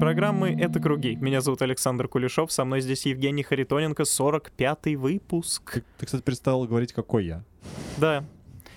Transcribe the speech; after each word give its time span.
Программы 0.00 0.56
«Это 0.58 0.80
круги». 0.80 1.14
Меня 1.16 1.42
зовут 1.42 1.60
Александр 1.60 2.08
Кулешов, 2.08 2.50
со 2.50 2.64
мной 2.64 2.80
здесь 2.80 3.04
Евгений 3.04 3.42
Харитоненко, 3.42 4.04
45-й 4.04 4.96
выпуск. 4.96 5.74
Ты, 5.74 5.84
ты, 5.98 6.06
кстати, 6.06 6.22
перестал 6.22 6.64
говорить, 6.64 6.94
какой 6.94 7.26
я. 7.26 7.44
Да, 7.98 8.24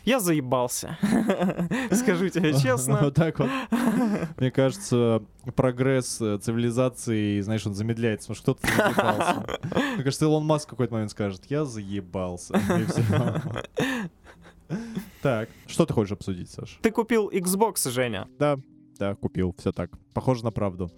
я 0.03 0.19
заебался. 0.19 0.97
Скажу 1.91 2.27
тебе 2.27 2.53
честно. 2.61 2.99
Вот 3.01 3.15
так 3.15 3.39
вот. 3.39 3.49
Мне 4.37 4.51
кажется, 4.51 5.23
прогресс 5.55 6.19
э, 6.19 6.39
цивилизации, 6.39 7.39
знаешь, 7.39 7.65
он 7.65 7.73
замедляется, 7.73 8.27
потому 8.27 8.43
что 8.43 8.55
кто-то 8.55 8.75
заебался. 8.75 9.45
Мне 9.95 10.03
кажется, 10.03 10.25
Илон 10.25 10.45
Маск 10.45 10.67
в 10.67 10.71
какой-то 10.71 10.93
момент 10.93 11.11
скажет, 11.11 11.45
я 11.47 11.63
заебался. 11.63 12.59
Так, 15.21 15.47
что 15.67 15.85
ты 15.85 15.93
хочешь 15.93 16.11
обсудить, 16.11 16.49
Саш? 16.49 16.79
Ты 16.81 16.91
купил 16.91 17.29
Xbox, 17.29 17.89
Женя. 17.89 18.27
Да, 18.39 18.57
да, 18.97 19.15
купил, 19.15 19.55
все 19.57 19.71
так. 19.71 19.91
Похоже 20.13 20.43
на 20.43 20.51
правду. 20.51 20.91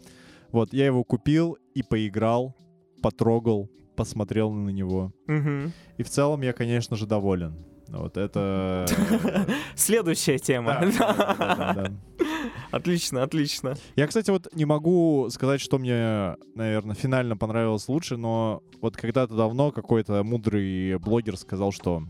Вот, 0.52 0.74
я 0.74 0.86
его 0.86 1.04
купил 1.04 1.58
и 1.74 1.84
поиграл, 1.84 2.56
потрогал, 3.02 3.70
посмотрел 3.96 4.52
на 4.52 4.70
него. 4.70 5.12
Мгм. 5.28 5.74
И 5.98 6.04
в 6.04 6.10
целом 6.10 6.42
я, 6.42 6.54
конечно 6.54 6.96
же, 6.96 7.06
доволен. 7.06 7.56
Вот 7.88 8.18
это... 8.18 8.86
Следующая 9.76 10.40
тема. 10.40 10.82
Да, 10.98 11.14
да, 11.38 11.74
да. 11.74 11.92
Отлично, 12.72 13.24
отлично. 13.24 13.76
Я, 13.96 14.08
кстати, 14.08 14.32
вот 14.32 14.54
не 14.54 14.66
могу 14.66 15.30
сказать, 15.30 15.62
что 15.62 15.78
мне, 15.78 16.36
наверное, 16.56 16.96
финально 16.96 17.38
понравилось 17.38 17.88
лучше, 17.88 18.18
но 18.18 18.64
вот 18.82 18.98
когда-то 18.98 19.36
давно 19.36 19.72
какой-то 19.72 20.24
мудрый 20.24 20.98
блогер 20.98 21.38
сказал, 21.38 21.72
что 21.72 22.04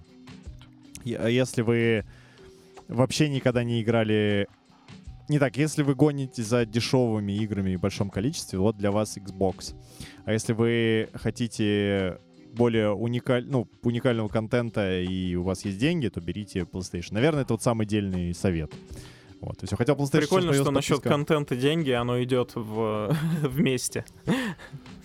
если 1.04 1.62
вы 1.62 2.06
вообще 2.88 3.30
никогда 3.30 3.64
не 3.64 3.82
играли... 3.82 4.48
Не 5.28 5.40
так, 5.40 5.58
если 5.58 5.82
вы 5.82 5.96
гонитесь 5.96 6.46
за 6.46 6.66
дешевыми 6.66 7.34
играми 7.34 7.76
в 7.76 7.82
большом 7.82 8.10
количестве, 8.10 8.60
вот 8.60 8.78
для 8.78 8.92
вас 8.92 9.18
Xbox. 9.18 9.76
А 10.26 10.34
если 10.34 10.54
вы 10.54 11.10
хотите 11.14 12.20
более 12.54 12.92
уникаль... 12.92 13.46
ну, 13.48 13.68
уникального 13.84 14.28
контента 14.28 15.02
и 15.02 15.36
у 15.36 15.44
вас 15.44 15.66
есть 15.66 15.78
деньги, 15.78 16.08
то 16.08 16.22
берите 16.22 16.60
PlayStation. 16.62 17.14
Наверное, 17.14 17.42
это 17.42 17.54
вот 17.54 17.64
самый 17.64 17.86
дельный 17.86 18.34
совет. 18.34 18.74
Вот, 19.42 19.58
то 19.58 19.64
есть, 19.64 19.76
хотя 19.76 19.94
PlayStation 19.94 20.20
Прикольно, 20.20 20.54
что 20.54 20.72
насчет 20.72 21.00
подписка- 21.00 21.10
контента 21.10 21.56
деньги, 21.56 21.92
оно 21.92 22.24
идет 22.24 22.52
в... 22.56 23.16
вместе. 23.42 24.06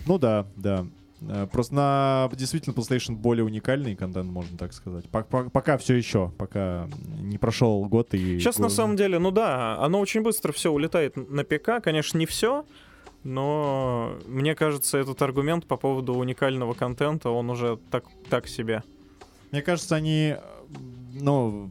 Ну 0.07 0.19
да, 0.19 0.47
да. 0.57 0.87
Э, 1.23 1.47
Просто 1.51 1.75
на 1.75 2.31
действительно 2.35 2.75
PlayStation 2.75 3.15
более 3.15 3.45
уникальный 3.45 3.95
контент, 3.97 4.31
можно 4.31 4.57
так 4.57 4.73
сказать. 4.73 5.05
Пок- 5.07 5.29
пок- 5.29 5.51
Пока 5.51 5.77
все 5.79 5.95
еще, 5.95 6.33
пока 6.39 6.89
не 7.21 7.39
прошел 7.39 7.85
год 7.87 8.15
и. 8.15 8.39
Сейчас 8.39 8.59
на 8.59 8.69
самом 8.69 8.97
деле, 8.97 9.19
ну 9.19 9.31
да, 9.31 9.79
оно 9.79 10.01
очень 10.01 10.23
быстро 10.23 10.53
все 10.53 10.71
улетает 10.71 11.17
на 11.17 11.45
ПК. 11.45 11.83
Конечно, 11.83 12.19
не 12.19 12.27
все, 12.27 12.65
но 13.25 14.15
мне 14.27 14.55
кажется, 14.55 14.99
этот 14.99 15.21
аргумент 15.23 15.67
по 15.67 15.77
поводу 15.77 16.15
уникального 16.15 16.75
контента, 16.75 17.31
он 17.31 17.51
уже 17.51 17.79
так, 17.91 18.05
так 18.29 18.49
себе. 18.49 18.83
Мне 19.53 19.63
кажется, 19.63 19.97
они, 19.97 20.37
ну, 21.13 21.69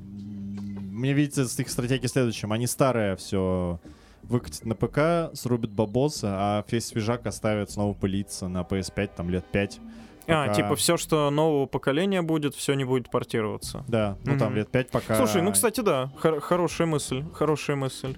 мне 0.92 1.14
видится 1.14 1.48
с 1.48 1.58
их 1.60 1.70
стратегией 1.70 2.08
следующим. 2.10 2.52
Они 2.52 2.68
старое 2.68 3.16
все 3.16 3.80
выкатят 4.24 4.66
на 4.66 4.76
ПК, 4.76 5.36
срубят 5.36 5.72
бабосы, 5.72 6.26
а 6.30 6.64
весь 6.70 6.88
свежак 6.88 7.26
оставят 7.26 7.72
снова 7.72 7.94
пылиться 7.94 8.48
на 8.48 8.62
PS5 8.62 9.12
там 9.16 9.30
лет 9.30 9.46
5. 9.52 9.80
А, 10.28 10.44
Пока- 10.48 10.54
типа 10.54 10.76
все, 10.76 10.96
что 10.98 11.30
нового 11.32 11.66
поколения 11.66 12.22
будет, 12.22 12.54
все 12.54 12.76
не 12.76 12.86
будет 12.86 13.10
портироваться. 13.10 13.84
Да, 13.88 14.18
ну 14.26 14.38
там 14.38 14.50
Мгм. 14.50 14.58
лет 14.58 14.70
5 14.70 14.90
пока. 14.92 15.16
Слушай, 15.16 15.42
ну, 15.42 15.52
кстати, 15.52 15.82
да, 15.82 16.12
хор- 16.20 16.40
хорошая 16.40 16.88
мысль, 16.88 17.24
хорошая 17.34 17.76
мысль. 17.78 18.16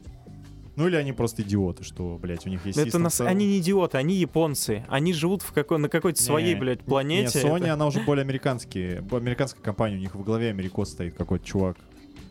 Ну 0.76 0.88
или 0.88 0.96
они 0.96 1.14
просто 1.14 1.42
идиоты, 1.42 1.84
что, 1.84 2.18
блядь, 2.22 2.46
у 2.48 2.50
них 2.50 2.66
есть 2.66 2.78
Это 2.78 2.98
нас... 2.98 3.20
Они 3.22 3.46
не 3.46 3.60
идиоты, 3.60 3.98
они 3.98 4.16
японцы. 4.16 4.86
Они 4.90 5.14
живут 5.14 5.42
в 5.42 5.52
какой... 5.52 5.78
на 5.80 5.90
какой-то 5.90 6.22
своей, 6.22 6.54
Не, 6.56 6.60
блядь, 6.60 6.80
Не, 6.80 6.86
планете. 6.86 7.40
Sony, 7.42 7.64
Это- 7.66 7.74
она 7.74 7.86
уже 7.88 8.00
более 8.02 8.24
американские, 8.24 9.06
американская 9.12 9.62
компания, 9.64 9.96
у 9.98 10.00
них 10.00 10.16
во 10.16 10.24
главе 10.24 10.50
Америкос 10.50 10.92
стоит 10.92 11.14
какой-то 11.16 11.46
чувак. 11.46 11.78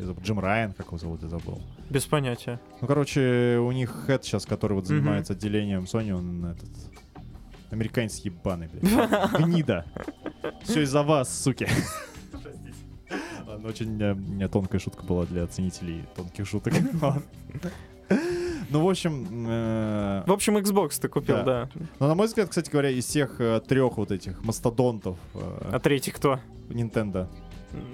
Я 0.01 0.07
забыл, 0.07 0.23
Джим 0.23 0.41
Райан, 0.41 0.73
как 0.73 0.87
его 0.87 0.97
зовут, 0.97 1.23
я 1.23 1.29
забыл. 1.29 1.61
Без 1.91 2.07
понятия. 2.07 2.59
Ну, 2.81 2.87
короче, 2.87 3.59
у 3.59 3.71
них 3.71 3.95
хед 4.07 4.25
сейчас, 4.25 4.47
который 4.47 4.73
вот 4.73 4.87
занимается 4.87 5.35
отделением 5.35 5.83
Sony, 5.83 6.13
он 6.13 6.47
этот... 6.47 6.69
Американец 7.71 8.17
ебаный, 8.21 8.69
блядь. 8.69 9.33
Гнида. 9.39 9.85
Все 10.65 10.83
из-за 10.83 11.03
вас, 11.03 11.43
суки. 11.43 11.69
Ладно, 13.47 13.69
очень 13.69 14.01
э, 14.01 14.15
меня 14.15 14.49
тонкая 14.49 14.81
шутка 14.81 15.05
была 15.05 15.27
для 15.27 15.47
ценителей 15.47 16.05
тонких 16.17 16.47
шуток. 16.49 16.73
Ну, 18.73 18.85
в 18.85 18.89
общем, 18.89 19.47
э, 19.49 20.23
В 20.27 20.33
общем, 20.33 20.57
Xbox 20.57 21.01
ты 21.01 21.09
купил, 21.09 21.37
Да. 21.37 21.45
да. 21.45 21.69
ну, 21.99 22.07
на 22.09 22.15
мой 22.15 22.27
взгляд, 22.27 22.49
кстати 22.49 22.71
говоря, 22.71 22.91
из 22.91 23.05
всех 23.05 23.41
трех 23.69 23.97
вот 23.97 24.13
этих 24.13 24.45
мастодонтов 24.45 25.17
э, 25.35 25.71
А 25.73 25.79
третий 25.81 26.13
кто? 26.13 26.39
Nintendo, 26.69 27.29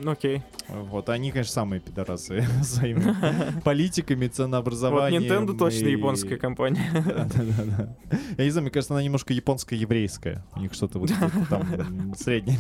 Окей. 0.05 0.43
Вот, 0.69 1.09
они, 1.09 1.31
конечно, 1.31 1.53
самые 1.53 1.81
пидорасы 1.81 2.43
своими 2.63 3.61
политиками, 3.65 4.27
Вот 4.27 4.35
ценообразованием. 4.35 5.23
Nintendo 5.23 5.57
точно 5.57 5.89
японская 5.89 6.39
компания. 6.39 6.91
Да, 6.93 7.25
да, 7.25 7.45
да, 7.45 7.65
да. 7.65 7.97
Я 8.39 8.45
не 8.45 8.51
знаю, 8.51 8.63
мне 8.65 8.71
кажется, 8.71 8.95
она 8.95 9.03
немножко 9.03 9.33
японско-еврейская. 9.33 10.45
У 10.55 10.61
них 10.61 10.75
что-то 10.75 10.99
вот 10.99 11.11
там 11.51 12.15
среднее. 12.17 12.59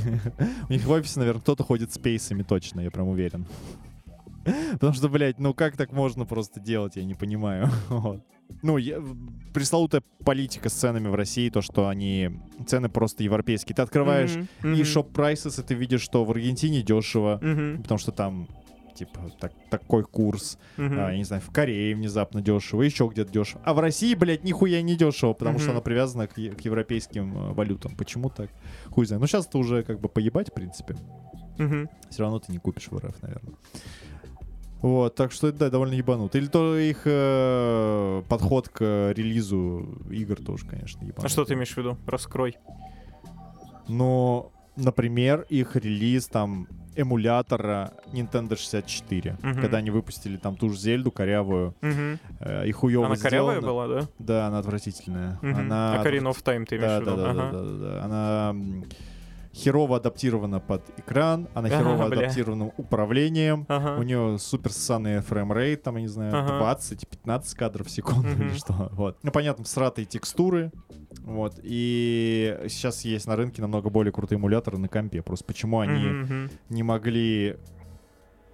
У 0.69 0.72
них 0.72 0.84
в 0.84 0.91
офисе, 0.91 1.21
наверное, 1.21 1.41
кто-то 1.41 1.65
ходит 1.65 1.93
с 1.93 1.99
пейсами 1.99 2.43
точно, 2.43 2.81
я 2.81 2.91
прям 2.91 3.09
уверен. 3.09 3.47
Потому 4.72 4.93
что, 4.93 5.09
блядь, 5.09 5.38
ну 5.38 5.54
как 5.54 5.77
так 5.77 5.93
можно 5.93 6.25
просто 6.25 6.60
делать, 6.60 6.97
я 6.97 7.04
не 7.04 7.15
понимаю. 7.15 7.69
Вот. 7.88 8.22
Ну, 8.62 8.77
я- 8.79 9.03
пресловутая 9.53 10.03
политика 10.25 10.69
с 10.69 10.73
ценами 10.73 11.09
в 11.09 11.15
России, 11.15 11.51
то, 11.51 11.61
что 11.62 11.89
они 11.89 12.31
цены 12.67 12.89
просто 12.89 13.23
европейские. 13.23 13.75
Ты 13.75 13.83
открываешь 13.83 14.34
Мгм, 14.34 14.49
и 14.75 14.77
мгм, 14.77 14.84
шоп 14.84 15.17
prices, 15.17 15.61
и 15.61 15.65
ты 15.67 15.75
видишь, 15.75 16.01
что 16.03 16.25
в 16.25 16.31
Аргентине 16.31 16.83
дешево, 16.83 17.39
мгм, 17.43 17.83
потому 17.83 17.99
что 17.99 18.12
там 18.12 18.49
типа 18.95 19.31
так, 19.39 19.53
такой 19.71 20.05
курс, 20.05 20.59
мгм. 20.79 20.99
а, 20.99 21.11
я 21.11 21.19
не 21.19 21.25
знаю, 21.25 21.43
в 21.43 21.53
Корее 21.53 21.95
внезапно 21.95 22.41
дешево, 22.41 22.81
еще 22.83 23.07
где-то 23.12 23.31
дешево. 23.31 23.61
А 23.65 23.75
в 23.75 23.79
России, 23.81 24.15
блядь, 24.15 24.43
нихуя 24.43 24.81
не 24.81 24.97
дешево, 24.97 25.34
потому 25.34 25.59
что 25.59 25.69
Мгм. 25.69 25.77
она 25.77 25.81
привязана 25.83 26.27
к, 26.27 26.33
к 26.34 26.61
европейским 26.63 27.37
э, 27.37 27.53
валютам. 27.53 27.95
Почему 27.95 28.31
так? 28.31 28.49
Хуй 28.91 29.05
знает. 29.05 29.21
Ну 29.21 29.27
сейчас 29.27 29.47
это 29.47 29.59
уже 29.59 29.83
как 29.83 30.01
бы 30.01 30.09
поебать, 30.09 30.49
в 30.51 30.55
принципе. 30.55 30.97
Мгм. 31.59 31.89
Все 32.09 32.23
равно 32.23 32.39
ты 32.39 32.53
не 32.53 32.59
купишь 32.59 32.89
в 32.91 32.97
РФ, 32.97 33.21
наверное. 33.23 33.55
Вот, 34.82 35.14
так 35.14 35.32
что 35.32 35.48
это 35.48 35.59
да, 35.59 35.70
довольно 35.70 35.94
ебанут. 35.94 36.34
Или 36.37 36.47
то 36.47 36.76
их 36.76 37.03
э, 37.04 38.22
подход 38.28 38.69
к 38.69 39.12
релизу 39.16 39.98
игр 40.10 40.37
тоже, 40.37 40.66
конечно, 40.66 41.00
ебанут. 41.04 41.25
А 41.25 41.28
что 41.28 41.44
ты 41.44 41.54
имеешь 41.54 41.72
в 41.72 41.76
виду? 41.78 41.97
Раскрой. 42.06 42.59
Но, 43.88 44.53
например, 44.76 45.47
их 45.48 45.76
релиз 45.76 46.26
там 46.28 46.69
эмулятора 46.94 47.92
Nintendo 48.12 48.56
64, 48.56 49.36
Мгм. 49.42 49.60
когда 49.60 49.78
они 49.78 49.91
выпустили 49.91 50.36
там 50.39 50.56
ту 50.56 50.71
же 50.71 50.78
Зельду 50.78 51.10
корявую, 51.10 51.74
Мгм. 51.83 52.18
э, 52.41 52.66
и 52.68 52.72
хуёво 52.72 53.06
Она 53.06 53.16
корявая 53.16 53.60
сделано. 53.60 53.66
была, 53.86 54.01
да? 54.03 54.09
Да, 54.18 54.47
она 54.47 54.59
отвратительная. 54.60 55.39
Мгм. 55.42 55.54
Она 55.56 56.03
Ocarina 56.03 56.30
of 56.33 56.42
Time 56.42 56.65
ты 56.65 56.77
имеешь 56.77 56.91
да, 56.91 57.01
в 57.01 57.04
да, 57.04 57.10
виду? 57.12 57.22
да, 57.22 57.30
Ага. 57.30 57.51
да, 57.51 57.51
да, 57.53 57.65
да, 57.65 57.78
да. 57.78 58.04
Она 58.04 58.54
херово 59.56 59.97
адаптирована 59.97 60.60
под 60.60 60.82
экран, 60.98 61.48
она 61.54 61.68
Ага, 61.68 61.78
херово 61.78 62.08
бля. 62.08 62.18
адаптирована 62.18 62.66
управлением. 62.76 63.64
Ага. 63.68 63.98
У 63.98 64.03
нее 64.03 64.38
супер 64.38 64.70
ссаный 64.72 65.20
framerate, 65.21 65.83
там, 65.82 65.97
я 65.97 66.03
не 66.03 66.08
знаю, 66.08 66.34
Ага. 66.36 66.58
20-15 66.78 67.56
кадров 67.56 67.86
в 67.86 67.91
секунду 67.91 68.28
Мгм. 68.28 68.42
или 68.48 68.54
что. 68.54 68.91
Вот. 68.92 69.18
Ну, 69.22 69.30
понятно, 69.30 69.64
всратые 69.64 70.04
текстуры. 70.04 70.72
Вот. 71.22 71.58
И 71.62 72.58
сейчас 72.68 73.04
есть 73.06 73.26
на 73.26 73.34
рынке 73.36 73.62
намного 73.62 73.88
более 73.88 74.12
крутые 74.12 74.36
эмуляторы 74.38 74.76
на 74.78 74.88
компе. 74.88 75.22
Просто 75.22 75.47
почему 75.47 75.80
они 75.80 76.04
мгм. 76.06 76.50
не 76.68 76.82
могли 76.82 77.56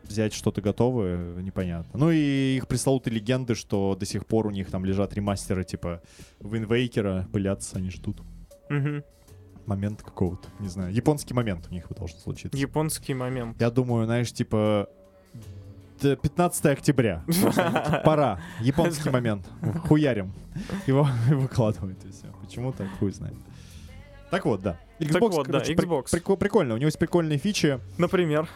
взять 0.04 0.32
что-то 0.34 0.60
готовое, 0.60 1.34
непонятно. 1.42 1.98
Ну 1.98 2.10
и 2.10 2.56
их 2.56 2.68
пресловутые 2.68 3.14
легенды, 3.14 3.54
что 3.54 3.96
до 3.98 4.04
сих 4.06 4.26
пор 4.26 4.46
у 4.46 4.50
них 4.50 4.70
там 4.70 4.84
лежат 4.84 5.14
ремастеры 5.14 5.64
типа 5.64 6.00
Waker, 6.40 7.28
пылятся, 7.30 7.78
они 7.78 7.90
ждут 7.90 8.20
Мгм. 8.68 9.02
Момент 9.66 10.02
какого-то, 10.02 10.48
не 10.60 10.68
знаю, 10.68 10.92
японский 10.92 11.34
момент 11.34 11.66
у 11.70 11.74
них 11.74 11.86
должен 11.96 12.18
случиться. 12.18 12.56
Японский 12.58 13.14
момент. 13.14 13.60
Я 13.60 13.70
думаю, 13.70 14.06
знаешь, 14.06 14.32
типа 14.32 14.88
д- 16.00 16.16
15 16.16 16.66
октября. 16.66 17.24
Пора. 18.04 18.40
Японский 18.60 19.10
момент. 19.10 19.48
Хуярим. 19.86 20.32
Его 20.86 21.06
выкладывают, 21.28 22.04
и 22.04 22.10
все. 22.10 22.26
Почему 22.40 22.72
так, 22.72 22.88
хуй 22.98 23.12
знает. 23.12 23.36
Так 24.30 24.44
вот, 24.46 24.62
да. 24.62 24.78
Xbox, 24.98 25.20
вот, 25.30 25.46
да, 25.46 25.52
короче, 25.52 25.74
при- 25.74 25.86
Xbox. 25.86 26.04
прик- 26.12 26.36
прикольно. 26.36 26.74
У 26.74 26.76
него 26.78 26.86
есть 26.86 26.98
прикольные 26.98 27.38
фичи. 27.38 27.80
Например. 27.98 28.48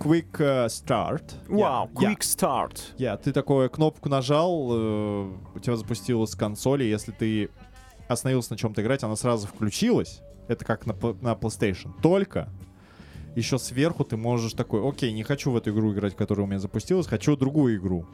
Quick 0.00 0.36
э, 0.40 0.66
Start. 0.66 1.22
Вау, 1.48 1.88
Я- 2.00 2.12
Quick 2.12 2.18
Start. 2.20 2.80
Я, 2.98 3.16
ты 3.16 3.32
такую 3.32 3.70
кнопку 3.70 4.08
нажал, 4.08 4.68
э, 4.72 5.32
у 5.54 5.58
тебя 5.60 5.76
запустилась 5.76 6.34
консоль, 6.34 6.82
и 6.82 6.88
если 6.90 7.12
ты 7.12 7.48
остановился 8.08 8.52
на 8.52 8.58
чем-то 8.58 8.82
играть, 8.82 9.04
она 9.04 9.14
сразу 9.14 9.46
включилась. 9.46 10.20
Это 10.48 10.64
как 10.64 10.86
на, 10.86 10.92
на 10.94 11.32
PlayStation. 11.32 11.90
Только 12.02 12.48
еще 13.34 13.58
сверху 13.58 14.04
ты 14.04 14.16
можешь 14.16 14.52
такой, 14.52 14.86
окей, 14.88 15.12
не 15.12 15.22
хочу 15.22 15.50
в 15.50 15.56
эту 15.56 15.70
игру 15.70 15.92
играть, 15.92 16.14
которая 16.14 16.44
у 16.44 16.48
меня 16.48 16.58
запустилась, 16.60 17.06
хочу 17.06 17.36
другую 17.36 17.76
игру. 17.76 18.06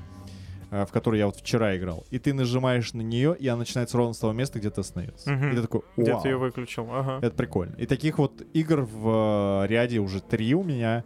э, 0.70 0.86
в 0.86 0.92
которую 0.92 1.18
я 1.18 1.26
вот 1.26 1.36
вчера 1.36 1.76
играл, 1.76 2.06
и 2.10 2.18
ты 2.20 2.32
нажимаешь 2.32 2.92
на 2.92 3.00
нее, 3.02 3.36
и 3.36 3.48
она 3.48 3.58
начинается 3.58 3.96
ровно 3.98 4.14
с 4.14 4.18
того 4.18 4.32
места, 4.32 4.60
где 4.60 4.70
ты 4.70 4.80
остановился. 4.80 5.28
Мгм. 5.32 5.50
И 5.50 5.56
ты 5.56 5.62
такой, 5.62 5.82
Где 5.96 6.12
вау, 6.12 6.22
ты 6.22 6.28
ее 6.28 6.36
выключил? 6.36 6.86
Ага. 6.92 7.18
это 7.26 7.34
прикольно. 7.34 7.74
И 7.74 7.86
таких 7.86 8.18
вот 8.18 8.40
игр 8.52 8.82
в 8.82 9.64
э, 9.64 9.66
ряде 9.66 9.98
уже 9.98 10.20
три 10.20 10.54
у 10.54 10.62
меня, 10.62 11.02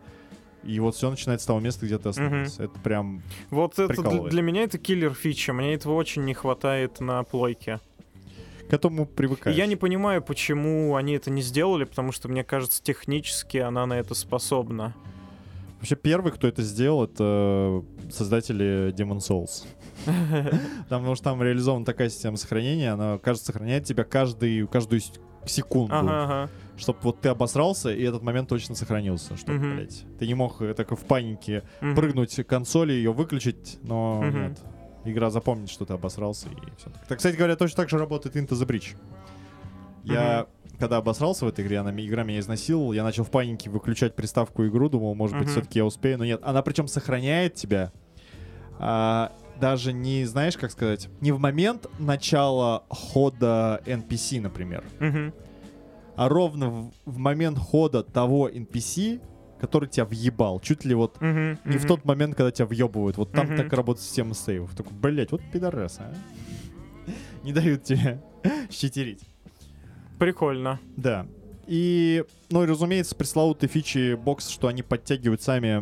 и 0.64 0.78
вот 0.80 0.96
все 0.96 1.10
начинается 1.10 1.44
с 1.44 1.46
того 1.46 1.60
места, 1.60 1.86
где 1.86 1.96
ты 1.98 2.10
остановился. 2.10 2.64
Это 2.64 2.78
прям... 2.80 3.22
Вот 3.50 3.78
это 3.78 4.02
для, 4.02 4.22
для 4.24 4.42
меня 4.42 4.64
это 4.64 4.76
киллер 4.78 5.14
фича. 5.14 5.52
Мне 5.54 5.74
этого 5.74 5.94
очень 5.94 6.24
не 6.24 6.34
хватает 6.34 7.00
на 7.00 7.22
плойке. 7.22 7.80
К 8.68 8.72
этому 8.74 9.04
И 9.04 9.06
привыкаешь. 9.06 9.56
я 9.56 9.66
не 9.66 9.76
понимаю, 9.76 10.22
почему 10.22 10.96
они 10.96 11.14
это 11.14 11.30
не 11.30 11.42
сделали, 11.42 11.84
потому 11.84 12.12
что, 12.12 12.28
мне 12.28 12.44
кажется, 12.44 12.82
технически 12.82 13.58
она 13.58 13.86
на 13.86 13.94
это 13.94 14.14
способна. 14.14 14.94
Вообще 15.78 15.96
первый, 15.96 16.32
кто 16.32 16.48
это 16.48 16.62
сделал, 16.62 17.04
это 17.04 17.84
создатели 18.10 18.90
Demon 18.94 19.18
Souls. 19.18 19.66
Потому 20.88 21.14
что 21.14 21.24
там 21.24 21.42
реализована 21.42 21.84
такая 21.84 22.08
система 22.08 22.36
сохранения, 22.38 22.92
она, 22.92 23.18
кажется, 23.18 23.46
сохраняет 23.52 23.84
тебя 23.84 24.04
каждую 24.04 24.68
секунду. 25.46 26.48
Чтобы 26.76 26.98
вот 27.02 27.20
ты 27.20 27.28
обосрался, 27.28 27.92
и 27.94 28.02
этот 28.02 28.22
момент 28.22 28.48
точно 28.48 28.74
сохранился. 28.74 29.36
Чтобы, 29.36 29.58
Мгм. 29.58 29.76
блядь, 29.76 30.04
ты 30.18 30.26
не 30.26 30.34
мог 30.34 30.60
э, 30.60 30.74
так 30.74 30.90
в 30.90 31.04
панике 31.04 31.62
Мгм. 31.80 31.94
прыгнуть 31.94 32.34
к 32.34 32.44
консоли, 32.44 32.92
ее 32.92 33.12
выключить, 33.12 33.78
но 33.82 34.22
Мгм. 34.22 34.42
нет. 34.48 34.58
Игра 35.04 35.30
запомнит, 35.30 35.68
что 35.70 35.84
ты 35.84 35.92
обосрался, 35.92 36.48
и 36.48 36.54
все. 36.78 36.90
Так, 37.08 37.18
кстати 37.18 37.36
говоря, 37.36 37.56
точно 37.56 37.76
так 37.76 37.90
же 37.90 37.98
работает 37.98 38.36
Into 38.36 38.50
the 38.54 38.66
Breach. 38.66 38.96
Я, 40.02 40.46
когда 40.78 40.98
обосрался 40.98 41.44
в 41.44 41.48
этой 41.48 41.64
игре, 41.64 41.78
она, 41.78 41.90
игра 41.92 42.24
меня 42.24 42.38
изнасиловала, 42.40 42.92
я 42.92 43.02
начал 43.04 43.24
в 43.24 43.30
панике 43.30 43.70
выключать 43.70 44.14
приставку 44.14 44.66
игру, 44.66 44.88
думал, 44.88 45.14
может 45.14 45.36
быть, 45.36 45.46
Мгм. 45.46 45.52
все-таки 45.52 45.78
я 45.78 45.84
успею, 45.84 46.18
но 46.18 46.24
нет. 46.24 46.40
Она 46.42 46.62
причем 46.62 46.88
сохраняет 46.88 47.54
тебя 47.54 47.92
а, 48.78 49.32
даже 49.60 49.92
не, 49.92 50.24
знаешь, 50.24 50.56
как 50.56 50.70
сказать, 50.72 51.08
не 51.20 51.32
в 51.32 51.38
момент 51.38 51.86
начала 51.98 52.84
хода 52.88 53.80
NPC, 53.86 54.40
например, 54.40 54.82
Мгм. 54.98 55.32
а 56.16 56.28
ровно 56.28 56.70
в, 56.70 56.92
в 57.04 57.18
момент 57.18 57.58
хода 57.58 58.02
того 58.02 58.48
NPC, 58.48 59.20
который 59.66 59.88
тебя 59.88 60.04
въебал. 60.04 60.60
Чуть 60.60 60.84
ли 60.84 60.94
вот 60.94 61.20
Мгм. 61.20 61.58
не 61.64 61.78
в 61.78 61.84
Мгм. 61.84 61.88
тот 61.88 62.04
момент, 62.04 62.34
когда 62.36 62.50
тебя 62.50 62.66
въебывают. 62.66 63.16
Вот 63.16 63.32
там 63.32 63.46
Мгм. 63.46 63.56
так 63.56 63.72
работает 63.72 64.04
система 64.06 64.34
сейвов. 64.34 64.74
Такой, 64.74 64.92
блять, 64.92 65.32
вот 65.32 65.40
пидорас, 65.52 65.98
а. 66.00 66.12
Не 67.44 67.52
дают 67.52 67.82
тебе 67.84 68.20
щитерить. 68.70 69.22
Прикольно. 70.18 70.78
Да. 70.96 71.26
И, 71.66 72.24
ну 72.50 72.62
и 72.62 72.66
разумеется, 72.66 73.14
пресловутые 73.14 73.70
фичи 73.70 74.14
бокса, 74.16 74.50
что 74.52 74.68
они 74.68 74.82
подтягивают 74.82 75.40
сами 75.40 75.80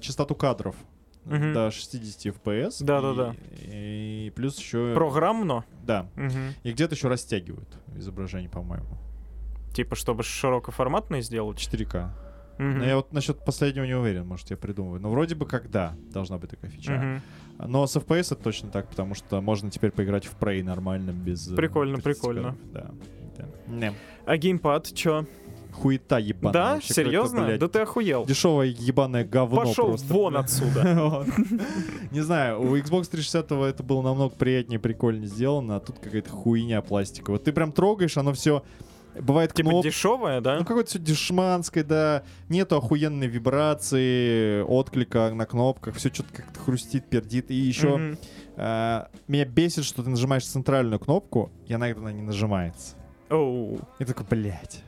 частоту 0.00 0.34
кадров 0.34 0.76
Мгм. 1.24 1.52
до 1.52 1.70
60 1.70 2.34
FPS. 2.34 2.84
Да-да-да. 2.84 3.34
И, 3.62 4.26
и 4.26 4.30
плюс 4.34 4.58
еще... 4.58 4.92
Программно. 4.94 5.64
Да. 5.84 6.06
Мгм. 6.16 6.54
И 6.64 6.72
где-то 6.72 6.94
еще 6.94 7.08
растягивают 7.08 7.68
изображение, 7.96 8.48
по-моему. 8.50 8.98
Типа, 9.72 9.96
чтобы 9.96 10.22
широкоформатные 10.22 11.22
сделать. 11.22 11.58
4К. 11.58 12.10
Мгм. 12.58 12.78
Но 12.78 12.84
я 12.84 12.96
вот 12.96 13.12
насчет 13.12 13.44
последнего 13.44 13.84
не 13.84 13.94
уверен, 13.94 14.26
может, 14.26 14.50
я 14.50 14.56
придумываю. 14.56 15.00
Но 15.00 15.10
вроде 15.10 15.34
бы 15.34 15.46
когда 15.46 15.94
должна 16.12 16.38
быть 16.38 16.50
такая 16.50 16.70
фича. 16.70 16.92
Мгм. 16.92 17.70
Но 17.70 17.86
с 17.86 17.96
FPS 17.96 18.32
это 18.34 18.36
точно 18.36 18.70
так, 18.70 18.88
потому 18.88 19.14
что 19.14 19.40
можно 19.40 19.70
теперь 19.70 19.90
поиграть 19.90 20.26
в 20.26 20.36
Prey 20.38 20.62
нормально, 20.62 21.10
без... 21.12 21.50
э, 21.50 21.54
Прикольно, 21.56 21.98
30 21.98 22.04
прикольно. 22.20 22.56
Да. 22.72 22.90
да. 23.38 23.46
Не. 23.68 23.92
А 24.26 24.36
геймпад, 24.36 24.92
чё? 24.94 25.26
Хуета 25.72 26.18
ебаная. 26.18 26.52
Да? 26.52 26.74
вообще 26.74 26.94
Серьезно? 26.94 27.44
блядь, 27.44 27.60
Да 27.60 27.68
ты 27.68 27.80
охуел. 27.80 28.24
Дешевое 28.26 28.66
ебаное 28.68 29.24
говно 29.24 29.62
Пошел 29.62 29.88
просто. 29.88 30.12
вон 30.12 30.36
отсюда. 30.36 31.24
Не 32.10 32.20
знаю, 32.20 32.60
у 32.60 32.76
Xbox 32.76 33.08
360 33.10 33.50
это 33.52 33.82
было 33.82 34.02
намного 34.02 34.34
приятнее, 34.34 34.78
прикольнее 34.78 35.26
сделано, 35.28 35.76
а 35.76 35.80
тут 35.80 35.98
какая-то 35.98 36.30
хуйня 36.30 36.82
пластиковая. 36.82 37.38
Ты 37.40 37.52
прям 37.52 37.72
трогаешь, 37.72 38.16
оно 38.16 38.32
все... 38.32 38.62
Бывает 39.20 39.52
Типа 39.52 39.68
кнопка, 39.68 39.90
дешевое, 39.90 40.40
да? 40.40 40.58
Ну, 40.58 40.64
какое-то 40.64 40.88
все 40.88 40.98
дешманское, 40.98 41.84
да. 41.84 42.22
Нету 42.48 42.76
охуенной 42.78 43.26
вибрации, 43.26 44.62
отклика 44.62 45.30
на 45.34 45.44
кнопках. 45.44 45.96
Все 45.96 46.08
что-то 46.08 46.32
как-то 46.32 46.58
хрустит, 46.60 47.04
пердит. 47.10 47.50
И 47.50 47.54
еще 47.54 47.96
Мгм. 47.98 48.18
меня 49.28 49.44
бесит, 49.44 49.84
что 49.84 50.02
ты 50.02 50.08
нажимаешь 50.08 50.46
центральную 50.46 50.98
кнопку, 50.98 51.50
и 51.66 51.74
она 51.74 51.90
иногда 51.90 52.10
не 52.10 52.22
нажимается. 52.22 52.96
Оу. 53.32 53.80
Я 53.98 54.06
такой, 54.06 54.26
блядь. 54.28 54.82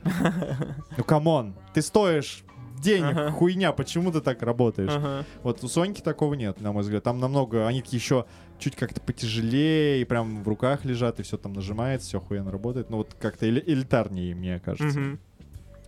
Ну, 0.97 1.03
come 1.03 1.33
on, 1.33 1.55
ты 1.73 1.81
стоишь 1.81 2.43
денег, 2.81 3.11
Ага. 3.17 3.31
хуйня, 3.31 3.71
почему 3.71 4.11
ты 4.11 4.21
так 4.21 4.41
работаешь? 4.43 4.91
Ага. 4.93 5.25
Вот 5.43 5.63
у 5.63 5.67
Соньки 5.67 6.01
такого 6.01 6.33
нет, 6.35 6.61
на 6.61 6.71
мой 6.71 6.83
взгляд. 6.83 7.03
Там 7.03 7.19
намного, 7.19 7.67
они 7.67 7.83
еще 7.89 8.25
чуть 8.59 8.75
как-то 8.75 9.01
потяжелее, 9.01 10.01
и 10.01 10.05
прям 10.05 10.43
в 10.43 10.47
руках 10.47 10.85
лежат, 10.85 11.19
и 11.19 11.23
все 11.23 11.37
там 11.37 11.53
нажимается, 11.53 12.07
все 12.07 12.17
охуенно 12.19 12.51
работает. 12.51 12.89
Ну, 12.89 12.97
вот 12.97 13.15
как-то 13.19 13.45
эли- 13.47 13.63
элитарнее, 13.65 14.35
мне 14.35 14.59
кажется. 14.59 14.99
Мгм. 14.99 15.19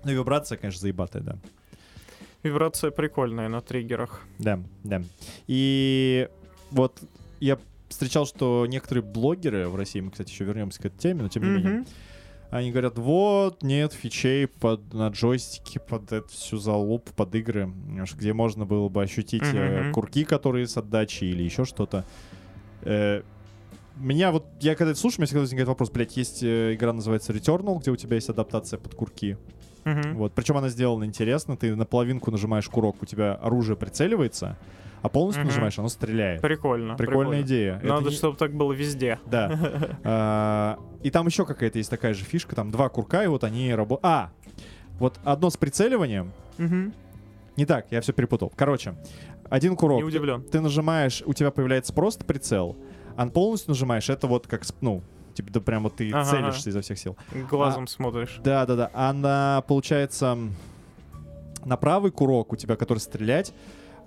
Ну, 0.03 0.11
и 0.11 0.15
вибрация, 0.15 0.57
конечно, 0.57 0.81
заебатая, 0.81 1.21
да. 1.21 1.37
Вибрация 2.43 2.91
прикольная 2.91 3.49
на 3.49 3.61
триггерах. 3.61 4.21
Да, 4.39 4.59
да. 4.83 5.01
И 5.47 6.29
вот 6.71 6.99
я 7.39 7.57
встречал, 7.89 8.25
что 8.25 8.65
некоторые 8.67 9.03
блогеры 9.03 9.67
в 9.67 9.75
России, 9.75 9.99
мы, 9.99 10.11
кстати, 10.11 10.31
еще 10.31 10.43
вернемся 10.45 10.81
к 10.81 10.85
этой 10.85 10.97
теме, 10.97 11.23
но 11.23 11.29
тем 11.29 11.43
не 11.43 11.49
менее, 11.49 11.71
Мгм. 11.79 11.87
Они 12.49 12.71
говорят, 12.71 12.97
вот, 12.97 13.61
нет 13.61 13.93
фичей 13.93 14.47
под, 14.47 14.93
на 14.93 15.09
джойстике, 15.09 15.79
под 15.79 16.11
эту 16.11 16.29
всю 16.29 16.57
залупу, 16.57 17.11
под 17.13 17.35
игры, 17.35 17.71
где 18.15 18.33
можно 18.33 18.65
было 18.65 18.87
бы 18.89 19.03
ощутить 19.03 19.43
э, 19.43 19.83
Мгм. 19.83 19.93
курки, 19.93 20.23
которые 20.23 20.67
с 20.67 20.77
отдачи 20.77 21.25
или 21.25 21.43
еще 21.43 21.65
что-то. 21.65 22.05
Э, 22.83 23.21
меня 23.97 24.31
вот, 24.31 24.45
я 24.61 24.75
когда 24.75 24.91
это 24.91 24.99
слушаю, 24.99 25.19
у 25.19 25.21
меня 25.21 25.27
всегда 25.27 25.41
возникает 25.41 25.67
вопрос, 25.67 25.89
блядь, 25.89 26.15
есть 26.15 26.41
э, 26.43 26.75
игра, 26.75 26.93
называется 26.93 27.33
Returnal, 27.33 27.79
где 27.79 27.91
у 27.91 27.95
тебя 27.95 28.15
есть 28.15 28.29
адаптация 28.29 28.79
под 28.79 28.95
курки. 28.95 29.37
Мгм. 29.83 30.15
Вот. 30.17 30.33
Причем 30.33 30.57
она 30.57 30.69
сделана 30.69 31.05
интересно. 31.05 31.57
Ты 31.57 31.75
на 31.75 31.85
половинку 31.85 32.29
нажимаешь 32.29 32.67
курок, 32.67 32.97
у 33.01 33.05
тебя 33.05 33.33
оружие 33.35 33.75
прицеливается, 33.77 34.57
а 35.01 35.09
полностью 35.09 35.43
Мгм. 35.43 35.49
нажимаешь, 35.51 35.79
оно 35.79 35.89
стреляет. 35.89 36.41
Прикольно. 36.41 36.95
Прикольная 36.95 37.41
идея. 37.41 37.77
Это 37.77 37.87
Надо, 37.87 38.09
не- 38.09 38.15
чтобы 38.15 38.37
так 38.37 38.53
было 38.53 38.73
везде. 38.73 39.19
Да. 39.25 39.97
А, 40.03 40.79
И 41.03 41.11
там 41.11 41.27
еще 41.27 41.45
какая-то 41.45 41.77
есть 41.77 41.89
такая 41.89 42.13
же 42.13 42.23
фишка. 42.25 42.55
Там 42.55 42.71
два 42.71 42.89
курка, 42.89 43.23
и 43.23 43.27
вот 43.27 43.43
они 43.43 43.73
работают. 43.73 44.05
А! 44.05 44.29
Вот 44.99 45.19
одно 45.23 45.49
с 45.49 45.57
прицеливанием. 45.57 46.31
Не 46.57 47.65
так, 47.65 47.87
я 47.91 48.01
все 48.01 48.13
перепутал. 48.13 48.51
Короче, 48.55 48.95
один 49.49 49.75
курок. 49.75 49.97
Не 49.97 50.03
удивлен. 50.03 50.43
Ты 50.43 50.59
нажимаешь, 50.61 51.23
у 51.25 51.33
тебя 51.33 51.49
появляется 51.51 51.91
просто 51.93 52.23
прицел, 52.25 52.75
а 53.15 53.25
полностью 53.27 53.71
нажимаешь, 53.71 54.09
это 54.09 54.27
вот 54.27 54.45
как, 54.47 54.61
ну, 54.81 55.01
типа, 55.33 55.51
да 55.51 55.59
прям 55.61 55.83
вот 55.83 55.95
ты 55.95 56.11
Ага, 56.11 56.23
целишься 56.25 56.69
изо 56.69 56.81
всех 56.81 56.99
сил. 56.99 57.17
Глазом 57.49 57.85
А, 57.85 57.87
смотришь. 57.87 58.39
Да, 58.43 58.65
да, 58.67 58.75
да. 58.75 58.91
А 58.93 59.11
на, 59.13 59.63
получается, 59.67 60.37
на 61.65 61.77
правый 61.77 62.11
курок 62.11 62.53
у 62.53 62.55
тебя, 62.55 62.75
который 62.75 62.99
стрелять, 62.99 63.53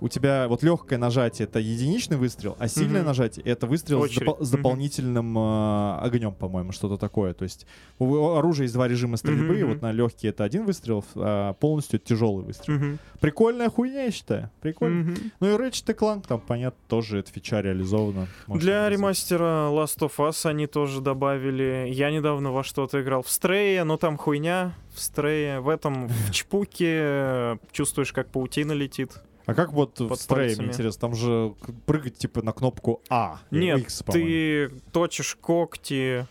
у 0.01 0.09
тебя 0.09 0.47
вот 0.49 0.63
легкое 0.63 0.99
нажатие 0.99 1.47
это 1.47 1.59
единичный 1.59 2.17
выстрел, 2.17 2.57
а 2.59 2.67
сильное 2.67 3.01
Мгм. 3.01 3.07
нажатие 3.07 3.45
это 3.45 3.67
выстрел 3.67 4.05
с, 4.05 4.11
допол- 4.11 4.43
с 4.43 4.49
дополнительным 4.51 5.37
э, 5.37 5.97
огнем, 6.01 6.33
по-моему, 6.33 6.71
что-то 6.73 6.97
такое. 6.97 7.33
То 7.33 7.43
есть 7.43 7.65
у 7.99 8.29
оружия 8.35 8.63
есть 8.63 8.73
два 8.73 8.87
режима 8.87 9.15
стрельбы. 9.17 9.53
Мгм, 9.55 9.69
Вот 9.69 9.81
на 9.81 9.91
легкий 9.91 10.27
это 10.27 10.43
один 10.43 10.65
выстрел, 10.65 11.05
а 11.15 11.53
полностью 11.53 11.99
это 11.99 12.07
тяжелый 12.07 12.43
выстрел. 12.43 12.75
Мгм. 12.75 12.99
Прикольная 13.19 13.69
хуйня, 13.69 14.03
я 14.05 14.11
считаю. 14.11 14.49
Прикольно. 14.59 15.03
Мгм. 15.03 15.15
Ну 15.39 15.47
и 15.47 15.51
Ratchet 15.57 15.95
Clank 15.95 16.25
там, 16.27 16.41
понятно, 16.41 16.79
тоже 16.87 17.19
эта 17.19 17.31
фича 17.31 17.61
реализована. 17.61 18.27
Для 18.47 18.57
сказать. 18.57 18.91
ремастера 18.93 19.69
Last 19.71 19.99
of 19.99 20.13
Us 20.17 20.49
они 20.49 20.65
тоже 20.67 20.99
добавили. 21.01 21.87
Я 21.91 22.09
недавно 22.11 22.51
во 22.51 22.63
что-то 22.63 23.01
играл 23.01 23.21
в 23.21 23.29
Стрее, 23.29 23.83
но 23.83 23.97
там 23.97 24.17
хуйня 24.17 24.73
в 24.93 24.99
Стрее. 24.99 25.59
В 25.59 25.69
этом, 25.69 26.07
в 26.07 26.31
Чпуке 26.31 26.87
э, 27.01 27.57
чувствуешь, 27.71 28.11
как 28.11 28.27
паутина 28.29 28.71
летит. 28.71 29.11
А 29.45 29.53
как 29.53 29.73
вот 29.73 29.99
в 29.99 30.07
под 30.09 30.19
стрее, 30.19 30.47
пальцами. 30.47 30.65
мне 30.65 30.73
интересно, 30.73 31.01
там 31.01 31.15
же 31.15 31.55
прыгать 31.85 32.17
типа 32.17 32.41
на 32.41 32.51
кнопку 32.53 33.01
А. 33.09 33.39
или 33.51 33.65
Нет, 33.65 33.79
X, 33.81 34.03
ты 34.11 34.69
точишь 34.91 35.35
когти, 35.35 36.25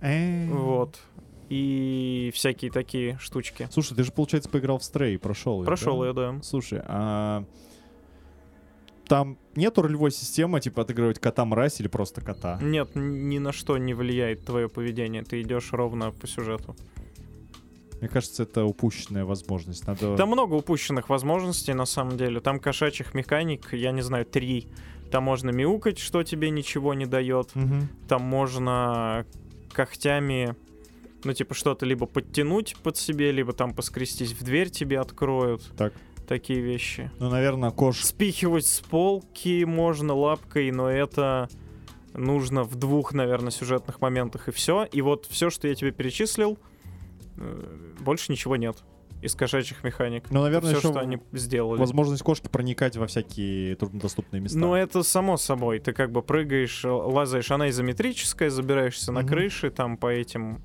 Э. 0.00 0.46
вот, 0.48 0.98
и 1.48 2.30
всякие 2.34 2.70
такие 2.70 3.18
штучки. 3.20 3.68
Слушай, 3.70 3.96
ты 3.96 4.04
же, 4.04 4.12
получается, 4.12 4.48
поиграл 4.50 4.78
в 4.78 4.84
стрей, 4.84 5.18
прошел 5.18 5.56
её, 5.58 5.66
Прошел 5.66 6.00
да? 6.00 6.06
я, 6.06 6.12
да. 6.12 6.42
Слушай, 6.42 6.80
а 6.84 7.44
там 9.06 9.36
нету 9.54 9.82
ролевой 9.82 10.10
системы, 10.10 10.60
типа 10.60 10.82
отыгрывать 10.82 11.18
кота-мразь 11.18 11.78
или 11.80 11.88
просто 11.88 12.20
кота? 12.22 12.58
Нет, 12.62 12.90
ни 12.94 13.38
на 13.38 13.52
что 13.52 13.76
не 13.76 13.92
влияет 13.92 14.44
твое 14.46 14.68
поведение. 14.68 15.22
Ты 15.22 15.42
идешь 15.42 15.72
ровно 15.72 16.10
по 16.10 16.26
сюжету. 16.26 16.74
Мне 18.04 18.10
кажется, 18.10 18.42
это 18.42 18.66
упущенная 18.66 19.24
возможность. 19.24 19.86
Надо... 19.86 20.14
Там 20.14 20.28
много 20.28 20.52
упущенных 20.52 21.08
возможностей, 21.08 21.72
на 21.72 21.86
самом 21.86 22.18
деле. 22.18 22.38
Там 22.40 22.60
кошачьих 22.60 23.14
механик, 23.14 23.72
я 23.72 23.92
не 23.92 24.02
знаю, 24.02 24.26
три. 24.26 24.68
Там 25.10 25.24
можно 25.24 25.48
мяукать, 25.48 25.98
что 25.98 26.22
тебе 26.22 26.50
ничего 26.50 26.92
не 26.92 27.06
дает. 27.06 27.54
Мгм. 27.54 27.88
Там 28.06 28.20
можно 28.20 29.24
когтями, 29.72 30.54
ну, 31.24 31.32
типа, 31.32 31.54
что-то 31.54 31.86
либо 31.86 32.04
подтянуть 32.04 32.76
под 32.82 32.98
себе, 32.98 33.32
либо 33.32 33.54
там 33.54 33.72
поскрестись 33.72 34.32
в 34.32 34.44
дверь 34.44 34.68
тебе 34.68 35.00
откроют. 35.00 35.62
Так. 35.74 35.94
такие 36.28 36.60
вещи. 36.60 37.10
Ну, 37.18 37.30
наверное, 37.30 37.70
кош... 37.70 38.04
Спихивать 38.04 38.66
с 38.66 38.80
полки 38.80 39.64
можно 39.64 40.12
лапкой, 40.12 40.70
но 40.72 40.90
это 40.90 41.48
нужно 42.12 42.64
в 42.64 42.76
двух, 42.76 43.14
наверное, 43.14 43.50
сюжетных 43.50 44.02
моментах 44.02 44.48
и 44.48 44.52
все. 44.52 44.84
И 44.92 45.00
вот 45.00 45.26
все, 45.30 45.48
что 45.48 45.68
я 45.68 45.74
тебе 45.74 45.90
перечислил, 45.90 46.58
больше 48.00 48.32
ничего 48.32 48.56
нет 48.56 48.82
из 49.24 49.34
кошачьих 49.34 49.82
механик. 49.82 50.30
Ну, 50.30 50.42
наверное, 50.42 50.70
все, 50.70 50.78
еще 50.78 50.90
что 50.90 51.00
они 51.00 51.18
сделали. 51.32 51.80
возможность 51.80 52.22
кошки 52.22 52.48
проникать 52.48 52.96
во 52.96 53.06
всякие 53.06 53.74
труднодоступные 53.76 54.40
места. 54.40 54.58
Ну, 54.58 54.74
это 54.74 55.02
само 55.02 55.38
собой. 55.38 55.78
Ты 55.78 55.92
как 55.94 56.12
бы 56.12 56.22
прыгаешь, 56.22 56.84
э, 56.84 56.90
лазаешь, 56.90 57.50
она 57.50 57.70
изометрическая, 57.70 58.50
забираешься 58.50 59.12
на 59.12 59.24
крыши, 59.24 59.70
там 59.70 59.96
по 59.96 60.08
этим, 60.08 60.62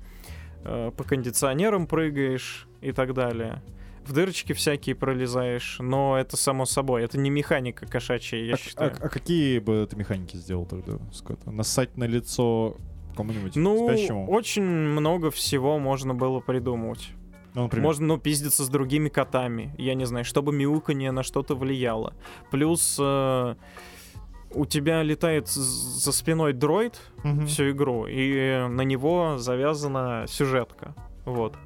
э, 0.64 0.92
по 0.94 1.04
кондиционерам 1.04 1.86
прыгаешь 1.86 2.68
и 2.82 2.92
так 2.92 3.14
далее. 3.14 3.62
В 4.04 4.12
дырочки 4.12 4.52
всякие 4.52 4.94
пролезаешь, 4.94 5.76
но 5.78 6.18
это 6.18 6.36
само 6.36 6.66
собой. 6.66 7.02
Это 7.02 7.18
не 7.18 7.30
механика 7.30 7.86
кошачья, 7.86 8.38
я 8.38 8.54
а, 8.54 8.58
считаю. 8.58 8.92
а- 8.92 9.06
а 9.06 9.08
какие 9.08 9.58
бы 9.58 9.86
ты 9.88 9.96
механики 9.96 10.36
сделал 10.36 10.66
тогда, 10.66 10.98
Скотт? 11.12 11.46
Нассать 11.46 11.96
на 11.96 12.04
лицо 12.04 12.76
кому-нибудь 13.20 13.56
ну, 13.56 13.88
спящему? 13.88 14.28
очень 14.30 14.62
много 14.64 15.30
всего 15.30 15.78
можно 15.78 16.14
было 16.14 16.40
придумать. 16.40 17.10
Ну, 17.54 17.64
например. 17.64 17.84
Можно, 17.84 18.06
ну, 18.06 18.18
пиздиться 18.18 18.64
с 18.64 18.68
другими 18.68 19.08
котами. 19.08 19.74
Я 19.76 19.94
не 19.94 20.04
знаю, 20.06 20.24
чтобы 20.24 20.52
мяуканье 20.52 21.10
на 21.10 21.22
что-то 21.24 21.56
влияло. 21.56 22.14
Плюс 22.52 22.96
э, 23.00 23.54
у 24.54 24.66
тебя 24.66 25.02
летает 25.02 25.48
за 25.48 26.12
спиной 26.12 26.52
дроид 26.52 27.00
Мгм. 27.24 27.46
всю 27.46 27.70
игру, 27.70 28.06
и 28.08 28.66
на 28.68 28.82
него 28.82 29.36
завязана 29.38 30.26
сюжетка. 30.28 30.94
Вот. 31.24 31.56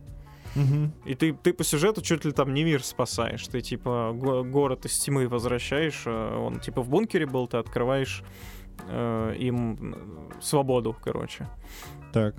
Мгм. 0.55 0.93
И 1.05 1.15
ты, 1.15 1.33
ты 1.35 1.53
по 1.53 1.65
сюжету 1.65 2.01
чуть 2.01 2.25
ли 2.25 2.33
там 2.33 2.55
не 2.55 2.65
мир 2.65 2.83
спасаешь. 2.85 3.47
Ты 3.49 3.61
типа 3.61 4.13
го- 4.15 4.45
город 4.45 4.87
из 4.87 4.99
тьмы 4.99 5.29
возвращаешь. 5.29 6.05
э, 6.07 6.39
Он 6.39 6.61
типа 6.61 6.81
в 6.81 6.89
бункере 6.89 7.27
был, 7.27 7.47
ты 7.49 7.57
открываешь 7.59 8.23
э, 8.89 9.35
им 9.39 9.95
свободу, 10.41 10.97
короче. 11.05 11.47
Так. 12.13 12.35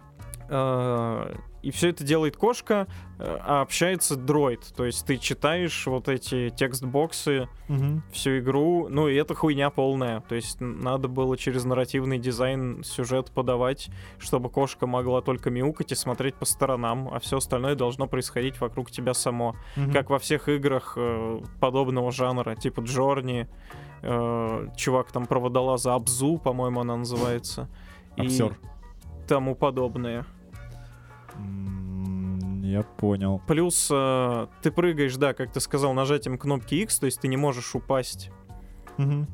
Э, 0.49 1.35
И 1.65 1.71
все 1.71 1.89
это 1.89 2.03
делает 2.03 2.37
кошка, 2.37 2.87
э, 3.17 3.39
а 3.43 3.61
общается 3.61 4.15
дроид. 4.15 4.61
То 4.75 4.85
есть 4.85 5.03
ты 5.05 5.17
читаешь 5.17 5.87
вот 5.87 6.07
эти 6.07 6.49
текст-боксы 6.55 7.49
Мгм. 7.67 8.03
всю 8.11 8.37
игру, 8.37 8.87
ну 8.87 9.07
и 9.07 9.15
это 9.15 9.33
хуйня 9.33 9.71
полная. 9.71 10.21
То 10.21 10.35
есть 10.35 10.57
надо 10.61 11.07
было 11.07 11.35
через 11.37 11.65
нарративный 11.65 12.19
дизайн 12.19 12.83
сюжет 12.83 13.31
подавать, 13.31 13.89
чтобы 14.19 14.49
кошка 14.51 14.85
могла 14.85 15.21
только 15.21 15.49
мяукать 15.49 15.91
и 15.91 15.95
смотреть 15.95 16.35
по 16.35 16.45
сторонам, 16.45 17.09
а 17.11 17.19
все 17.19 17.37
остальное 17.37 17.73
должно 17.73 18.05
происходить 18.05 18.61
вокруг 18.61 18.91
тебя 18.91 19.15
само. 19.15 19.55
Мгм. 19.75 19.91
Как 19.91 20.11
во 20.11 20.19
всех 20.19 20.47
играх 20.47 20.93
э, 20.97 21.41
подобного 21.59 22.11
жанра, 22.11 22.55
типа 22.55 22.81
Джорни, 22.81 23.47
э, 24.03 24.67
чувак 24.77 25.11
там 25.11 25.25
про 25.25 25.39
водолаза 25.39 25.95
Абзу, 25.95 26.37
по-моему, 26.37 26.81
она 26.81 26.95
называется. 26.95 27.67
и 28.17 28.29
тому 29.27 29.55
подобное. 29.55 30.25
Я 32.63 32.83
понял. 32.83 33.41
Плюс 33.47 33.89
э, 33.91 34.47
ты 34.61 34.71
прыгаешь, 34.71 35.15
да, 35.17 35.33
как 35.33 35.51
ты 35.53 35.59
сказал, 35.59 35.93
нажатием 35.93 36.37
кнопки 36.37 36.75
X, 36.81 36.99
то 36.99 37.05
есть 37.05 37.21
ты 37.21 37.27
не 37.27 37.37
можешь 37.37 37.75
упасть. 37.75 38.31
Мгм. 38.97 39.27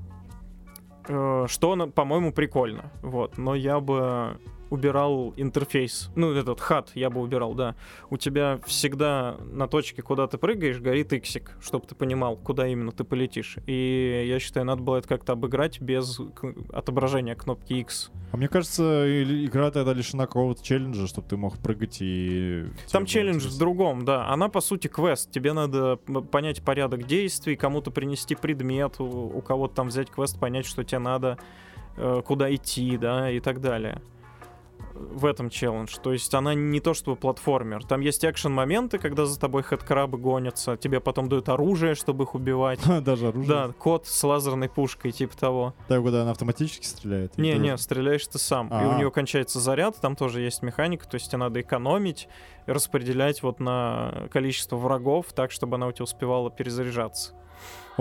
Э, 1.08 1.46
что, 1.48 1.88
по-моему, 1.88 2.34
прикольно. 2.34 2.92
Вот. 3.02 3.38
Но 3.38 3.56
я 3.56 3.80
бы 3.80 4.40
убирал 4.72 5.34
интерфейс. 5.36 6.10
Ну, 6.16 6.32
этот 6.32 6.60
хат 6.62 6.92
я 6.96 7.10
бы 7.10 7.22
убирал, 7.22 7.54
да. 7.54 7.76
У 8.10 8.18
тебя 8.18 8.60
всегда 8.66 9.38
на 9.52 9.68
точке, 9.68 10.02
куда 10.02 10.28
ты 10.28 10.38
прыгаешь, 10.38 10.80
горит 10.80 11.14
иксик, 11.14 11.58
чтобы 11.62 11.86
ты 11.86 11.94
понимал, 11.94 12.38
куда 12.38 12.66
именно 12.66 12.92
ты 12.92 13.04
полетишь. 13.04 13.58
И 13.68 14.26
я 14.28 14.40
считаю, 14.40 14.66
надо 14.66 14.82
было 14.82 14.98
это 14.98 15.08
как-то 15.08 15.34
обыграть 15.34 15.82
без 15.82 16.20
отображения 16.72 17.36
кнопки 17.36 17.74
X. 17.74 18.12
А 18.32 18.38
мне 18.38 18.48
кажется, 18.48 19.06
игра 19.46 19.72
тогда 19.72 19.94
лишена 19.94 20.26
какого-то 20.26 20.64
челленджа, 20.64 21.06
чтобы 21.06 21.28
ты 21.28 21.36
мог 21.36 21.58
прыгать 21.58 21.98
и... 22.00 22.66
Там 22.90 23.06
челлендж 23.06 23.46
в 23.48 23.58
другом, 23.58 24.06
да. 24.06 24.30
Она, 24.30 24.48
по 24.48 24.62
сути, 24.62 24.88
квест. 24.88 25.30
Тебе 25.32 25.52
надо 25.52 25.98
понять 25.98 26.64
порядок 26.64 27.06
действий, 27.06 27.58
кому-то 27.58 27.92
принести 27.92 28.36
предмет, 28.36 29.02
у, 29.02 29.04
у 29.04 29.42
кого-то 29.42 29.76
там 29.76 29.90
взять 29.90 30.10
квест, 30.10 30.40
понять, 30.40 30.66
что 30.66 30.86
тебе 30.86 31.00
надо, 31.00 31.38
э, 31.98 32.22
куда 32.26 32.54
идти, 32.56 32.98
да, 32.98 33.30
и 33.30 33.42
так 33.42 33.60
далее. 33.60 34.02
В 35.12 35.26
этом 35.26 35.50
челлендж. 35.50 35.96
То 36.02 36.14
есть 36.14 36.34
она 36.34 36.54
не 36.54 36.80
то 36.80 36.94
чтобы 36.94 37.18
платформер. 37.18 37.84
Там 37.86 38.02
есть 38.02 38.24
экшен-моменты, 38.24 38.98
когда 38.98 39.26
за 39.26 39.40
тобой 39.40 39.64
хэдкрабы 39.64 40.18
гонятся, 40.18 40.78
тебе 40.78 41.00
потом 41.00 41.30
дают 41.30 41.50
оружие, 41.50 41.96
чтобы 41.96 42.24
их 42.26 42.36
убивать. 42.36 42.80
Даже 43.04 43.28
оружие. 43.30 43.50
Да, 43.50 43.74
кот 43.78 44.08
с 44.08 44.24
лазерной 44.24 44.70
пушкой, 44.70 45.12
типа 45.12 45.38
того. 45.38 45.74
Так, 45.88 46.04
когда 46.04 46.22
она 46.22 46.32
автоматически 46.32 46.86
стреляет? 46.86 47.38
Не, 47.38 47.54
не, 47.56 47.78
стреляешь 47.78 48.26
ты 48.28 48.38
сам. 48.40 48.68
И 48.68 48.86
у 48.86 48.92
А. 48.92 48.98
нее 48.98 49.12
кончается 49.12 49.60
заряд, 49.60 49.98
там 50.02 50.16
тоже 50.16 50.42
есть 50.42 50.62
механика, 50.62 51.08
то 51.08 51.16
есть 51.16 51.28
тебе 51.30 51.38
надо 51.40 51.62
экономить, 51.62 52.28
распределять 52.66 53.44
вот 53.44 53.60
на 53.60 54.28
количество 54.32 54.78
врагов, 54.78 55.28
так, 55.34 55.52
чтобы 55.52 55.76
она 55.76 55.88
у 55.88 55.92
тебя 55.92 56.04
успевала 56.04 56.50
перезаряжаться. 56.50 57.34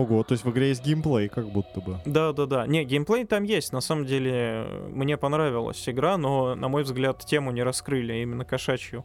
Ого, 0.01 0.23
то 0.23 0.33
есть 0.33 0.47
в 0.47 0.51
игре 0.51 0.69
есть 0.69 0.83
геймплей, 0.83 1.29
как 1.29 1.51
будто 1.51 1.83
бы. 1.83 1.99
Да, 2.07 2.33
да, 2.33 2.47
да. 2.47 2.67
Не, 2.67 2.85
геймплей 2.85 3.27
там 3.27 3.43
есть. 3.43 3.71
На 3.71 3.83
самом 3.83 4.07
деле, 4.07 4.67
мне 4.89 5.19
понравилась 5.19 5.87
игра, 5.87 6.17
но, 6.17 6.55
на 6.55 6.69
мой 6.69 6.85
взгляд, 6.85 7.23
тему 7.27 7.51
не 7.51 7.63
раскрыли, 7.63 8.13
а 8.13 8.23
именно 8.23 8.47
кошачью. 8.47 9.05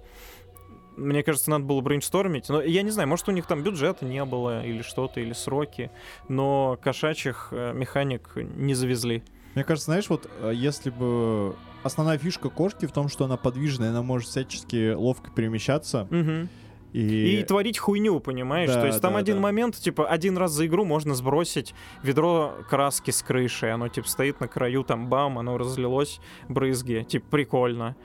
Мне 0.96 1.22
кажется, 1.22 1.50
надо 1.50 1.66
было 1.66 1.82
брейнштормить. 1.82 2.48
Но 2.48 2.62
я 2.62 2.82
не 2.82 2.92
знаю, 2.92 3.10
может, 3.10 3.28
у 3.28 3.34
них 3.34 3.46
там 3.46 3.62
бюджета 3.62 4.06
не 4.06 4.24
было, 4.24 4.66
или 4.66 4.84
что-то, 4.84 5.20
или 5.20 5.34
сроки. 5.34 5.92
Но 6.30 6.80
кошачьих 6.82 7.50
э, 7.52 7.74
механик 7.74 8.32
не 8.36 8.74
завезли. 8.74 9.22
Мне 9.54 9.66
кажется, 9.66 9.92
знаешь, 9.92 10.10
вот 10.10 10.30
э, 10.40 10.54
если 10.56 10.92
бы... 10.92 11.58
Основная 11.84 12.18
фишка 12.18 12.50
кошки 12.50 12.86
в 12.86 12.94
том, 12.94 13.10
что 13.10 13.26
она 13.26 13.36
подвижная, 13.36 13.90
она 13.90 14.02
может 14.02 14.30
всячески 14.30 14.94
ловко 14.94 15.30
перемещаться. 15.30 16.08
Мгм. 16.10 16.48
И... 16.96 17.40
И 17.40 17.44
творить 17.44 17.78
хуйню, 17.78 18.22
понимаешь? 18.22 18.70
Да, 18.70 18.80
То 18.80 18.88
есть 18.88 19.02
там 19.02 19.14
да, 19.14 19.20
один 19.20 19.36
да. 19.36 19.42
момент, 19.42 19.76
типа, 19.76 20.08
один 20.08 20.38
раз 20.38 20.52
за 20.52 20.66
игру 20.66 20.86
можно 20.86 21.14
сбросить 21.14 21.76
ведро 22.04 22.54
краски 22.70 23.12
с 23.12 23.22
крыши. 23.22 23.68
Оно, 23.68 23.90
типа, 23.90 24.08
стоит 24.08 24.40
на 24.40 24.48
краю, 24.48 24.84
там, 24.86 25.10
бам, 25.10 25.38
оно 25.38 25.58
разлилось, 25.58 26.22
брызги. 26.48 27.06
Типа, 27.08 27.26
прикольно. 27.30 27.98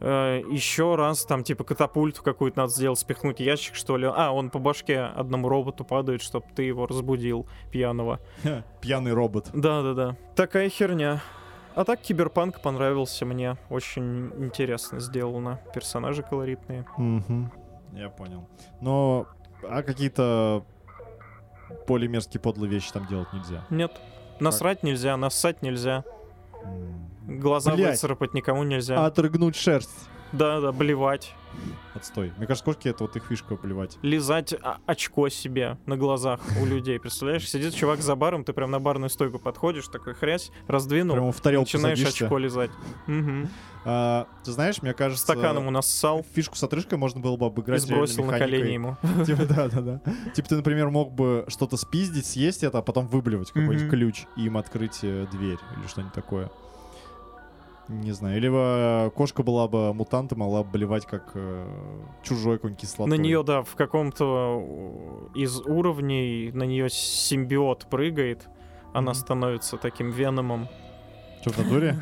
Еще 0.00 0.94
раз, 0.94 1.26
там, 1.26 1.44
типа, 1.44 1.64
катапульту 1.64 2.22
какую-то 2.22 2.60
надо 2.60 2.72
сделать, 2.72 2.98
спихнуть 2.98 3.40
ящик, 3.40 3.74
что 3.74 3.98
ли. 3.98 4.06
А, 4.06 4.32
он 4.32 4.48
по 4.48 4.58
башке 4.58 5.00
одному 5.00 5.50
роботу 5.50 5.84
падает, 5.84 6.22
чтобы 6.22 6.46
ты 6.54 6.62
его 6.62 6.86
разбудил, 6.86 7.46
пьяного. 7.70 8.18
Пьяный 8.80 9.12
робот. 9.12 9.50
Да-да-да. 9.52 10.16
Такая 10.34 10.70
херня. 10.70 11.20
А 11.74 11.84
так, 11.84 12.00
Киберпанк 12.00 12.62
понравился 12.62 13.26
мне. 13.26 13.56
Очень 13.68 14.32
интересно 14.38 15.00
сделано. 15.00 15.60
Персонажи 15.74 16.22
колоритные. 16.22 16.86
Мгм. 16.96 17.52
Я 17.92 18.08
понял. 18.08 18.46
Но... 18.80 19.26
А 19.62 19.82
какие-то 19.82 20.64
более 21.86 22.08
мерзкие 22.08 22.40
подлые 22.40 22.70
вещи 22.70 22.92
там 22.92 23.06
делать 23.06 23.32
нельзя. 23.32 23.64
Нет. 23.70 23.92
Насрать 24.40 24.82
нельзя, 24.82 25.16
нассать 25.16 25.62
нельзя. 25.62 26.04
Глаза 27.26 27.74
Блядь. 27.74 27.90
выцарапать 27.90 28.34
никому 28.34 28.62
нельзя. 28.62 29.04
Отрыгнуть 29.04 29.56
шерсть. 29.56 30.08
Да, 30.32 30.60
да, 30.60 30.72
блевать. 30.72 31.34
Отстой. 31.94 32.32
Мне 32.36 32.46
кажется, 32.46 32.64
кошки 32.64 32.88
это 32.88 33.04
вот 33.04 33.16
их 33.16 33.24
фишка 33.24 33.56
плевать. 33.56 33.98
Лизать 34.02 34.54
очко 34.86 35.28
себе 35.28 35.78
на 35.86 35.96
глазах 35.96 36.40
у 36.60 36.66
людей. 36.66 37.00
Представляешь, 37.00 37.48
сидит 37.48 37.74
чувак 37.74 38.00
за 38.00 38.14
баром, 38.14 38.44
ты 38.44 38.52
прям 38.52 38.70
на 38.70 38.78
барную 38.78 39.10
стойку 39.10 39.38
подходишь, 39.38 39.88
такой 39.88 40.14
хрясь, 40.14 40.50
раздвинул, 40.66 41.16
Прямо 41.16 41.32
в 41.32 41.40
тарелку 41.40 41.64
начинаешь 41.64 41.98
садишься. 41.98 42.24
очко 42.24 42.38
лизать. 42.38 42.70
Мгм. 43.06 43.48
А, 43.84 44.26
ты 44.44 44.52
знаешь, 44.52 44.82
мне 44.82 44.92
кажется... 44.92 45.24
Стаканом 45.24 45.66
у 45.66 45.70
нас 45.70 45.86
ссал 45.86 46.24
Фишку 46.34 46.56
с 46.56 46.62
отрыжкой 46.62 46.98
можно 46.98 47.20
было 47.20 47.36
бы 47.36 47.46
и 47.46 47.48
обыграть 47.48 47.80
сбросил 47.80 48.24
на 48.24 48.38
колени 48.38 48.72
ему. 48.72 48.96
Типа, 49.26 49.44
да, 49.46 49.68
да, 49.68 49.80
да. 49.80 50.00
Типа 50.34 50.48
ты, 50.48 50.56
например, 50.56 50.90
мог 50.90 51.12
бы 51.12 51.44
что-то 51.48 51.76
спиздить, 51.76 52.26
съесть 52.26 52.62
это, 52.64 52.78
а 52.78 52.82
потом 52.82 53.06
выблевать 53.06 53.48
какой-нибудь 53.48 53.88
ключ 53.88 54.24
и 54.36 54.44
им 54.46 54.56
открыть 54.56 54.98
э, 55.02 55.26
дверь 55.32 55.58
или 55.76 55.86
что-нибудь 55.86 56.12
такое. 56.12 56.50
Не 57.88 58.12
знаю. 58.12 58.36
Или 58.36 58.50
э, 58.52 59.10
кошка 59.10 59.42
была 59.42 59.66
бы 59.66 59.94
мутантом, 59.94 60.40
могла 60.40 60.62
бы 60.62 60.70
блевать 60.70 61.06
как 61.06 61.30
э, 61.34 61.66
чужой 62.22 62.56
какой-нибудь 62.58 62.80
кислотой. 62.82 63.16
На 63.16 63.20
нее, 63.20 63.42
да, 63.42 63.62
в 63.62 63.74
каком-то 63.76 64.62
э, 65.34 65.38
из 65.38 65.58
уровней 65.60 66.50
на 66.52 66.64
нее 66.64 66.90
симбиот 66.90 67.86
прыгает, 67.88 68.48
она 68.92 69.12
Мгм. 69.12 69.14
становится 69.14 69.76
таким 69.78 70.10
веномом. 70.10 70.68
Что, 71.40 71.50
в 71.50 71.58
натуре? 71.58 71.96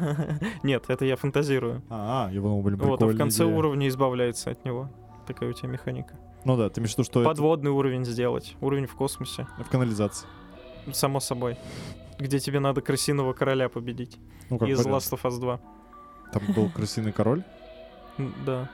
Нет, 0.64 0.84
это 0.88 1.04
я 1.04 1.14
фантазирую. 1.16 1.82
А, 1.88 2.30
я 2.32 2.40
думал, 2.40 2.62
блин, 2.62 2.78
Вот, 2.78 3.02
а 3.02 3.06
в 3.06 3.16
конце 3.16 3.44
уровня 3.44 3.86
избавляется 3.86 4.50
от 4.50 4.64
него. 4.64 4.90
Такая 5.26 5.50
у 5.50 5.52
тебя 5.52 5.68
механика. 5.68 6.18
Ну 6.44 6.56
да, 6.56 6.68
ты 6.70 6.80
имеешь 6.80 6.94
в 6.94 6.98
виду, 6.98 7.04
что 7.04 7.22
Подводный 7.24 7.70
уровень 7.70 8.04
сделать. 8.04 8.56
Уровень 8.60 8.86
в 8.86 8.94
космосе. 8.94 9.46
в 9.58 9.68
канализации. 9.68 10.26
Само 10.92 11.20
собой. 11.20 11.56
Где 12.18 12.38
тебе 12.38 12.60
надо 12.60 12.80
крысиного 12.80 13.34
короля 13.34 13.68
победить. 13.68 14.18
Ну, 14.48 14.58
как 14.58 14.68
Из. 14.68 14.80
Last 14.86 15.12
of 15.12 15.22
Us 15.22 15.38
2. 15.38 15.60
Там 16.32 16.42
был 16.54 16.68
крысиный 16.70 17.12
король. 17.12 17.42
Да. 18.44 18.68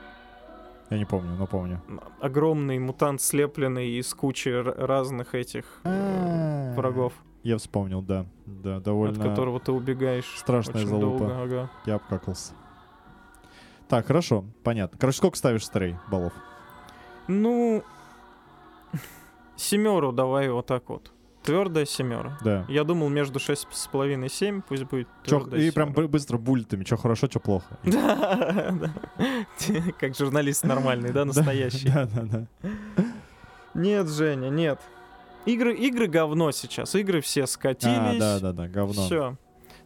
Я 0.89 0.97
не 0.97 1.05
помню, 1.05 1.35
но 1.35 1.47
помню. 1.47 1.81
огромный 2.19 2.77
мутант, 2.77 3.21
слепленный 3.21 3.89
из 3.99 4.13
кучи 4.13 4.49
разных 4.49 5.33
этих 5.33 5.81
э, 5.83 6.73
врагов, 6.75 7.13
Я 7.41 7.57
вспомнил, 7.57 8.01
да. 8.01 8.25
Да, 8.45 8.79
довольно... 8.79 9.19
от 9.19 9.29
которого 9.29 9.59
ты 9.59 9.71
убегаешь. 9.71 10.31
страшная 10.37 10.85
залупа. 10.85 11.19
долго, 11.19 11.41
ага. 11.43 11.71
Я 11.85 11.95
обкакался. 11.95 12.53
Так, 13.87 14.07
хорошо, 14.07 14.45
понятно. 14.63 14.97
Короче, 14.99 15.17
сколько 15.17 15.37
ставишь 15.37 15.65
стрей 15.65 15.95
баллов? 16.11 16.33
Ну, 17.27 17.83
семеру 19.55 20.11
давай 20.11 20.49
вот 20.49 20.67
так 20.67 20.89
вот. 20.89 21.11
Твердая 21.43 21.85
семера. 21.85 22.37
Да. 22.43 22.65
Я 22.69 22.83
думал 22.83 23.09
между 23.09 23.39
шесть 23.39 23.67
с 23.71 23.87
половиной 23.87 24.27
и 24.27 24.29
семь, 24.29 24.61
пусть 24.61 24.83
будет 24.83 25.07
Чё- 25.25 25.39
твердая 25.41 25.61
и 25.61 25.71
прям 25.71 25.89
семёра. 25.89 26.01
бы- 26.03 26.07
быстро 26.07 26.37
буллетами, 26.37 26.83
что 26.85 26.97
хорошо, 26.97 27.27
что 27.27 27.39
плохо. 27.39 27.77
Да, 27.83 28.71
да. 28.71 28.93
Как 29.99 30.15
журналист 30.15 30.63
нормальный, 30.63 31.11
да, 31.13 31.25
настоящий. 31.25 31.89
Да, 31.89 32.05
да, 32.05 32.21
да. 32.23 32.45
Нет, 33.73 34.07
Женя, 34.09 34.49
нет. 34.49 34.79
Игры, 35.45 35.73
игры 35.75 36.07
говно 36.07 36.51
сейчас. 36.51 36.95
Игры 36.95 37.19
все 37.21 37.43
А, 37.43 37.47
скатились. 37.47 38.19
да, 38.19 38.39
да, 38.39 38.53
да, 38.53 38.67
говно. 38.69 39.05
Все. 39.05 39.37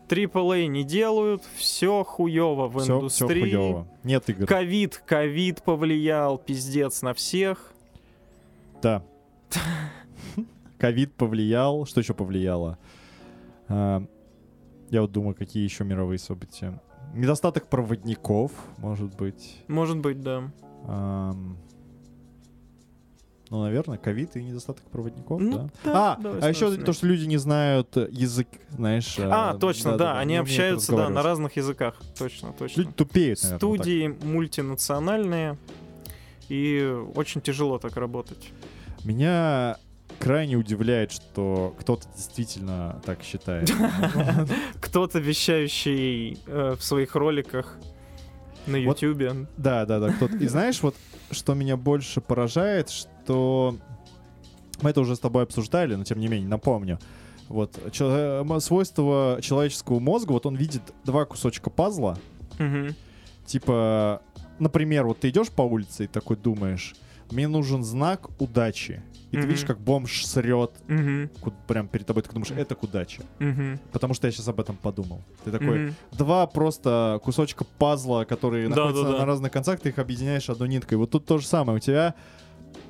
AAA 0.09 0.67
не 0.67 0.83
делают, 0.83 1.43
все 1.57 2.03
хуево 2.03 2.67
в 2.67 2.79
Все, 2.83 2.95
индустрии. 2.97 3.41
хуёво. 3.41 3.87
Нет 4.03 4.29
игр. 4.29 4.45
Ковид, 4.45 5.01
ковид 5.05 5.63
повлиял, 5.63 6.37
пиздец 6.37 7.01
на 7.01 7.13
всех. 7.13 7.73
Да. 8.81 9.03
Ковид 10.79 11.13
повлиял. 11.15 11.85
Что 11.85 12.01
еще 12.01 12.13
повлияло? 12.13 12.77
А, 13.67 14.03
Я 14.89 15.01
вот 15.01 15.11
думаю, 15.11 15.35
какие 15.35 15.63
еще 15.63 15.83
мировые 15.83 16.19
события. 16.19 16.81
Недостаток 17.13 17.67
проводников, 17.67 18.51
может 18.77 19.15
быть. 19.15 19.63
Может 19.67 19.97
быть, 19.97 20.21
да. 20.21 20.51
Ам, 20.87 21.57
Ну, 23.49 23.63
наверное, 23.63 23.97
ковид 23.97 24.35
и 24.35 24.43
недостаток 24.43 24.83
проводников, 24.89 25.39
Ну, 25.39 25.51
да. 25.51 25.69
да, 25.85 26.13
а, 26.13 26.21
давай 26.21 26.41
а 26.41 26.49
еще 26.49 26.75
то, 26.75 26.91
что 26.91 27.07
люди 27.07 27.25
не 27.25 27.37
знают 27.37 27.95
язык, 27.95 28.47
знаешь. 28.69 29.17
А, 29.19 29.55
э, 29.55 29.57
точно, 29.57 29.91
да, 29.91 29.97
да-да-да, 29.97 30.19
они 30.19 30.33
не 30.33 30.39
умеют 30.41 30.49
общаются, 30.49 30.95
да, 30.97 31.09
на 31.09 31.23
разных 31.23 31.55
языках. 31.55 31.95
Точно, 32.19 32.51
точно. 32.51 32.81
Люди 32.81 32.91
тупеют, 32.91 33.41
наверное. 33.41 33.67
вот 33.69 33.77
так. 33.77 33.85
Студии 33.85 34.07
мультинациональные, 34.25 35.57
и 36.49 36.93
очень 37.15 37.39
тяжело 37.39 37.77
так 37.79 37.95
работать. 37.95 38.51
Меня 39.05 39.77
крайне 40.19 40.55
удивляет, 40.55 41.11
что 41.11 41.75
кто-то 41.79 42.07
действительно 42.15 43.01
так 43.05 43.23
считает. 43.23 43.71
Кто-то 44.81 45.19
вещающий 45.19 46.39
э, 46.47 46.75
в 46.77 46.83
своих 46.83 47.15
роликах 47.15 47.77
на 48.65 48.75
Ютубе. 48.75 49.47
Да, 49.57 49.85
да, 49.85 49.99
да. 49.99 50.13
И 50.39 50.47
знаешь, 50.47 50.81
вот 50.81 50.95
что 51.31 51.53
меня 51.53 51.77
больше 51.77 52.21
поражает, 52.21 52.89
что 52.89 53.77
мы 54.81 54.89
это 54.91 55.01
уже 55.01 55.15
с 55.15 55.19
тобой 55.19 55.43
обсуждали, 55.43 55.95
но 55.95 56.03
тем 56.03 56.19
не 56.19 56.27
менее, 56.27 56.47
напомню. 56.49 56.99
Вот 57.47 57.79
м- 57.99 58.59
свойство 58.59 59.39
человеческого 59.41 59.99
мозга, 59.99 60.33
вот 60.33 60.45
он 60.45 60.55
видит 60.55 60.81
два 61.05 61.25
кусочка 61.25 61.69
пазла, 61.69 62.17
типа, 63.45 64.21
например, 64.59 65.05
вот 65.05 65.19
ты 65.19 65.29
идешь 65.29 65.49
по 65.49 65.61
улице 65.61 66.05
и 66.05 66.07
такой 66.07 66.35
думаешь, 66.35 66.95
мне 67.31 67.47
нужен 67.47 67.83
знак 67.83 68.29
удачи. 68.39 69.01
И 69.29 69.31
ты 69.31 69.39
Мгм. 69.39 69.47
видишь, 69.49 69.65
как 69.65 69.79
бомж 69.79 70.25
срет 70.25 70.71
ку- 71.41 71.53
прям 71.67 71.89
перед 71.89 72.05
тобой, 72.07 72.23
ты 72.23 72.31
думаешь, 72.31 72.51
это 72.51 72.75
к 72.75 72.83
удаче. 72.83 73.23
Мгм. 73.39 73.77
Потому 73.91 74.13
что 74.13 74.25
я 74.27 74.31
сейчас 74.31 74.47
об 74.47 74.59
этом 74.61 74.77
подумал. 74.77 75.21
Ты 75.43 75.51
такой, 75.51 75.79
Мгм. 75.87 75.95
два 76.13 76.47
просто 76.47 77.19
кусочка 77.23 77.65
пазла, 77.77 78.23
которые 78.23 78.69
Да, 78.69 78.75
находятся 78.75 79.03
да, 79.03 79.11
да. 79.11 79.17
на 79.19 79.25
разных 79.25 79.51
концах, 79.51 79.81
ты 79.81 79.89
их 79.89 79.99
объединяешь 79.99 80.49
одной 80.49 80.69
ниткой. 80.69 80.97
Вот 80.97 81.11
тут 81.11 81.25
то 81.25 81.39
же 81.39 81.45
самое. 81.45 81.75
У 81.77 81.79
тебя 81.79 82.15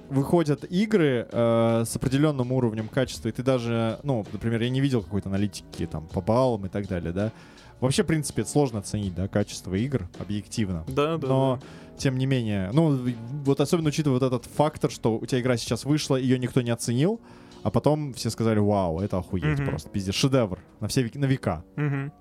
выходят 0.10 0.64
игры 0.70 1.28
э, 1.32 1.84
с 1.86 1.96
определенным 1.96 2.52
уровнем 2.52 2.88
качества, 2.88 3.30
и 3.30 3.32
ты 3.32 3.44
даже, 3.44 4.00
ну, 4.04 4.26
например, 4.32 4.62
я 4.62 4.70
не 4.70 4.80
видел 4.80 5.02
какой-то 5.02 5.30
аналитики 5.30 5.86
там 5.86 6.08
по 6.08 6.22
баллам 6.22 6.66
и 6.66 6.70
так 6.70 6.88
далее, 6.88 7.12
да. 7.12 7.32
Вообще, 7.80 8.04
в 8.04 8.08
принципе, 8.08 8.42
это 8.44 8.50
сложно 8.52 8.80
оценить, 8.80 9.14
да, 9.14 9.28
качество 9.28 9.76
игр 9.76 10.08
объективно. 10.20 10.84
Да, 10.88 11.18
да. 11.18 11.28
Но, 11.28 11.60
да. 11.62 11.68
Тем 11.98 12.18
не 12.18 12.26
менее, 12.26 12.70
ну, 12.74 12.98
вот 13.46 13.60
особенно 13.62 13.90
учитывая 13.90 14.20
вот 14.20 14.26
этот 14.26 14.46
фактор, 14.52 14.92
что 14.92 15.18
у 15.18 15.26
тебя 15.26 15.42
игра 15.42 15.58
сейчас 15.58 15.86
вышла, 15.86 16.16
ее 16.16 16.38
никто 16.40 16.62
не 16.62 16.72
оценил, 16.72 17.20
а 17.64 17.72
потом 17.72 18.14
все 18.14 18.30
сказали, 18.30 18.60
вау, 18.60 19.00
это 19.00 19.18
охуеть 19.18 19.60
Мгм. 19.60 19.66
просто, 19.66 19.90
пиздец, 19.90 20.16
шедевр 20.16 20.60
на 20.80 20.88
все 20.88 21.02
век- 21.04 21.16
на 21.18 21.26
века 21.26 21.64
Мгм. 21.76 22.12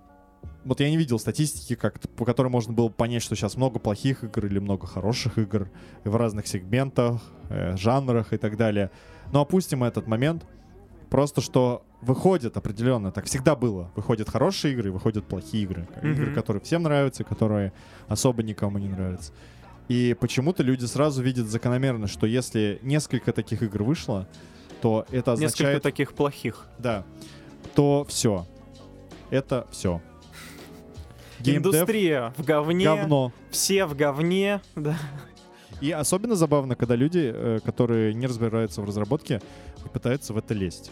вот 0.64 0.80
я 0.80 0.90
не 0.90 0.96
видел 0.96 1.18
статистики, 1.18 1.74
как, 1.74 2.00
по 2.16 2.24
которой 2.24 2.48
можно 2.48 2.72
было 2.72 2.88
понять, 2.88 3.22
что 3.22 3.36
сейчас 3.36 3.56
много 3.56 3.78
плохих 3.78 4.24
игр 4.24 4.46
или 4.46 4.58
много 4.58 4.86
хороших 4.86 5.38
игр 5.38 5.68
в 6.04 6.16
разных 6.16 6.46
сегментах, 6.46 7.20
э, 7.50 7.76
жанрах 7.76 8.32
и 8.32 8.36
так 8.38 8.56
далее. 8.56 8.90
Но 9.32 9.40
опустим 9.42 9.84
этот 9.84 10.06
момент. 10.06 10.44
Просто 11.10 11.40
что 11.40 11.84
выходят 12.02 12.56
определенно, 12.56 13.12
так 13.12 13.26
всегда 13.26 13.54
было. 13.54 13.92
Выходят 13.94 14.28
хорошие 14.28 14.74
игры, 14.74 14.90
выходят 14.90 15.24
плохие 15.24 15.62
игры. 15.62 15.86
Мгм. 16.02 16.12
Игры, 16.12 16.34
которые 16.34 16.60
всем 16.62 16.82
нравятся, 16.82 17.22
которые 17.22 17.72
особо 18.08 18.42
никому 18.42 18.78
не 18.78 18.88
нравятся. 18.88 19.32
И 19.88 20.16
почему-то 20.18 20.62
люди 20.62 20.84
сразу 20.84 21.22
видят 21.22 21.46
закономерно, 21.46 22.06
что 22.08 22.26
если 22.26 22.78
несколько 22.82 23.32
таких 23.32 23.62
игр 23.62 23.82
вышло, 23.84 24.26
то 24.80 25.06
это 25.10 25.32
Несколько 25.32 25.44
означает... 25.46 25.82
таких 25.82 26.12
плохих. 26.12 26.66
Да. 26.78 27.04
То 27.74 28.04
все. 28.08 28.46
Это 29.30 29.66
все. 29.70 30.00
Индустрия 31.44 32.32
в 32.36 32.44
говне. 32.44 32.84
говно. 32.84 33.32
Все 33.50 33.86
в 33.86 33.94
говне. 33.96 34.60
Да. 34.74 34.96
И 35.80 35.90
особенно 35.90 36.34
забавно, 36.34 36.74
когда 36.74 36.96
люди, 36.96 37.30
э, 37.32 37.58
которые 37.64 38.14
не 38.14 38.26
разбираются 38.26 38.80
в 38.80 38.84
разработке, 38.86 39.40
пытаются 39.92 40.32
в 40.32 40.38
это 40.38 40.54
лезть. 40.54 40.90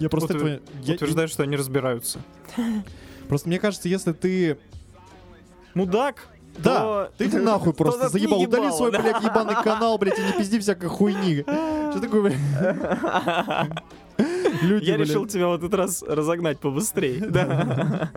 Я 0.00 0.08
просто 0.08 0.34
Утвер- 0.34 0.46
этого- 0.54 0.60
я- 0.82 0.94
Утверждаю, 0.94 1.28
что 1.28 1.42
они 1.42 1.56
разбираются. 1.56 2.20
Просто 3.28 3.48
мне 3.48 3.58
кажется, 3.58 3.88
если 3.88 4.12
ты... 4.12 4.58
Мудак. 5.74 6.28
Да, 6.62 7.10
ты 7.16 7.28
нахуй 7.38 7.72
то 7.74 7.84
просто 7.84 8.08
заебал. 8.08 8.40
Удали 8.40 8.70
свой, 8.72 8.90
блядь, 8.90 9.22
ебаный 9.22 9.54
канал, 9.62 9.98
блядь, 9.98 10.18
и 10.18 10.22
не 10.22 10.32
пизди 10.32 10.58
всякой 10.58 10.88
хуйни. 10.88 11.42
Что 11.46 12.00
такое, 12.00 12.22
блядь? 12.22 12.38
Люди, 14.62 14.90
Я 14.90 14.96
решил 14.96 15.26
тебя 15.26 15.48
в 15.48 15.54
этот 15.54 15.72
раз 15.74 16.02
разогнать 16.02 16.58
побыстрее. 16.58 17.20
Да. 17.20 18.10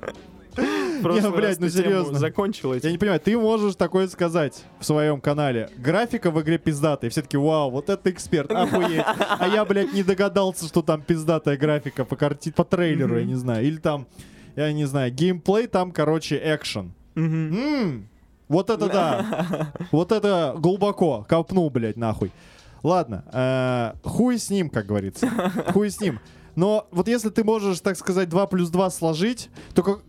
Прошлый 1.01 1.31
блядь, 1.31 1.59
ну 1.59 1.69
серьезно. 1.69 2.19
Закончил 2.19 2.73
Я 2.73 2.91
не 2.91 2.97
понимаю, 2.97 3.19
ты 3.19 3.37
можешь 3.37 3.75
такое 3.75 4.07
сказать 4.07 4.63
в 4.79 4.85
своем 4.85 5.21
канале. 5.21 5.69
Графика 5.77 6.31
в 6.31 6.41
игре 6.41 6.57
пиздатая. 6.57 7.09
Все 7.09 7.21
таки 7.21 7.37
вау, 7.37 7.71
вот 7.71 7.89
это 7.89 8.09
эксперт, 8.11 8.51
охуеть. 8.51 9.03
А 9.05 9.47
я, 9.47 9.63
блядь, 9.65 9.93
не 9.93 10.03
догадался, 10.03 10.67
что 10.67 10.81
там 10.81 11.01
пиздатая 11.01 11.57
графика 11.57 12.05
по, 12.05 12.15
карти... 12.15 12.51
по 12.51 12.63
трейлеру, 12.65 13.17
я 13.17 13.25
не 13.25 13.35
знаю. 13.35 13.65
Или 13.65 13.77
там, 13.77 14.07
я 14.55 14.71
не 14.73 14.85
знаю, 14.85 15.11
геймплей 15.11 15.67
там, 15.67 15.91
короче, 15.91 16.39
экшен. 16.43 16.93
Вот 18.51 18.69
это 18.69 18.89
да. 18.89 19.71
Вот 19.91 20.11
это 20.11 20.53
глубоко. 20.57 21.25
Копнул, 21.27 21.69
блядь, 21.69 21.95
нахуй. 21.95 22.33
Ладно, 22.83 23.23
э, 23.31 23.93
хуй 24.03 24.37
с 24.37 24.49
ним, 24.49 24.69
как 24.69 24.87
говорится. 24.87 25.29
Хуй 25.71 25.89
с 25.89 26.01
ним. 26.01 26.19
Но 26.55 26.87
вот 26.91 27.07
если 27.07 27.29
ты 27.29 27.43
можешь, 27.45 27.79
так 27.79 27.95
сказать, 27.95 28.27
2 28.27 28.47
плюс 28.47 28.69
2 28.69 28.89
сложить, 28.89 29.49
то, 29.73 30.01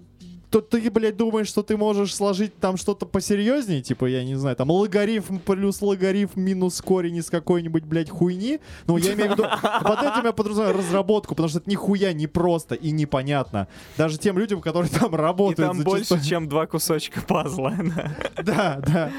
то 0.53 0.61
ты, 0.61 0.91
блядь, 0.91 1.17
думаешь, 1.17 1.49
что 1.49 1.63
ты 1.63 1.79
можешь 1.79 2.15
сложить 2.15 2.55
там 2.59 2.77
что-то 2.77 3.07
посерьезнее, 3.07 3.81
типа, 3.81 4.05
я 4.05 4.23
не 4.23 4.35
знаю, 4.35 4.55
там 4.55 4.71
логарифм 4.71 5.39
плюс 5.39 5.81
логарифм 5.81 6.39
минус 6.39 6.83
корень 6.83 7.17
из 7.17 7.31
какой-нибудь, 7.31 7.85
блядь, 7.85 8.11
хуйни. 8.11 8.61
Ну, 8.87 8.99
я 8.99 9.15
имею 9.15 9.31
в 9.31 9.33
виду, 9.33 9.45
под 9.45 10.03
этим 10.03 10.27
я 10.27 10.33
подразумеваю 10.33 10.77
разработку, 10.77 11.35
потому 11.35 11.49
что 11.49 11.59
это 11.61 11.71
нихуя 11.71 12.13
не 12.13 12.27
просто 12.27 12.75
и 12.75 12.91
непонятно. 12.91 13.67
Даже 13.97 14.19
тем 14.19 14.37
людям, 14.39 14.61
которые 14.61 14.91
там 15.01 15.15
И 15.15 15.17
работают. 15.17 15.71
там 15.71 15.79
зачастую. 15.79 16.07
больше, 16.11 16.29
чем 16.29 16.49
два 16.51 16.67
кусочка 16.67 17.23
пазла. 17.23 17.75
да. 18.43 18.83
Да. 18.87 19.11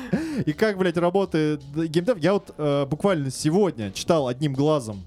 И 0.45 0.53
как, 0.53 0.77
блядь, 0.77 0.97
работает 0.97 1.63
геймдев? 1.75 2.19
Я 2.19 2.33
вот 2.33 2.53
э, 2.59 2.85
буквально 2.85 3.31
сегодня 3.31 3.91
читал 3.91 4.27
одним 4.27 4.53
глазом 4.53 5.01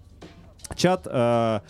чат 0.74 1.06
э, 1.06 1.60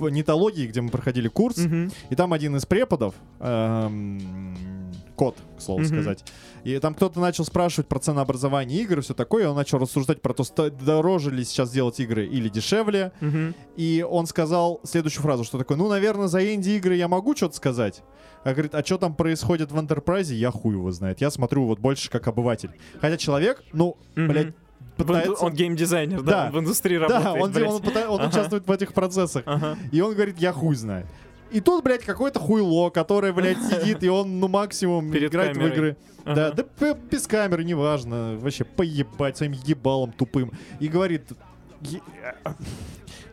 нетологии, 0.00 0.66
где 0.66 0.80
мы 0.80 0.90
проходили 0.90 1.28
курс, 1.28 1.58
Мгм. 1.58 1.90
и 2.10 2.14
там 2.14 2.32
один 2.32 2.56
из 2.56 2.66
преподов, 2.66 3.14
эм, 3.40 4.92
кот, 5.16 5.36
к 5.56 5.60
слову 5.60 5.80
Мгм. 5.80 5.88
сказать, 5.88 6.24
и 6.64 6.78
там 6.78 6.94
кто-то 6.94 7.20
начал 7.20 7.44
спрашивать 7.44 7.88
про 7.88 7.98
ценообразование 7.98 8.80
игр 8.82 8.98
и 8.98 9.02
все 9.02 9.14
такое, 9.14 9.44
и 9.44 9.46
он 9.46 9.56
начал 9.56 9.78
рассуждать 9.78 10.22
про 10.22 10.32
то, 10.34 10.70
дороже 10.70 11.30
ли 11.30 11.44
сейчас 11.44 11.70
делать 11.70 11.98
игры 12.00 12.26
или 12.26 12.48
дешевле, 12.48 13.12
Мгм. 13.20 13.54
и 13.76 14.04
он 14.08 14.26
сказал 14.26 14.80
следующую 14.84 15.22
фразу, 15.22 15.44
что 15.44 15.58
такое, 15.58 15.76
ну, 15.76 15.88
наверное, 15.88 16.28
за 16.28 16.54
инди-игры 16.54 16.94
я 16.96 17.08
могу 17.08 17.34
что-то 17.36 17.56
сказать. 17.56 18.02
А 18.44 18.52
говорит, 18.52 18.74
а 18.74 18.84
что 18.84 18.98
там 18.98 19.14
происходит 19.14 19.72
в 19.72 19.76
Enterprise, 19.76 20.32
я 20.32 20.52
хуй 20.52 20.74
его 20.74 20.90
знает. 20.92 21.20
Я 21.20 21.30
смотрю 21.30 21.64
вот 21.64 21.80
больше 21.80 22.08
как 22.08 22.28
обыватель. 22.28 22.70
Хотя 23.00 23.16
человек, 23.16 23.62
ну, 23.72 23.96
Мгм. 24.14 24.28
блядь, 24.28 24.54
пытается... 24.96 25.44
Он 25.44 25.52
геймдизайнер, 25.52 26.22
да, 26.22 26.30
Да. 26.32 26.46
он 26.46 26.52
в 26.52 26.58
индустрии 26.60 26.98
Да, 26.98 27.06
работает. 27.08 27.42
он, 27.44 27.52
блядь. 27.52 27.68
он, 27.70 27.82
пыта- 27.82 28.06
он 28.08 28.20
Ага. 28.20 28.28
участвует 28.30 28.66
в 28.66 28.70
этих 28.70 28.92
процессах. 28.92 29.42
Ага. 29.46 29.76
И 29.92 30.00
он 30.00 30.14
говорит, 30.14 30.38
я 30.38 30.52
хуй 30.52 30.74
знает. 30.74 31.06
И 31.50 31.60
тут, 31.60 31.82
блядь, 31.82 32.04
какой-то 32.04 32.38
хуйло, 32.40 32.90
который, 32.90 33.32
блядь, 33.32 33.58
сидит, 33.70 34.02
и 34.02 34.08
он, 34.08 34.38
ну, 34.40 34.48
максимум 34.48 35.10
Перед 35.10 35.30
играет 35.30 35.52
в 35.56 35.60
камерой. 35.60 35.74
игры. 35.76 35.96
Да, 36.24 36.32
Ага. 36.48 36.52
да 36.56 36.62
п- 36.64 36.96
без 37.10 37.26
камеры, 37.26 37.64
неважно. 37.64 38.36
Вообще, 38.38 38.64
поебать 38.64 39.36
своим 39.38 39.52
ебалом 39.52 40.12
тупым. 40.12 40.52
И 40.80 40.88
говорит, 40.88 41.22
«Е- 41.80 42.02
а, 42.44 42.54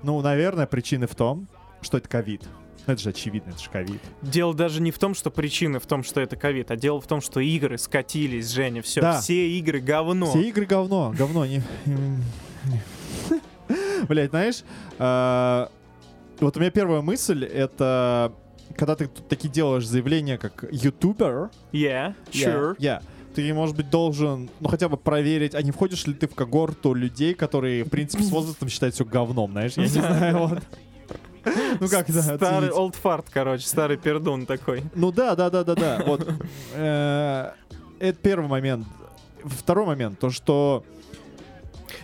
ну, 0.04 0.22
наверное, 0.22 0.66
причины 0.68 1.08
в 1.08 1.16
том, 1.16 1.48
что 1.82 1.98
это 1.98 2.08
ковид. 2.08 2.44
Ну, 2.88 2.94
Это 2.94 3.02
же 3.02 3.10
очевидно, 3.10 3.50
это 3.52 3.60
же 3.64 3.70
ковид. 3.70 4.02
Дело 4.22 4.54
даже 4.54 4.82
не 4.82 4.92
в 4.92 5.00
том, 5.00 5.14
что 5.16 5.32
причины 5.32 5.80
в 5.80 5.86
том, 5.86 6.04
что 6.04 6.22
это 6.22 6.36
ковид, 6.36 6.70
а 6.72 6.76
дело 6.76 7.02
в 7.02 7.08
том, 7.08 7.22
что 7.22 7.40
игры 7.40 7.78
скатились, 7.78 8.50
Женя, 8.52 8.82
все, 8.82 9.02
Да. 9.02 9.20
все 9.20 9.50
игры 9.58 9.80
говно. 9.80 10.28
Все 10.28 10.42
игры 10.50 10.66
говно, 10.66 11.14
говно, 11.18 11.46
не... 11.46 11.62
Блять, 14.08 14.30
знаешь, 14.30 14.64
а, 15.00 15.70
вот 16.40 16.56
у 16.58 16.60
меня 16.60 16.70
первая 16.70 17.02
мысль, 17.02 17.44
это 17.44 18.32
когда 18.78 18.96
ты 18.96 19.08
таки 19.08 19.48
делаешь 19.48 19.88
заявление 19.88 20.38
как 20.38 20.66
ютубер, 20.72 21.50
Yeah, 21.72 22.14
sure. 22.32 22.76
я, 22.78 23.02
ты, 23.34 23.52
может 23.54 23.76
быть, 23.76 23.90
должен, 23.90 24.50
ну, 24.60 24.68
хотя 24.70 24.90
бы 24.90 24.98
проверить, 24.98 25.56
а 25.56 25.62
не 25.62 25.72
входишь 25.72 26.06
ли 26.08 26.14
ты 26.14 26.28
в 26.28 26.36
когорту 26.36 26.94
людей, 26.94 27.34
которые, 27.34 27.84
в 27.84 27.90
принципе, 27.90 28.24
с 28.24 28.30
возрастом 28.32 28.70
считают 28.70 28.94
все 28.96 29.06
говном, 29.06 29.52
знаешь? 29.52 29.74
Я 29.76 29.84
не 29.84 29.90
знаю, 29.90 30.38
вот. 30.48 30.64
Ну 31.80 31.88
как, 31.88 32.12
да, 32.12 32.22
Старый 32.22 32.70
fart, 32.70 33.26
короче, 33.32 33.68
старый 33.68 33.98
пердун 33.98 34.46
такой. 34.46 34.84
Ну 34.96 35.12
да, 35.12 35.36
да, 35.36 35.50
да, 35.50 35.64
да, 35.64 35.76
да. 35.76 36.04
Вот. 36.06 36.28
Э, 36.74 37.52
Это 38.00 38.18
первый 38.20 38.48
момент. 38.48 38.88
Второй 39.44 39.86
момент, 39.86 40.20
то 40.20 40.30
что 40.32 40.84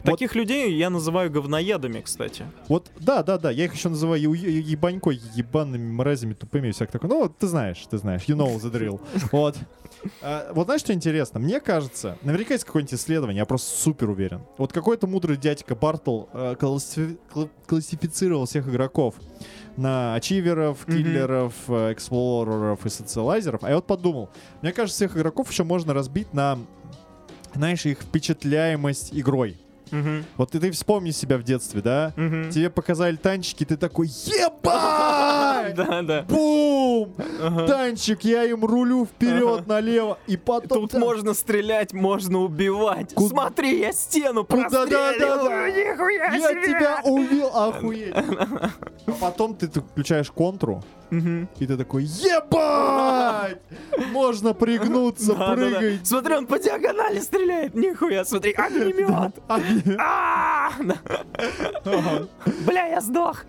Вот- 0.04 0.14
Таких 0.14 0.36
людей 0.36 0.74
я 0.76 0.90
называю 0.90 1.30
говноедами, 1.32 2.02
кстати. 2.02 2.46
Вот, 2.68 2.88
да, 3.00 3.24
да, 3.24 3.38
да, 3.38 3.52
я 3.52 3.66
их 3.66 3.74
еще 3.74 3.90
называю 3.90 4.34
ебанькой, 4.34 5.20
ебаными 5.36 5.92
мразями, 5.92 6.34
тупыми 6.34 6.70
и 6.70 6.72
всякое 6.72 6.94
такое. 6.94 7.10
Ну, 7.10 7.20
вот 7.24 7.38
ты 7.38 7.48
знаешь, 7.48 7.84
ты 7.90 7.98
знаешь, 7.98 8.24
you 8.24 8.36
know 8.36 8.56
the 8.58 8.72
drill. 8.72 9.02
Вот. 9.32 9.58
А, 10.22 10.52
вот 10.54 10.66
знаешь, 10.66 10.82
что 10.82 10.94
интересно? 10.94 11.40
Мне 11.40 11.60
кажется, 11.60 12.18
наверняка 12.24 12.54
есть 12.54 12.66
какое-нибудь 12.66 12.94
исследование, 12.96 13.40
я 13.40 13.46
просто 13.46 13.76
супер 13.78 14.10
уверен. 14.10 14.42
Вот 14.58 14.74
какой-то 14.74 15.08
мудрый 15.08 15.38
дядька 15.38 15.76
Бартл 15.76 16.24
э, 16.34 16.56
классифи- 16.60 17.18
кла- 17.34 17.50
классифицировал 17.68 18.46
всех 18.46 18.68
игроков 18.68 19.16
на 19.78 20.16
ачиверов, 20.16 20.86
киллеров, 20.86 21.54
э, 21.68 21.94
эксплореров 21.94 22.86
и 22.86 22.90
социалайзеров. 22.90 23.64
А 23.64 23.70
я 23.70 23.76
вот 23.76 23.88
подумал, 23.88 24.30
мне 24.62 24.72
кажется, 24.74 24.96
всех 24.98 25.18
игроков 25.18 25.50
еще 25.52 25.64
можно 25.64 25.94
разбить 25.94 26.34
на, 26.34 26.58
знаешь, 27.54 27.86
их 27.86 28.00
впечатляемость 28.02 29.10
игрой. 29.14 29.58
Мгм, 29.92 30.24
Вот 30.38 30.52
ты, 30.52 30.60
ты 30.62 30.72
вспомни 30.72 31.12
себя 31.12 31.38
в 31.38 31.44
детстве, 31.44 31.82
да? 31.82 32.14
мгм. 32.16 32.50
Тебе 32.50 32.70
показали 32.70 33.18
танчики, 33.18 33.66
ты 33.66 33.76
такой, 33.76 34.08
ебать! 34.26 35.76
Да, 35.76 36.02
да. 36.02 36.22
Бум! 36.24 36.61
Ага. 37.42 37.68
Танчик, 37.68 38.24
я 38.24 38.44
им 38.46 38.64
рулю 38.66 39.06
вперед, 39.06 39.68
налево, 39.68 40.18
и 40.28 40.38
потом... 40.38 40.88
Тут 40.88 41.00
можно 41.00 41.34
стрелять, 41.34 41.94
можно 41.94 42.40
убивать. 42.40 43.14
Ку- 43.14 43.28
Смотри, 43.30 43.80
я 43.80 43.92
стену 43.94 44.44
Куда- 44.46 44.70
да, 44.70 44.86
да, 44.86 44.88
да. 44.88 45.36
простреливаю. 45.46 45.92
Нихуя 45.94 46.34
Я 46.36 46.50
себе. 46.50 46.64
тебя 46.68 47.02
увидел, 47.06 47.48
охуеть! 47.56 48.14
А 49.08 49.12
потом 49.20 49.56
ты, 49.56 49.68
ты 49.68 49.82
включаешь 49.82 50.30
контру, 50.32 50.84
и 51.12 51.66
ты 51.68 51.76
такой, 51.76 52.04
ебать! 52.04 52.52
Можно 54.12 54.54
пригнуться, 54.54 55.34
Да, 55.34 55.56
да, 55.56 55.56
да. 55.56 55.78
прыгать. 55.80 56.08
Смотри, 56.08 56.36
он 56.36 56.48
по 56.48 56.60
диагонали 56.60 57.20
стреляет. 57.20 57.74
Нихуя, 57.76 58.26
смотри, 58.26 58.52
огнемет. 58.54 59.34
А. 60.00 60.72
Бля, 62.66 62.86
я 62.88 63.02
сдох. 63.02 63.44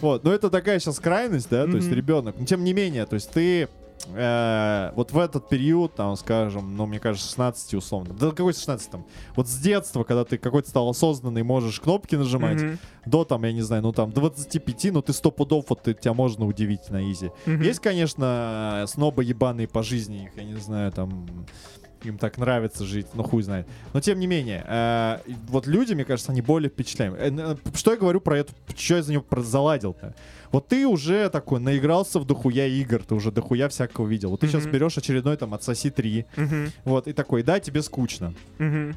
Вот, 0.00 0.24
но 0.24 0.32
это 0.32 0.50
такая 0.50 0.78
сейчас 0.78 0.98
крайность, 1.00 1.48
да, 1.50 1.64
то 1.66 1.76
есть 1.76 1.90
ребенок. 1.90 2.36
Но 2.38 2.46
тем 2.46 2.64
не 2.64 2.72
менее, 2.72 3.06
то 3.06 3.14
есть 3.14 3.30
ты 3.30 3.68
э, 4.14 4.92
вот 4.94 5.12
в 5.12 5.18
этот 5.18 5.48
период, 5.48 5.94
там, 5.94 6.16
скажем, 6.16 6.76
ну, 6.76 6.86
мне 6.86 6.98
кажется, 6.98 7.26
16 7.28 7.74
условно. 7.74 8.14
Да 8.14 8.30
какой 8.30 8.52
16 8.52 8.90
там? 8.90 9.06
Вот 9.36 9.48
с 9.48 9.56
детства, 9.58 10.04
когда 10.04 10.24
ты 10.24 10.38
какой-то 10.38 10.68
стал 10.68 10.88
осознанный, 10.90 11.42
можешь 11.42 11.80
кнопки 11.80 12.14
нажимать, 12.16 12.60
Мгм. 12.62 12.78
до 13.06 13.24
там, 13.24 13.44
я 13.44 13.52
не 13.52 13.62
знаю, 13.62 13.82
ну 13.82 13.92
там 13.92 14.10
25, 14.12 14.92
ну 14.92 15.02
ты 15.02 15.12
сто 15.12 15.30
пудов, 15.30 15.66
вот 15.68 15.82
ты, 15.82 15.94
тебя 15.94 16.14
можно 16.14 16.46
удивить 16.46 16.90
на 16.90 17.10
изи. 17.10 17.30
Мгм. 17.46 17.62
Есть, 17.62 17.80
конечно, 17.80 18.82
э, 18.82 18.86
снобы 18.86 19.24
ебаные 19.24 19.68
по 19.68 19.82
жизни, 19.82 20.24
их, 20.24 20.36
я 20.36 20.44
не 20.44 20.56
знаю, 20.60 20.92
там 20.92 21.46
им 22.04 22.18
так 22.18 22.36
нравится 22.36 22.84
жить, 22.84 23.06
ну 23.14 23.22
хуй 23.22 23.44
знает. 23.44 23.68
Но 23.92 24.00
тем 24.00 24.18
не 24.18 24.26
менее, 24.26 24.64
э, 24.66 25.18
вот 25.48 25.68
люди, 25.68 25.94
мне 25.94 26.04
кажется, 26.04 26.32
они 26.32 26.40
более 26.42 26.68
впечатляемы. 26.68 27.16
Э, 27.16 27.28
н- 27.28 27.58
Что 27.74 27.92
я 27.92 27.96
говорю 27.96 28.20
про 28.20 28.38
это, 28.38 28.52
что 28.76 28.96
я 28.96 29.02
за 29.04 29.12
него 29.12 29.24
заладил-то? 29.36 30.12
Вот 30.52 30.68
ты 30.68 30.86
уже 30.86 31.28
такой 31.30 31.60
наигрался 31.60 32.20
в 32.20 32.26
дохуя 32.26 32.66
игр, 32.66 33.02
ты 33.02 33.14
уже 33.14 33.32
дохуя 33.32 33.68
всякого 33.68 34.06
видел. 34.06 34.30
Вот 34.30 34.40
ты 34.40 34.48
сейчас 34.48 34.64
Мгм. 34.64 34.72
берешь 34.72 34.98
очередной 34.98 35.36
там 35.38 35.54
отсоси 35.54 35.90
3, 35.90 36.26
Мгм. 36.36 36.72
вот, 36.84 37.08
и 37.08 37.12
такой, 37.14 37.42
да, 37.42 37.58
тебе 37.58 37.82
скучно. 37.82 38.34
Мгм. 38.58 38.94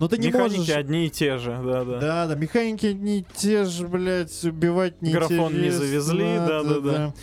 Но 0.00 0.08
ты 0.08 0.18
не 0.18 0.28
Механики 0.28 0.58
можешь... 0.58 0.74
одни 0.76 1.06
и 1.06 1.10
те 1.10 1.38
же, 1.38 1.50
да, 1.64 1.84
да. 1.84 1.98
Да, 1.98 2.26
да, 2.26 2.34
механики 2.34 2.86
не 2.86 3.24
те 3.36 3.64
же, 3.64 3.86
блядь, 3.88 4.44
убивать 4.44 5.00
не 5.02 5.12
Графон 5.12 5.60
не 5.60 5.70
завезли, 5.70 6.36
да-да-да. 6.38 7.14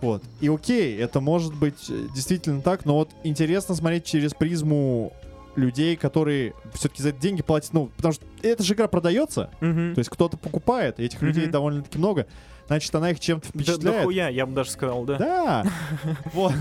Вот. 0.00 0.22
И 0.40 0.48
окей, 0.48 0.96
это 0.98 1.20
может 1.20 1.54
быть 1.54 1.88
э, 1.88 2.06
действительно 2.14 2.60
так, 2.60 2.84
но 2.84 2.94
вот 2.96 3.10
интересно 3.24 3.74
смотреть 3.74 4.04
через 4.04 4.34
призму 4.34 5.12
людей, 5.56 5.96
которые 5.96 6.52
все-таки 6.74 7.02
за 7.02 7.10
это 7.10 7.20
деньги 7.20 7.42
платят, 7.42 7.72
ну, 7.72 7.86
потому 7.96 8.12
что 8.12 8.24
эта 8.42 8.62
же 8.62 8.74
игра 8.74 8.88
продается, 8.88 9.50
Мгм. 9.60 9.94
то 9.94 9.98
есть 10.00 10.10
кто-то 10.10 10.36
покупает, 10.36 11.00
и 11.00 11.04
этих 11.04 11.20
Мгм. 11.22 11.28
людей 11.28 11.46
довольно-таки 11.46 11.96
много, 11.96 12.26
значит, 12.66 12.94
она 12.94 13.10
их 13.10 13.20
чем-то 13.20 13.48
Да, 13.52 13.58
впечатляет. 13.58 13.98
дохуя, 13.98 14.28
я 14.28 14.46
бы 14.46 14.52
даже 14.52 14.70
сказал, 14.70 15.04
да. 15.04 15.18
Да. 15.18 15.66
Вот. 16.32 16.54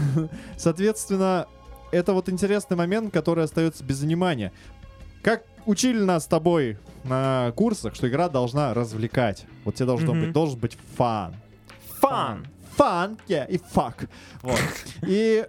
Соответственно, 0.58 1.48
это 1.92 2.14
вот 2.14 2.30
интересный 2.30 2.78
момент, 2.78 3.14
который 3.14 3.44
остается 3.44 3.84
без 3.84 4.02
внимания. 4.02 4.52
Как 5.22 5.44
учили 5.66 6.00
нас 6.00 6.24
с 6.24 6.28
тобой 6.28 6.78
на 7.04 7.54
курсах, 7.56 7.96
что 7.96 8.08
игра 8.08 8.30
должна 8.30 8.74
развлекать. 8.74 9.46
Вот 9.64 9.76
тебе 9.76 9.86
должно 9.86 10.14
быть, 10.14 10.32
должен 10.34 10.60
быть 10.60 10.78
фан. 10.98 11.36
Фан. 12.00 12.46
Фан, 12.76 13.18
yeah, 13.28 13.48
и 13.48 13.60
фак. 13.60 14.10
Вот. 14.42 14.60
И 15.06 15.46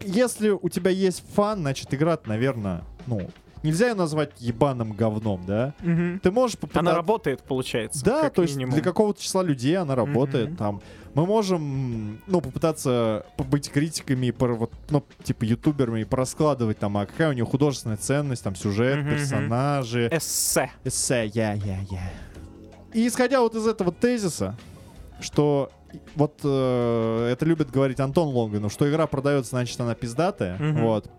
если 0.00 0.50
у 0.50 0.68
тебя 0.68 0.90
есть 0.90 1.24
фан, 1.34 1.60
значит, 1.60 1.92
игра, 1.92 2.18
наверное, 2.24 2.84
ну, 3.06 3.28
нельзя 3.62 3.88
ее 3.88 3.94
назвать 3.94 4.32
ебаным 4.38 4.92
говном, 4.92 5.44
да? 5.46 5.74
Мгм. 5.80 6.20
Ты 6.20 6.30
можешь 6.30 6.58
попытаться... 6.58 6.80
Она 6.80 6.94
работает, 6.94 7.42
получается. 7.42 8.04
Да, 8.04 8.30
то 8.30 8.42
есть 8.42 8.56
минимум. 8.56 8.74
для 8.74 8.82
какого-то 8.82 9.22
числа 9.22 9.42
людей 9.42 9.76
она 9.76 9.94
работает. 9.94 10.48
Мгм. 10.50 10.56
Там 10.56 10.82
мы 11.14 11.26
можем, 11.26 12.22
ну, 12.26 12.40
попытаться 12.40 13.26
быть 13.38 13.70
критиками, 13.70 14.30
пор- 14.30 14.54
вот, 14.54 14.72
ну, 14.90 15.04
типа 15.22 15.44
ютуберами 15.44 16.00
и 16.00 16.04
пораскладывать 16.04 16.78
там, 16.78 16.96
а 16.96 17.06
какая 17.06 17.30
у 17.30 17.32
нее 17.32 17.44
художественная 17.44 17.96
ценность, 17.98 18.42
там 18.42 18.54
сюжет, 18.54 18.98
мгм. 18.98 19.10
персонажи, 19.10 20.08
Эссе. 20.10 20.70
эссе, 20.84 21.26
я, 21.34 21.52
я, 21.52 21.78
я. 21.90 22.12
И 22.94 23.06
исходя 23.06 23.40
вот 23.40 23.54
из 23.54 23.66
этого 23.66 23.92
тезиса, 23.92 24.56
что 25.20 25.70
вот 26.14 26.40
э, 26.42 27.28
это 27.30 27.44
любит 27.44 27.70
говорить 27.70 28.00
Антон 28.00 28.28
Лонгинов, 28.28 28.72
что 28.72 28.88
игра 28.88 29.06
продается, 29.06 29.50
значит, 29.50 29.80
она 29.80 29.94
пиздатая. 29.94 30.56
Мгм. 30.58 30.82
Вот. 30.82 31.10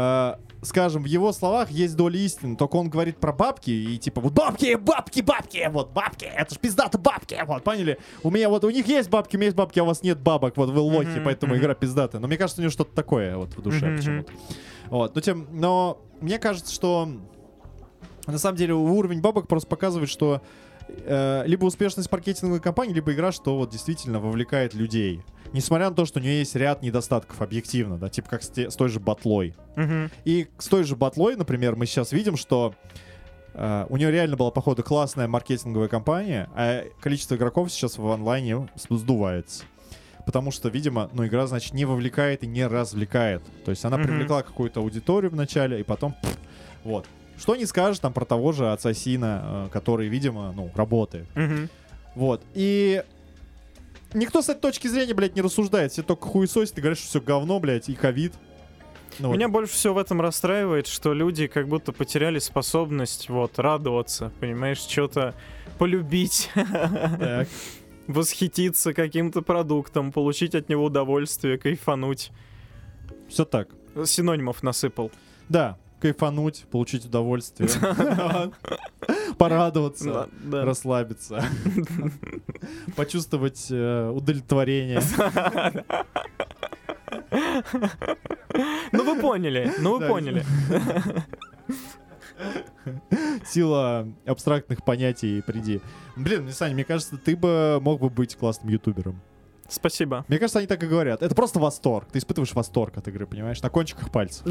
Э, 0.00 0.36
скажем, 0.62 1.02
в 1.02 1.06
его 1.06 1.32
словах 1.32 1.72
есть 1.72 1.96
доля 1.96 2.20
истины, 2.20 2.56
только 2.56 2.76
он 2.76 2.88
говорит 2.88 3.18
про 3.18 3.32
бабки 3.32 3.70
и 3.70 3.98
типа 3.98 4.20
вот 4.20 4.32
бабки, 4.32 4.76
бабки, 4.76 5.22
бабки, 5.22 5.68
вот 5.72 5.90
бабки, 5.90 6.24
это 6.24 6.54
ж 6.54 6.58
пиздата 6.58 6.98
бабки, 6.98 7.36
вот, 7.44 7.64
поняли? 7.64 7.98
У 8.22 8.30
меня 8.30 8.48
вот, 8.48 8.62
у 8.62 8.70
них 8.70 8.86
есть 8.86 9.10
бабки, 9.10 9.34
у 9.34 9.38
меня 9.40 9.46
есть 9.46 9.56
бабки, 9.56 9.80
а 9.80 9.82
у 9.82 9.86
вас 9.86 10.04
нет 10.04 10.20
бабок, 10.20 10.56
вот 10.56 10.70
вы 10.70 10.78
лохи, 10.78 11.08
Мгм, 11.16 11.24
поэтому 11.24 11.56
игра 11.56 11.74
пиздатая. 11.74 12.20
Но 12.20 12.28
мне 12.28 12.36
кажется, 12.36 12.60
у 12.60 12.62
него 12.62 12.70
что-то 12.70 12.94
такое 12.94 13.36
вот 13.36 13.56
в 13.56 13.60
душе 13.60 13.86
Мгм, 13.86 13.96
почему-то. 13.96 14.32
Вот, 14.86 15.14
но 15.16 15.20
тем, 15.20 15.48
но 15.50 16.00
мне 16.20 16.38
кажется, 16.38 16.72
что 16.72 17.08
на 18.28 18.38
самом 18.38 18.56
деле 18.56 18.74
уровень 18.74 19.20
бабок 19.20 19.48
просто 19.48 19.68
показывает, 19.68 20.10
что 20.10 20.42
э, 20.88 21.42
либо 21.46 21.64
успешность 21.64 22.12
маркетинговой 22.12 22.60
кампании, 22.60 22.94
либо 22.94 23.12
игра, 23.12 23.32
что 23.32 23.56
вот 23.56 23.70
действительно 23.70 24.20
вовлекает 24.20 24.74
людей. 24.74 25.22
Несмотря 25.52 25.88
на 25.90 25.94
то, 25.96 26.04
что 26.04 26.20
у 26.20 26.22
нее 26.22 26.40
есть 26.40 26.54
ряд 26.54 26.82
недостатков 26.82 27.40
объективно, 27.40 27.96
да, 27.98 28.08
типа 28.08 28.28
как 28.28 28.42
с, 28.42 28.48
те- 28.48 28.70
с 28.70 28.76
той 28.76 28.88
же 28.88 29.00
батлой. 29.00 29.54
Мгм. 29.76 30.10
И 30.24 30.48
с 30.58 30.66
той 30.68 30.84
же 30.84 30.94
батлой, 30.96 31.36
например, 31.36 31.74
мы 31.76 31.86
сейчас 31.86 32.12
видим, 32.12 32.36
что 32.36 32.74
э, 33.54 33.86
у 33.88 33.96
нее 33.96 34.10
реально 34.10 34.36
была, 34.36 34.50
походу, 34.50 34.82
классная 34.82 35.26
маркетинговая 35.28 35.88
кампания, 35.88 36.48
а 36.54 36.84
количество 37.00 37.34
игроков 37.36 37.70
сейчас 37.72 37.96
в 37.98 38.06
онлайне 38.06 38.68
сдувается. 38.88 39.64
Потому 40.26 40.50
что, 40.50 40.68
видимо, 40.68 41.08
ну, 41.14 41.26
игра, 41.26 41.46
значит, 41.46 41.72
не 41.72 41.86
вовлекает 41.86 42.44
и 42.44 42.46
не 42.46 42.66
развлекает. 42.66 43.42
То 43.64 43.70
есть 43.70 43.82
она 43.86 43.96
Мгм. 43.96 44.06
привлекла 44.06 44.42
какую-то 44.42 44.80
аудиторию 44.80 45.30
вначале, 45.30 45.80
и 45.80 45.82
потом... 45.82 46.14
пф, 46.22 46.36
вот. 46.84 47.06
Что 47.38 47.56
не 47.56 47.64
скажешь 47.64 48.00
там 48.00 48.12
про 48.12 48.24
того 48.26 48.52
же 48.52 48.70
Ассасина, 48.70 49.42
э, 49.44 49.68
который, 49.72 50.08
видимо, 50.08 50.52
ну, 50.52 50.70
работает. 50.74 51.26
Мгм. 51.34 51.70
Вот. 52.16 52.42
И 52.54 53.02
никто 54.14 54.42
с 54.42 54.48
этой 54.48 54.60
точки 54.60 54.88
зрения, 54.88 55.14
блядь, 55.14 55.36
не 55.36 55.42
рассуждает. 55.42 55.92
Все 55.92 56.02
только 56.02 56.26
хуесосят 56.26 56.76
и 56.78 56.80
говорят, 56.80 56.98
что 56.98 57.08
все 57.08 57.20
говно, 57.20 57.60
блядь, 57.60 57.88
и 57.88 57.94
ковид. 57.94 58.34
Ну, 59.18 59.28
вот. 59.28 59.34
Меня 59.34 59.48
больше 59.48 59.72
всего 59.72 59.94
в 59.94 59.98
этом 59.98 60.20
расстраивает, 60.20 60.86
что 60.86 61.12
люди 61.12 61.46
как 61.46 61.66
будто 61.68 61.92
потеряли 61.92 62.38
способность 62.38 63.28
вот 63.28 63.58
радоваться, 63.58 64.32
понимаешь, 64.40 64.78
что-то 64.78 65.34
полюбить. 65.78 66.50
Восхититься 68.06 68.94
каким-то 68.94 69.42
продуктом, 69.42 70.12
получить 70.12 70.54
от 70.54 70.68
него 70.68 70.84
удовольствие, 70.84 71.58
кайфануть. 71.58 72.30
Все 73.28 73.44
так. 73.44 73.68
Синонимов 74.06 74.62
насыпал. 74.62 75.10
Да, 75.48 75.76
кайфануть, 76.00 76.66
получить 76.70 77.04
удовольствие, 77.04 77.68
порадоваться, 79.38 80.28
расслабиться, 80.50 81.44
почувствовать 82.96 83.66
э, 83.70 84.10
удовлетворение. 84.10 85.00
Ну 88.92 89.04
вы 89.04 89.20
поняли, 89.20 89.72
ну 89.78 89.98
вы 89.98 90.08
поняли. 90.08 90.44
Сила 93.46 94.08
абстрактных 94.26 94.84
понятий 94.84 95.42
приди. 95.42 95.80
Блин, 96.16 96.50
Саня, 96.52 96.74
мне 96.74 96.84
кажется, 96.84 97.16
ты 97.16 97.36
бы 97.36 97.78
мог 97.82 98.00
бы 98.00 98.10
быть 98.10 98.36
классным 98.36 98.70
ютубером. 98.70 99.20
Спасибо. 99.68 100.24
Мне 100.28 100.38
кажется, 100.38 100.60
они 100.60 100.66
так 100.66 100.82
и 100.82 100.86
говорят. 100.86 101.22
Это 101.22 101.34
просто 101.34 101.58
восторг. 101.58 102.08
Ты 102.10 102.18
испытываешь 102.18 102.54
восторг 102.54 102.96
от 102.96 103.06
игры, 103.08 103.26
понимаешь? 103.26 103.60
На 103.60 103.68
кончиках 103.68 104.10
пальцев. 104.10 104.46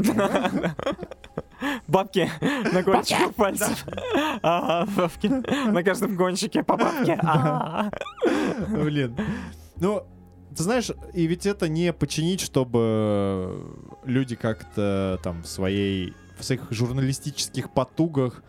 Бабки 1.86 2.30
на 2.72 2.82
кончиках 2.82 3.34
пальцев. 3.34 3.84
Ага, 4.42 4.90
бабки. 4.96 5.26
На 5.26 5.82
каждом 5.82 6.16
кончике 6.16 6.62
по 6.62 6.76
бабке. 6.76 7.18
Блин. 8.68 9.16
Ну, 9.76 10.04
ты 10.56 10.62
знаешь, 10.62 10.90
и 11.14 11.26
ведь 11.26 11.46
это 11.46 11.68
не 11.68 11.92
починить, 11.92 12.40
чтобы 12.40 13.64
люди 14.04 14.36
как-то 14.36 15.20
там 15.22 15.42
в 15.42 15.46
своей 15.46 16.14
в 16.38 16.44
своих 16.44 16.70
журналистических 16.70 17.70
потугах 17.70 18.42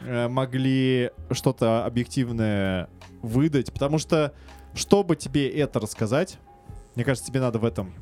э, 0.00 0.28
могли 0.28 1.10
что-то 1.32 1.84
объективное 1.84 2.88
выдать, 3.22 3.72
потому 3.72 3.98
что 3.98 4.32
чтобы 4.74 5.16
тебе 5.16 5.48
это 5.48 5.80
рассказать, 5.80 6.38
мне 6.94 7.04
кажется, 7.04 7.28
тебе 7.28 7.40
надо 7.40 7.58
в 7.58 7.64
этом 7.64 7.92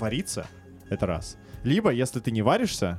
вариться, 0.00 0.46
это 0.90 1.06
раз. 1.06 1.36
Либо, 1.62 1.90
если 1.90 2.20
ты 2.20 2.30
не 2.30 2.42
варишься, 2.42 2.98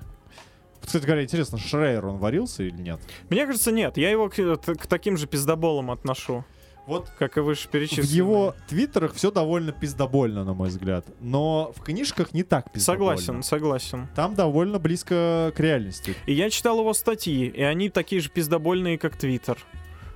кстати 0.85 1.05
говоря, 1.05 1.23
интересно, 1.23 1.57
Шрейер, 1.57 2.05
он 2.05 2.17
варился 2.17 2.63
или 2.63 2.75
нет? 2.81 2.99
Мне 3.29 3.45
кажется, 3.45 3.71
нет. 3.71 3.97
Я 3.97 4.09
его 4.09 4.29
к, 4.29 4.35
к 4.35 4.87
таким 4.87 5.17
же 5.17 5.27
пиздоболам 5.27 5.91
отношу, 5.91 6.45
Вот 6.87 7.09
как 7.17 7.37
и 7.37 7.39
выше 7.39 7.67
В 7.67 7.71
перечисленные. 7.71 8.15
его 8.15 8.55
твиттерах 8.69 9.13
все 9.13 9.31
довольно 9.31 9.71
пиздобольно, 9.71 10.43
на 10.43 10.53
мой 10.53 10.69
взгляд. 10.69 11.05
Но 11.19 11.73
в 11.75 11.81
книжках 11.81 12.33
не 12.33 12.43
так 12.43 12.71
пиздобольно. 12.71 13.17
Согласен, 13.17 13.43
согласен. 13.43 14.07
Там 14.15 14.35
довольно 14.35 14.77
близко 14.79 15.51
к 15.55 15.59
реальности. 15.59 16.15
И 16.27 16.33
я 16.33 16.49
читал 16.49 16.79
его 16.79 16.93
статьи, 16.93 17.47
и 17.47 17.61
они 17.63 17.89
такие 17.89 18.21
же 18.21 18.29
пиздобольные, 18.29 18.97
как 18.99 19.17
Твиттер. 19.17 19.57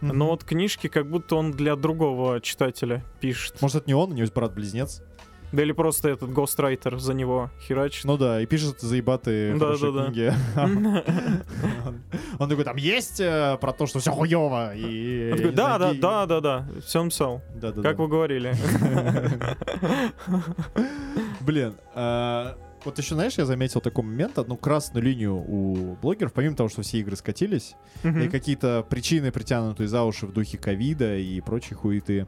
Но 0.02 0.28
вот 0.28 0.44
книжки, 0.46 0.88
как 0.88 1.10
будто 1.10 1.36
он 1.36 1.52
для 1.52 1.76
другого 1.76 2.40
читателя 2.40 3.04
пишет. 3.20 3.62
Может, 3.62 3.78
это 3.78 3.88
не 3.88 3.94
он, 3.96 4.12
у 4.12 4.14
него 4.14 4.22
есть 4.22 4.34
брат-близнец? 4.34 5.02
Да 5.52 5.64
или 5.64 5.72
просто 5.72 6.10
этот 6.10 6.32
гострайтер 6.32 7.00
за 7.00 7.14
него 7.14 7.50
херачит. 7.68 8.06
Ну 8.06 8.18
да, 8.18 8.42
и 8.42 8.46
пишет 8.46 8.80
заебатые 8.82 9.54
Да, 9.54 9.60
хорошие 9.60 9.94
да, 9.94 10.06
книги. 10.06 10.34
Он- 12.40 12.50
такой, 12.50 12.64
там 12.64 12.78
есть 12.78 13.20
э, 13.20 13.58
про 13.60 13.74
то, 13.74 13.86
что 13.88 14.00
все 14.00 14.12
хуево 14.12 14.74
и... 14.76 15.52
Да, 15.54 15.78
да, 15.78 15.94
да, 15.94 16.26
да, 16.26 16.40
да, 16.42 16.68
все 16.86 17.04
написал. 17.04 17.42
Да, 17.56 17.72
да, 17.72 17.82
Как 17.82 17.98
вы 18.00 18.08
говорили. 18.08 18.54
Блин, 21.42 21.76
а, 21.96 22.56
вот 22.86 22.98
еще, 22.98 23.16
знаешь, 23.16 23.38
я 23.38 23.46
заметил 23.46 23.82
такой 23.82 24.04
момент, 24.04 24.38
одну 24.38 24.56
красную 24.58 25.04
линию 25.04 25.36
у 25.36 25.96
блогеров, 26.02 26.34
помимо 26.34 26.56
того, 26.56 26.70
что 26.70 26.82
все 26.82 27.00
игры 27.00 27.16
скатились, 27.16 27.76
и 28.04 28.08
Мгм. 28.08 28.30
какие-то 28.32 28.86
причины, 28.90 29.32
притянутые 29.32 29.88
за 29.88 30.04
уши 30.04 30.26
в 30.28 30.34
духе 30.34 30.58
ковида 30.58 31.18
и 31.18 31.42
прочей 31.42 31.76
хуеты. 31.76 32.28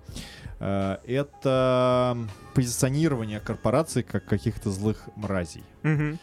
э, 0.59 0.97
Это 1.07 2.17
позиционирование 2.53 3.39
корпораций 3.39 4.03
как 4.03 4.25
каких-то 4.25 4.69
злых 4.69 5.09
мразей. 5.15 5.63
Мгм. 5.83 6.19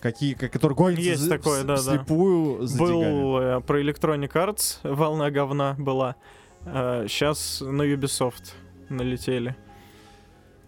Какие, 0.00 0.34
ка- 0.34 0.48
которые 0.48 0.76
гонятся 0.76 1.02
Есть 1.02 1.28
такое, 1.28 1.62
вс- 1.62 1.66
да, 1.66 1.76
да. 1.76 1.80
вслепую 1.80 2.66
за. 2.66 2.78
Был 2.78 3.38
э, 3.38 3.60
про 3.60 3.80
Electronic 3.80 4.32
Arts, 4.32 4.78
волна 4.82 5.30
говна 5.30 5.74
была. 5.78 6.16
Сейчас 6.64 7.60
на 7.60 7.82
Ubisoft 7.82 8.52
налетели. 8.88 9.54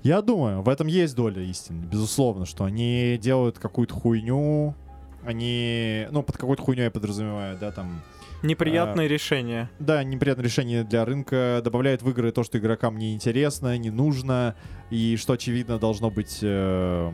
Я 0.07 0.23
думаю, 0.23 0.62
в 0.62 0.69
этом 0.69 0.87
есть 0.87 1.16
доля 1.16 1.42
истины, 1.42 1.85
безусловно, 1.85 2.47
что 2.47 2.62
они 2.62 3.19
делают 3.21 3.59
какую-то 3.59 3.92
хуйню, 3.92 4.77
они, 5.25 6.07
ну, 6.12 6.23
под 6.23 6.37
какой-то 6.37 6.62
хуйню 6.62 6.85
я 6.85 6.92
подразумеваю, 6.92 7.59
да, 7.59 7.73
там, 7.73 8.01
Неприятное 8.45 9.09
решение. 9.09 9.69
да, 9.81 10.05
неприятное 10.05 10.45
решение 10.45 10.85
для 10.85 11.05
рынка, 11.05 11.61
добавляют 11.64 12.03
в 12.03 12.11
игры 12.11 12.31
то, 12.31 12.45
что 12.45 12.57
игрокам 12.57 12.97
не 12.99 13.14
интересно, 13.16 13.77
не 13.79 13.90
нужно, 13.90 14.55
и 14.90 15.16
что, 15.16 15.33
очевидно, 15.33 15.77
должно 15.81 16.09
быть, 16.09 16.38
э, 16.40 17.11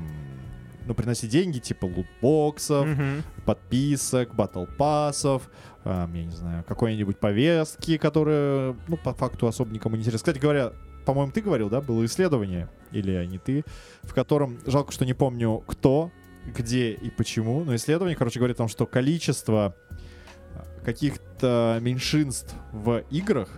ну, 0.85 0.95
приносить 0.95 1.31
деньги, 1.31 1.61
типа 1.61 1.87
лутбоксов, 1.87 2.87
Мгм. 2.87 3.23
подписок, 3.47 4.35
батл 4.35 4.65
пассов, 4.77 5.51
эм, 5.85 6.13
я 6.13 6.25
не 6.25 6.37
знаю, 6.37 6.63
какой-нибудь 6.69 7.19
повестки, 7.19 7.97
которые, 7.97 8.77
ну, 8.87 8.99
по 8.99 9.15
факту 9.15 9.47
особо 9.47 9.73
никому 9.73 9.97
не 9.97 10.03
интересны. 10.03 10.19
Кстати 10.19 10.39
говоря, 10.39 10.73
по-моему, 11.05 11.33
ты 11.33 11.41
говорил, 11.41 11.69
да, 11.69 11.81
было 11.81 12.05
исследование, 12.05 12.69
или 12.91 13.25
не 13.27 13.39
ты, 13.39 13.65
в 14.03 14.15
котором, 14.15 14.59
жалко, 14.67 14.93
что 14.93 15.05
не 15.05 15.15
помню, 15.15 15.63
кто, 15.67 16.11
где 16.47 16.93
и 16.93 17.11
почему, 17.11 17.65
но 17.65 17.75
исследование, 17.77 18.17
короче, 18.17 18.39
говорит 18.39 18.57
о 18.57 18.59
том, 18.59 18.69
что 18.69 18.87
количество 18.87 19.75
э, 19.91 20.85
каких-то 20.85 21.79
меньшинств 21.81 22.55
в 22.73 23.05
играх 23.11 23.51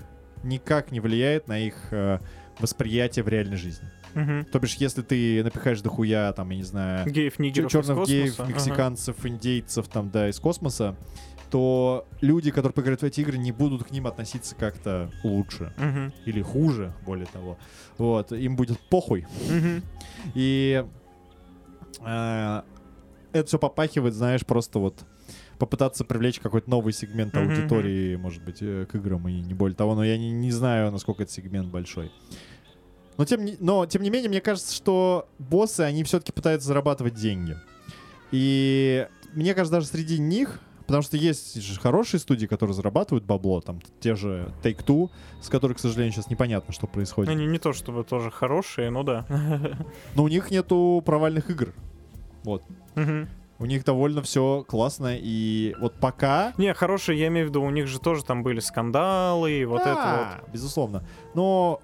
никак 0.42 0.92
не 0.92 1.00
влияет 1.00 1.48
на 1.48 1.58
их 1.58 1.74
э, 1.90 2.18
восприятие 2.58 3.24
в 3.24 3.28
реальной 3.28 3.56
жизни. 3.56 3.88
Мгм. 4.14 4.44
То 4.44 4.60
бишь, 4.60 4.74
если 4.76 5.02
ты 5.02 5.42
напихаешь 5.42 5.80
дохуя, 5.80 6.32
там, 6.32 6.50
я 6.50 6.56
не 6.56 6.62
знаю, 6.62 7.10
Геев, 7.10 7.38
нигеров 7.38 7.72
черных 7.72 8.06
геев, 8.06 8.36
космоса. 8.36 8.42
Ага. 8.42 8.52
мексиканцев, 8.52 9.26
индейцев, 9.26 9.88
там, 9.88 10.10
да, 10.10 10.28
из 10.28 10.38
космоса, 10.38 10.96
то 11.54 12.04
люди, 12.20 12.50
которые 12.50 12.72
поиграют 12.72 13.02
в 13.02 13.04
эти 13.04 13.20
игры, 13.20 13.38
не 13.38 13.52
будут 13.52 13.84
к 13.84 13.92
ним 13.92 14.08
относиться 14.08 14.56
как-то 14.56 15.08
лучше. 15.22 15.72
Мгм. 15.76 16.12
Или 16.24 16.42
хуже, 16.42 16.92
более 17.06 17.26
того. 17.26 17.58
Вот, 17.96 18.32
им 18.32 18.56
будет 18.56 18.80
похуй. 18.80 19.24
Мгм. 19.48 19.84
И 20.34 20.84
э, 22.04 22.62
это 23.32 23.46
все 23.46 23.60
попахивает, 23.60 24.14
знаешь, 24.14 24.44
просто 24.44 24.80
вот 24.80 25.04
попытаться 25.60 26.04
привлечь 26.04 26.40
какой-то 26.40 26.68
новый 26.68 26.92
сегмент 26.92 27.36
Мгм, 27.36 27.48
аудитории, 27.48 28.16
может 28.16 28.42
быть, 28.42 28.58
э, 28.60 28.86
к 28.90 28.96
играм, 28.96 29.28
и 29.28 29.40
не 29.40 29.54
более 29.54 29.76
того, 29.76 29.94
но 29.94 30.02
я 30.02 30.18
не, 30.18 30.32
не 30.32 30.50
знаю, 30.50 30.90
насколько 30.90 31.22
этот 31.22 31.32
сегмент 31.32 31.68
большой. 31.68 32.10
Но 33.16 33.24
тем, 33.26 33.44
не, 33.44 33.56
но, 33.60 33.86
тем 33.86 34.02
не 34.02 34.10
менее, 34.10 34.28
мне 34.28 34.40
кажется, 34.40 34.74
что 34.74 35.28
боссы, 35.38 35.82
они 35.82 36.02
все-таки 36.02 36.32
пытаются 36.32 36.66
зарабатывать 36.66 37.14
деньги. 37.14 37.56
И 38.32 39.06
мне 39.34 39.54
кажется, 39.54 39.74
даже 39.76 39.86
среди 39.86 40.18
них, 40.18 40.58
потому 40.86 41.02
что 41.02 41.16
есть 41.16 41.60
же 41.60 41.80
хорошие 41.80 42.20
студии, 42.20 42.46
которые 42.46 42.74
зарабатывают 42.74 43.24
бабло, 43.24 43.60
там 43.60 43.80
те 44.00 44.14
же 44.14 44.52
Take-Two, 44.62 45.10
с 45.40 45.48
которой, 45.48 45.74
к 45.74 45.78
сожалению, 45.78 46.12
сейчас 46.12 46.30
непонятно, 46.30 46.72
что 46.72 46.86
происходит. 46.86 47.30
Они 47.30 47.46
не 47.46 47.58
то 47.58 47.72
чтобы 47.72 48.04
тоже 48.04 48.30
хорошие, 48.30 48.90
но 48.90 49.02
да. 49.02 49.26
Но 50.14 50.22
у 50.24 50.28
них 50.28 50.50
нету 50.50 51.02
провальных 51.04 51.50
игр. 51.50 51.72
Вот. 52.44 52.62
Мгм. 52.94 53.28
У 53.60 53.66
них 53.66 53.84
довольно 53.84 54.20
все 54.20 54.64
классно, 54.66 55.16
и 55.16 55.76
вот 55.80 55.94
пока... 55.94 56.52
Не, 56.58 56.74
хорошие, 56.74 57.18
я 57.18 57.28
имею 57.28 57.46
в 57.46 57.50
виду, 57.50 57.62
у 57.62 57.70
них 57.70 57.86
же 57.86 58.00
тоже 58.00 58.24
там 58.24 58.42
были 58.42 58.58
скандалы, 58.58 59.52
и 59.52 59.64
вот 59.64 59.80
это 59.82 59.94
Да, 59.94 60.40
Безусловно. 60.52 61.04
Но, 61.34 61.80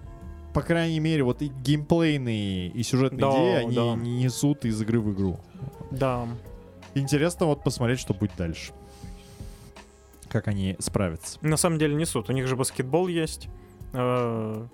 по 0.53 0.63
крайней 0.63 0.99
мере, 0.99 1.23
вот 1.23 1.43
и 1.43 1.47
геймплейные, 1.47 2.69
и 2.69 2.83
сюжетные 2.83 3.21
Да, 3.21 3.31
идеи, 3.31 3.55
они 3.65 3.77
да. 3.77 3.95
не 3.95 4.25
несут 4.25 4.65
из 4.65 4.83
игры 4.83 5.01
в 5.01 5.13
игру. 5.15 5.39
вот. 5.61 5.89
Да. 5.99 6.27
Интересно 6.97 7.47
вот 7.47 7.63
посмотреть, 7.63 8.01
что 8.01 8.15
будет 8.15 8.33
дальше. 8.37 8.73
Как 10.31 10.49
они 10.49 10.77
справятся. 10.79 11.39
На 11.43 11.57
самом 11.57 11.79
деле 11.79 11.95
несут. 11.95 12.31
У 12.31 12.33
них 12.33 12.47
же 12.47 12.57
баскетбол 12.57 13.09
есть. 13.09 13.49
Э, 13.93 14.67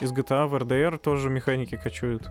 Из 0.00 0.12
GTA 0.12 0.46
в 0.46 0.54
RDR 0.56 0.98
тоже 0.98 1.30
механики 1.30 1.76
качуют. 1.76 2.28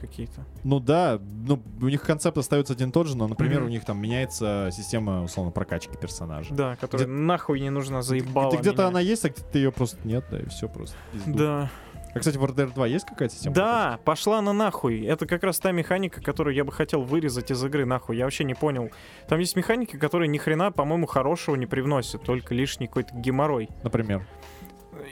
Какие-то. 0.00 0.44
Ну 0.62 0.78
да, 0.78 1.18
ну, 1.20 1.60
у 1.82 1.88
них 1.88 2.02
концепт 2.02 2.38
остается 2.38 2.72
один 2.72 2.90
и 2.90 2.92
тот 2.92 3.08
же, 3.08 3.16
но, 3.16 3.26
например, 3.26 3.58
Мгм. 3.58 3.66
у 3.66 3.70
них 3.70 3.84
там 3.84 4.00
меняется 4.00 4.70
система, 4.72 5.24
условно, 5.24 5.50
прокачки 5.50 5.96
персонажа. 6.00 6.54
Да, 6.54 6.76
которая 6.76 7.08
нахуй 7.08 7.58
не 7.58 7.70
нужна, 7.70 8.00
заебала 8.02 8.56
где-то 8.56 8.86
она 8.86 9.00
есть, 9.00 9.24
а 9.24 9.30
где-то 9.30 9.58
ее 9.58 9.72
просто 9.72 9.98
нет, 10.04 10.24
да, 10.30 10.38
и 10.38 10.46
все 10.48 10.68
просто. 10.68 10.94
пизду. 11.12 11.34
Да. 11.34 11.70
А, 12.18 12.20
кстати, 12.20 12.36
в 12.36 12.44
RDR 12.44 12.72
2 12.74 12.86
есть 12.86 13.06
какая-то 13.06 13.34
система? 13.34 13.54
Да, 13.54 14.00
пошла 14.04 14.38
она 14.38 14.52
нахуй. 14.52 15.04
Это 15.04 15.26
как 15.26 15.42
раз 15.42 15.58
та 15.58 15.72
механика, 15.72 16.20
которую 16.20 16.54
я 16.54 16.64
бы 16.64 16.72
хотел 16.72 17.02
вырезать 17.02 17.50
из 17.50 17.64
игры 17.64 17.84
нахуй. 17.84 18.16
Я 18.16 18.24
вообще 18.24 18.44
не 18.44 18.54
понял. 18.54 18.90
Там 19.28 19.38
есть 19.38 19.56
механики, 19.56 19.96
которые 19.96 20.28
ни 20.28 20.38
хрена, 20.38 20.70
по-моему, 20.72 21.06
хорошего 21.06 21.56
не 21.56 21.66
привносят, 21.66 22.22
только 22.22 22.54
лишний 22.54 22.86
какой-то 22.86 23.14
геморрой. 23.14 23.68
Например. 23.82 24.26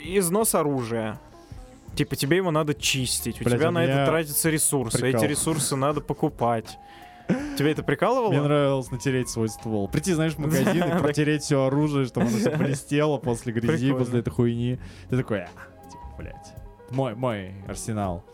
Износ 0.05 0.55
оружия. 0.55 1.21
Типа 1.95 2.15
тебе 2.15 2.37
его 2.37 2.51
надо 2.51 2.75
чистить, 2.75 3.41
у 3.41 3.45
Блядь, 3.45 3.59
тебя 3.59 3.69
а 3.69 3.71
на 3.71 3.85
это 3.85 4.05
тратятся 4.05 4.51
ресурсы, 4.51 4.99
прикал. 4.99 5.23
эти 5.23 5.31
ресурсы 5.31 5.77
надо 5.77 6.03
покупать. 6.03 6.79
Тебя 7.57 7.71
это 7.71 7.83
прикалывало? 7.83 8.29
Мне 8.31 8.43
нравилось 8.43 8.91
натереть 8.91 9.31
свой 9.31 9.49
ствол. 9.49 9.89
Прийти, 9.89 10.13
знаешь, 10.13 10.35
в 10.35 10.39
магазин 10.41 10.85
и 10.85 11.01
протереть 11.01 11.43
все 11.43 11.65
оружие, 11.65 12.07
чтобы 12.07 12.27
оно 12.27 12.37
все 12.37 12.51
блестело 12.57 13.17
после 13.19 13.53
грязи, 13.53 13.93
после 13.93 14.21
этой 14.21 14.31
хуйни. 14.31 14.79
Ты 15.09 15.17
такой, 15.17 15.41
«А, 15.41 15.49
блядь. 16.19 16.55
Мой, 16.91 17.15
мой 17.15 17.55
арсенал. 17.67 18.25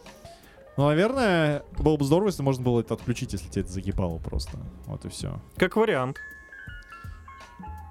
Ну, 0.77 0.87
наверное, 0.87 1.65
было 1.79 1.97
бы 1.97 2.05
здорово, 2.05 2.29
если 2.29 2.43
можно 2.43 2.65
было 2.65 2.81
это 2.81 2.95
отключить, 2.95 3.33
если 3.33 3.49
тебе 3.49 3.63
это 3.63 3.73
закипало 3.73 4.19
просто. 4.19 4.59
Вот 4.87 5.05
и 5.05 5.09
все. 5.09 5.41
Как 5.57 5.77
вариант. 5.77 6.19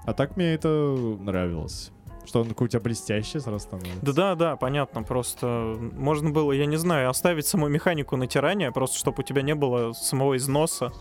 А 0.05 0.13
так 0.13 0.35
мне 0.35 0.53
это 0.53 0.67
нравилось. 0.67 1.91
Что 2.25 2.41
он 2.41 2.49
такой 2.49 2.65
у 2.65 2.67
тебя 2.67 2.79
блестящий 2.79 3.39
сразу 3.39 3.59
становится. 3.59 4.01
Да-да-да, 4.01 4.55
понятно. 4.55 5.03
Просто 5.03 5.77
можно 5.93 6.31
было, 6.31 6.51
я 6.51 6.65
не 6.65 6.77
знаю, 6.77 7.09
оставить 7.09 7.45
саму 7.45 7.67
механику 7.67 8.15
натирания, 8.15 8.71
просто 8.71 8.97
чтобы 8.97 9.19
у 9.19 9.23
тебя 9.23 9.41
не 9.41 9.55
было 9.55 9.93
самого 9.93 10.37
износа. 10.37 10.91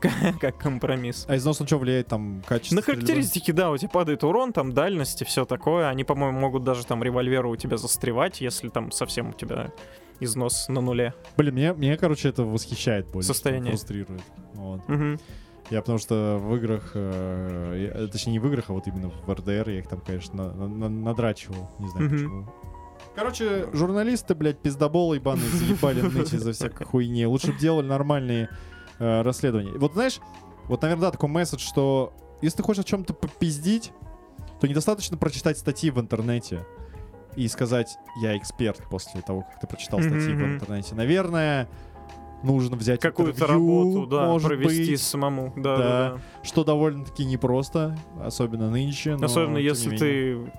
Как 0.00 0.58
компромисс. 0.58 1.24
А 1.28 1.36
износ 1.36 1.60
он 1.60 1.66
что 1.66 1.78
влияет 1.78 2.08
там 2.08 2.42
качество? 2.46 2.76
На 2.76 2.82
характеристики, 2.82 3.50
да, 3.50 3.70
у 3.70 3.76
тебя 3.76 3.88
падает 3.88 4.22
урон, 4.24 4.52
там 4.52 4.72
дальность 4.72 5.22
и 5.22 5.24
все 5.24 5.44
такое. 5.44 5.88
Они, 5.88 6.04
по-моему, 6.04 6.38
могут 6.38 6.64
даже 6.64 6.84
там 6.84 7.02
револьверы 7.02 7.48
у 7.48 7.56
тебя 7.56 7.76
застревать, 7.76 8.40
если 8.40 8.68
там 8.68 8.90
совсем 8.92 9.30
у 9.30 9.32
тебя 9.32 9.72
износ 10.20 10.68
на 10.68 10.80
нуле. 10.80 11.14
Блин, 11.36 11.54
мне, 11.54 11.72
мне, 11.72 11.96
короче, 11.96 12.28
это 12.28 12.42
восхищает 12.44 13.06
больше. 13.10 13.28
Состояние. 13.28 13.70
Фрустрирует. 13.72 14.22
Вот. 14.54 14.86
Мгм. 14.88 15.18
Я 15.70 15.80
потому 15.80 15.98
что 15.98 16.38
в 16.40 16.54
играх, 16.56 16.92
э, 16.94 17.90
я- 17.98 18.06
точнее 18.06 18.32
не 18.34 18.38
в 18.38 18.46
играх, 18.46 18.66
а 18.68 18.72
вот 18.72 18.86
именно 18.86 19.10
в 19.10 19.30
РДР 19.32 19.68
я 19.70 19.78
их 19.80 19.88
там, 19.88 20.00
конечно, 20.00 20.52
на- 20.54 20.68
на- 20.68 20.88
надрачивал. 20.88 21.70
Не 21.80 21.88
знаю 21.88 22.06
Мгм. 22.06 22.14
почему. 22.16 22.48
Короче, 23.14 23.66
журналисты, 23.72 24.34
блядь, 24.34 24.58
пиздоболы 24.58 25.16
ебаные 25.16 25.48
заебали 25.50 26.02
ныть 26.02 26.32
из-за 26.32 26.52
всякой 26.52 26.84
хуйни. 26.86 27.26
Лучше 27.26 27.52
бы 27.52 27.58
делали 27.58 27.86
нормальные 27.86 28.48
э, 28.98 29.22
расследования. 29.22 29.72
Вот 29.78 29.92
знаешь, 29.94 30.20
вот, 30.68 30.82
наверное, 30.82 31.02
да, 31.02 31.10
такой 31.12 31.28
месседж, 31.28 31.60
что 31.60 32.12
если 32.42 32.58
ты 32.58 32.62
хочешь 32.62 32.84
о 32.84 32.86
чем-то 32.86 33.14
попиздить, 33.14 33.92
то 34.60 34.66
недостаточно 34.66 35.16
прочитать 35.16 35.58
статьи 35.58 35.90
в 35.90 36.00
интернете 36.00 36.64
и 37.36 37.46
сказать, 37.48 37.96
я 38.22 38.36
эксперт 38.36 38.82
после 38.90 39.20
того, 39.20 39.42
как 39.42 39.60
ты 39.60 39.66
прочитал 39.66 40.00
статьи 40.00 40.32
в 40.32 40.38
Мгм. 40.38 40.54
интернете. 40.54 40.94
Наверное, 40.94 41.68
нужно 42.42 42.76
взять 42.76 43.00
Какую-то 43.00 43.38
интервью, 43.40 43.94
работу, 43.94 44.06
да, 44.06 44.26
может 44.26 44.48
провести 44.48 44.92
быть, 44.92 45.00
самому. 45.02 45.52
Да, 45.56 45.76
Да. 45.76 45.76
да, 45.78 46.10
да. 46.14 46.20
что 46.42 46.64
довольно-таки 46.64 47.24
непросто, 47.24 47.98
особенно 48.22 48.70
нынче. 48.70 49.16
но 49.16 49.26
Особенно 49.26 49.58
если 49.58 49.96
ты 49.96 50.50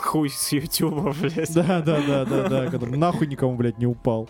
хуй 0.00 0.30
с 0.30 0.52
Ютуба, 0.52 1.12
блядь. 1.20 1.52
Да, 1.52 1.80
да, 1.82 2.00
да, 2.06 2.24
да, 2.24 2.48
да, 2.48 2.66
который 2.70 2.96
нахуй 2.96 3.26
никому, 3.26 3.54
блядь, 3.56 3.78
не 3.78 3.86
упал. 3.86 4.28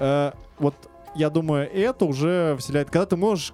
Э, 0.00 0.32
Вот 0.58 0.74
я 1.18 1.30
думаю, 1.30 1.70
это 1.70 2.04
уже 2.04 2.56
вселяет... 2.58 2.88
Когда 2.90 3.06
ты 3.06 3.16
можешь 3.16 3.52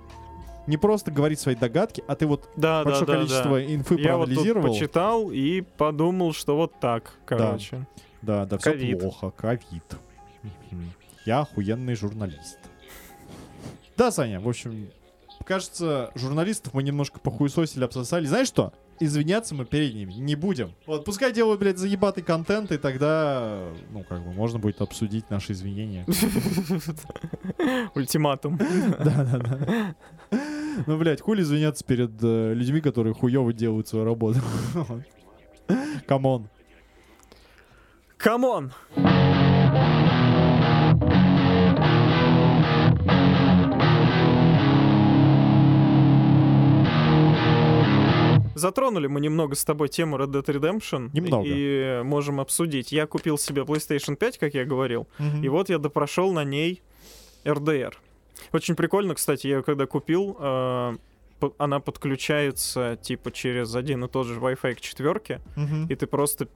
не 0.66 0.76
просто 0.76 1.10
говорить 1.10 1.40
свои 1.40 1.54
догадки, 1.54 2.04
а 2.06 2.14
ты 2.14 2.26
вот 2.26 2.48
Да, 2.56 2.84
да, 2.84 2.84
большое 2.84 3.06
да, 3.06 3.14
количество 3.14 3.50
да. 3.56 3.74
инфы 3.74 3.94
Я 4.00 4.16
вот 4.16 4.26
тут 4.26 4.34
проанализировал. 4.34 4.72
почитал 4.72 5.30
и 5.30 5.60
подумал, 5.62 6.32
что 6.32 6.56
вот 6.56 6.78
так, 6.80 7.12
короче. 7.26 7.86
Да, 8.22 8.46
да, 8.46 8.58
все 8.58 8.70
Ковид. 8.72 9.00
плохо, 9.00 9.30
ковид. 9.30 9.96
Я 11.26 11.40
охуенный 11.40 11.94
журналист. 11.94 12.58
Да, 13.96 14.10
Саня, 14.10 14.40
в 14.40 14.48
общем, 14.48 14.88
кажется, 15.44 16.10
журналистов 16.14 16.74
мы 16.74 16.82
немножко 16.82 17.20
похуесосили, 17.20 17.84
обсосали. 17.84 18.26
Знаешь 18.26 18.48
что? 18.48 18.72
Извиняться 19.00 19.54
мы 19.54 19.64
перед 19.64 19.94
ними 19.94 20.12
не 20.12 20.36
будем. 20.36 20.72
Вот, 20.86 21.04
пускай 21.04 21.32
делают, 21.32 21.60
блядь, 21.60 21.78
заебатый 21.78 22.22
контент, 22.22 22.70
и 22.72 22.78
тогда, 22.78 23.68
ну, 23.90 24.04
как 24.08 24.24
бы, 24.24 24.32
можно 24.32 24.58
будет 24.58 24.80
обсудить 24.80 25.30
наши 25.30 25.52
извинения. 25.52 26.06
Ультиматум. 27.94 28.58
Да, 29.04 29.24
да, 29.24 29.38
да. 29.38 29.94
Ну, 30.86 30.98
блядь, 30.98 31.20
хули 31.20 31.42
извиняться 31.42 31.84
перед 31.84 32.10
э, 32.22 32.54
людьми, 32.54 32.80
которые 32.80 33.14
хуёво 33.14 33.52
делают 33.52 33.88
свою 33.88 34.04
работу. 34.04 34.40
Come 36.06 36.30
on. 36.30 36.48
Come 38.16 38.48
on! 38.48 38.72
Затронули 48.54 49.06
мы 49.06 49.20
немного 49.20 49.54
с 49.54 49.64
тобой 49.64 49.88
тему 49.88 50.16
Red 50.16 50.28
Dead 50.32 50.44
Redemption. 50.44 51.10
Немного. 51.12 51.44
И 51.46 52.02
можем 52.04 52.40
обсудить. 52.40 52.92
Я 52.92 53.06
купил 53.06 53.38
себе 53.38 53.62
PlayStation 53.62 54.16
5, 54.16 54.38
как 54.38 54.54
я 54.54 54.64
говорил. 54.64 55.06
И 55.42 55.48
вот 55.48 55.68
я 55.68 55.78
допрошел 55.78 56.32
на 56.32 56.44
ней 56.44 56.82
RDR. 57.44 57.94
Очень 58.52 58.74
прикольно, 58.74 59.14
кстати, 59.14 59.46
я 59.46 59.56
ее 59.56 59.62
когда 59.62 59.86
купил, 59.86 60.36
э, 60.40 60.96
она 61.58 61.78
подключается 61.80 62.98
типа 63.00 63.30
через 63.30 63.74
один 63.74 64.04
и 64.04 64.08
тот 64.08 64.26
же 64.26 64.40
Wi-Fi 64.40 64.74
к 64.74 64.80
четверке, 64.80 65.40
Мгм. 65.56 65.86
и 65.86 65.94
ты 65.94 66.06
просто 66.06 66.48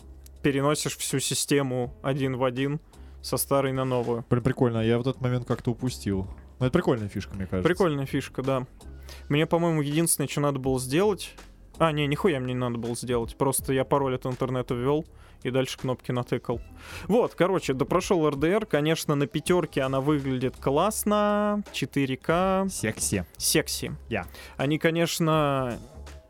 переносишь 0.42 0.96
всю 0.96 1.18
систему 1.20 1.94
один 2.02 2.36
в 2.36 2.44
один 2.44 2.80
со 3.22 3.36
старой 3.36 3.72
на 3.72 3.84
новую. 3.84 4.24
Блин, 4.30 4.42
прикольно. 4.42 4.78
Я 4.84 4.98
вот 4.98 5.06
этот 5.06 5.20
момент 5.22 5.44
как-то 5.46 5.70
упустил. 5.72 6.26
Ну, 6.58 6.66
это 6.66 6.72
прикольная 6.72 7.08
фишка, 7.08 7.34
мне 7.34 7.46
кажется. 7.46 7.68
Прикольная 7.68 8.06
фишка, 8.06 8.42
да. 8.42 8.66
Мне, 9.28 9.46
по-моему, 9.46 9.80
единственное, 9.82 10.28
что 10.28 10.40
надо 10.40 10.58
было 10.58 10.78
сделать... 10.80 11.34
А, 11.78 11.92
не, 11.92 12.06
нихуя 12.06 12.40
мне 12.40 12.54
не 12.54 12.58
надо 12.58 12.78
было 12.78 12.94
сделать. 12.96 13.36
Просто 13.36 13.72
я 13.72 13.84
пароль 13.84 14.14
от 14.16 14.26
интернета 14.26 14.74
ввел 14.74 15.04
и 15.42 15.50
дальше 15.50 15.78
кнопки 15.78 16.10
натыкал. 16.10 16.60
Вот, 17.06 17.34
короче, 17.34 17.72
допрошел 17.72 18.26
RDR. 18.28 18.66
Конечно, 18.66 19.14
на 19.14 19.26
пятерке 19.26 19.82
она 19.82 20.00
выглядит 20.00 20.56
классно. 20.56 21.62
4К. 21.72 22.68
Секси. 22.68 23.24
Секси. 23.36 23.92
Я. 24.08 24.26
Они, 24.56 24.78
конечно, 24.78 25.78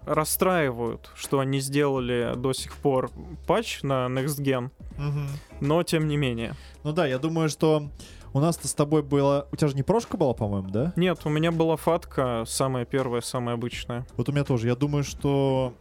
расстраивают, 0.04 1.11
что 1.14 1.38
они 1.40 1.61
сделали 1.61 2.32
до 2.37 2.52
сих 2.52 2.74
пор 2.76 3.11
патч 3.46 3.82
на 3.82 4.06
Next 4.06 4.40
Gen, 4.42 4.70
но 5.61 5.82
тем 5.82 6.08
не 6.08 6.16
менее. 6.16 6.54
Ну 6.82 6.92
да, 6.92 7.06
я 7.06 7.18
думаю, 7.18 7.48
что 7.48 7.90
у 8.33 8.41
нас-то 8.41 8.69
с 8.69 8.75
тобой 8.75 9.03
было... 9.03 9.49
У 9.53 9.57
тебя 9.57 9.69
же 9.69 9.75
не 9.75 9.83
прошка 9.83 10.17
была, 10.17 10.35
по-моему, 10.35 10.69
да? 10.71 10.93
Нет, 10.97 11.21
у 11.25 11.29
меня 11.29 11.51
была 11.53 11.77
фатка, 11.77 12.45
самая 12.47 12.85
первая, 12.85 13.21
самая 13.21 13.55
обычная. 13.55 14.07
Вот 14.17 14.29
у 14.29 14.33
меня 14.33 14.45
тоже. 14.45 14.67
Я 14.69 14.75
думаю, 14.77 15.05
что 15.05 15.75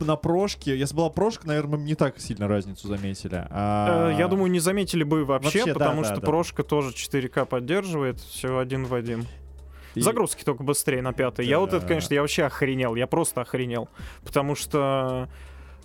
на 0.00 0.16
прошке... 0.16 0.76
Если 0.76 0.94
была 0.96 1.10
прошка, 1.10 1.46
наверное, 1.46 1.78
мы 1.78 1.84
не 1.84 1.94
так 1.94 2.18
сильно 2.18 2.48
разницу 2.48 2.88
заметили. 2.88 3.46
А... 3.50 4.10
Э, 4.12 4.18
Я 4.18 4.28
думаю, 4.28 4.50
не 4.50 4.58
заметили 4.60 5.04
бы 5.04 5.24
вообще, 5.24 5.60
Вообще, 5.60 5.66
да, 5.66 5.78
потому 5.78 6.02
да, 6.02 6.08
что 6.12 6.20
да. 6.20 6.26
прошка 6.26 6.62
тоже 6.62 6.90
4К 6.92 7.46
поддерживает, 7.46 8.20
все 8.20 8.58
один 8.58 8.84
в 8.84 8.94
один. 8.94 9.26
И- 9.94 10.00
Загрузки 10.00 10.42
только 10.42 10.62
быстрее 10.64 11.02
на 11.02 11.12
пятой. 11.12 11.46
Я 11.46 11.58
вот 11.60 11.68
это, 11.70 11.80
Да. 11.82 11.86
конечно, 11.88 12.14
я 12.14 12.22
вообще 12.22 12.44
охренел, 12.44 12.94
я 12.96 13.06
просто 13.06 13.42
охренел. 13.42 13.88
Потому 14.24 14.54
что 14.54 15.28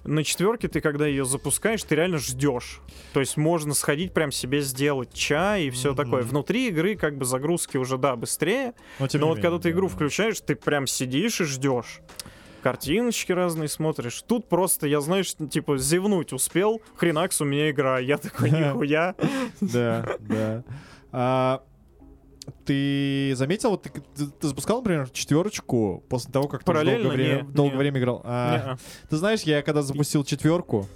на 0.08 0.24
четверке 0.24 0.68
ты, 0.68 0.82
когда 0.82 1.06
ее 1.06 1.26
запускаешь, 1.26 1.84
ты 1.84 1.96
реально 1.96 2.18
ждешь. 2.18 2.82
То 3.14 3.20
есть 3.20 3.38
можно 3.38 3.74
сходить 3.74 4.14
прям 4.14 4.32
себе 4.32 4.62
сделать 4.62 5.14
чай 5.14 5.66
и 5.66 5.70
все 5.70 5.90
Мгм. 5.90 5.98
такое. 5.98 6.24
Внутри 6.24 6.70
игры 6.70 6.96
как 6.96 7.18
бы 7.18 7.26
загрузки 7.26 7.78
уже, 7.78 7.98
да, 7.98 8.16
быстрее. 8.16 8.74
Но, 9.00 9.08
тем 9.08 9.22
но 9.22 9.28
не 9.28 9.34
вот 9.34 9.42
когда 9.42 9.60
ты 9.60 9.72
игру 9.72 9.88
да. 9.90 9.94
включаешь, 9.96 10.40
ты 10.40 10.56
прям 10.56 10.88
сидишь 10.88 11.42
и 11.42 11.44
ждешь. 11.44 12.00
Картиночки 12.64 13.32
разные 13.32 13.70
смотришь. 13.70 14.22
Тут 14.28 14.50
просто, 14.50 14.88
я, 14.88 15.00
знаешь, 15.00 15.34
типа, 15.36 15.78
зевнуть 15.78 16.34
успел. 16.34 16.82
Хренакс, 16.96 17.40
у 17.42 17.46
меня 17.46 17.70
игра. 17.70 18.00
Я 18.00 18.18
такой, 18.18 18.50
нихуя. 18.52 19.16
Да, 19.62 20.18
да. 21.12 21.62
А, 22.48 22.52
ты 22.66 23.34
заметил, 23.36 23.72
вот 23.72 23.84
ты, 23.84 23.90
ты- 23.90 24.28
ты 24.28 24.48
запускал, 24.48 24.78
например, 24.80 25.10
четверочку 25.10 26.04
после 26.10 26.32
того, 26.32 26.48
как 26.48 26.64
ты 26.64 26.74
долгое 26.74 27.08
время, 27.10 27.42
Не, 27.44 27.44
долгое 27.54 27.74
не. 27.74 27.78
время 27.80 28.00
играл? 28.00 28.22
А, 28.24 28.52
Не-а. 28.58 28.78
Ты 29.10 29.18
знаешь, 29.18 29.42
я 29.42 29.62
когда 29.62 29.82
запустил 29.82 30.24
четверку, 30.24 30.88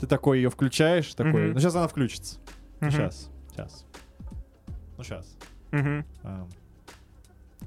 ты 0.00 0.06
такой 0.06 0.38
ее 0.38 0.50
включаешь, 0.50 1.14
такой, 1.14 1.44
Мгм. 1.44 1.52
ну 1.54 1.60
сейчас 1.60 1.74
она 1.76 1.88
включится. 1.88 2.38
Мгм. 2.80 2.90
Сейчас, 2.90 3.30
сейчас. 3.52 3.86
Ну 4.98 5.04
сейчас. 5.04 5.36
Мгм. 5.70 6.04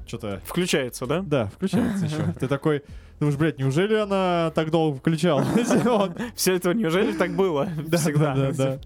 Что-то... 0.05 0.39
Включается, 0.45 1.05
да? 1.07 1.21
Да, 1.21 1.45
включается 1.47 2.05
еще. 2.05 2.33
Ты 2.39 2.47
такой, 2.47 2.83
думаешь, 3.19 3.37
блядь, 3.37 3.59
неужели 3.59 3.95
она 3.95 4.51
так 4.55 4.71
долго 4.71 4.97
включалась? 4.97 5.45
Вот. 5.85 6.11
Все 6.35 6.53
это 6.55 6.73
неужели 6.73 7.13
так 7.13 7.35
было? 7.35 7.69
Да, 7.85 7.97
Всегда. 7.97 8.35
да, 8.35 8.51
да. 8.51 8.79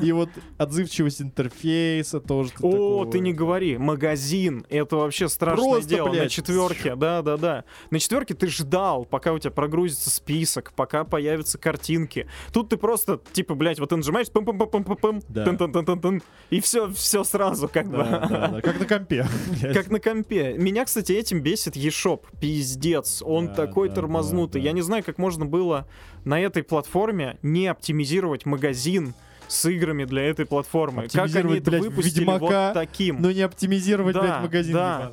И 0.00 0.12
вот 0.12 0.30
отзывчивость 0.58 1.22
интерфейса 1.22 2.20
тоже. 2.20 2.50
О, 2.62 3.04
ты 3.04 3.20
не 3.20 3.32
говори, 3.32 3.76
магазин, 3.78 4.64
это 4.70 4.96
вообще 4.96 5.28
страшное 5.28 5.82
дело. 5.82 6.12
На 6.12 6.28
четверке, 6.28 6.96
да, 6.96 7.22
да, 7.22 7.36
да. 7.36 7.64
На 7.90 7.98
четверке 7.98 8.34
ты 8.34 8.46
ждал, 8.48 9.04
пока 9.04 9.32
у 9.32 9.38
тебя 9.38 9.50
прогрузится 9.50 10.10
список, 10.10 10.72
пока 10.74 11.04
появятся 11.04 11.58
картинки. 11.58 12.26
Тут 12.52 12.70
ты 12.70 12.76
просто, 12.76 13.20
типа, 13.32 13.54
блядь, 13.54 13.78
вот 13.78 13.90
ты 13.90 13.96
нажимаешь, 13.96 14.30
пым 14.30 14.44
пым 14.44 14.58
пым 14.58 14.84
пым 14.84 14.84
пым 14.84 16.00
пым 16.00 16.22
и 16.50 16.60
все, 16.60 16.90
все 16.92 17.24
сразу, 17.24 17.68
как 17.68 17.88
бы. 17.88 17.98
Как 18.62 18.78
на 18.80 18.86
компе. 18.86 19.26
Как 19.60 19.90
на 19.90 20.00
компе. 20.00 20.54
Меня, 20.54 20.84
кстати, 20.84 21.12
этим 21.12 21.40
бесит 21.40 21.76
eShop. 21.76 22.22
Пиздец. 22.40 23.22
Он 23.24 23.48
такой 23.66 23.88
да, 23.88 23.96
тормознутый. 23.96 24.60
да, 24.60 24.64
да. 24.64 24.68
Я 24.68 24.72
не 24.72 24.82
знаю, 24.82 25.04
как 25.04 25.18
можно 25.18 25.46
было 25.46 25.86
на 26.24 26.40
этой 26.40 26.62
платформе 26.62 27.38
не 27.42 27.66
оптимизировать 27.66 28.46
магазин 28.46 29.14
с 29.48 29.68
играми 29.68 30.04
для 30.04 30.22
этой 30.22 30.46
платформы. 30.46 31.08
Как 31.08 31.34
они 31.34 31.56
это 31.58 31.70
блядь, 31.70 31.82
выпустили 31.82 32.20
Ведьмака, 32.20 32.66
вот 32.68 32.74
таким? 32.74 33.20
Ну 33.20 33.30
не 33.30 33.42
оптимизировать, 33.42 34.14
Да, 34.14 34.20
блядь, 34.22 34.42
магазин. 34.42 34.72
да. 34.74 35.12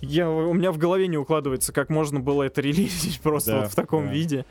Я, 0.00 0.30
у 0.30 0.52
меня 0.52 0.70
в 0.70 0.78
голове 0.78 1.08
не 1.08 1.18
укладывается, 1.18 1.72
как 1.72 1.88
можно 1.90 2.20
было 2.20 2.44
это 2.44 2.60
релизить 2.60 3.20
просто 3.22 3.50
Да, 3.50 3.60
вот 3.62 3.72
в 3.72 3.74
таком 3.74 4.06
да. 4.06 4.12
виде. 4.12 4.44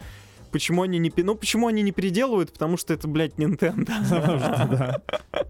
Почему 0.51 0.83
они 0.83 0.97
не... 0.97 1.11
Ну, 1.17 1.35
почему 1.35 1.67
они 1.67 1.81
не 1.81 1.91
переделывают? 1.91 2.53
Потому 2.53 2.77
что 2.77 2.93
это, 2.93 3.07
блядь, 3.07 3.33
Nintendo. 3.35 3.85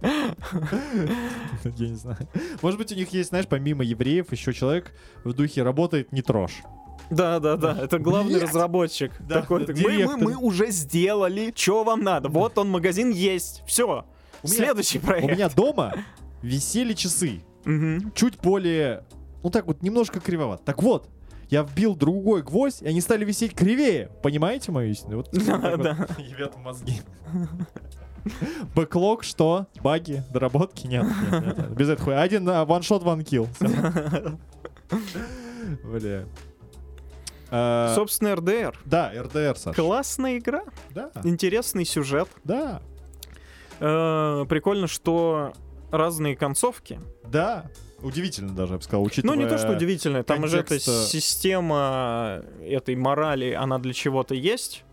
Я 1.63 1.87
не 1.89 1.95
знаю. 1.95 2.17
Может 2.61 2.79
быть, 2.79 2.91
у 2.91 2.95
них 2.95 3.13
есть, 3.13 3.29
знаешь, 3.29 3.47
помимо 3.47 3.83
евреев, 3.83 4.31
еще 4.31 4.53
человек 4.53 4.91
в 5.23 5.33
духе 5.33 5.63
работает 5.63 6.11
не 6.11 6.21
трожь. 6.21 6.63
Да, 7.09 7.39
да, 7.39 7.55
да. 7.55 7.77
Это 7.81 7.99
главный 7.99 8.33
Блядь. 8.35 8.43
разработчик. 8.49 9.11
Да, 9.19 9.41
Такой, 9.41 9.65
да, 9.65 9.73
так, 9.73 9.77
мы, 9.83 10.05
мы, 10.05 10.17
мы 10.17 10.35
уже 10.35 10.71
сделали. 10.71 11.53
Что 11.55 11.83
вам 11.83 12.03
надо? 12.03 12.29
Вот 12.29 12.57
он, 12.57 12.69
магазин 12.69 13.11
есть. 13.11 13.63
Все. 13.65 14.05
У 14.43 14.47
меня- 14.47 14.57
Следующий 14.57 14.99
У 14.99 15.01
проект. 15.01 15.31
меня 15.31 15.49
дома 15.49 15.93
висели 16.41 16.93
часы. 16.93 17.41
Мгм. 17.65 18.11
Чуть 18.13 18.37
более, 18.39 19.03
ну 19.43 19.49
так 19.49 19.65
вот, 19.67 19.81
немножко 19.81 20.19
кривоват. 20.19 20.63
Так 20.65 20.83
вот, 20.83 21.09
я 21.49 21.63
вбил 21.63 21.95
другой 21.95 22.41
гвоздь, 22.43 22.81
и 22.81 22.87
они 22.87 23.01
стали 23.01 23.23
висеть 23.25 23.53
кривее. 23.55 24.09
Понимаете 24.21 24.71
мою 24.71 24.91
истину? 24.91 25.17
Вот 25.17 25.29
Да, 25.31 25.77
да. 25.77 26.07
ебят 26.17 26.57
мозги. 26.57 27.01
Бэклог, 28.75 29.23
что? 29.23 29.67
Баги? 29.81 30.23
Доработки? 30.33 30.85
Нет, 30.87 31.05
нет, 31.31 31.57
нет. 31.57 31.69
Без 31.75 31.87
этого. 31.89 32.19
Один 32.21 32.47
а, 32.49 32.65
one-shot, 32.65 33.01
one-kill. 33.03 33.47
Бля. 35.83 36.25
А, 37.49 37.93
Собственно, 37.95 38.29
RDR. 38.29 38.75
Да, 38.85 39.11
РДР, 39.15 39.57
Саш. 39.57 39.75
Классная 39.75 40.37
игра. 40.37 40.63
Да, 40.91 41.11
Интересный 41.23 41.85
сюжет. 41.85 42.27
да, 42.43 42.81
Э, 43.79 44.45
Прикольно, 44.49 44.87
что 44.87 45.53
разные 45.91 46.35
концовки. 46.35 46.99
да. 47.25 47.69
Удивительно 47.99 48.53
даже, 48.53 48.73
я 48.73 48.77
бы 48.77 48.83
сказал, 48.83 49.03
учитывая... 49.03 49.35
Ну, 49.35 49.41
не 49.41 49.49
то, 49.49 49.57
что 49.57 49.71
удивительно. 49.71 50.23
Там 50.23 50.47
же 50.47 50.59
эта 50.59 50.79
система 50.79 52.43
этой 52.61 52.95
морали, 52.95 53.53
она 53.53 53.79
для 53.79 53.91
чего-то 53.91 54.35
есть. 54.35 54.83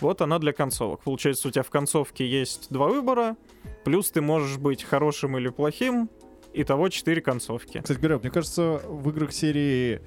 Вот 0.00 0.22
она 0.22 0.38
для 0.38 0.54
концовок. 0.54 1.02
Получается, 1.02 1.48
у 1.48 1.50
тебя 1.50 1.62
в 1.62 1.68
концовке 1.68 2.26
есть 2.26 2.68
два 2.70 2.86
выбора, 2.88 3.36
плюс 3.84 4.10
ты 4.10 4.22
можешь 4.22 4.56
быть 4.56 4.82
хорошим 4.82 5.36
или 5.36 5.48
плохим, 5.50 6.08
Итого 6.54 6.88
четыре 6.88 7.20
концовки. 7.20 7.80
Кстати 7.82 7.98
говоря, 7.98 8.18
мне 8.18 8.30
кажется, 8.30 8.80
в 8.86 9.10
играх 9.10 9.32
серии 9.32 10.00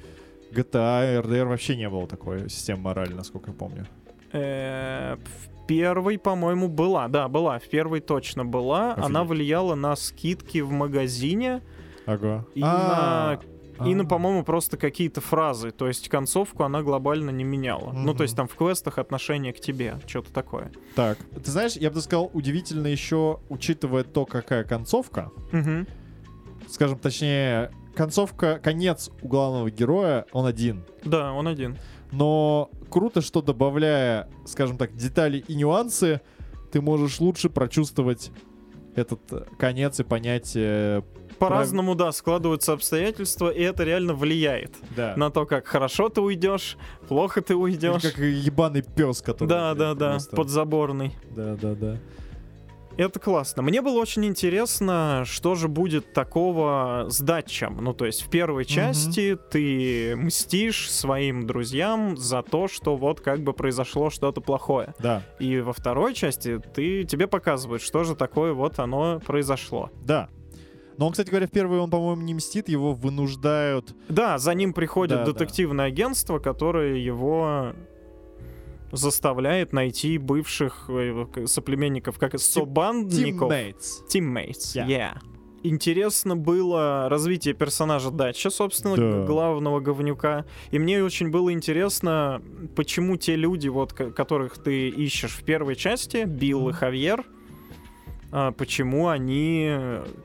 GTA, 0.52 1.22
RDR 1.24 1.46
вообще 1.46 1.76
не 1.76 1.90
было 1.90 2.08
такой 2.08 2.50
системы 2.50 2.82
морали, 2.84 3.14
насколько 3.14 3.52
я 3.52 3.56
помню. 3.56 3.88
Э, 4.34 5.16
В 5.18 5.66
первой, 5.68 6.18
по-моему, 6.18 6.68
была. 6.68 7.08
Да, 7.08 7.28
была. 7.28 7.60
В 7.60 7.68
первой 7.70 8.02
точно 8.02 8.44
была. 8.46 8.94
Она 8.96 9.22
Офигеть. 9.22 9.30
влияла 9.30 9.76
на 9.76 9.96
скидки 9.96 10.60
в 10.60 10.72
магазине 10.72 11.62
Ага. 12.06 12.46
и 12.56 12.62
А, 12.64 13.40
на 13.80 13.88
И, 13.88 13.96
ну, 13.96 14.04
а. 14.04 14.08
по-моему, 14.08 14.44
просто 14.44 14.78
какие-то 14.78 15.22
фразы. 15.22 15.72
То 15.72 15.88
есть 15.88 16.08
концовку 16.10 16.64
она 16.64 16.82
глобально 16.84 17.30
не 17.32 17.44
меняла. 17.44 17.92
Ну, 17.94 18.10
Мгм. 18.10 18.18
то 18.18 18.24
есть 18.24 18.36
там 18.36 18.48
в 18.48 18.56
квестах 18.56 18.98
отношение 19.00 19.54
к 19.54 19.60
тебе, 19.60 19.96
что-то 20.08 20.32
такое. 20.34 20.72
Так, 20.96 21.18
ты 21.44 21.50
знаешь, 21.50 21.74
я 21.78 21.90
бы 21.90 22.00
сказал, 22.02 22.30
удивительно 22.34 22.88
еще, 22.88 23.40
учитывая 23.50 24.04
то, 24.04 24.26
какая 24.26 24.64
концовка, 24.66 25.32
Мгм. 25.52 25.88
скажем 26.70 27.00
точнее, 27.00 27.72
концовка, 27.96 28.60
конец 28.64 29.10
у 29.22 29.28
главного 29.28 29.70
героя, 29.72 30.26
он 30.32 30.46
один. 30.46 30.84
Да, 31.04 31.34
он 31.34 31.48
один. 31.48 31.78
Но 32.12 32.70
круто, 32.90 33.22
что 33.22 33.42
добавляя, 33.42 34.30
скажем 34.46 34.78
так, 34.78 34.96
детали 34.96 35.44
и 35.48 35.56
нюансы, 35.56 36.22
ты 36.72 36.82
можешь 36.82 37.20
лучше 37.20 37.50
прочувствовать 37.50 38.32
этот 38.96 39.22
э, 39.32 39.46
конец 39.58 40.00
и 40.00 40.04
понять... 40.04 40.52
э, 40.56 41.02
По-разному, 41.40 41.96
да, 41.96 42.12
складываются 42.12 42.74
обстоятельства, 42.74 43.50
и 43.50 43.62
это 43.62 43.84
реально 43.84 44.14
влияет 44.14 44.76
да. 44.96 45.14
на 45.16 45.30
то, 45.30 45.46
как 45.46 45.66
хорошо 45.68 46.10
ты 46.10 46.20
уйдешь, 46.20 46.78
плохо 47.08 47.42
ты 47.42 47.54
Или 47.54 47.60
уйдешь. 47.62 48.02
Как 48.02 48.18
ебаный 48.18 48.84
пес, 48.84 49.22
который... 49.22 49.48
Да, 49.48 49.74
да, 49.74 49.94
да, 49.94 50.12
просто- 50.12 50.36
подзаборный. 50.36 51.16
Да, 51.34 51.56
да, 51.56 51.76
да. 51.76 51.98
Это 53.02 53.20
классно. 53.20 53.64
Мне 53.64 53.82
было 53.82 54.00
очень 54.00 54.26
интересно, 54.26 55.24
что 55.26 55.56
же 55.56 55.68
будет 55.68 56.14
такого 56.14 57.08
с 57.10 57.20
датчем. 57.20 57.80
Ну, 57.82 57.96
то 57.96 58.06
есть 58.06 58.22
в 58.22 58.30
первой 58.30 58.64
части 58.64 59.36
ты 59.50 60.16
мстишь 60.16 60.92
своим 60.92 61.48
друзьям 61.48 62.16
за 62.16 62.44
то, 62.44 62.68
что 62.68 62.96
вот 62.96 63.20
как 63.20 63.42
бы 63.42 63.54
произошло 63.54 64.12
что-то 64.12 64.40
плохое. 64.40 64.94
Да, 65.00 65.24
И 65.40 65.60
во 65.62 65.74
второй 65.74 66.14
части 66.14 66.60
ты, 66.60 67.04
тебе 67.04 67.26
показывают, 67.26 67.82
что 67.82 68.04
же 68.04 68.16
такое 68.16 68.54
вот 68.54 68.78
оно 68.78 69.20
произошло. 69.26 69.90
да. 70.04 70.30
Но 70.98 71.08
он, 71.08 71.14
кстати 71.14 71.30
говоря, 71.30 71.48
в 71.48 71.52
первый 71.52 71.80
он, 71.80 71.90
по-моему, 71.90 72.22
не 72.22 72.36
мстит, 72.36 72.70
его 72.70 72.94
вынуждают... 72.94 73.96
Да, 74.10 74.38
за 74.38 74.54
ним 74.54 74.72
приходит 74.74 75.20
Да, 75.20 75.26
да. 75.26 75.32
детективное 75.32 75.86
агентство, 75.86 76.38
которое 76.38 76.98
его 76.98 77.74
заставляет 78.92 79.74
найти 79.74 80.18
бывших 80.18 80.86
э, 80.90 81.26
соплеменников, 81.46 82.18
как 82.20 82.34
и 82.36 82.38
собандников. 82.38 83.52
Teammates. 83.52 84.08
Teammates, 84.14 84.76
Yeah. 84.76 84.88
yeah. 84.88 85.18
Интересно 85.64 86.36
было 86.36 87.08
развитие 87.08 87.54
персонажа 87.54 88.10
Дача, 88.10 88.50
собственно, 88.50 88.96
Да. 88.96 89.26
главного 89.28 89.80
говнюка. 89.80 90.46
И 90.72 90.80
мне 90.80 91.04
очень 91.04 91.30
было 91.30 91.54
интересно, 91.54 92.42
почему 92.76 93.16
те 93.16 93.36
люди, 93.36 93.68
вот, 93.68 93.94
ко- 93.94 94.10
которых 94.10 94.58
ты 94.58 94.90
ищешь 94.90 95.34
в 95.34 95.44
первой 95.44 95.76
части, 95.76 96.24
Билл 96.26 96.70
и 96.70 96.74
Хавьер, 96.74 97.24
а, 98.32 98.52
почему 98.54 99.10
они 99.10 99.72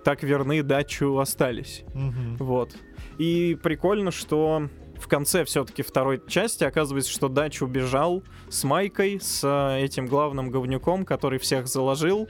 так 0.05 0.23
верны 0.23 0.63
Дачу 0.63 1.19
остались. 1.19 1.83
Мгм. 1.93 2.37
Вот. 2.39 2.75
И 3.19 3.59
прикольно, 3.63 4.11
что 4.13 4.69
в 4.99 5.09
конце 5.09 5.45
все-таки 5.45 5.83
второй 5.83 6.23
части 6.27 6.65
оказывается, 6.65 7.11
что 7.11 7.29
Дач 7.29 7.63
убежал 7.63 8.23
с 8.49 8.65
Майкой, 8.65 9.21
с 9.21 9.43
э, 9.45 9.85
этим 9.85 10.07
главным 10.07 10.51
говнюком, 10.51 11.05
который 11.05 11.39
всех 11.39 11.69
заложил, 11.69 12.29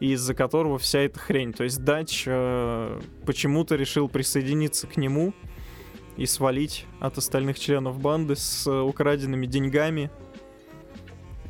и 0.00 0.12
из-за 0.12 0.34
которого 0.34 0.78
вся 0.78 1.00
эта 1.00 1.18
хрень. 1.18 1.52
То 1.52 1.64
есть 1.64 1.84
Дач 1.84 2.24
э, 2.26 3.00
почему-то 3.26 3.76
решил 3.76 4.08
присоединиться 4.08 4.86
к 4.86 4.96
нему 4.96 5.34
и 6.16 6.26
свалить 6.26 6.86
от 7.00 7.18
остальных 7.18 7.58
членов 7.58 8.00
банды 8.00 8.36
с 8.36 8.66
э, 8.66 8.80
украденными 8.80 9.46
деньгами, 9.46 10.10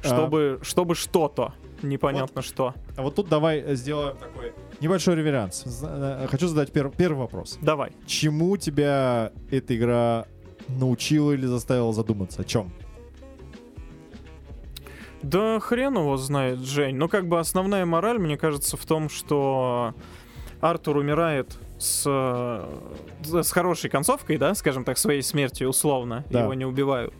А. 0.03 0.07
чтобы, 0.07 0.59
чтобы 0.63 0.95
что-то. 0.95 1.55
Непонятно 1.83 2.43
что. 2.43 2.75
А 2.97 3.03
вот 3.03 3.15
тут 3.15 3.29
давай 3.29 3.75
сделаем 3.75 4.17
такой 4.19 4.53
небольшой 4.81 5.15
реверанс. 5.15 5.65
Э, 5.83 6.27
Хочу 6.29 6.47
задать 6.49 6.71
пер- 6.71 6.95
первый 6.95 7.19
вопрос. 7.21 7.59
Давай. 7.63 7.93
Чему 8.07 8.57
тебя 8.57 9.33
эта 9.51 9.77
игра 9.77 10.27
научила 10.69 11.33
или 11.33 11.47
заставила 11.47 11.93
задуматься? 11.93 12.43
О 12.43 12.45
чем? 12.45 12.71
Да 15.23 15.61
хрен 15.61 15.97
его 15.99 16.17
знает, 16.17 16.61
Жень. 16.61 16.97
Ну, 16.97 17.09
как 17.09 17.29
бы 17.29 17.39
основная 17.39 17.85
мораль, 17.85 18.19
мне 18.19 18.39
кажется, 18.39 18.77
в 18.77 18.87
том, 18.87 19.11
что 19.11 19.95
Артур 20.61 20.97
умирает 20.99 21.59
с, 21.79 22.05
э, 22.07 23.43
с 23.43 23.51
хорошей 23.53 23.91
концовкой, 23.91 24.39
да, 24.39 24.55
скажем 24.55 24.85
так, 24.85 24.97
своей 24.99 25.23
смертью 25.23 25.69
условно, 25.69 26.25
Да. 26.31 26.43
его 26.43 26.55
не 26.55 26.65
убивают. 26.65 27.15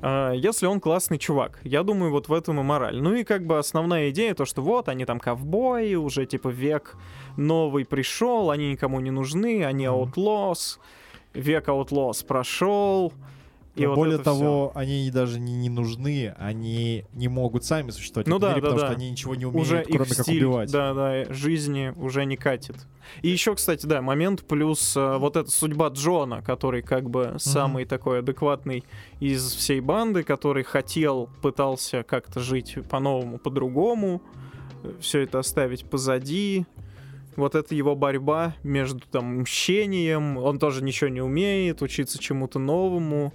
А, 0.00 0.32
Если 0.32 0.66
он 0.66 0.78
классный 0.78 1.18
чувак, 1.18 1.58
я 1.64 1.82
думаю, 1.82 2.12
вот 2.12 2.28
в 2.28 2.32
этом 2.32 2.60
и 2.60 2.62
мораль. 2.62 3.00
Ну 3.00 3.14
и 3.14 3.24
как 3.24 3.44
бы 3.46 3.58
основная 3.58 4.10
идея 4.10 4.34
то, 4.34 4.44
что 4.44 4.62
вот 4.62 4.88
они 4.88 5.04
там 5.06 5.18
ковбои, 5.18 5.94
уже 5.94 6.24
типа 6.26 6.48
век 6.48 6.96
новый 7.36 7.84
пришел, 7.84 8.50
они 8.50 8.70
никому 8.72 9.00
не 9.00 9.10
нужны, 9.10 9.64
они 9.64 9.86
outlaws, 9.86 10.78
век 11.34 11.68
outlaws 11.68 12.24
прошел. 12.24 13.12
И 13.74 13.82
Но 13.82 13.90
вот 13.90 13.94
более 13.96 14.18
того, 14.18 14.72
они 14.74 15.08
даже 15.12 15.38
не, 15.38 15.54
не 15.54 15.68
нужны, 15.68 16.34
они 16.36 17.04
не 17.12 17.28
могут 17.28 17.64
сами 17.64 17.90
существовать 17.90 18.26
в 18.26 18.30
Ну 18.30 18.38
этом 18.38 18.48
да, 18.48 18.54
мире, 18.56 18.62
да, 18.62 18.66
потому 18.66 18.80
да. 18.80 18.86
что 18.86 18.96
они 18.96 19.10
ничего 19.10 19.34
не 19.36 19.46
умеют, 19.46 19.66
уже 19.68 19.84
кроме 19.84 20.10
их 20.10 20.16
как 20.16 20.24
стиль, 20.24 20.44
убивать. 20.44 20.72
да, 20.72 20.94
да, 20.94 21.32
жизни 21.32 21.92
уже 21.96 22.24
не 22.24 22.36
катит. 22.36 22.74
И 23.22 23.28
еще, 23.28 23.54
кстати, 23.54 23.86
да, 23.86 24.02
момент 24.02 24.42
плюс 24.48 24.96
э, 24.96 25.16
вот 25.18 25.36
эта 25.36 25.48
судьба 25.48 25.88
Джона, 25.90 26.42
который 26.42 26.82
как 26.82 27.08
бы 27.08 27.36
самый 27.38 27.84
такой 27.84 28.18
адекватный 28.18 28.82
из 29.20 29.52
всей 29.52 29.78
банды, 29.78 30.24
который 30.24 30.64
хотел, 30.64 31.28
пытался 31.40 32.02
как-то 32.02 32.40
жить 32.40 32.78
по-новому, 32.90 33.38
по-другому, 33.38 34.22
все 35.00 35.20
это 35.20 35.38
оставить 35.38 35.84
позади. 35.88 36.66
Вот 37.38 37.54
это 37.54 37.72
его 37.72 37.94
борьба 37.94 38.56
между 38.64 38.98
там 39.06 39.42
мщением, 39.42 40.38
он 40.38 40.58
тоже 40.58 40.82
ничего 40.82 41.08
не 41.08 41.20
умеет, 41.20 41.82
учиться 41.82 42.18
чему-то 42.18 42.58
новому, 42.58 43.32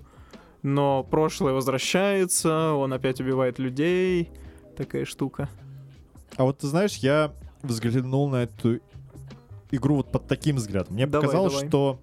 но 0.62 1.06
прошлое 1.06 1.54
возвращается, 1.54 2.74
он 2.74 2.92
опять 2.92 3.22
убивает 3.22 3.60
людей, 3.60 4.30
такая 4.76 5.06
штука. 5.06 5.48
А 6.36 6.44
вот 6.44 6.58
ты 6.58 6.68
знаешь, 6.68 6.98
я 6.98 7.34
взглянул 7.62 8.28
на 8.30 8.44
эту 8.44 8.82
игру 9.72 9.96
вот 9.96 10.12
под 10.12 10.28
таким 10.28 10.58
взглядом. 10.58 10.96
Мне 10.96 11.08
Давай, 11.08 11.26
показалось, 11.26 11.54
давай. 11.54 11.68
что 11.70 12.00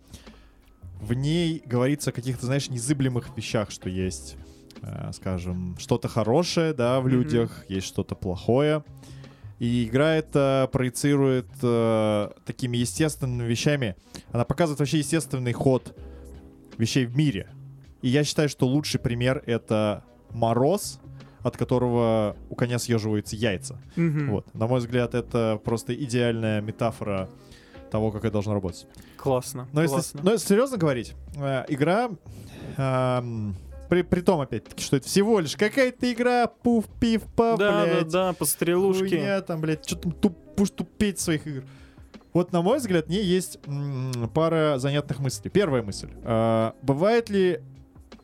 в 1.03 1.13
ней 1.13 1.63
говорится 1.67 2.11
о 2.11 2.13
каких-то, 2.15 2.47
знаешь, 2.47 2.71
незыблемых 2.71 3.37
вещах, 3.37 3.71
что 3.71 3.91
есть, 3.91 4.37
э, 4.81 5.11
скажем, 5.13 5.77
что-то 5.79 6.09
хорошее, 6.09 6.73
да, 6.73 6.99
в 7.01 7.05
Мгм. 7.05 7.13
людях, 7.13 7.67
есть 7.69 7.87
что-то 7.87 8.15
плохое. 8.15 8.85
И 9.61 9.85
игра 9.85 10.15
это 10.15 10.69
проецирует 10.73 11.47
э, 11.63 12.31
такими 12.47 12.79
естественными 12.79 13.47
вещами. 13.47 13.95
Она 14.33 14.45
показывает 14.45 14.81
вообще 14.81 14.99
естественный 14.99 15.53
ход 15.53 15.95
вещей 16.79 17.05
в 17.05 17.15
мире. 17.15 17.51
И 18.01 18.09
я 18.09 18.25
считаю, 18.25 18.49
что 18.49 18.67
лучший 18.67 18.99
пример 18.99 19.43
это 19.45 20.03
мороз, 20.31 20.99
от 21.43 21.59
которого 21.59 22.37
у 22.49 22.55
коня 22.55 22.79
съеживаются 22.79 23.37
яйца. 23.37 23.79
Мгм. 23.97 24.31
Вот. 24.31 24.55
На 24.55 24.67
мой 24.67 24.81
взгляд, 24.81 25.15
это 25.15 25.61
просто 25.63 25.95
идеальная 25.95 26.63
метафора 26.63 27.29
того, 27.91 28.13
как 28.13 28.25
это 28.25 28.33
должно 28.33 28.55
работать. 28.55 28.87
Классно. 29.19 29.69
Но 29.73 29.83
если, 29.83 29.97
классно. 29.97 30.21
но 30.23 30.33
если 30.33 30.49
серьезно 30.49 30.79
говорить, 30.79 31.15
э, 31.37 31.65
игра, 31.69 32.11
эм, 32.79 33.55
при, 33.91 34.03
при 34.03 34.21
том, 34.21 34.41
опять-таки, 34.41 34.83
что 34.83 34.97
это 34.97 35.07
всего 35.09 35.41
лишь 35.41 35.57
какая-то 35.57 36.11
игра, 36.13 36.47
пуф, 36.47 36.87
пив, 37.01 37.25
паф, 37.37 37.59
да, 37.59 37.85
блядь, 37.85 38.09
да, 38.09 38.29
да, 38.29 38.33
по 38.33 38.45
стрелушке. 38.45 39.09
хуйня 39.09 39.41
там, 39.43 39.61
блядь, 39.61 39.85
что 39.85 39.97
там 39.97 40.13
туп, 40.13 40.39
будешь 40.57 40.71
тупеть 40.71 41.19
своих 41.19 41.47
игр. 41.47 41.65
Вот, 42.33 42.53
на 42.53 42.63
мой 42.63 42.79
взгляд, 42.79 43.07
в 43.07 43.11
ней 43.11 43.25
есть 43.25 43.59
м, 43.67 44.31
пара 44.33 44.79
занятных 44.79 45.19
мыслей. 45.19 45.51
Первая 45.51 45.83
мысль. 45.83 46.09
э, 46.23 46.73
бывает 46.83 47.29
ли, 47.29 47.61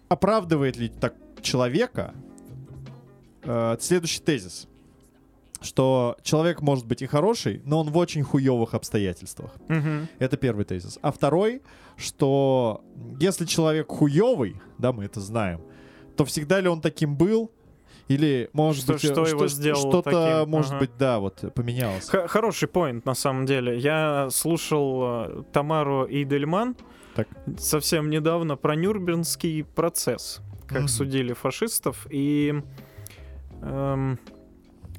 оправдывает 0.08 0.76
ли 0.76 0.88
так 0.88 1.14
человека 1.42 2.14
э, 3.42 3.76
следующий 3.80 4.20
тезис? 4.20 4.68
Что 5.66 6.16
человек 6.22 6.62
может 6.62 6.86
быть 6.86 7.02
и 7.02 7.06
хороший, 7.06 7.60
но 7.64 7.80
он 7.80 7.90
в 7.90 7.96
очень 7.98 8.22
хуевых 8.22 8.72
обстоятельствах. 8.74 9.50
Мгм. 9.68 10.08
Это 10.20 10.36
первый 10.36 10.64
тезис. 10.64 10.98
А 11.02 11.10
второй, 11.12 11.60
что 11.96 12.82
если 13.20 13.44
человек 13.44 13.88
хуёвый, 13.88 14.56
да, 14.78 14.92
мы 14.92 15.04
это 15.04 15.20
знаем, 15.20 15.60
то 16.16 16.24
всегда 16.24 16.60
ли 16.60 16.68
он 16.68 16.80
таким 16.80 17.16
был? 17.16 17.50
Или, 18.08 18.48
может 18.52 18.84
Что- 18.84 18.92
быть, 18.92 19.04
э, 19.04 19.12
что 19.12 19.26
его 19.26 19.48
сделало 19.48 19.90
что-то, 19.90 20.38
таким? 20.38 20.50
может 20.50 20.70
Ага. 20.72 20.80
быть, 20.80 20.90
да, 20.96 21.18
вот 21.18 21.52
поменялось. 21.54 22.08
Х- 22.08 22.28
Хороший 22.28 22.68
поинт, 22.68 23.04
на 23.04 23.14
самом 23.14 23.46
деле. 23.46 23.76
Я 23.78 24.28
слушал 24.30 25.02
э, 25.04 25.42
Тамару 25.52 26.06
Эйдельман 26.08 26.76
Так. 27.16 27.26
совсем 27.58 28.08
недавно 28.08 28.54
про 28.56 28.76
Нюрнбергский 28.76 29.64
процесс, 29.64 30.40
как 30.68 30.82
Мгм. 30.82 30.88
судили 30.88 31.32
фашистов. 31.32 32.06
И 32.10 32.54
эм, 33.62 34.18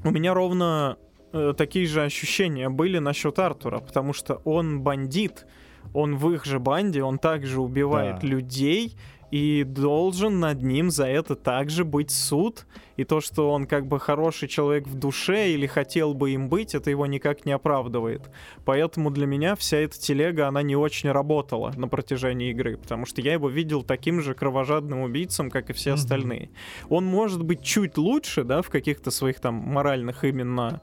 у 0.04 0.10
меня 0.10 0.34
ровно 0.34 0.96
э, 1.32 1.54
такие 1.56 1.86
же 1.86 2.02
ощущения 2.02 2.68
были 2.68 2.98
насчет 2.98 3.38
Артура, 3.38 3.78
потому 3.80 4.12
что 4.12 4.36
он 4.44 4.80
бандит, 4.80 5.46
он 5.94 6.16
в 6.16 6.30
их 6.32 6.44
же 6.44 6.58
банде, 6.58 7.02
он 7.02 7.18
также 7.18 7.60
убивает 7.60 8.20
Да. 8.20 8.26
людей, 8.26 8.96
и 9.30 9.64
должен 9.64 10.40
над 10.40 10.62
ним 10.62 10.90
за 10.90 11.06
это 11.06 11.36
также 11.36 11.84
быть 11.84 12.10
суд. 12.10 12.66
И 12.96 13.04
то, 13.04 13.20
что 13.20 13.52
он 13.52 13.66
как 13.66 13.86
бы 13.86 14.00
хороший 14.00 14.48
человек 14.48 14.86
в 14.88 14.94
душе 14.94 15.52
или 15.52 15.66
хотел 15.66 16.14
бы 16.14 16.30
им 16.30 16.48
быть, 16.48 16.74
это 16.74 16.90
его 16.90 17.06
никак 17.06 17.46
не 17.46 17.52
оправдывает. 17.52 18.30
Поэтому 18.64 19.10
для 19.10 19.26
меня 19.26 19.54
вся 19.54 19.76
эта 19.76 19.98
телега, 19.98 20.48
она 20.48 20.62
не 20.62 20.74
очень 20.74 21.10
работала 21.10 21.72
на 21.76 21.86
протяжении 21.88 22.50
игры, 22.50 22.76
потому 22.76 23.06
что 23.06 23.20
я 23.20 23.34
его 23.34 23.48
видел 23.48 23.82
таким 23.82 24.20
же 24.20 24.34
кровожадным 24.34 25.02
убийцем, 25.02 25.50
как 25.50 25.70
и 25.70 25.72
все 25.72 25.92
остальные. 25.92 26.50
Он 26.88 27.04
может 27.04 27.44
быть 27.44 27.62
чуть 27.62 27.98
лучше, 27.98 28.42
да, 28.44 28.62
в 28.62 28.70
каких-то 28.70 29.10
своих 29.10 29.40
там 29.40 29.54
моральных 29.54 30.24
именно 30.24 30.80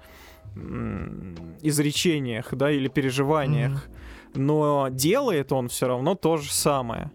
изречениях, 1.61 2.53
да, 2.53 2.71
или 2.71 2.87
переживаниях, 2.87 3.89
но 4.35 4.87
делает 4.89 5.51
он 5.51 5.67
все 5.67 5.87
равно 5.87 6.15
то 6.15 6.37
же 6.37 6.51
самое. 6.51 7.11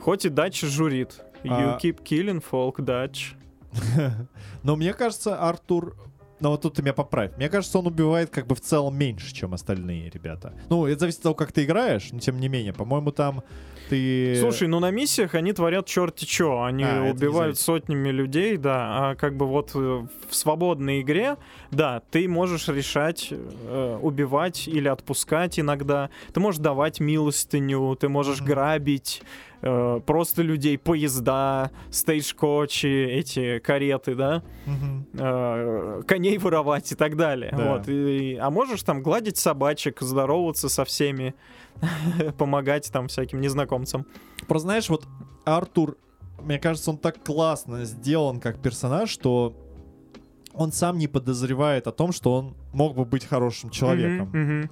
Хоть 0.00 0.24
и 0.24 0.28
Дач 0.28 0.60
журит. 0.62 1.20
You 1.44 1.50
А- 1.52 1.78
keep 1.82 2.02
killing 2.02 2.42
folk, 2.50 2.80
Дач. 2.82 3.34
Но 4.62 4.76
мне 4.76 4.92
кажется, 4.92 5.36
Артур... 5.38 5.96
Ну 6.40 6.48
вот 6.50 6.62
тут 6.62 6.74
ты 6.74 6.82
меня 6.82 6.94
поправь. 6.94 7.36
Мне 7.36 7.50
кажется, 7.50 7.78
он 7.78 7.86
убивает 7.86 8.30
как 8.30 8.46
бы 8.46 8.54
в 8.54 8.62
целом 8.62 8.96
меньше, 8.96 9.34
чем 9.34 9.52
остальные 9.52 10.08
ребята. 10.08 10.54
Ну, 10.70 10.86
это 10.86 11.00
зависит 11.00 11.18
от 11.18 11.22
того, 11.24 11.34
как 11.34 11.52
ты 11.52 11.64
играешь, 11.64 12.08
но 12.12 12.18
тем 12.18 12.40
не 12.40 12.48
менее. 12.48 12.72
По-моему, 12.72 13.12
там 13.12 13.42
ты... 13.90 14.36
Слушай, 14.40 14.66
ну 14.66 14.80
на 14.80 14.90
миссиях 14.90 15.34
они 15.34 15.52
творят 15.52 15.84
черти 15.84 16.24
чё. 16.24 16.62
Они 16.62 16.82
А, 16.84 17.10
убивают 17.10 17.58
сотнями 17.58 18.08
людей, 18.08 18.56
да. 18.56 19.10
А 19.10 19.14
как 19.16 19.36
бы 19.36 19.44
вот 19.46 19.72
э, 19.74 20.06
в 20.30 20.34
свободной 20.34 21.02
игре, 21.02 21.36
да, 21.70 22.00
ты 22.10 22.26
можешь 22.26 22.68
решать, 22.68 23.28
э, 23.32 23.98
убивать 24.00 24.66
или 24.66 24.88
отпускать 24.88 25.60
иногда. 25.60 26.08
Ты 26.32 26.40
можешь 26.40 26.60
давать 26.62 27.00
милостыню, 27.00 27.96
ты 27.96 28.08
можешь 28.08 28.38
Мгм. 28.40 28.46
грабить 28.48 29.22
э, 29.62 30.00
просто 30.04 30.42
людей, 30.42 30.78
поезда, 30.78 31.70
стейдж-кочи, 31.90 32.86
эти 32.86 33.58
кареты, 33.58 34.14
да. 34.14 34.42
Э, 35.14 36.02
коней 36.06 36.38
воровать 36.38 36.92
и 36.92 36.94
так 36.94 37.16
далее. 37.16 37.52
Да. 37.56 37.72
Вот. 37.72 37.88
И, 37.88 38.36
а 38.36 38.50
можешь 38.50 38.82
там 38.82 39.02
гладить 39.02 39.36
собачек, 39.36 40.00
здороваться 40.00 40.68
со 40.68 40.84
всеми, 40.84 41.34
помогать 42.38 42.90
там 42.92 43.08
всяким 43.08 43.40
незнакомцам. 43.40 44.06
Просто 44.46 44.66
знаешь, 44.66 44.88
вот 44.88 45.06
Артур, 45.44 45.96
мне 46.42 46.58
кажется, 46.58 46.90
он 46.90 46.98
так 46.98 47.22
классно 47.22 47.84
сделан 47.84 48.40
как 48.40 48.60
персонаж, 48.60 49.10
что 49.10 49.54
он 50.52 50.72
сам 50.72 50.98
не 50.98 51.06
подозревает 51.06 51.86
о 51.86 51.92
том, 51.92 52.12
что 52.12 52.34
он 52.34 52.54
мог 52.72 52.96
бы 52.96 53.04
быть 53.04 53.24
хорошим 53.24 53.70
человеком. 53.70 54.28
Мгм, 54.28 54.58
мгм. 54.58 54.70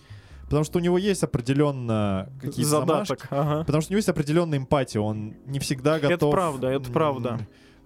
Потому 0.49 0.65
что 0.65 0.79
у 0.79 0.83
него 0.83 0.97
есть 0.97 1.23
определенно 1.23 2.31
какие-то 2.41 2.71
замашки. 2.71 3.13
Задаток. 3.13 3.29
Ага. 3.31 3.65
Потому 3.65 3.83
что 3.83 3.91
у 3.91 3.93
него 3.93 3.99
есть 3.99 4.09
определенная 4.09 4.59
эмпатия, 4.59 5.01
он 5.01 5.35
не 5.45 5.59
всегда 5.59 5.99
готов... 6.01 6.33
правда, 6.33 6.69
это 6.69 6.91
правда. 6.91 7.39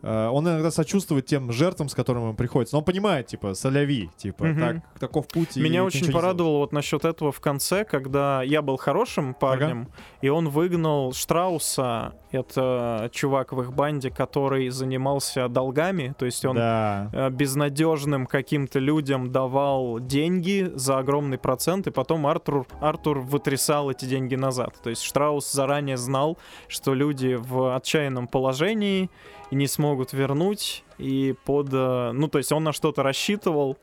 Э, 0.03 0.29
Он 0.29 0.47
иногда 0.49 0.71
сочувствует 0.71 1.27
тем 1.27 1.53
жертвам, 1.53 1.89
с 1.89 1.95
которыми 1.95 2.25
ему 2.25 2.35
приходится. 2.35 2.75
Но 2.75 2.81
он 2.81 2.85
понимает, 2.85 3.27
типа, 3.29 3.55
соляви, 3.55 4.11
типа, 4.17 4.45
Мгм. 4.45 4.61
так, 4.61 4.99
таков 5.01 5.29
путь. 5.29 5.57
Меня 5.57 5.85
очень 5.85 6.13
порадовало 6.13 6.59
вот 6.59 6.73
насчет 6.73 7.05
этого 7.05 7.33
в 7.33 7.41
конце, 7.41 7.85
когда 7.85 8.43
я 8.43 8.63
был 8.63 8.77
хорошим 8.77 9.35
парнем, 9.35 9.89
и 10.21 10.29
он 10.29 10.49
выгнал 10.49 11.13
Штрауса, 11.13 12.15
это 12.31 13.11
чувак 13.13 13.53
в 13.53 13.61
их 13.61 13.73
банде, 13.75 14.11
который 14.11 14.69
занимался 14.71 15.49
долгами, 15.49 16.15
то 16.19 16.25
есть 16.25 16.45
он 16.45 16.57
Да. 16.57 17.11
э, 17.13 17.31
безнадежным 17.31 18.27
каким-то 18.27 18.79
людям 18.79 19.31
давал 19.31 19.99
деньги 20.01 20.71
за 20.75 20.99
огромный 20.99 21.39
процент, 21.39 21.87
и 21.87 21.91
потом 21.91 22.27
Артур, 22.27 22.67
Артур 22.81 23.19
вытрясал 23.21 23.91
эти 23.91 24.05
деньги 24.07 24.35
назад. 24.35 24.75
То 24.83 24.91
есть 24.91 25.03
Штраус 25.03 25.51
заранее 25.53 25.97
знал, 25.97 26.39
что 26.69 26.95
люди 26.95 27.35
в 27.39 27.75
отчаянном 27.77 28.27
положении 28.29 29.11
и 29.53 29.55
не 29.55 29.67
смогут 29.67 30.15
вернуть, 30.15 30.83
и 30.97 31.35
под... 31.45 31.69
э, 31.73 32.13
Ну, 32.15 32.29
то 32.29 32.39
есть 32.39 32.53
он 32.53 32.65
на 32.65 32.73
что-то 32.73 33.03
рассчитывал 33.03 33.77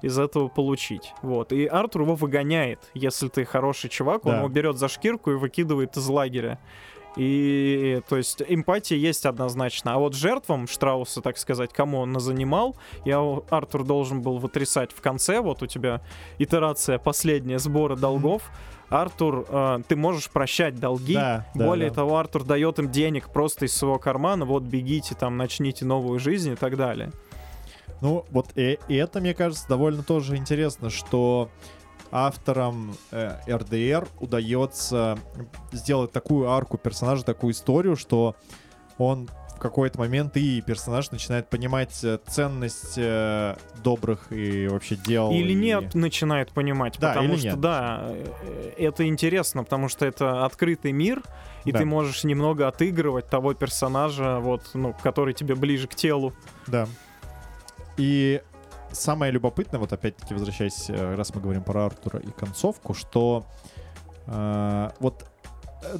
из 0.00 0.18
этого 0.20 0.46
получить. 0.46 1.12
Вот. 1.22 1.52
И 1.52 1.66
Артур 1.66 2.02
его 2.02 2.14
выгоняет. 2.14 2.78
Если 2.94 3.26
ты 3.28 3.44
хороший 3.44 3.90
чувак, 3.90 4.24
он 4.24 4.32
Да. 4.32 4.38
его 4.38 4.48
берет 4.48 4.76
за 4.78 4.86
шкирку 4.88 5.32
и 5.32 5.34
выкидывает 5.34 5.96
из 5.96 6.06
лагеря. 6.06 6.60
И, 7.16 8.02
то 8.08 8.16
есть, 8.18 8.42
эмпатия 8.46 8.96
есть 8.98 9.26
однозначно. 9.26 9.94
А 9.94 9.98
вот 9.98 10.14
жертвам 10.14 10.68
Штрауса, 10.68 11.22
так 11.22 11.38
сказать, 11.38 11.72
кому 11.72 11.98
он 11.98 12.20
занимал, 12.20 12.76
я 13.04 13.18
Артур 13.50 13.82
должен 13.84 14.20
был 14.22 14.38
вытрясать 14.38 14.92
в 14.92 15.00
конце. 15.00 15.40
Вот 15.40 15.62
у 15.62 15.66
тебя 15.66 16.02
итерация 16.38 16.98
последняя 16.98 17.58
сбора 17.58 17.96
долгов. 17.96 18.42
Артур, 18.88 19.46
э, 19.48 19.80
ты 19.88 19.96
можешь 19.96 20.30
прощать 20.30 20.78
долги. 20.78 21.14
Да, 21.14 21.46
да, 21.54 21.66
Более 21.66 21.90
да. 21.90 21.96
того, 21.96 22.18
Артур 22.18 22.44
дает 22.44 22.78
им 22.78 22.90
денег 22.90 23.30
просто 23.30 23.64
из 23.64 23.74
своего 23.74 23.98
кармана. 23.98 24.44
Вот 24.44 24.62
бегите, 24.62 25.14
там, 25.14 25.36
начните 25.36 25.84
новую 25.84 26.18
жизнь 26.18 26.52
и 26.52 26.56
так 26.56 26.76
далее. 26.76 27.10
Ну, 28.00 28.24
вот 28.30 28.48
и, 28.56 28.78
и 28.88 28.94
это, 28.94 29.20
мне 29.20 29.34
кажется, 29.34 29.66
довольно 29.68 30.02
тоже 30.02 30.36
интересно, 30.36 30.90
что 30.90 31.50
авторам 32.10 32.94
э, 33.10 33.36
РДР 33.48 34.08
удается 34.20 35.18
сделать 35.72 36.12
такую 36.12 36.50
арку 36.50 36.78
персонажа, 36.78 37.24
такую 37.24 37.52
историю, 37.52 37.96
что 37.96 38.36
он 38.98 39.28
в 39.56 39.58
какой-то 39.58 39.98
момент 39.98 40.36
и 40.36 40.60
персонаж 40.60 41.10
начинает 41.10 41.48
понимать 41.48 42.04
э, 42.04 42.18
ценность 42.26 42.94
э, 42.98 43.56
добрых 43.82 44.30
и 44.30 44.68
вообще 44.68 44.96
дел. 44.96 45.30
Или 45.30 45.52
и- 45.52 45.54
нет, 45.54 45.94
начинает 45.94 46.50
понимать. 46.52 46.98
Да, 47.00 47.14
потому 47.14 47.36
что, 47.38 47.46
нет. 47.46 47.60
да, 47.60 48.02
э, 48.04 48.72
это 48.76 49.06
интересно, 49.08 49.64
потому 49.64 49.88
что 49.88 50.04
это 50.04 50.44
открытый 50.44 50.92
мир, 50.92 51.22
и 51.64 51.72
Да. 51.72 51.78
ты 51.78 51.84
можешь 51.86 52.24
немного 52.24 52.68
отыгрывать 52.68 53.28
того 53.28 53.54
персонажа, 53.54 54.40
вот, 54.40 54.62
ну, 54.74 54.94
который 55.02 55.32
тебе 55.32 55.54
ближе 55.54 55.88
к 55.88 55.94
телу. 55.94 56.34
Да. 56.66 56.86
И 57.96 58.42
самое 58.92 59.32
любопытное, 59.32 59.80
вот 59.80 59.90
опять-таки 59.90 60.34
возвращаясь, 60.34 60.90
э, 60.90 61.14
раз 61.14 61.34
мы 61.34 61.40
говорим 61.40 61.62
про 61.62 61.86
Артура 61.86 62.20
и 62.20 62.30
концовку, 62.30 62.92
что 62.92 63.46
э, 64.26 64.90
вот 65.00 65.24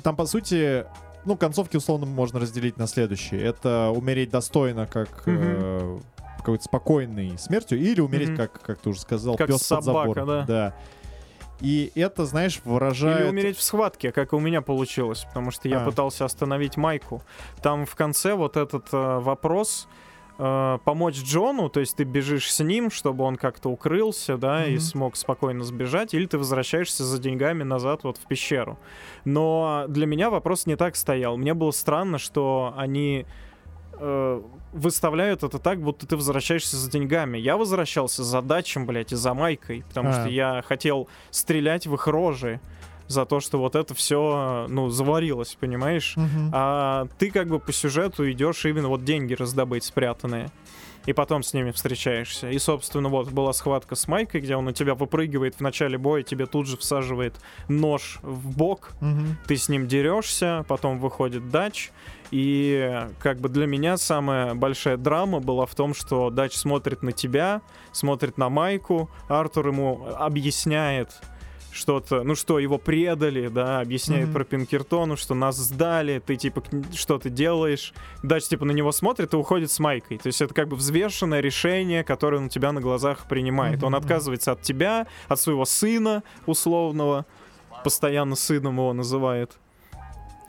там, 0.03 0.15
по 0.17 0.27
сути, 0.27 0.85
ну, 1.27 1.37
концовки 1.37 1.77
условно 1.77 2.07
можно 2.07 2.41
разделить 2.41 2.77
на 2.79 2.87
следующие. 2.87 3.43
Это 3.43 3.93
умереть 3.95 4.31
достойно, 4.31 4.87
как 4.87 5.25
э, 5.27 5.99
какой-то 6.39 6.65
спокойной 6.65 7.37
смертью, 7.39 7.79
или 7.79 8.01
умереть, 8.01 8.29
Мгм. 8.31 8.37
как, 8.37 8.61
как 8.63 8.79
ты 8.79 8.89
уже 8.91 9.01
сказал, 9.01 9.37
Как 9.37 9.49
пес 9.49 9.59
под 9.59 9.85
собака, 9.85 10.21
забором. 10.21 10.47
да. 10.47 10.75
И 11.61 11.91
это, 11.95 12.27
знаешь, 12.27 12.61
выражает... 12.65 13.21
Или 13.21 13.29
умереть 13.29 13.57
в 13.57 13.63
схватке, 13.63 14.13
как 14.13 14.33
и 14.33 14.37
у 14.37 14.41
меня 14.41 14.61
получилось, 14.61 15.25
потому 15.25 15.51
что 15.51 15.69
я 15.69 15.81
А. 15.83 15.85
пытался 15.85 16.25
остановить 16.27 16.77
Майку. 16.77 17.23
Там 17.63 17.87
в 17.87 17.95
конце 17.95 18.35
вот 18.35 18.57
этот 18.57 18.89
э, 18.93 19.19
вопрос 19.21 19.89
э, 20.39 20.79
помочь 20.85 21.17
Джону, 21.23 21.69
то 21.69 21.81
есть 21.81 21.97
ты 21.97 22.05
бежишь 22.05 22.53
с 22.53 22.63
ним, 22.63 22.91
чтобы 22.91 23.25
он 23.25 23.37
как-то 23.37 23.69
укрылся, 23.71 24.37
да, 24.37 24.67
и 24.67 24.73
Мгм. 24.73 24.81
смог 24.81 25.17
спокойно 25.17 25.65
сбежать, 25.65 26.15
или 26.15 26.27
ты 26.27 26.39
возвращаешься 26.39 27.05
за 27.05 27.19
деньгами 27.19 27.63
назад 27.63 28.05
вот 28.05 28.19
в 28.19 28.27
пещеру. 28.27 28.79
Но 29.25 29.87
для 29.89 30.07
меня 30.07 30.31
вопрос 30.31 30.67
не 30.67 30.77
так 30.77 30.97
стоял. 30.97 31.37
Мне 31.37 31.55
было 31.55 31.71
странно, 31.71 32.19
что 32.19 32.75
они 32.77 33.27
э, 33.99 34.43
выставляют 34.75 35.43
это 35.43 35.59
так, 35.59 35.81
будто 35.81 36.07
ты 36.07 36.17
возвращаешься 36.17 36.77
за 36.77 36.91
деньгами. 36.91 37.39
Я 37.39 37.57
возвращался 37.57 38.25
за 38.25 38.43
датчем, 38.43 38.85
блядь, 38.85 39.13
и 39.13 39.17
за 39.17 39.33
майкой, 39.33 39.85
потому 39.89 40.11
А. 40.11 40.13
что 40.13 40.29
я 40.29 40.63
хотел 40.69 41.09
стрелять 41.31 41.87
в 41.87 41.95
их 41.95 42.07
рожи 42.07 42.61
за 43.09 43.25
то, 43.25 43.41
что 43.41 43.59
вот 43.59 43.75
это 43.77 43.95
все, 43.95 44.67
ну, 44.69 44.89
заварилось, 44.89 45.57
понимаешь? 45.59 46.15
Мгм. 46.17 46.51
А 46.53 47.07
ты 47.19 47.31
как 47.31 47.49
бы 47.49 47.59
по 47.59 47.73
сюжету 47.73 48.31
идешь 48.31 48.65
именно 48.65 48.89
вот 48.89 49.05
деньги 49.05 49.35
раздобыть 49.35 49.85
спрятанные. 49.85 50.49
И 51.07 51.13
потом 51.13 51.45
с 51.45 51.55
ними 51.55 51.71
встречаешься. 51.71 52.51
И, 52.51 52.59
собственно, 52.59 53.09
вот 53.09 53.31
была 53.31 53.53
схватка 53.53 53.95
с 53.95 54.09
Майкой, 54.09 54.41
где 54.41 54.57
он 54.57 54.65
на 54.65 54.73
тебя 54.73 54.97
выпрыгивает 54.97 55.55
в 55.55 55.61
начале 55.61 55.97
боя, 55.99 56.25
тебе 56.25 56.47
тут 56.47 56.67
же 56.67 56.77
всаживает 56.77 57.35
нож 57.69 58.19
в 58.23 58.57
бок, 58.57 58.91
Мгм. 59.01 59.37
ты 59.47 59.57
с 59.57 59.69
ним 59.69 59.87
дерешься, 59.87 60.65
потом 60.67 60.99
выходит 60.99 61.49
Дач. 61.49 61.93
И 62.33 63.07
как 63.21 63.39
бы 63.39 63.49
для 63.49 63.67
меня 63.67 63.97
самая 63.99 64.55
большая 64.57 64.97
драма 64.97 65.39
была 65.39 65.65
в 65.67 65.77
том, 65.77 65.95
что 65.95 66.29
Дач 66.31 66.55
смотрит 66.57 67.05
на 67.05 67.13
тебя, 67.13 67.61
смотрит 67.93 68.37
на 68.37 68.49
Майку, 68.49 69.09
Артур 69.29 69.69
ему 69.69 70.09
объясняет 70.19 71.21
что-то, 71.77 72.23
ну 72.25 72.35
что, 72.35 72.59
его 72.59 72.79
предали, 72.79 73.49
да, 73.49 73.81
объясняет 73.81 74.25
Мгм. 74.27 74.33
про 74.33 74.45
Пинкертону, 74.45 75.17
что 75.17 75.35
нас 75.35 75.57
сдали, 75.57 76.23
ты 76.25 76.37
типа 76.37 76.63
что 76.95 77.19
ты 77.19 77.31
делаешь. 77.31 77.93
Дач 78.23 78.45
типа 78.49 78.65
на 78.65 78.73
него 78.73 78.91
смотрит 78.93 79.33
и 79.35 79.37
уходит 79.37 79.71
с 79.71 79.79
Майкой. 79.79 80.19
То 80.19 80.27
есть 80.29 80.41
это 80.41 80.53
как 80.55 80.69
бы 80.69 80.77
взвешенное 80.77 81.41
решение, 81.41 82.03
которое 82.05 82.39
он 82.39 82.47
у 82.47 82.49
тебя 82.49 82.73
на 82.73 82.81
глазах 82.81 83.29
принимает. 83.29 83.83
Он 83.85 83.93
Мгм. 83.93 83.99
отказывается 84.03 84.53
от 84.53 84.63
тебя, 84.63 85.07
от 85.29 85.39
своего 85.41 85.65
сына 85.65 86.23
условного, 86.47 87.27
постоянно 87.85 88.35
сыном 88.37 88.77
его 88.79 88.93
называет. 88.93 89.59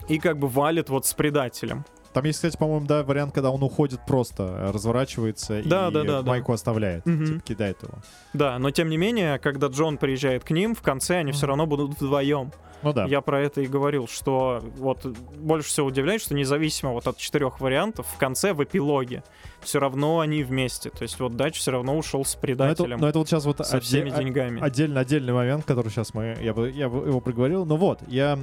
И 0.08 0.18
как 0.18 0.38
бы 0.38 0.48
валит 0.48 0.88
вот 0.88 1.04
с 1.06 1.12
предателем. 1.12 1.84
Там 2.12 2.24
есть, 2.24 2.38
кстати, 2.38 2.56
по-моему, 2.56 2.86
да, 2.86 3.02
вариант, 3.02 3.32
когда 3.34 3.50
он 3.50 3.62
уходит 3.62 4.00
просто, 4.06 4.70
разворачивается 4.72 5.62
Да, 5.64 5.88
и 5.88 5.92
да, 5.92 6.02
да, 6.04 6.22
да. 6.22 6.22
майку 6.22 6.52
оставляет, 6.52 7.04
Мгм. 7.06 7.26
типа 7.26 7.40
кидает 7.40 7.82
его. 7.82 7.94
Да, 8.32 8.58
но 8.58 8.70
тем 8.70 8.88
не 8.88 8.96
менее, 8.96 9.38
когда 9.38 9.68
Джон 9.68 9.98
приезжает 9.98 10.44
к 10.44 10.50
ним, 10.50 10.74
в 10.74 10.82
конце 10.82 11.18
они 11.18 11.32
все 11.32 11.46
равно 11.46 11.66
будут 11.66 12.00
вдвоем. 12.00 12.50
Ну 12.82 12.92
да. 12.92 13.06
Я 13.06 13.22
про 13.22 13.40
это 13.40 13.60
и 13.60 13.66
говорил, 13.66 14.06
что 14.06 14.62
вот 14.76 15.04
больше 15.04 15.68
всего 15.68 15.88
удивляет, 15.88 16.20
что 16.22 16.34
независимо 16.34 16.92
вот 16.92 17.08
от 17.08 17.16
четырех 17.16 17.60
вариантов, 17.60 18.06
в 18.06 18.16
конце, 18.18 18.52
в 18.52 18.62
эпилоге, 18.62 19.24
все 19.60 19.80
равно 19.80 20.20
они 20.20 20.44
вместе. 20.44 20.90
То 20.90 21.02
есть 21.02 21.18
вот 21.18 21.34
Дач 21.36 21.58
все 21.58 21.72
равно 21.72 21.98
ушел 21.98 22.24
с 22.24 22.34
но, 22.34 22.38
это, 22.38 22.40
предателем, 22.40 23.00
но 23.00 23.08
это 23.08 23.18
вот 23.18 23.28
сейчас 23.28 23.44
вот 23.46 23.58
со 23.66 23.78
отде- 23.78 23.80
всеми 23.80 24.10
деньгами. 24.10 24.60
отдельно 24.62 25.00
отдельный 25.00 25.32
момент, 25.32 25.64
который 25.64 25.90
сейчас 25.90 26.14
мы 26.14 26.36
я 26.40 26.54
бы 26.54 26.70
я 26.70 26.88
бы 26.88 26.98
его 27.08 27.20
проговорил. 27.20 27.66
Но 27.66 27.76
вот 27.76 27.98
я 28.06 28.38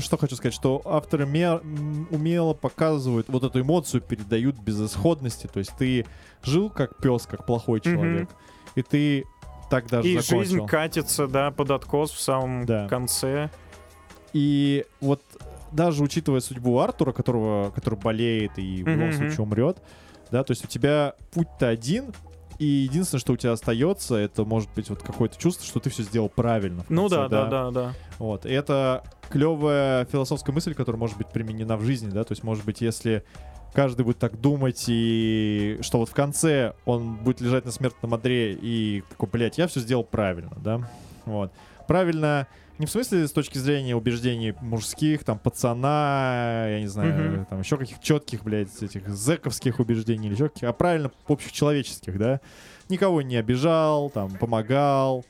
что 0.00 0.16
хочу 0.16 0.36
сказать, 0.36 0.54
что 0.54 0.80
авторы 0.84 1.24
умело 1.26 2.54
показывают 2.54 3.28
вот 3.28 3.44
эту 3.44 3.60
эмоцию, 3.60 4.00
передают 4.00 4.56
безысходности. 4.58 5.46
То 5.46 5.58
есть 5.60 5.72
ты 5.78 6.06
жил 6.42 6.70
как 6.70 6.96
пес, 6.98 7.26
как 7.26 7.46
плохой 7.46 7.80
человек, 7.80 8.28
и 8.74 8.82
ты 8.82 9.24
так 9.70 9.88
даже 9.88 10.08
И 10.08 10.14
закончил. 10.18 10.40
жизнь 10.44 10.66
катится, 10.66 11.26
да, 11.26 11.50
под 11.50 11.70
откос 11.70 12.10
в 12.12 12.20
самом 12.20 12.64
Да. 12.66 12.88
конце. 12.88 13.50
И 14.32 14.84
вот 15.00 15.22
даже 15.72 16.02
учитывая 16.02 16.40
судьбу 16.40 16.78
Артура, 16.78 17.12
которого, 17.12 17.70
который 17.70 17.98
болеет 17.98 18.58
и 18.58 18.82
в 18.82 18.88
любом 18.88 19.08
Мгм, 19.08 19.12
случае 19.12 19.42
умрет, 19.44 19.78
да, 20.30 20.44
то 20.44 20.52
есть 20.52 20.64
у 20.64 20.68
тебя 20.68 21.14
путь-то 21.32 21.68
один, 21.68 22.14
и 22.58 22.64
единственное, 22.64 23.20
что 23.20 23.32
у 23.34 23.36
тебя 23.36 23.52
остается, 23.52 24.16
это 24.16 24.44
может 24.44 24.68
быть 24.74 24.90
вот 24.90 25.02
какое-то 25.02 25.38
чувство, 25.38 25.64
что 25.66 25.80
ты 25.80 25.90
все 25.90 26.02
сделал 26.02 26.28
правильно. 26.28 26.84
Ну 26.88 27.08
конце, 27.08 27.28
да, 27.28 27.28
да, 27.28 27.50
да, 27.50 27.70
да. 27.70 27.94
Вот. 28.18 28.46
И 28.46 28.50
это 28.50 29.04
клевая 29.28 30.04
философская 30.06 30.54
мысль, 30.54 30.74
которая 30.74 30.98
может 30.98 31.16
быть 31.16 31.28
применена 31.28 31.76
в 31.76 31.82
жизни, 31.82 32.10
да, 32.10 32.24
то 32.24 32.32
есть, 32.32 32.42
может 32.42 32.64
быть, 32.64 32.80
если 32.80 33.22
каждый 33.74 34.04
будет 34.04 34.18
так 34.18 34.40
думать, 34.40 34.84
и 34.88 35.78
что 35.82 35.98
вот 35.98 36.08
в 36.08 36.14
конце 36.14 36.72
он 36.84 37.16
будет 37.16 37.40
лежать 37.40 37.64
на 37.64 37.70
смертном 37.70 38.14
одре 38.14 38.54
и 38.54 39.02
такой, 39.10 39.28
блядь, 39.28 39.58
я 39.58 39.66
все 39.68 39.80
сделал 39.80 40.04
правильно, 40.04 40.56
да, 40.62 40.90
вот. 41.26 41.52
Правильно 41.86 42.46
не 42.78 42.86
в 42.86 42.90
смысле 42.90 43.26
с 43.26 43.32
точки 43.32 43.58
зрения 43.58 43.96
убеждений 43.96 44.54
мужских, 44.60 45.24
там, 45.24 45.38
пацана, 45.38 46.66
я 46.68 46.80
не 46.80 46.86
знаю, 46.86 47.32
Мгм. 47.32 47.46
там, 47.46 47.60
еще 47.60 47.76
каких 47.76 48.00
четких, 48.00 48.44
блядь, 48.44 48.82
этих 48.82 49.08
зэковских 49.08 49.80
убеждений 49.80 50.28
или 50.28 50.34
еще 50.34 50.48
каких, 50.48 50.68
а 50.68 50.72
правильно 50.72 51.10
общих 51.26 51.50
человеческих, 51.52 52.18
да. 52.18 52.40
Никого 52.88 53.20
не 53.22 53.36
обижал, 53.36 54.10
там, 54.10 54.30
помогал, 54.30 55.24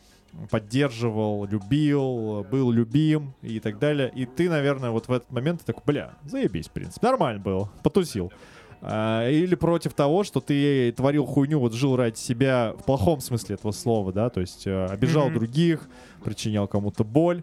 поддерживал, 0.50 1.46
любил, 1.46 2.44
был 2.50 2.70
любим 2.70 3.34
и 3.42 3.60
так 3.60 3.78
далее. 3.78 4.10
И 4.14 4.26
ты, 4.26 4.48
наверное, 4.48 4.90
вот 4.90 5.08
в 5.08 5.12
этот 5.12 5.30
момент 5.30 5.64
такой, 5.64 5.82
бля, 5.86 6.12
заебись, 6.24 6.68
в 6.68 6.72
принципе, 6.72 7.06
нормально 7.06 7.40
было, 7.40 7.70
потусил. 7.82 8.32
А, 8.80 9.28
или 9.28 9.56
против 9.56 9.92
того, 9.94 10.22
что 10.22 10.40
ты 10.40 10.92
творил 10.92 11.26
хуйню, 11.26 11.58
вот 11.58 11.72
жил 11.74 11.96
ради 11.96 12.16
себя 12.16 12.74
в 12.78 12.84
плохом 12.84 13.20
смысле 13.20 13.56
этого 13.56 13.72
слова, 13.72 14.12
да, 14.12 14.30
то 14.30 14.40
есть 14.40 14.66
э, 14.68 14.86
обижал 14.86 15.26
Мгм. 15.26 15.34
других, 15.38 15.88
причинял 16.24 16.68
кому-то 16.68 17.02
боль. 17.02 17.42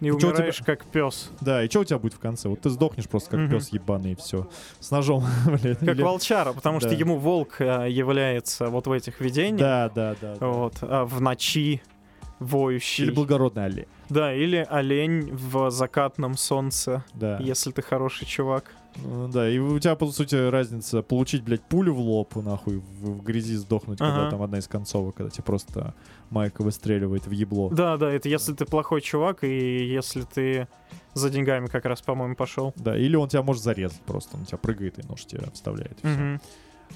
И 0.00 0.06
чё 0.06 0.14
у 0.16 0.18
тебя- 0.18 0.28
умираешь 0.30 0.62
как 0.64 0.84
пес. 0.86 1.30
Да, 1.42 1.62
и 1.62 1.68
что 1.68 1.80
у 1.80 1.84
тебя 1.84 1.98
будет 1.98 2.14
в 2.14 2.18
конце? 2.18 2.48
Вот 2.48 2.60
ты 2.62 2.70
сдохнешь 2.70 3.06
просто 3.08 3.30
как 3.30 3.40
Мгм. 3.40 3.50
пес 3.50 3.68
ебаный 3.70 4.12
и 4.12 4.14
все. 4.14 4.48
С 4.80 4.90
ножом, 4.90 5.24
блядь. 5.62 5.78
Как 5.78 5.88
или- 5.94 6.02
волчара, 6.02 6.52
потому 6.52 6.80
что 6.80 6.90
Да. 6.90 6.94
ему 6.94 7.16
волк 7.16 7.56
э, 7.60 7.86
является 7.90 8.68
вот 8.68 8.86
в 8.86 8.92
этих 8.92 9.20
видениях. 9.20 9.58
Да, 9.60 9.90
да, 9.94 10.14
да. 10.20 10.36
да. 10.40 10.46
Вот, 10.46 10.74
а 10.82 11.04
в 11.06 11.20
ночи 11.22 11.82
воющий. 12.40 13.04
Или 13.04 13.12
благородный 13.12 13.66
олень. 13.66 13.86
Да, 14.08 14.34
или 14.34 14.66
олень 14.68 15.30
в 15.32 15.70
закатном 15.70 16.36
солнце, 16.36 17.04
Да. 17.14 17.38
если 17.38 17.70
ты 17.70 17.82
хороший 17.82 18.26
чувак. 18.26 18.72
Ну 19.04 19.28
Да, 19.28 19.48
и 19.48 19.58
у 19.58 19.78
тебя, 19.78 19.94
по 19.94 20.06
сути, 20.10 20.34
разница 20.34 21.02
получить, 21.02 21.44
блядь, 21.44 21.62
пулю 21.62 21.94
в 21.94 22.00
лоб, 22.00 22.34
нахуй, 22.34 22.78
в, 22.78 23.10
в 23.18 23.22
грязи 23.22 23.54
сдохнуть, 23.54 23.98
когда 23.98 24.22
Ага. 24.22 24.30
там 24.30 24.42
одна 24.42 24.58
из 24.58 24.66
концовок, 24.66 25.14
когда 25.16 25.30
тебе 25.30 25.44
просто 25.44 25.94
майка 26.30 26.62
выстреливает 26.62 27.24
в 27.26 27.30
ебло. 27.30 27.70
Да, 27.70 27.96
да, 27.98 28.10
это 28.10 28.28
если 28.28 28.52
ты 28.52 28.64
плохой 28.64 29.00
чувак, 29.00 29.44
и 29.44 29.86
если 29.86 30.22
ты 30.22 30.66
за 31.14 31.30
деньгами 31.30 31.66
как 31.66 31.84
раз, 31.84 32.00
по-моему, 32.02 32.34
пошел. 32.34 32.72
Да, 32.76 32.96
или 32.98 33.14
он 33.14 33.28
тебя 33.28 33.42
может 33.42 33.62
зарезать 33.62 34.00
просто, 34.00 34.36
он 34.36 34.44
тебя 34.44 34.58
прыгает 34.58 34.98
и 34.98 35.06
нож 35.06 35.24
тебя 35.24 35.48
вставляет. 35.52 35.98
и. 36.02 36.06
Мгм. 36.08 36.40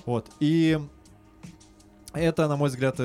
Вот, 0.07 0.29
и 0.41 0.81
это, 2.15 2.49
на 2.49 2.57
мой 2.57 2.69
взгляд, 2.69 2.97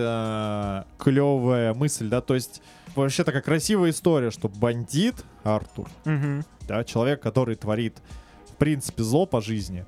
клевая 0.97 1.74
мысль, 1.74 2.07
да, 2.10 2.22
то 2.22 2.36
есть 2.36 2.62
вообще 2.95 3.24
такая 3.24 3.41
красивая 3.41 3.89
история, 3.91 4.32
что 4.32 4.47
бандит 4.49 5.16
Артур, 5.43 5.88
Мгм. 6.05 6.43
да, 6.68 6.84
человек, 6.84 7.22
который 7.22 7.55
творит, 7.55 7.97
в 8.51 8.55
принципе, 8.55 9.03
зло 9.03 9.26
по 9.26 9.41
жизни, 9.41 9.86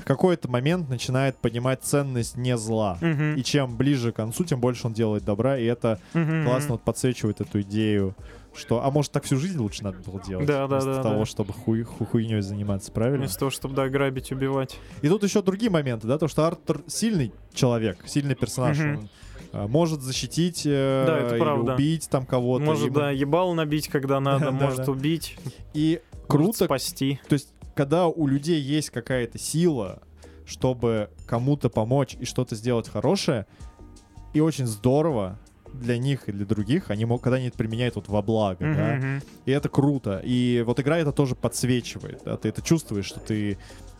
в 0.00 0.04
какой-то 0.04 0.48
момент 0.50 0.88
начинает 0.88 1.36
понимать 1.36 1.82
ценность 1.82 2.36
не 2.36 2.56
зла. 2.56 2.98
Мгм. 3.00 3.34
И 3.36 3.42
чем 3.42 3.76
ближе 3.76 4.12
к 4.12 4.16
концу, 4.16 4.44
тем 4.44 4.60
больше 4.60 4.86
он 4.86 4.92
делает 4.92 5.24
добра, 5.24 5.58
и 5.58 5.64
это 5.64 6.00
Мгм. 6.14 6.44
классно 6.46 6.72
вот 6.72 6.82
подсвечивает 6.82 7.40
эту 7.40 7.60
идею, 7.62 8.14
что, 8.54 8.84
а 8.84 8.90
может, 8.90 9.12
так 9.12 9.24
всю 9.24 9.36
жизнь 9.36 9.58
лучше 9.58 9.84
надо 9.84 9.98
было 9.98 10.20
делать, 10.20 10.46
Да, 10.46 10.66
да, 10.66 10.76
вместо 10.76 10.94
да, 10.96 11.02
того, 11.02 11.20
да. 11.20 11.24
чтобы 11.26 11.52
хуй, 11.52 11.82
ху- 11.84 12.04
хуйней 12.04 12.40
заниматься, 12.40 12.90
правильно? 12.90 13.18
Вместо 13.20 13.38
того, 13.38 13.50
чтобы, 13.50 13.74
да, 13.76 13.88
грабить, 13.88 14.32
убивать. 14.32 14.76
И 15.02 15.08
тут 15.08 15.22
еще 15.22 15.40
другие 15.42 15.70
моменты, 15.70 16.08
да, 16.08 16.18
то, 16.18 16.26
что 16.26 16.46
Артур 16.46 16.82
сильный 16.88 17.32
человек, 17.54 17.98
сильный 18.06 18.34
персонаж, 18.34 18.78
Мгм. 18.78 18.98
он 18.98 19.08
а, 19.52 19.66
может 19.66 20.00
защитить 20.00 20.62
э, 20.64 21.04
Да, 21.06 21.18
это 21.18 21.36
правда. 21.36 21.74
убить 21.74 22.08
там 22.08 22.24
кого-то. 22.24 22.64
Может, 22.64 22.86
ему- 22.86 22.94
да, 22.94 23.10
ебал 23.10 23.52
набить, 23.54 23.88
когда 23.88 24.20
надо, 24.20 24.50
может 24.52 24.88
убить, 24.88 25.36
И 25.74 26.00
круто, 26.30 26.64
спасти. 26.64 27.20
то 27.28 27.34
есть, 27.34 27.52
когда 27.74 28.06
у 28.08 28.26
людей 28.26 28.60
есть 28.60 28.90
какая-то 28.90 29.38
сила, 29.38 30.02
чтобы 30.46 31.10
кому-то 31.26 31.68
помочь 31.68 32.16
и 32.18 32.24
что-то 32.24 32.54
сделать 32.56 32.88
хорошее, 32.88 33.46
и 34.34 34.40
очень 34.40 34.66
здорово 34.66 35.38
для 35.72 35.98
них 35.98 36.28
и 36.28 36.32
для 36.32 36.44
других, 36.44 36.90
они 36.90 37.04
могут, 37.04 37.22
когда 37.22 37.36
они 37.36 37.46
это 37.46 37.56
применяют 37.56 37.94
вот 37.94 38.08
во 38.08 38.22
благо, 38.22 38.64
да, 38.64 38.96
Мгм, 38.96 39.14
мгм. 39.14 39.22
и 39.46 39.50
это 39.52 39.68
круто. 39.68 40.20
И 40.24 40.62
вот 40.66 40.80
игра 40.80 40.98
это 40.98 41.12
тоже 41.12 41.36
подсвечивает, 41.36 42.22
да, 42.24 42.36
ты 42.36 42.48
это 42.48 42.62
чувствуешь, 42.62 43.06
что 43.06 43.20
ты... 43.20 43.58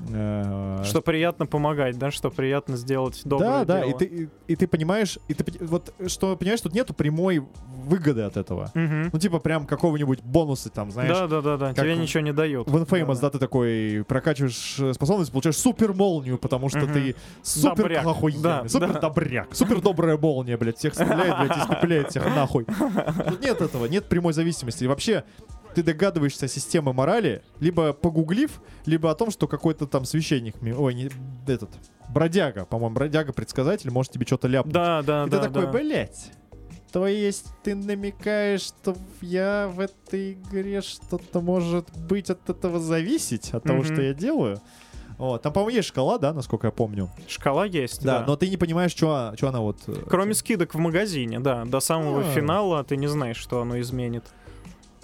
э, 0.09 0.82
Что 0.84 1.01
приятно 1.03 1.46
помогать, 1.46 1.98
да, 1.98 2.11
что 2.11 2.30
приятно 2.30 2.76
сделать 2.76 3.20
да, 3.24 3.30
доброе 3.30 3.64
да, 3.64 3.78
дело. 3.80 3.90
и 3.90 3.94
ты, 3.98 4.05
и, 4.05 4.28
и 4.48 4.57
ты 4.57 4.66
понимаешь, 4.66 5.18
и 5.28 5.34
ты 5.34 5.64
вот 5.64 5.92
что 6.07 6.36
понимаешь, 6.36 6.61
тут 6.61 6.72
нету 6.74 6.94
прямой 6.94 7.42
выгоды 7.84 8.22
от 8.22 8.36
этого. 8.36 8.70
Мгм. 8.74 9.11
Ну, 9.12 9.18
типа, 9.18 9.38
прям 9.40 9.66
какого-нибудь 9.66 10.20
бонуса, 10.22 10.70
там, 10.70 10.90
знаешь, 10.90 11.11
Да, 11.16 11.26
да, 11.26 11.40
да, 11.40 11.57
да. 11.57 11.74
Тебе 11.74 11.96
ничего 11.96 12.22
не 12.22 12.32
дают. 12.32 12.68
в 12.68 12.76
Infamous, 12.76 13.20
да, 13.20 13.30
ты 13.30 13.38
такой 13.38 14.05
прокачиваешь 14.07 14.76
э, 14.80 14.92
способность, 14.94 15.32
получаешь 15.32 15.57
супер 15.57 15.92
молнию, 15.92 16.38
потому 16.38 16.68
что 16.68 16.80
Мгм. 16.80 16.92
ты 16.92 17.16
супер 17.42 17.76
Добряк. 17.76 18.07
охуенный, 18.07 18.42
Да, 18.42 18.68
супер 18.68 18.92
да. 18.92 19.01
добряк, 19.01 19.48
супер 19.55 19.80
добрая 19.80 20.16
молния, 20.16 20.57
блядь, 20.57 20.78
всех 20.78 20.94
стреляет, 20.94 21.36
блядь, 21.38 21.59
испепеляет 21.59 22.11
всех 22.11 22.26
нахуй. 22.26 22.64
Тут 22.64 23.40
нет 23.42 23.61
этого, 23.61 23.86
нет 23.86 24.05
прямой 24.07 24.32
зависимости. 24.32 24.84
И 24.84 24.86
вообще, 24.86 25.24
ты 25.75 25.83
догадываешься 25.83 26.47
о 26.47 26.49
системе 26.49 26.93
морали, 26.93 27.43
либо 27.61 27.93
погуглив, 27.93 28.61
либо 28.87 29.11
о 29.11 29.14
том, 29.14 29.31
что 29.31 29.47
какой-то 29.49 29.87
там 29.87 30.05
священник, 30.05 30.55
ой, 30.62 30.95
не 30.95 31.11
этот, 31.47 31.71
бродяга, 32.09 32.64
по-моему, 32.64 32.95
бродяга-предсказатель 32.97 33.91
может 33.91 34.12
тебе 34.12 34.27
что-то 34.27 34.49
ляпнуть. 34.49 34.75
Да, 34.75 35.03
да, 35.03 35.25
И 35.27 35.31
да. 35.31 35.39
ты 35.39 35.45
такой, 35.49 35.62
да. 35.66 35.73
блядь, 35.73 36.33
то 36.93 37.07
есть 37.07 37.47
ты 37.62 37.75
намекаешь, 37.75 38.62
что 38.62 38.97
я 39.21 39.71
в 39.73 39.79
этой 39.81 40.33
игре 40.33 40.81
что-то 40.83 41.41
может 41.41 41.89
быть 42.09 42.31
от 42.31 42.49
этого 42.51 42.81
зависеть, 42.81 43.51
от 43.55 43.62
того, 43.62 43.79
Мгм. 43.81 43.93
что 43.93 44.03
я 44.03 44.12
делаю? 44.14 44.61
Вот. 45.18 45.43
Там, 45.43 45.53
по-моему, 45.53 45.77
есть 45.77 45.89
шкала, 45.89 46.16
да, 46.16 46.33
насколько 46.33 46.68
я 46.68 46.71
помню. 46.71 47.11
Шкала 47.29 47.66
есть, 47.66 48.03
Да, 48.03 48.21
да. 48.21 48.27
но 48.27 48.37
ты 48.37 48.49
не 48.49 48.57
понимаешь, 48.57 48.93
что 48.93 49.35
она 49.43 49.61
вот... 49.61 49.77
э, 49.87 49.93
Кроме 50.09 50.33
скидок 50.33 50.75
в 50.75 50.79
магазине, 50.79 51.39
да. 51.41 51.66
До 51.66 51.79
самого 51.81 52.21
А. 52.21 52.25
финала 52.25 52.83
ты 52.85 52.97
не 52.97 53.07
знаешь, 53.07 53.37
что 53.37 53.61
оно 53.61 53.79
изменит. 53.81 54.25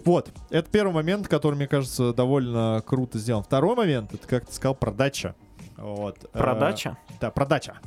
Вот, 0.07 0.31
это 0.51 0.71
первый 0.71 0.93
момент, 0.93 1.27
который, 1.27 1.57
мне 1.57 1.67
кажется, 1.67 2.15
довольно 2.15 2.81
круто 2.87 3.19
сделан. 3.19 3.43
Второй 3.43 3.75
момент, 3.75 4.15
это, 4.15 4.27
как 4.29 4.47
ты 4.47 4.53
сказал, 4.55 4.77
продача. 4.77 5.35
Вот. 5.77 6.25
э, 6.33 6.39
Продача? 6.39 6.97
Да, 7.21 7.33
продача. 7.33 7.79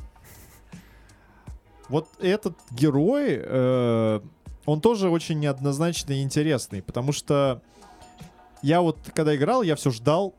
Вот 1.88 2.08
этот 2.20 2.58
герой, 2.70 3.40
э, 3.42 4.20
он 4.66 4.80
тоже 4.82 5.08
очень 5.08 5.40
неоднозначный 5.40 6.18
и 6.18 6.22
интересный, 6.22 6.82
потому 6.82 7.12
что 7.12 7.62
я 8.60 8.82
вот, 8.82 8.98
когда 9.14 9.34
играл, 9.34 9.62
я 9.62 9.74
все 9.74 9.90
ждал, 9.90 10.34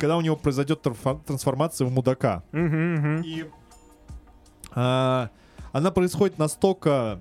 когда 0.00 0.16
у 0.16 0.22
него 0.22 0.36
произойдет 0.36 0.84
трансфо- 0.84 1.22
трансформация 1.22 1.86
в 1.86 1.92
мудака. 1.92 2.42
И 2.54 3.46
а, 4.74 5.28
она 5.72 5.90
происходит 5.90 6.38
настолько 6.38 7.20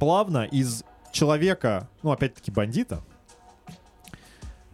плавно 0.00 0.44
из 0.44 0.84
человека, 1.12 1.88
ну, 2.02 2.10
опять-таки, 2.10 2.50
бандита, 2.50 3.02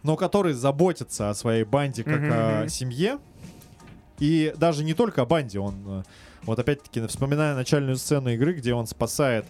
но 0.03 0.15
который 0.15 0.53
заботится 0.53 1.29
о 1.29 1.33
своей 1.33 1.63
банде 1.63 2.03
как 2.03 2.19
Мгм, 2.19 2.31
о 2.31 2.67
семье. 2.69 3.19
И 4.19 4.53
даже 4.57 4.83
не 4.83 4.93
только 4.93 5.21
о 5.21 5.25
банде, 5.25 5.59
он, 5.59 5.75
э, 5.87 6.03
вот 6.43 6.59
опять-таки, 6.59 7.05
вспоминая 7.07 7.55
начальную 7.55 7.95
сцену 7.97 8.29
игры, 8.29 8.53
где 8.53 8.73
он 8.73 8.87
спасает 8.87 9.45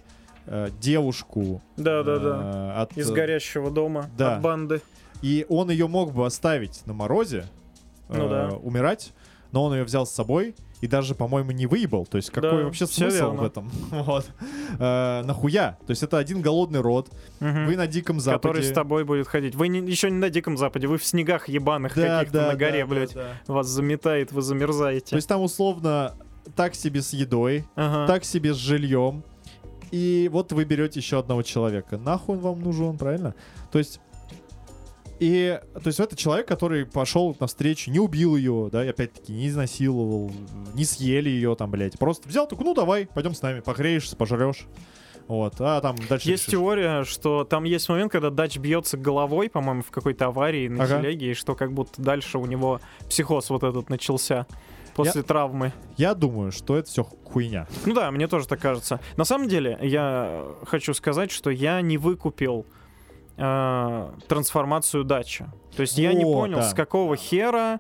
э, 0.46 0.70
девушку 0.80 1.62
Да-да-да. 1.78 2.74
э, 2.78 2.82
от... 2.82 2.98
Из 2.98 3.10
э, 3.10 3.14
горящего 3.14 3.72
дома 3.72 4.10
да. 4.18 4.36
от 4.36 4.42
банды. 4.42 4.82
И 5.22 5.46
он 5.50 5.70
ее 5.70 5.88
мог 5.88 6.14
бы 6.14 6.26
оставить 6.26 6.86
на 6.86 6.94
морозе, 6.94 7.46
Ну 8.10 8.26
э, 8.26 8.30
да. 8.30 8.56
умирать, 8.58 9.14
но 9.52 9.64
он 9.64 9.74
ее 9.74 9.84
взял 9.84 10.06
с 10.06 10.12
собой 10.12 10.56
и 10.82 10.88
даже, 10.88 11.14
по-моему, 11.16 11.52
не 11.52 11.66
выебал. 11.68 12.06
То 12.06 12.18
есть 12.18 12.30
какой 12.30 12.50
Да, 12.52 12.56
вообще 12.66 12.88
смысл 12.88 13.16
верно. 13.32 13.42
в 13.42 13.44
этом? 13.44 13.72
Вот. 13.92 14.30
Э, 14.80 15.24
нахуя? 15.24 15.78
То 15.86 15.92
есть 15.92 16.04
это 16.04 16.18
один 16.18 16.42
голодный 16.42 16.80
род, 16.82 17.10
Мгм. 17.40 17.66
вы 17.68 17.76
на 17.76 17.88
Диком 17.88 18.20
Западе. 18.20 18.40
Который 18.48 18.64
с 18.64 18.72
тобой 18.72 19.04
будет 19.04 19.28
ходить. 19.28 19.56
Вы 19.56 19.68
не- 19.68 19.80
еще 19.90 20.10
не 20.10 20.18
на 20.18 20.30
Диком 20.30 20.58
Западе, 20.58 20.88
вы 20.88 20.98
в 20.98 21.06
снегах 21.06 21.50
ебаных 21.50 21.96
Да, 21.96 22.20
каких-то 22.20 22.38
да, 22.40 22.48
на 22.48 22.56
горе, 22.56 22.72
да, 22.72 22.80
да, 22.80 22.86
блядь. 22.96 23.14
да. 23.14 23.28
Вас 23.48 23.68
заметает, 23.68 24.32
вы 24.32 24.42
замерзаете. 24.42 25.10
То 25.12 25.16
есть 25.18 25.28
там 25.28 25.42
условно 25.42 26.14
так 26.56 26.76
себе 26.76 27.02
с 27.02 27.14
едой, 27.14 27.66
Ага. 27.76 28.08
так 28.08 28.24
себе 28.24 28.54
с 28.54 28.58
жильем. 28.58 29.24
И 29.92 30.30
вот 30.32 30.52
вы 30.52 30.66
берете 30.66 31.00
еще 31.00 31.20
одного 31.20 31.42
человека. 31.42 31.98
Нахуй 31.98 32.36
он 32.38 32.42
вам 32.42 32.62
нужен, 32.62 32.98
правильно? 32.98 33.34
То 33.72 33.80
есть 33.80 34.00
и, 35.20 35.60
то 35.74 35.88
есть 35.88 36.00
это 36.00 36.16
человек, 36.16 36.48
который 36.48 36.86
пошел 36.86 37.36
навстречу, 37.40 37.92
не 37.92 38.00
убил 38.00 38.36
ее, 38.36 38.70
да, 38.72 38.86
и 38.86 38.90
опять-таки 38.90 39.34
не 39.34 39.48
изнасиловал, 39.48 40.32
не 40.74 40.86
съели 40.86 41.30
ее 41.30 41.56
там, 41.56 41.72
блядь. 41.72 41.98
Просто 42.00 42.28
взял, 42.28 42.48
такой, 42.48 42.66
ну 42.66 42.74
давай, 42.74 43.08
пойдем 43.08 43.34
с 43.34 43.42
нами, 43.42 43.60
погреешься, 43.60 44.16
пожрешь. 44.16 44.66
Вот, 45.28 45.56
а 45.60 45.80
там 45.82 45.96
дальше 46.10 46.28
Есть 46.28 46.44
решишь. 46.48 46.60
теория, 46.60 47.04
что 47.04 47.44
там 47.44 47.64
есть 47.64 47.88
момент, 47.88 48.12
когда 48.12 48.32
Дач 48.32 48.58
бьется 48.58 48.98
головой, 48.98 49.48
по-моему, 49.50 49.84
в 49.84 49.92
какой-то 49.92 50.26
аварии 50.26 50.68
на 50.68 50.86
Ага. 50.86 51.00
телеге, 51.02 51.32
и 51.32 51.34
что 51.36 51.54
как 51.54 51.72
будто 51.72 52.02
дальше 52.02 52.40
у 52.40 52.46
него 52.48 52.82
психоз 53.08 53.52
вот 53.52 53.64
этот 53.64 53.90
начался 53.90 54.48
после 54.96 55.22
травмы. 55.22 55.72
Я 55.98 56.16
думаю, 56.16 56.52
что 56.52 56.76
это 56.76 56.90
все 56.90 57.04
хуйня. 57.04 57.68
Ну 57.86 57.94
да, 57.94 58.10
мне 58.10 58.28
тоже 58.28 58.48
так 58.48 58.60
кажется. 58.60 59.00
На 59.18 59.24
самом 59.24 59.48
деле, 59.48 59.78
я 59.84 60.44
хочу 60.66 60.96
сказать, 60.96 61.30
что 61.30 61.52
я 61.52 61.80
не 61.82 61.98
выкупил 62.00 62.66
э, 63.40 64.12
трансформацию 64.28 65.04
Дача. 65.04 65.52
То 65.76 65.82
есть 65.82 65.98
я 65.98 66.14
не 66.14 66.26
О, 66.26 66.34
понял, 66.34 66.58
да. 66.58 66.70
с 66.70 66.74
какого 66.74 67.16
хера, 67.16 67.80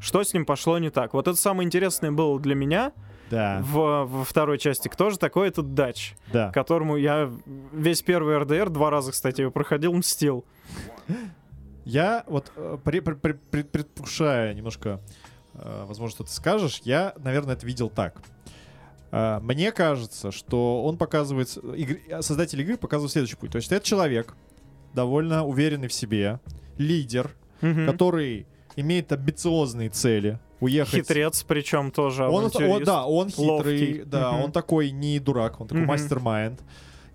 что 0.00 0.22
с 0.24 0.34
ним 0.34 0.44
пошло 0.44 0.78
не 0.78 0.90
так. 0.90 1.14
Вот 1.14 1.28
это 1.28 1.36
самое 1.38 1.66
интересное 1.66 2.10
было 2.12 2.38
для 2.40 2.54
меня 2.54 2.92
Да, 3.30 3.60
в, 3.62 4.04
во 4.06 4.24
второй 4.24 4.58
части. 4.58 4.88
Кто 4.88 5.10
же 5.10 5.18
такой 5.18 5.48
этот 5.48 5.74
Дач? 5.74 6.14
да. 6.32 6.50
которому 6.52 6.96
я 6.96 7.30
весь 7.72 8.02
первый 8.02 8.38
РДР 8.38 8.70
два 8.70 8.90
раза, 8.90 9.12
кстати, 9.12 9.40
его 9.42 9.50
проходил, 9.50 9.92
мстил. 9.92 10.44
Я 11.84 12.24
вот 12.26 12.52
э, 12.56 12.76
при- 12.84 13.00
при- 13.00 13.14
при- 13.14 13.32
при- 13.32 13.62
предвкушая 13.62 14.52
немножко, 14.52 15.00
э, 15.54 15.84
возможно, 15.86 16.14
что 16.14 16.24
ты 16.24 16.30
скажешь, 16.30 16.80
я, 16.84 17.14
наверное, 17.18 17.54
это 17.54 17.64
видел 17.66 17.88
так. 17.88 18.20
Э, 19.10 19.38
Мне 19.40 19.72
кажется, 19.72 20.30
что 20.30 20.84
он 20.84 20.98
показывает, 20.98 21.56
игр- 21.56 22.22
создатель 22.22 22.60
игры 22.60 22.76
показывает 22.76 23.12
следующий 23.12 23.36
путь. 23.36 23.52
То 23.52 23.56
есть 23.56 23.72
это 23.72 23.84
человек, 23.86 24.34
довольно 24.94 25.44
уверенный 25.46 25.88
в 25.88 25.92
себе, 25.92 26.40
лидер, 26.76 27.30
Мгм. 27.60 27.86
который 27.86 28.46
имеет 28.76 29.10
амбициозные 29.12 29.88
цели, 29.90 30.38
уехать. 30.60 30.94
Хитрец, 31.06 31.42
причем 31.42 31.90
тоже 31.90 32.24
Он, 32.24 32.44
о, 32.44 32.46
авантюрист. 32.48 32.84
да, 32.84 33.04
он 33.06 33.28
хитрый, 33.30 33.48
ловкий. 33.48 34.02
да, 34.04 34.32
Мгм. 34.32 34.42
он 34.44 34.52
такой 34.52 34.90
не 34.90 35.18
дурак, 35.18 35.60
он 35.60 35.68
такой 35.68 35.80
Мгм. 35.82 35.88
мастер-майнд. 35.88 36.60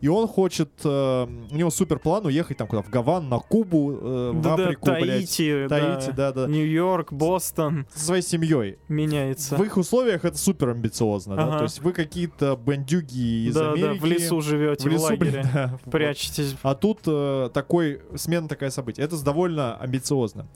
И 0.04 0.10
он 0.10 0.28
хочет, 0.28 0.70
э, 0.84 1.28
у 1.50 1.56
него 1.56 1.70
супер 1.70 1.98
план 1.98 2.26
уехать 2.26 2.58
там 2.58 2.68
куда 2.68 2.82
в 2.82 2.90
Гаван, 2.90 3.30
на 3.30 3.40
Кубу, 3.40 3.94
э, 3.94 4.32
в 4.32 4.42
Да-да, 4.42 4.66
Африку, 4.66 4.88
блядь. 4.88 5.00
Таити, 5.00 5.68
Таити, 5.70 6.08
да. 6.08 6.34
да, 6.34 6.46
да. 6.46 6.48
Нью-Йорк, 6.48 7.14
Бостон 7.14 7.88
Со 7.96 8.08
своей 8.08 8.22
семьей. 8.22 8.80
меняется. 8.90 9.56
В 9.56 9.64
их 9.64 9.78
условиях 9.78 10.26
это 10.26 10.38
супер 10.38 10.72
амбициозно, 10.72 11.38
да. 11.38 11.44
Ага. 11.44 11.58
То 11.60 11.64
есть 11.64 11.80
вы 11.80 11.94
какие-то 11.94 12.58
бандюги 12.58 13.48
из 13.48 13.56
да, 13.56 13.72
Америки. 13.72 14.00
да, 14.02 14.06
в 14.06 14.06
лесу 14.06 14.42
живете, 14.42 14.90
в 14.90 14.92
в, 14.92 14.94
лесу, 14.94 15.04
лагере, 15.06 15.32
блин, 15.32 15.48
да. 15.54 15.80
Прячетесь. 15.90 16.58
А 16.64 16.76
тут 16.76 17.00
э, 17.06 17.50
такой, 17.54 18.02
смена 18.16 18.50
такая 18.50 18.72
событие. 18.72 19.06
Это 19.06 19.24
довольно 19.24 19.78
амбициозно. 19.78 20.48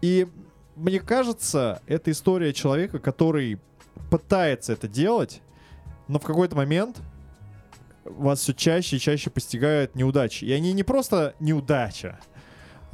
И 0.00 0.26
мне 0.74 0.98
кажется, 0.98 1.82
это 1.86 2.10
история 2.10 2.52
человека, 2.52 2.98
который 2.98 3.60
пытается 4.10 4.72
это 4.72 4.88
делать, 4.88 5.40
но 6.08 6.18
в 6.18 6.24
какой-то 6.24 6.56
момент 6.56 7.00
вас 8.04 8.40
все 8.40 8.52
чаще 8.54 8.96
и 8.96 8.98
чаще 9.00 9.30
постигают 9.30 9.94
неудачи. 9.94 10.44
И 10.44 10.52
они 10.52 10.72
не 10.72 10.82
просто 10.82 11.34
неудача, 11.40 12.18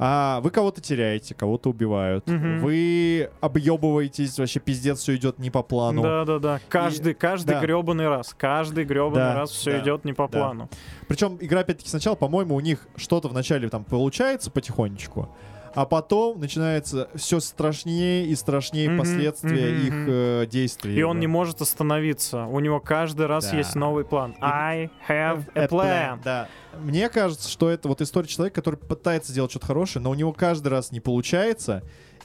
а 0.01 0.39
вы 0.41 0.49
кого-то 0.49 0.79
теряете, 0.79 1.35
кого-то 1.35 1.69
убивают. 1.69 2.25
Мгм. 2.27 2.59
Вы 2.59 3.29
объебываетесь, 3.41 4.39
вообще 4.39 4.61
пиздец, 4.61 4.99
все 4.99 5.15
идет 5.17 5.39
не 5.39 5.49
по 5.49 5.61
плану. 5.61 6.01
да, 6.01 6.23
да, 6.23 6.39
да. 6.39 6.59
Каждый, 6.69 7.13
каждый 7.13 7.55
да. 7.55 7.59
гребаный 7.61 8.07
раз, 8.07 8.33
каждый 8.37 8.85
гребаный 8.85 9.15
Да, 9.15 9.35
раз 9.35 9.51
все 9.51 9.71
да, 9.73 9.79
идет 9.79 10.05
не 10.05 10.13
по 10.13 10.29
да. 10.29 10.39
плану. 10.39 10.69
Причем 11.09 11.37
игра, 11.41 11.61
опять-таки, 11.61 11.89
сначала, 11.89 12.15
по-моему, 12.15 12.55
у 12.55 12.61
них 12.61 12.87
что-то 12.95 13.27
вначале 13.27 13.67
там 13.67 13.83
получается 13.83 14.49
потихонечку, 14.51 15.27
а 15.79 15.85
потом 15.85 16.41
начинается 16.41 17.07
все 17.15 17.39
страшнее 17.39 18.25
и 18.25 18.35
страшнее 18.35 18.89
Мгм, 18.89 18.99
последствия 18.99 19.71
мгм, 19.71 19.87
их 19.87 19.93
э, 20.09 20.45
действий. 20.51 20.93
И 20.93 21.03
он 21.03 21.21
не 21.21 21.27
может 21.27 21.61
остановиться. 21.61 22.47
У 22.47 22.59
него 22.59 22.81
каждый 22.81 23.27
раз 23.27 23.49
Да. 23.49 23.55
есть 23.55 23.75
новый 23.75 24.03
план. 24.03 24.35
I 24.41 24.89
have 25.07 25.45
a 25.55 25.63
A 25.63 25.67
plan. 25.67 26.19
Да. 26.21 26.49
Мне 26.77 27.07
кажется, 27.07 27.49
что 27.49 27.69
это 27.69 27.87
вот 27.87 28.01
история 28.01 28.27
человека, 28.27 28.55
который 28.61 28.75
пытается 28.75 29.31
сделать 29.31 29.51
что-то 29.51 29.67
хорошее, 29.67 30.03
но 30.03 30.09
у 30.09 30.15
него 30.15 30.33
каждый 30.33 30.67
раз 30.67 30.91
не 30.91 30.99
получается, 30.99 31.81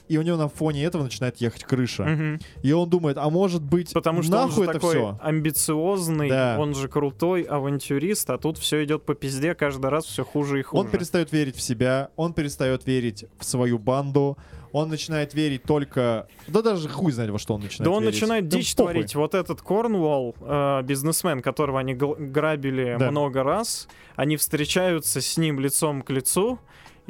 и 0.07 0.17
у 0.17 0.21
него 0.21 0.37
на 0.37 0.47
фоне 0.49 0.83
этого 0.85 1.03
начинает 1.03 1.37
ехать 1.37 1.63
крыша. 1.63 2.03
Мгм. 2.03 2.39
И 2.63 2.71
он 2.71 2.89
думает, 2.89 3.17
а 3.17 3.29
может 3.29 3.63
быть, 3.63 3.93
Потому 3.93 4.21
что 4.23 4.37
он 4.37 4.47
нахуй 4.49 4.65
же 4.65 4.69
это 4.69 4.73
такой 4.79 4.95
все? 4.95 5.19
амбициозный, 5.21 6.29
Да. 6.29 6.57
он 6.59 6.75
же 6.75 6.87
крутой 6.87 7.41
авантюрист, 7.43 8.29
а 8.29 8.37
тут 8.37 8.57
все 8.57 8.83
идет 8.83 9.03
по 9.03 9.15
пизде, 9.15 9.55
каждый 9.55 9.89
раз 9.89 10.05
все 10.05 10.23
хуже 10.23 10.59
и 10.59 10.63
хуже. 10.63 10.81
Он 10.83 10.89
перестает 10.89 11.31
верить 11.31 11.55
в 11.55 11.61
себя, 11.61 12.09
он 12.15 12.33
перестает 12.33 12.85
верить 12.85 13.25
в 13.39 13.45
свою 13.45 13.79
банду, 13.79 14.37
он 14.71 14.89
начинает 14.89 15.33
верить 15.33 15.63
только... 15.63 16.27
Да 16.47 16.61
даже 16.61 16.89
хуй 16.89 17.11
знает, 17.13 17.31
во 17.31 17.39
что 17.39 17.53
он 17.55 17.61
начинает 17.61 17.85
да 17.89 17.91
он 17.95 18.03
верить. 18.03 18.15
начинает 18.15 18.43
Ну, 18.43 18.49
дичь 18.49 18.75
похуй. 18.75 18.91
творить. 18.93 19.15
Вот 19.15 19.33
этот 19.33 19.61
Корнуолл, 19.61 20.35
э, 20.41 20.81
бизнесмен, 20.83 21.41
которого 21.41 21.79
они 21.79 21.93
грабили 21.93 22.97
Да. 22.99 23.09
много 23.09 23.43
раз, 23.43 23.87
они 24.17 24.35
встречаются 24.37 25.21
с 25.21 25.37
ним 25.37 25.59
лицом 25.61 26.01
к 26.01 26.09
лицу 26.09 26.59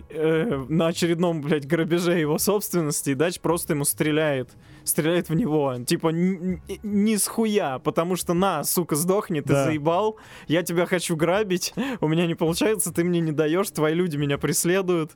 э, 0.09 0.65
на 0.69 0.87
очередном, 0.87 1.41
блядь, 1.41 1.65
грабеже 1.67 2.13
его 2.19 2.37
собственности, 2.37 3.11
и 3.11 3.15
Дач 3.15 3.39
просто 3.39 3.73
ему 3.73 3.85
стреляет. 3.85 4.49
Стреляет 4.83 5.29
в 5.29 5.35
него. 5.35 5.73
Типа, 5.85 6.09
не 6.09 7.17
с 7.17 7.27
хуя, 7.27 7.79
потому 7.79 8.15
что 8.15 8.33
на, 8.33 8.63
сука, 8.63 8.95
сдохни, 8.95 9.41
ты 9.41 9.53
Да. 9.53 9.63
заебал, 9.65 10.17
я 10.47 10.61
тебя 10.63 10.85
хочу 10.85 11.15
грабить, 11.15 11.73
у 12.01 12.07
меня 12.07 12.27
не 12.27 12.35
получается, 12.35 12.93
ты 12.93 13.03
мне 13.03 13.19
не 13.19 13.31
даешь, 13.31 13.69
твои 13.71 13.93
люди 13.93 14.17
меня 14.17 14.37
преследуют. 14.37 15.11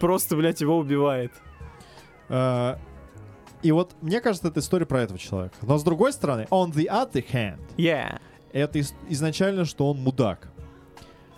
Просто, 0.00 0.36
блядь, 0.36 0.60
его 0.60 0.78
убивает. 0.78 1.32
А, 2.28 2.78
И 3.62 3.70
вот 3.70 3.94
мне 4.00 4.20
кажется, 4.20 4.48
это 4.48 4.58
история 4.58 4.86
про 4.86 5.02
этого 5.02 5.18
человека. 5.20 5.54
Но 5.62 5.78
с 5.78 5.84
другой 5.84 6.12
стороны, 6.12 6.46
on 6.50 6.72
the 6.72 6.86
other 6.88 7.24
hand, 7.32 7.60
Yeah. 7.76 8.18
это 8.52 8.78
из- 8.80 8.94
изначально, 9.08 9.64
что 9.64 9.88
он 9.88 9.98
мудак. 9.98 10.48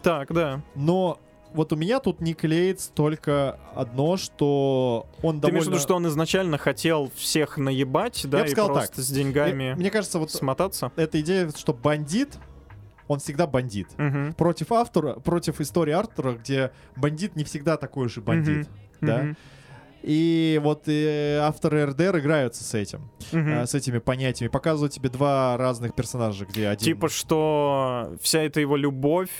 Так, 0.02 0.32
да. 0.32 0.62
Но 0.74 1.20
вот 1.54 1.72
у 1.72 1.76
меня 1.76 2.00
тут 2.00 2.20
не 2.20 2.34
клеится 2.34 2.92
только 2.92 3.58
одно, 3.74 4.16
что 4.16 5.06
он 5.22 5.36
Ты 5.36 5.42
довольно... 5.42 5.54
имеешь 5.54 5.66
в 5.66 5.68
виду, 5.70 5.78
что 5.78 5.94
он 5.94 6.06
изначально 6.08 6.58
хотел 6.58 7.10
всех 7.14 7.56
наебать, 7.56 8.26
да, 8.28 8.40
бы 8.40 8.46
и 8.46 8.48
сказал 8.48 8.74
просто 8.74 8.96
так. 8.96 9.04
с 9.04 9.08
деньгами 9.08 9.74
мне 9.78 9.90
кажется, 9.90 10.18
вот 10.18 10.30
смотаться? 10.30 10.92
эта 10.96 11.20
идея, 11.20 11.48
что 11.56 11.72
бандит, 11.72 12.36
он 13.08 13.20
всегда 13.20 13.46
бандит. 13.46 13.88
Мгм. 13.96 14.34
Против 14.34 14.72
автора, 14.72 15.14
против 15.14 15.60
истории 15.60 15.92
Артура, 15.92 16.32
где 16.32 16.72
бандит 16.96 17.36
не 17.36 17.44
всегда 17.44 17.76
такой 17.76 18.08
же 18.08 18.20
бандит. 18.20 18.68
Мгм. 18.68 19.06
да? 19.06 19.18
Мгм. 19.18 19.36
И 20.02 20.60
вот 20.62 20.82
э, 20.86 21.38
авторы 21.38 21.86
РДР 21.86 22.18
играются 22.18 22.62
с 22.62 22.74
этим, 22.74 23.10
Мгм. 23.32 23.48
э, 23.48 23.66
с 23.66 23.74
этими 23.74 23.98
понятиями. 23.98 24.50
Показывают 24.50 24.92
тебе 24.92 25.08
два 25.08 25.56
разных 25.56 25.94
персонажа, 25.94 26.44
где 26.44 26.68
один... 26.68 26.84
Типа, 26.84 27.08
что 27.08 28.14
вся 28.20 28.42
эта 28.42 28.60
его 28.60 28.76
любовь 28.76 29.30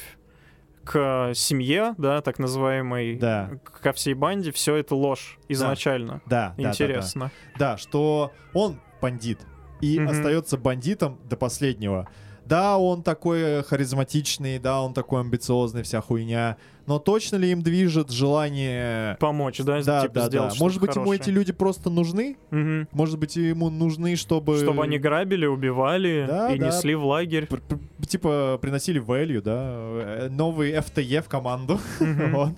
к 0.85 1.33
семье, 1.35 1.95
да, 1.99 2.21
так 2.21 2.39
называемой, 2.39 3.17
Да. 3.17 3.51
ко 3.83 3.93
всей 3.93 4.15
банде, 4.15 4.53
все 4.53 4.77
это 4.77 4.95
ложь 4.95 5.39
изначально. 5.49 6.21
Да, 6.27 6.49
да, 6.51 6.55
да, 6.57 6.63
да. 6.63 6.71
Интересно. 6.71 7.31
Да, 7.59 7.77
что 7.77 8.33
он 8.53 8.81
бандит 9.01 9.41
и 9.81 9.99
Мгм. 9.99 10.11
остается 10.11 10.57
бандитом 10.59 11.19
до 11.25 11.37
последнего. 11.37 12.09
Да, 12.47 12.77
он 12.79 13.03
такой 13.03 13.63
харизматичный, 13.63 14.59
да, 14.59 14.83
он 14.83 14.93
такой 14.95 15.21
амбициозный, 15.21 15.83
вся 15.83 16.01
хуйня. 16.01 16.57
Но 16.87 16.99
точно 16.99 17.37
ли 17.37 17.51
им 17.51 17.63
движет 17.63 18.11
желание... 18.11 19.17
Помочь, 19.19 19.59
да, 19.61 19.83
Да, 19.83 20.03
типа, 20.03 20.15
да, 20.15 20.21
да. 20.23 20.27
сделать 20.29 20.61
Может 20.61 20.77
что-то 20.77 20.87
быть, 20.87 20.97
ему 20.97 21.05
хорошее. 21.07 21.23
эти 21.23 21.31
люди 21.31 21.53
просто 21.55 21.89
нужны? 21.89 22.37
Мгм. 22.51 22.89
Может 22.93 23.19
быть, 23.19 23.37
ему 23.37 23.71
нужны, 23.71 24.17
чтобы... 24.17 24.59
Чтобы 24.59 24.85
они 24.85 24.99
грабили, 24.99 25.47
убивали 25.47 26.27
Да, 26.29 26.53
и 26.53 26.59
да. 26.59 26.67
несли 26.67 26.95
в 26.95 27.07
лагерь. 27.07 27.47
пр- 27.47 27.63
пр- 27.67 27.79
Типа 28.07 28.59
приносили 28.61 29.01
value, 29.03 29.41
да, 29.41 29.55
э, 29.67 30.29
новый 30.31 30.73
FTE 30.73 31.23
в 31.23 31.29
команду. 31.29 31.81
Вот. 32.33 32.53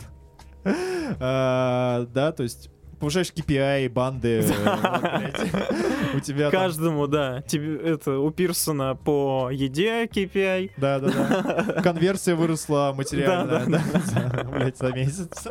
А, 1.21 2.07
Да, 2.13 2.33
то 2.33 2.43
есть 2.43 2.71
повышаешь 2.99 3.33
KPI 3.35 3.89
банды. 3.89 4.45
э. 4.65 6.17
У 6.17 6.21
тебя 6.21 6.51
Каждому, 6.51 7.07
да. 7.07 7.43
Тебе, 7.43 7.77
это, 7.77 8.19
у 8.19 8.31
Пирсона 8.31 8.95
по 8.95 9.51
еде 9.51 10.05
KPI. 10.05 10.73
Да, 10.77 10.99
да, 11.01 11.11
да. 11.11 11.83
Конверсия 11.83 12.35
выросла 12.35 12.97
Да, 13.13 13.45
да, 13.45 13.83
блядь, 14.53 14.79
за 14.79 14.93
месяц. 14.93 15.47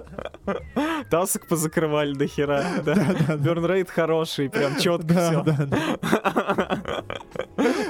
Тасок 1.10 1.48
позакрывали 1.48 2.14
до 2.14 2.28
хера. 2.28 2.64
Да. 2.86 3.36
Бернрейт 3.38 3.90
хороший, 3.90 4.50
прям 4.50 4.78
четко 4.80 5.14
все. 5.14 5.44
да, 5.44 5.66
да. 5.66 7.04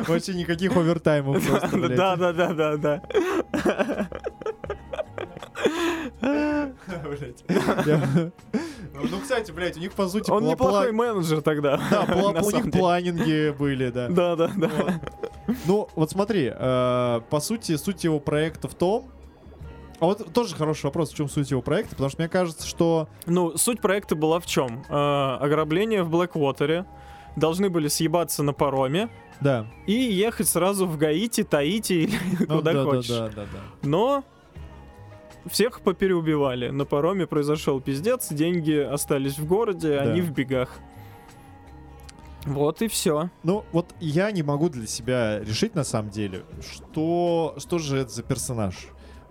Вообще 0.08 0.34
никаких 0.34 0.76
овертаймов 0.76 1.46
просто. 1.48 1.90
Да, 1.90 2.16
да, 2.16 2.34
да, 2.34 2.54
да, 2.54 2.78
да. 2.78 3.02
Я- 7.86 8.32
Ну, 8.94 9.20
кстати, 9.22 9.52
блядь, 9.52 9.78
у 9.78 9.80
них, 9.80 9.92
по 9.94 10.08
сути, 10.08 10.30
Он 10.32 10.46
неплохой 10.46 10.92
менеджер 10.92 11.42
тогда. 11.42 11.80
Да, 11.90 12.04
у 12.44 12.52
них 12.52 12.72
планинги 12.72 13.50
были, 13.58 13.90
да. 13.90 14.08
Да, 14.10 14.36
да, 14.36 14.52
да. 14.56 14.70
Ну, 15.66 15.90
вот 15.96 16.12
смотри, 16.12 16.52
э, 16.54 17.22
по 17.30 17.40
сути, 17.40 17.76
суть 17.78 18.04
его 18.04 18.20
проекта 18.20 18.68
в 18.68 18.74
том... 18.76 19.12
А 20.00 20.06
вот 20.08 20.34
тоже 20.34 20.56
хороший 20.56 20.86
вопрос, 20.86 21.12
в 21.12 21.16
чем 21.16 21.30
суть 21.30 21.52
его 21.52 21.62
проекта, 21.62 21.92
потому 21.92 22.10
что 22.10 22.22
мне 22.22 22.28
кажется, 22.30 22.68
что... 22.68 23.08
Ну, 23.26 23.56
суть 23.58 23.80
проекта 23.80 24.16
была 24.16 24.40
в 24.40 24.46
чем? 24.46 24.84
ограбление 24.90 26.04
в 26.04 26.10
Блэквотере. 26.10 26.86
Должны 27.38 27.70
были 27.70 27.88
съебаться 27.90 28.44
на 28.44 28.54
пароме 28.54 29.10
Да. 29.42 29.66
и 29.88 29.94
ехать 29.94 30.48
сразу 30.48 30.86
в 30.86 30.98
Гаити, 30.98 31.44
Таити 31.44 31.94
или 31.94 32.18
Ну, 32.48 32.58
куда 32.58 32.72
да, 32.72 32.74
да, 32.74 32.84
хочешь. 32.84 33.08
да, 33.10 33.28
да, 33.30 33.42
да. 33.44 33.60
Но 33.84 34.24
всех 35.50 35.82
попереубивали. 35.82 36.70
На 36.70 36.86
пароме 36.86 37.28
произошел 37.28 37.80
пиздец, 37.82 38.32
деньги 38.32 38.78
остались 38.78 39.38
в 39.38 39.46
городе, 39.46 39.96
Да. 39.96 40.12
они 40.12 40.22
в 40.22 40.32
бегах. 40.32 40.70
Вот 42.46 42.82
и 42.82 42.88
все. 42.88 43.30
Ну, 43.44 43.66
вот 43.72 43.88
я 44.00 44.32
не 44.32 44.44
могу 44.44 44.70
для 44.70 44.86
себя 44.86 45.40
решить, 45.40 45.74
на 45.74 45.84
самом 45.84 46.12
деле, 46.12 46.44
что, 46.62 47.56
что 47.58 47.80
же 47.80 47.98
это 47.98 48.12
за 48.12 48.22
персонаж. 48.22 48.76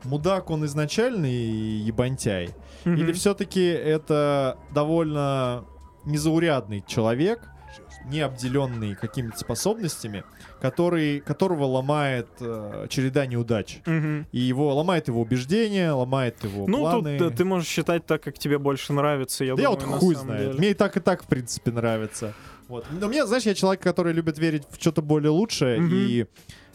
Мудак 0.02 0.50
он 0.50 0.64
изначальный 0.66 1.32
ебантяй? 1.32 2.50
Или 2.84 3.12
все-таки 3.12 3.64
это 3.64 4.58
довольно 4.72 5.64
незаурядный 6.04 6.84
человек, 6.86 7.48
не 8.04 8.20
обделенный 8.20 8.94
какими-то 8.94 9.38
способностями, 9.38 10.24
который, 10.60 11.20
которого 11.20 11.64
ломает 11.64 12.28
э, 12.40 12.86
череда 12.90 13.26
неудач. 13.26 13.80
И 14.32 14.38
его 14.38 14.74
ломает 14.74 15.08
его 15.08 15.20
убеждения, 15.22 15.90
ломает 15.92 16.42
его 16.44 16.66
Ну, 16.68 16.80
планы. 16.80 17.18
тут 17.18 17.32
э, 17.32 17.36
ты 17.36 17.44
можешь 17.44 17.68
считать 17.68 18.06
так, 18.06 18.22
как 18.22 18.38
тебе 18.38 18.58
больше 18.58 18.92
нравится, 18.92 19.44
я 19.44 19.54
Да 19.54 19.62
я 19.62 19.68
думаю, 19.68 19.86
вот 19.86 19.92
на 19.94 19.98
хуй 20.00 20.14
знает. 20.14 20.40
деле. 20.46 20.58
Мне 20.58 20.70
и 20.70 20.74
так, 20.74 20.96
и 20.96 21.00
так, 21.00 21.22
в 21.24 21.26
принципе, 21.26 21.70
нравится. 21.70 22.34
Вот. 22.68 22.86
Но 22.90 23.08
мне, 23.08 23.26
знаешь, 23.26 23.44
я 23.44 23.54
человек, 23.54 23.82
который 23.82 24.12
любит 24.12 24.38
верить 24.38 24.62
в 24.70 24.80
что-то 24.80 25.02
более 25.02 25.30
лучшее, 25.30 25.80
Мгм. 25.80 25.94
и 25.94 26.26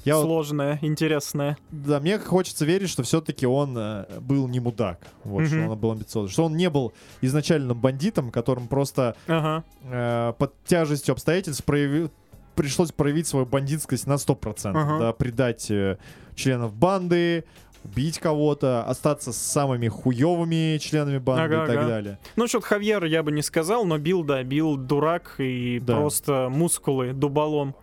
я 0.06 0.16
вот, 0.18 0.24
Сложное, 0.24 0.80
интересное. 0.82 1.58
да, 1.72 2.00
мне 2.00 2.18
хочется 2.20 2.66
верить, 2.66 2.90
что 2.90 3.04
все-таки 3.04 3.46
он 3.46 3.76
э, 3.78 4.06
был 4.22 4.48
не 4.48 4.60
мудак, 4.60 5.00
вот, 5.24 5.46
что 5.48 5.56
Мгм. 5.58 5.70
он 5.72 5.78
был 5.80 5.92
амбициозный, 5.92 6.32
что 6.32 6.46
он 6.46 6.56
не 6.56 6.70
был 6.70 6.94
изначально 7.22 7.74
бандитом, 7.76 8.32
которым 8.32 8.68
просто 8.68 9.16
Ага. 9.28 9.64
э, 9.84 10.34
под 10.38 10.54
тяжестью 10.66 11.14
обстоятельств 11.14 11.64
проявил, 11.64 12.12
пришлось 12.56 12.92
проявить 12.92 13.28
свою 13.28 13.46
бандитскость 13.46 14.08
на 14.08 14.18
100%, 14.18 14.72
Ага. 14.76 15.00
да, 15.00 15.14
предать 15.14 15.70
э, 15.72 15.98
членов 16.36 16.74
банды, 16.74 17.44
убить 17.86 18.20
кого-то, 18.20 18.84
остаться 18.84 19.32
с 19.32 19.38
самыми 19.38 19.88
хуевыми 19.88 20.78
членами 20.80 21.18
банды 21.18 21.56
Ага, 21.56 21.64
и 21.64 21.68
так 21.68 21.78
ага. 21.78 21.88
далее. 21.88 22.20
Ну, 22.36 22.46
что-то 22.48 22.66
Хавьер 22.68 23.06
я 23.06 23.24
бы 23.24 23.32
не 23.32 23.42
сказал, 23.42 23.86
но 23.86 23.98
Билл, 23.98 24.24
да, 24.26 24.44
Билл 24.44 24.76
дурак 24.76 25.36
и 25.38 25.80
Да. 25.82 25.96
просто 25.96 26.50
мускулы, 26.52 27.14
дуболом. 27.14 27.76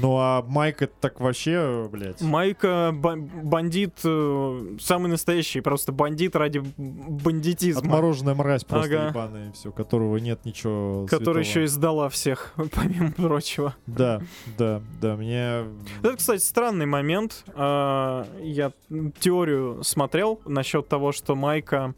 Ну 0.00 0.16
а 0.18 0.42
Майк 0.46 0.82
это 0.82 0.92
так 1.00 1.20
вообще, 1.20 1.88
блядь. 1.90 2.20
Майка 2.20 2.92
ба- 2.94 3.16
бандит, 3.16 3.94
э, 4.04 4.76
самый 4.80 5.08
настоящий, 5.10 5.60
просто 5.60 5.92
бандит 5.92 6.36
ради 6.36 6.62
бандитизма. 6.76 7.80
Отмороженная 7.80 8.34
мразь 8.34 8.64
просто 8.64 8.94
Ага. 8.96 9.08
ебаная, 9.08 9.52
все, 9.52 9.72
которого 9.72 10.16
нет 10.18 10.44
ничего 10.44 11.06
святого. 11.08 11.38
еще 11.38 11.64
и 11.64 11.66
сдала 11.66 12.08
всех, 12.08 12.54
помимо 12.74 13.12
прочего. 13.12 13.74
Да, 13.86 14.20
да, 14.56 14.80
да, 15.00 15.16
мне... 15.16 15.64
Это, 16.02 16.16
кстати, 16.16 16.42
странный 16.42 16.86
момент. 16.86 17.44
А, 17.54 18.26
Я 18.40 18.72
теорию 19.20 19.82
смотрел 19.82 20.40
насчет 20.44 20.88
того, 20.88 21.12
что 21.12 21.34
Майка 21.34 21.94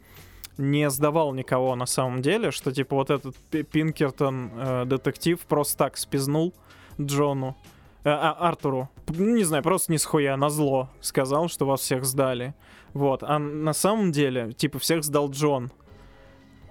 не 0.59 0.89
сдавал 0.91 1.33
никого 1.35 1.75
на 1.77 1.87
самом 1.87 2.23
деле, 2.23 2.51
что 2.51 2.73
типа 2.73 2.97
вот 2.97 3.11
этот 3.11 3.37
Пи- 3.51 3.63
Пинкертон 3.63 4.51
э, 4.55 4.85
детектив 4.87 5.39
просто 5.41 5.79
так 5.79 5.97
спизнул 5.97 6.53
Джону, 7.01 7.57
э, 7.57 7.80
а, 8.05 8.33
Артуру, 8.49 8.89
не 9.09 9.45
знаю, 9.45 9.63
просто 9.63 9.93
не 9.93 9.99
схуя, 9.99 10.37
на 10.37 10.49
зло 10.51 10.89
сказал, 11.01 11.49
что 11.49 11.67
вас 11.67 11.81
всех 11.81 12.05
сдали. 12.05 12.55
Вот, 12.95 13.23
а 13.23 13.39
на 13.39 13.73
самом 13.73 14.11
деле, 14.13 14.53
типа, 14.53 14.79
всех 14.79 15.05
сдал 15.05 15.31
Джон. 15.31 15.71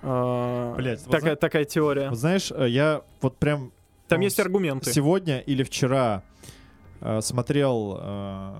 Э, 0.01 0.73
Блядь, 0.77 0.99
вот 1.01 1.11
такая, 1.11 1.31
зна- 1.31 1.35
такая 1.35 1.65
теория. 1.65 2.09
Вот 2.09 2.17
знаешь, 2.17 2.51
э, 2.51 2.67
я 2.69 3.01
вот 3.21 3.37
прям 3.37 3.71
Там 4.07 4.19
ну, 4.19 4.23
есть 4.25 4.39
аргументы. 4.39 4.91
сегодня 4.91 5.39
или 5.39 5.63
вчера 5.63 6.23
э, 7.01 7.21
смотрел 7.21 7.97
э, 8.01 8.53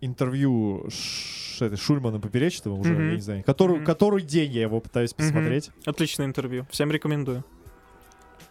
интервью 0.00 0.86
Ш- 0.90 1.66
этой 1.66 1.76
Шульмана 1.76 2.20
Поперечного 2.20 2.74
уже, 2.74 2.92
Мгм. 2.92 3.08
я 3.10 3.14
не 3.16 3.20
знаю, 3.20 3.44
который, 3.44 3.76
Мгм. 3.76 3.84
который 3.84 4.22
день 4.22 4.52
я 4.52 4.62
его 4.62 4.80
пытаюсь 4.80 5.12
посмотреть. 5.14 5.70
Отличное 5.84 6.26
интервью. 6.26 6.66
Всем 6.70 6.90
рекомендую. 6.90 7.44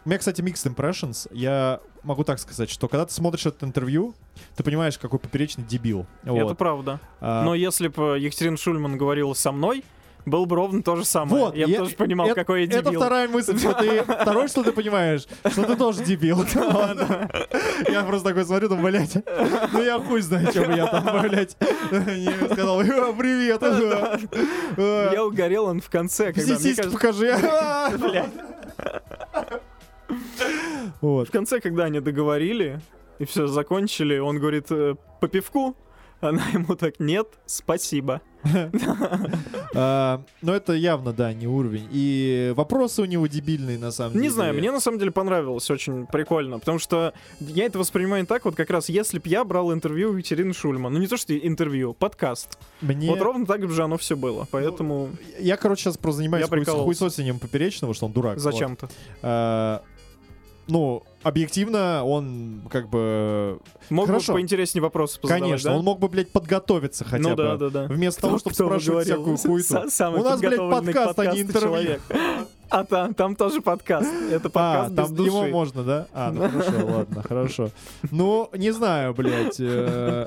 У 0.04 0.08
меня, 0.08 0.18
кстати, 0.18 0.40
mixed 0.42 0.66
impressions. 0.74 1.28
Я 1.32 1.80
могу 2.02 2.24
так 2.24 2.38
сказать, 2.38 2.68
что 2.70 2.88
когда 2.88 3.06
ты 3.06 3.12
смотришь 3.14 3.46
это 3.46 3.64
интервью, 3.64 4.14
ты 4.56 4.62
понимаешь, 4.62 4.98
какой 4.98 5.18
Поперечный 5.18 5.64
дебил. 5.64 6.06
Это 6.24 6.32
Вот. 6.44 6.58
правда. 6.58 7.00
А, 7.20 7.42
Но 7.44 7.54
если 7.54 7.88
бы 7.88 8.18
Екатерина 8.18 8.56
Шульман 8.58 8.98
говорила 8.98 9.32
со 9.32 9.50
мной, 9.52 9.82
было 10.26 10.44
бы 10.46 10.56
ровно 10.56 10.82
то 10.82 10.96
же 10.96 11.04
самое. 11.04 11.44
Вот, 11.44 11.56
я 11.56 11.66
я- 11.66 11.78
тоже 11.78 11.94
понимал, 11.96 12.26
это- 12.26 12.34
какой 12.34 12.64
я 12.64 12.66
Это 12.78 12.82
дебил. 12.88 13.00
вторая 13.00 13.28
мысль, 13.28 13.58
что 13.58 13.72
ты... 13.74 14.02
Второе, 14.22 14.48
что 14.48 14.62
ты 14.62 14.72
понимаешь, 14.72 15.26
что 15.50 15.64
ты 15.64 15.76
тоже 15.76 16.02
дебил. 16.04 16.44
Я 17.90 18.04
просто 18.04 18.28
такой 18.30 18.44
смотрю, 18.46 18.68
думаю, 18.70 18.86
блядь, 18.86 19.16
ну 19.72 19.82
я 19.82 19.98
хуй 19.98 20.20
знаю, 20.22 20.46
бы 20.46 20.72
я 20.74 20.86
там, 20.86 21.04
блядь, 21.22 21.56
не 21.92 22.46
сказал, 22.54 22.80
«Э, 22.80 23.12
привет. 23.12 23.62
э, 23.62 25.10
Я 25.12 25.24
угорел 25.26 25.66
он 25.66 25.80
в 25.82 25.90
конце, 25.90 26.32
кажется, 26.32 26.90
покажи. 26.90 27.36
блядь, 27.98 28.30
Вот. 31.00 31.28
в 31.28 31.30
конце, 31.30 31.60
когда 31.60 31.84
они 31.84 32.00
договорили 32.00 32.80
и 33.18 33.24
все 33.24 33.46
закончили, 33.46 34.18
он 34.18 34.38
говорит 34.38 34.66
э, 34.70 34.94
по 35.20 35.28
пивку, 35.28 35.76
она 36.20 36.42
ему 36.52 36.74
так 36.74 37.00
нет, 37.00 37.28
спасибо. 37.46 38.20
А, 39.76 40.22
Но 40.40 40.54
это 40.54 40.74
явно, 40.74 41.12
да, 41.12 41.32
не 41.32 41.48
уровень. 41.48 41.88
И 41.90 42.52
вопросы 42.54 43.02
у 43.02 43.06
него 43.06 43.26
дебильные, 43.26 43.76
на 43.76 43.90
самом 43.90 44.12
деле. 44.12 44.22
Не 44.22 44.30
знаю, 44.30 44.54
мне 44.54 44.70
на 44.70 44.78
самом 44.78 45.00
деле 45.00 45.10
понравилось 45.10 45.68
очень 45.68 46.06
прикольно, 46.06 46.60
потому 46.60 46.78
что 46.78 47.12
я 47.40 47.64
это 47.64 47.80
воспринимаю 47.80 48.24
так, 48.24 48.44
вот 48.44 48.54
как 48.54 48.70
раз 48.70 48.88
если 48.88 49.18
б 49.18 49.28
я 49.28 49.42
брал 49.42 49.72
интервью 49.72 50.10
у 50.10 50.16
Екатерины 50.16 50.54
Шульман, 50.54 50.92
ну 50.92 51.00
не 51.00 51.08
то 51.08 51.16
что 51.16 51.36
интервью, 51.36 51.92
подкаст, 51.92 52.56
Мне... 52.82 53.08
вот 53.10 53.20
ровно 53.20 53.46
так 53.46 53.68
же 53.68 53.82
оно 53.82 53.98
все 53.98 54.14
было, 54.14 54.46
поэтому 54.48 55.10
Я, 55.40 55.56
короче, 55.56 55.82
сейчас 55.82 55.96
просто 55.96 56.18
занимаюсь 56.18 56.46
хуесосением 56.46 57.40
Поперечного, 57.40 57.94
что 57.94 58.06
он 58.06 58.12
дурак. 58.12 58.38
зачем-то. 58.38 58.88
А, 60.66 60.70
Ну, 60.72 61.02
объективно, 61.22 62.04
он 62.04 62.62
как 62.70 62.88
бы... 62.88 63.58
Мог 63.90 64.06
Хорошо. 64.06 64.32
бы 64.32 64.38
поинтереснее 64.38 64.82
вопросы 64.82 65.20
позадавать, 65.20 65.42
Конечно, 65.44 65.70
да? 65.70 65.76
он 65.76 65.84
мог 65.84 65.98
бы, 65.98 66.08
блядь, 66.08 66.30
подготовиться 66.30 67.04
хотя 67.04 67.22
ну 67.22 67.30
бы. 67.30 67.42
да, 67.42 67.56
да, 67.56 67.68
да. 67.70 67.84
Вместо 67.86 68.22
того, 68.22 68.38
чтобы 68.38 68.54
Кто 68.54 68.64
спрашивать 68.66 69.04
всякую 69.06 69.36
хуету. 69.36 69.88
С- 69.90 69.94
Самый 69.94 70.20
У 70.20 70.24
нас, 70.24 70.40
блядь, 70.40 70.56
подкаст, 70.58 71.18
а 71.18 71.26
не 71.34 71.42
интервью. 71.42 71.98
А 72.70 72.84
там, 72.84 73.14
там 73.14 73.36
тоже 73.36 73.60
подкаст. 73.60 74.10
Это 74.30 74.48
А, 74.48 74.50
подкаст 74.50 74.90
без 74.90 74.96
там 75.06 75.14
души. 75.14 75.28
его 75.30 75.46
можно, 75.46 75.84
да? 75.84 76.06
А, 76.12 76.32
ну 76.32 76.48
хорошо, 76.48 76.86
ладно, 76.86 77.22
хорошо. 77.22 77.70
Ну, 78.10 78.48
не 78.54 78.70
знаю, 78.72 79.14
блядь. 79.14 79.56
э, 79.60 80.26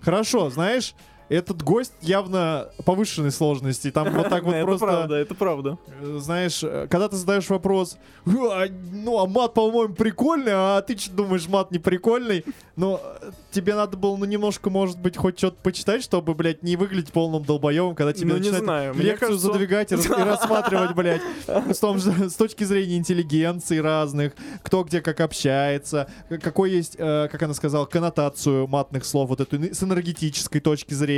Хорошо, 0.00 0.48
знаешь, 0.50 0.94
этот 1.28 1.62
гость 1.62 1.92
явно 2.00 2.68
повышенной 2.84 3.30
сложности. 3.30 3.90
Там 3.90 4.12
вот 4.14 4.28
так 4.28 4.44
вот 4.44 4.54
это 4.54 4.64
просто... 4.64 4.86
правда, 4.86 5.14
это 5.16 5.34
правда. 5.34 5.78
Э, 6.00 6.16
знаешь, 6.20 6.60
э, 6.62 6.86
когда 6.90 7.08
ты 7.08 7.16
задаешь 7.16 7.48
вопрос, 7.48 7.98
«А, 8.26 8.66
ну, 8.92 9.18
а 9.18 9.26
мат, 9.26 9.54
по-моему, 9.54 9.94
прикольный, 9.94 10.52
а 10.54 10.80
ты 10.82 10.96
что 10.96 11.12
думаешь, 11.12 11.46
мат 11.48 11.70
не 11.70 11.78
прикольный? 11.78 12.44
Но 12.76 13.00
э, 13.20 13.30
тебе 13.50 13.74
надо 13.74 13.96
было, 13.96 14.16
ну, 14.16 14.24
немножко, 14.24 14.70
может 14.70 14.98
быть, 14.98 15.16
хоть 15.16 15.36
что-то 15.38 15.56
почитать, 15.62 16.02
чтобы, 16.02 16.34
блядь, 16.34 16.62
не 16.62 16.76
выглядеть 16.76 17.12
полным 17.12 17.42
долбоебом, 17.44 17.94
когда 17.94 18.12
тебе 18.12 18.28
Ну, 18.32 18.38
начинают 18.38 18.64
знаю, 18.64 18.94
лекцию 18.94 19.18
кажется, 19.18 19.46
задвигать 19.52 19.92
и, 19.92 19.96
рас- 19.96 20.06
и 20.06 20.08
рассматривать, 20.22 20.94
блядь, 20.94 21.22
с, 21.46 21.78
том 21.78 21.98
же- 21.98 22.30
с 22.30 22.34
точки 22.34 22.64
зрения 22.64 22.96
интеллигенции 22.96 23.78
разных, 23.78 24.32
кто 24.62 24.84
где 24.84 25.00
как 25.00 25.20
общается, 25.20 26.08
какой 26.42 26.70
есть, 26.70 26.96
как 26.96 27.42
она 27.42 27.54
сказала, 27.54 27.84
коннотацию 27.86 28.66
матных 28.66 29.04
слов, 29.04 29.28
вот 29.30 29.40
эту 29.40 29.58
с 29.74 29.82
энергетической 29.82 30.60
точки 30.60 30.94
зрения. 30.94 31.17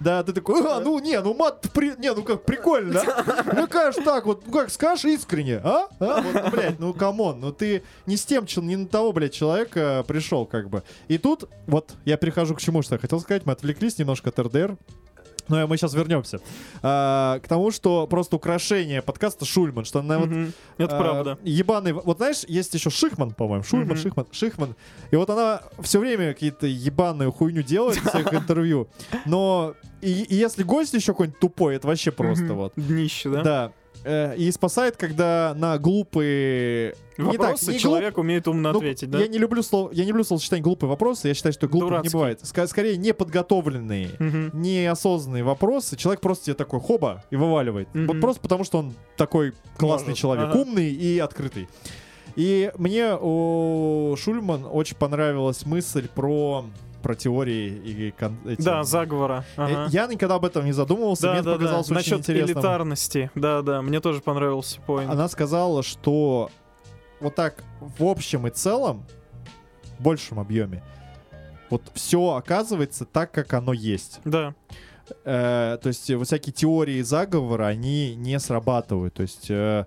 Да, 0.00 0.22
ты 0.22 0.32
такой, 0.32 0.62
а, 0.66 0.80
ну, 0.80 0.98
не, 0.98 1.20
ну, 1.20 1.34
мат, 1.34 1.66
при... 1.72 1.94
не, 1.98 2.12
ну, 2.12 2.22
как, 2.22 2.44
прикольно, 2.44 2.94
да? 2.94 3.44
Ну, 3.54 3.66
ж 3.66 4.04
так, 4.04 4.26
вот, 4.26 4.46
ну, 4.46 4.52
как 4.52 4.70
скажешь 4.70 5.04
искренне, 5.04 5.60
а? 5.62 5.88
А? 6.00 6.20
Вот, 6.20 6.44
ну, 6.44 6.50
блядь, 6.50 6.78
ну, 6.78 6.94
come 6.94 7.20
on, 7.20 7.40
ну, 7.40 7.52
ты 7.52 7.82
не 8.06 8.16
с 8.16 8.24
тем, 8.24 8.46
не 8.56 8.76
на 8.76 8.86
того, 8.86 9.12
блядь, 9.12 9.32
человека 9.32 10.04
пришел, 10.06 10.46
как 10.46 10.68
бы. 10.68 10.82
И 11.08 11.18
тут, 11.18 11.48
вот, 11.66 11.94
я 12.04 12.16
перехожу 12.16 12.54
к 12.54 12.60
чему, 12.60 12.82
что 12.82 12.94
я 12.94 12.98
хотел 12.98 13.20
сказать, 13.20 13.46
мы 13.46 13.52
отвлеклись 13.52 13.98
немножко 13.98 14.30
от 14.30 14.38
РДР, 14.38 14.76
но 15.48 15.66
мы 15.66 15.76
сейчас 15.76 15.94
вернемся. 15.94 16.40
А, 16.82 17.38
к 17.40 17.48
тому, 17.48 17.70
что 17.70 18.06
просто 18.06 18.36
украшение 18.36 19.02
подкаста 19.02 19.44
Шульман, 19.44 19.84
что 19.84 20.00
она 20.00 20.18
вот. 20.18 20.28
Это 20.78 20.96
а, 20.96 21.00
правда. 21.00 21.38
Ебаный. 21.42 21.92
Вот 21.92 22.18
знаешь, 22.18 22.44
есть 22.48 22.74
еще 22.74 22.90
Шихман, 22.90 23.32
по-моему. 23.32 23.64
Шульман. 23.64 23.96
Шихман, 23.96 24.26
Шихман. 24.30 24.76
И 25.10 25.16
вот 25.16 25.30
она 25.30 25.62
все 25.80 25.98
время 25.98 26.32
какие-то 26.32 26.66
ебаную 26.66 27.32
хуйню 27.32 27.62
делает 27.62 27.98
в 27.98 28.10
своих 28.10 28.32
интервью. 28.34 28.88
Но 29.24 29.74
и, 30.00 30.22
и 30.22 30.34
если 30.34 30.62
гость 30.62 30.94
еще 30.94 31.12
какой-нибудь 31.12 31.40
тупой, 31.40 31.76
это 31.76 31.86
вообще 31.86 32.10
просто 32.10 32.54
вот. 32.54 32.72
Днище, 32.76 33.30
да? 33.30 33.42
Да. 33.42 33.72
Э, 34.06 34.36
И 34.36 34.50
спасает, 34.52 34.96
когда 34.96 35.52
на 35.56 35.78
глупые... 35.78 36.94
не 37.18 37.32
так, 37.32 37.38
Вопросы 37.40 37.66
не 37.72 37.78
глуп- 37.78 37.80
человек 37.82 38.18
умеет 38.18 38.46
умно 38.46 38.70
ну, 38.72 38.78
ответить, 38.78 39.10
да? 39.10 39.18
Я 39.18 39.26
не 39.26 39.38
люблю 39.38 39.62
слово, 39.64 39.90
я 39.92 40.04
не 40.04 40.10
люблю 40.10 40.22
словосочетание 40.22 40.62
глупые 40.62 40.88
вопросы. 40.88 41.26
Я 41.28 41.34
считаю, 41.34 41.52
что 41.52 41.66
глупых 41.66 41.86
не 41.88 41.90
Дурацкие. 41.90 42.12
бывает. 42.12 42.40
Ска- 42.42 42.66
скорее 42.68 42.96
неподготовленные 42.96 44.10
Мгм. 44.18 44.50
неосознанные 44.62 45.42
вопросы, 45.42 45.96
человек 45.96 46.20
просто 46.20 46.44
тебе 46.46 46.54
такой 46.54 46.78
хоба 46.80 47.24
и 47.30 47.36
вываливает. 47.36 47.88
Мгм. 47.94 48.06
Вот 48.06 48.20
просто 48.20 48.40
потому, 48.40 48.62
что 48.64 48.78
он 48.78 48.94
такой 49.16 49.52
классный 49.76 50.10
Может, 50.10 50.18
человек, 50.20 50.44
ага. 50.50 50.58
умный 50.60 50.90
и 50.92 51.18
открытый. 51.18 51.68
И 52.36 52.70
мне 52.76 53.16
у 53.18 54.14
Шульман 54.18 54.66
очень 54.70 54.96
понравилась 54.96 55.64
мысль 55.66 56.06
про 56.14 56.66
про 57.06 57.14
теории 57.14 57.68
и 57.68 58.10
кон- 58.10 58.36
эти- 58.46 58.60
Да, 58.62 58.82
заговора. 58.82 59.44
Э, 59.56 59.62
Ага. 59.62 59.86
Я 59.90 60.08
никогда 60.08 60.34
об 60.34 60.44
этом 60.44 60.64
не 60.64 60.72
задумывался, 60.72 61.22
Да, 61.22 61.30
мне 61.34 61.40
это 61.40 61.50
да, 61.50 61.52
да. 61.52 61.58
показалось 61.58 61.86
очень 61.86 61.94
Насчет 61.94 62.18
интересным. 62.18 62.56
элитарности. 62.58 63.30
Да, 63.36 63.62
да, 63.62 63.80
мне 63.80 64.00
тоже 64.00 64.20
понравился 64.20 64.80
поинт. 64.80 65.08
Она 65.08 65.28
сказала, 65.28 65.84
что 65.84 66.50
вот 67.20 67.36
так 67.36 67.62
в 67.80 68.02
общем 68.04 68.48
и 68.48 68.50
целом, 68.50 69.04
в 70.00 70.02
большем 70.02 70.40
объеме, 70.40 70.82
вот 71.70 71.82
все 71.94 72.34
оказывается 72.34 73.04
так, 73.04 73.30
как 73.30 73.54
оно 73.54 73.72
есть. 73.72 74.18
Да. 74.24 74.54
Э, 75.24 75.78
то 75.80 75.86
есть 75.86 76.10
э, 76.10 76.16
вот 76.16 76.26
всякие 76.26 76.52
теории 76.52 77.02
заговора, 77.02 77.66
они 77.66 78.16
не 78.16 78.40
срабатывают. 78.40 79.14
То 79.14 79.22
есть 79.22 79.46
э, 79.48 79.86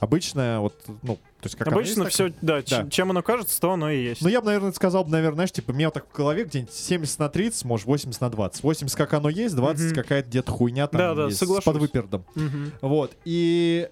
обычно 0.00 0.60
вот, 0.60 0.74
ну, 1.02 1.16
то 1.16 1.20
есть 1.44 1.56
как 1.56 1.68
Обычно 1.68 1.88
есть, 1.88 1.96
так- 2.02 2.08
все, 2.12 2.32
да, 2.42 2.60
Да. 2.68 2.88
чем 2.90 3.10
оно 3.10 3.22
кажется, 3.22 3.60
то 3.60 3.72
оно 3.72 3.90
и 3.90 4.02
есть. 4.02 4.20
Ну, 4.22 4.28
я 4.28 4.40
бы, 4.40 4.46
наверное, 4.46 4.72
сказал, 4.72 5.04
бы, 5.04 5.10
наверное, 5.10 5.34
знаешь, 5.36 5.52
типа, 5.52 5.70
у 5.70 5.74
меня 5.74 5.86
вот 5.88 5.94
так 5.94 6.06
в 6.10 6.16
голове 6.16 6.44
где-нибудь 6.44 6.72
70 6.74 7.18
на 7.18 7.28
30, 7.28 7.64
может, 7.64 7.86
80 7.86 8.20
на 8.20 8.30
20. 8.30 8.62
80 8.62 8.96
как 8.96 9.12
оно 9.14 9.28
есть, 9.28 9.54
20 9.54 9.92
Мгм. 9.92 9.94
какая-то 10.02 10.28
где-то 10.28 10.50
хуйня 10.52 10.86
там 10.88 10.98
Да, 10.98 11.14
да, 11.14 11.24
есть, 11.26 11.36
с 11.36 11.40
соглашусь. 11.40 11.64
подвыпердом. 11.64 12.24
Мгм. 12.34 12.72
Вот, 12.82 13.12
и 13.24 13.88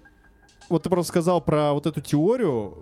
вот 0.67 0.83
ты 0.83 0.89
просто 0.89 1.09
сказал 1.11 1.41
про 1.41 1.73
вот 1.73 1.85
эту 1.87 2.01
теорию, 2.01 2.75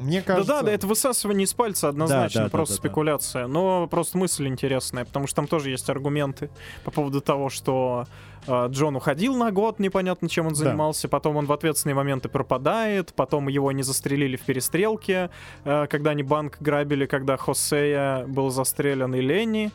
мне 0.00 0.22
кажется... 0.22 0.46
Да, 0.52 0.60
да, 0.60 0.66
да, 0.66 0.72
это 0.72 0.86
высасывание 0.86 1.44
из 1.44 1.54
пальца 1.54 1.88
однозначно, 1.88 2.40
Да, 2.40 2.44
да, 2.44 2.44
да, 2.44 2.50
просто 2.50 2.74
да, 2.74 2.82
да. 2.82 2.88
спекуляция. 2.88 3.46
Но 3.46 3.86
просто 3.86 4.18
мысль 4.18 4.46
интересная, 4.46 5.04
потому 5.04 5.26
что 5.26 5.36
там 5.36 5.46
тоже 5.46 5.70
есть 5.70 5.88
аргументы 5.88 6.50
по 6.84 6.90
поводу 6.90 7.20
того, 7.20 7.48
что 7.48 8.06
Джон 8.48 8.96
уходил 8.96 9.36
на 9.36 9.50
год, 9.52 9.78
непонятно 9.78 10.28
чем 10.28 10.46
он 10.46 10.52
Да. 10.52 10.58
занимался, 10.58 11.08
потом 11.08 11.36
он 11.36 11.46
в 11.46 11.52
ответственные 11.52 11.94
моменты 11.94 12.28
пропадает, 12.28 13.12
потом 13.14 13.48
его 13.48 13.72
не 13.72 13.82
застрелили 13.82 14.36
в 14.36 14.42
перестрелке, 14.42 15.30
э, 15.64 15.86
когда 15.88 16.10
они 16.10 16.22
банк 16.22 16.58
грабили, 16.60 17.06
когда 17.06 17.36
Хосея 17.36 18.26
был 18.26 18.50
застрелен 18.50 19.14
и 19.14 19.20
Ленни. 19.20 19.70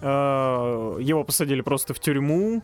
Э, 0.00 0.98
его 1.00 1.24
посадили 1.24 1.60
просто 1.60 1.94
в 1.94 2.00
тюрьму, 2.00 2.62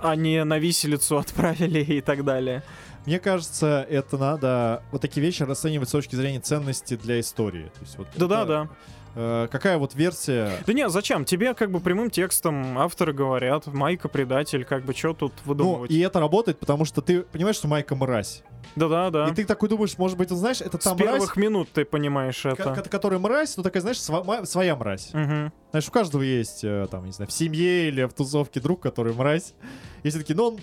а 0.00 0.14
не 0.16 0.44
на 0.44 0.58
виселицу 0.58 1.18
отправили 1.18 1.80
и 1.80 2.00
так 2.00 2.24
далее. 2.24 2.62
Мне 3.06 3.18
кажется, 3.20 3.86
это 3.88 4.18
надо 4.18 4.82
вот 4.92 5.00
такие 5.00 5.24
вещи 5.24 5.42
расценивать 5.42 5.88
с 5.88 5.92
точки 5.92 6.14
зрения 6.14 6.40
ценности 6.40 6.94
для 6.96 7.20
истории. 7.20 7.70
То 7.74 7.80
есть 7.80 7.98
вот 7.98 8.06
Да-да, 8.16 8.42
это, 8.42 8.46
да. 8.46 8.62
э, 8.64 8.68
какая 9.14 9.78
вот 9.78 9.94
версия... 9.94 10.52
Да 10.66 10.72
не, 10.72 10.88
зачем? 10.88 11.24
Тебе 11.24 11.54
как 11.54 11.70
бы 11.70 11.80
прямым 11.80 12.10
текстом 12.10 12.78
авторы 12.78 13.12
говорят, 13.12 13.66
Майка 13.66 14.08
предатель, 14.08 14.64
как 14.64 14.84
бы 14.84 14.94
что 14.94 15.12
тут 15.14 15.32
Ну, 15.44 15.48
выдумывать? 15.50 15.90
и 15.90 15.98
это 16.00 16.20
работает, 16.20 16.58
потому 16.58 16.84
что 16.84 17.00
ты 17.02 17.22
понимаешь, 17.22 17.56
что 17.56 17.68
Майка 17.68 17.94
мразь. 17.94 18.42
Да-да-да. 18.76 19.28
И 19.28 19.34
ты 19.34 19.44
такой 19.44 19.68
думаешь, 19.68 19.96
может 19.98 20.16
быть, 20.18 20.30
он, 20.30 20.38
знаешь, 20.38 20.60
это 20.60 20.78
С 20.78 20.84
та 20.84 20.94
мразь, 20.94 21.06
первых 21.12 21.36
минут 21.36 21.68
ты 21.72 21.84
понимаешь 21.84 22.44
это. 22.44 22.74
ко- 22.74 22.82
которая 22.88 23.18
мразь, 23.18 23.56
ну 23.56 23.62
такая, 23.62 23.80
знаешь, 23.80 23.96
сва- 23.98 24.44
своя 24.46 24.76
мразь. 24.76 25.10
Мгм. 25.14 25.52
Знаешь, 25.70 25.88
у 25.88 25.90
каждого 25.92 26.22
есть, 26.22 26.64
э, 26.64 26.86
там, 26.90 27.04
не 27.04 27.12
знаю, 27.12 27.28
в 27.28 27.32
семье 27.32 27.88
или 27.88 28.04
в 28.04 28.12
тусовке 28.12 28.60
друг, 28.60 28.80
который 28.80 29.14
мразь. 29.14 29.54
И 30.02 30.10
все 30.10 30.18
такие, 30.18 30.36
ну 30.36 30.44
он, 30.48 30.58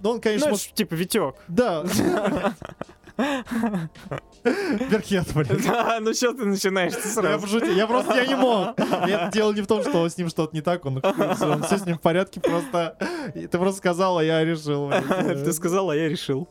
ну 0.00 0.10
он, 0.10 0.20
конечно, 0.20 0.46
Знаешь, 0.46 0.62
может... 0.64 0.74
типа 0.74 0.94
Витек. 0.94 1.34
Да. 1.48 1.84
Беркет, 4.90 5.26
блин. 5.34 5.60
Да, 5.64 5.98
ну 6.00 6.14
что 6.14 6.32
ты 6.32 6.44
начинаешь 6.44 6.92
ты 6.94 7.00
Я 7.08 7.14
сразу? 7.14 7.40
пошутил, 7.42 7.74
я 7.74 7.86
просто 7.86 8.14
я 8.14 8.26
не 8.26 8.36
мог. 8.36 8.78
Я- 9.06 9.30
Дело 9.32 9.52
не 9.52 9.60
в 9.62 9.66
том, 9.66 9.82
что 9.82 10.08
с 10.08 10.16
ним 10.16 10.28
что-то 10.28 10.54
не 10.54 10.62
так, 10.62 10.84
он, 10.86 11.02
он 11.04 11.62
все 11.64 11.78
с 11.78 11.84
ним 11.86 11.96
в 11.98 12.00
порядке, 12.00 12.40
просто 12.40 12.96
ты 13.34 13.48
просто 13.58 13.78
сказал, 13.78 14.18
а 14.18 14.24
я 14.24 14.44
решил 14.44 14.90
Ты 15.18 15.52
сказал, 15.52 15.90
а 15.90 15.96
я 15.96 16.08
решил. 16.08 16.48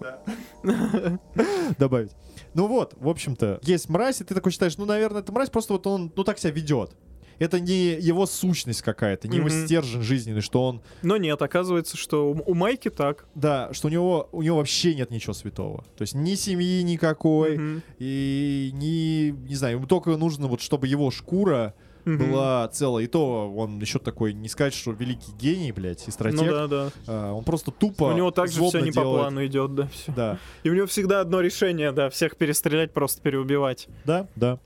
добавить. 1.78 2.12
Ну 2.54 2.68
вот, 2.68 2.94
в 3.00 3.08
общем-то, 3.08 3.60
есть 3.64 3.88
мразь, 3.90 4.22
и 4.22 4.24
ты 4.24 4.34
такой 4.36 4.52
считаешь, 4.52 4.78
ну, 4.78 4.86
наверное, 4.86 5.22
это 5.22 5.32
мразь, 5.32 5.50
просто 5.50 5.74
вот 5.74 5.86
он, 5.88 6.12
ну, 6.16 6.24
так 6.24 6.40
себя 6.40 6.52
ведет. 6.52 6.92
Это 7.40 7.60
не 7.60 7.94
его 8.00 8.26
сущность 8.26 8.82
какая-то, 8.82 9.28
не 9.28 9.38
его 9.38 9.48
Мгм. 9.48 9.66
стержень 9.66 10.02
жизненный, 10.02 10.42
что 10.42 10.64
он, 10.66 10.82
Но 11.04 11.18
нет, 11.18 11.42
оказывается, 11.42 11.98
что 11.98 12.32
у 12.32 12.38
у 12.52 12.54
Майки 12.54 12.90
так. 12.90 13.26
да, 13.36 13.70
что 13.74 13.88
у 13.88 13.92
него, 13.92 14.30
у 14.32 14.42
него 14.42 14.58
вообще 14.58 14.96
нет 14.96 15.12
ничего 15.12 15.34
святого. 15.34 15.84
То 15.98 16.02
есть 16.04 16.16
ни 16.16 16.36
семьи 16.36 16.82
никакой, 16.84 17.58
Мгм. 17.58 17.84
и 18.00 18.72
ни, 18.74 19.30
не 19.48 19.56
знаю, 19.56 19.78
ему 19.78 19.88
только 19.88 20.16
нужно 20.18 20.48
вот, 20.48 20.62
чтобы 20.62 20.88
его 20.88 21.12
шкура 21.12 21.74
Мгм. 22.06 22.18
была 22.20 22.68
целая. 22.70 23.04
И 23.04 23.08
то 23.08 23.54
он 23.54 23.80
еще 23.80 24.00
такой, 24.00 24.32
не 24.34 24.48
сказать, 24.48 24.74
что 24.74 24.92
великий 24.92 25.34
гений, 25.34 25.74
блядь, 25.74 26.08
и 26.08 26.12
стратег. 26.12 26.40
Ну 26.40 26.46
да, 26.50 26.68
да. 26.68 26.90
А, 27.06 27.34
он 27.34 27.44
просто 27.44 27.70
тупо 27.70 28.06
У 28.06 28.14
него 28.14 28.32
также 28.32 28.64
все 28.64 28.80
не 28.80 28.92
по 28.92 29.02
делает. 29.02 29.20
плану 29.24 29.46
идет, 29.46 29.76
да, 29.76 29.88
все. 29.88 30.12
Да, 30.14 30.40
И 30.64 30.70
у 30.70 30.74
него 30.74 30.88
всегда 30.88 31.20
одно 31.20 31.42
решение, 31.42 31.92
да, 31.92 32.10
всех 32.10 32.38
перестрелять, 32.38 32.94
просто 32.94 33.22
переубивать. 33.22 33.90
да, 34.06 34.28
да. 34.38 34.58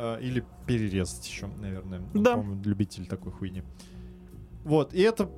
А, 0.00 0.16
или 0.20 0.44
перерезать 0.66 1.26
еще, 1.28 1.48
наверное. 1.60 2.00
Он, 2.14 2.22
Да. 2.22 2.36
по-моему, 2.36 2.62
любитель 2.64 3.06
такой 3.06 3.32
хуйни. 3.32 3.62
Вот, 4.64 4.92
и 4.94 5.00
это 5.00 5.28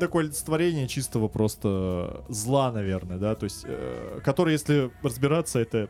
такое 0.00 0.24
олицетворение 0.24 0.88
чистого 0.88 1.28
просто 1.28 2.24
зла, 2.28 2.72
наверное, 2.72 3.18
да, 3.18 3.34
то 3.34 3.44
есть, 3.44 3.64
э, 3.66 4.20
который, 4.24 4.52
если 4.52 4.90
разбираться, 5.02 5.58
это 5.60 5.88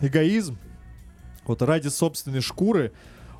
эгоизм, 0.00 0.58
вот 1.46 1.62
ради 1.62 1.88
собственной 1.88 2.40
шкуры 2.40 2.92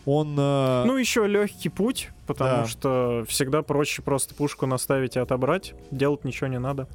он... 0.05 0.37
э, 0.39 0.85
Ну, 0.87 0.97
еще 0.97 1.27
легкий 1.27 1.69
путь, 1.69 2.11
потому 2.27 2.62
Да. 2.62 2.67
что 2.67 3.25
всегда 3.29 3.62
проще 3.62 4.03
просто 4.03 4.35
пушку 4.35 4.67
наставить 4.67 5.17
и 5.17 5.19
отобрать. 5.19 5.75
Делать 5.91 6.25
ничего 6.25 6.47
не 6.47 6.59
надо. 6.61 6.89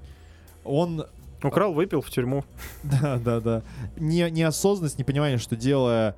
он 0.63 1.05
Украл, 1.43 1.73
выпил 1.73 2.01
в 2.01 2.09
тюрьму. 2.09 2.45
Да, 2.83 3.17
да, 3.17 3.39
да. 3.41 3.63
Не, 3.97 4.29
неосознанность, 4.31 4.97
непонимание, 4.99 5.39
что 5.39 5.55
делая 5.55 6.15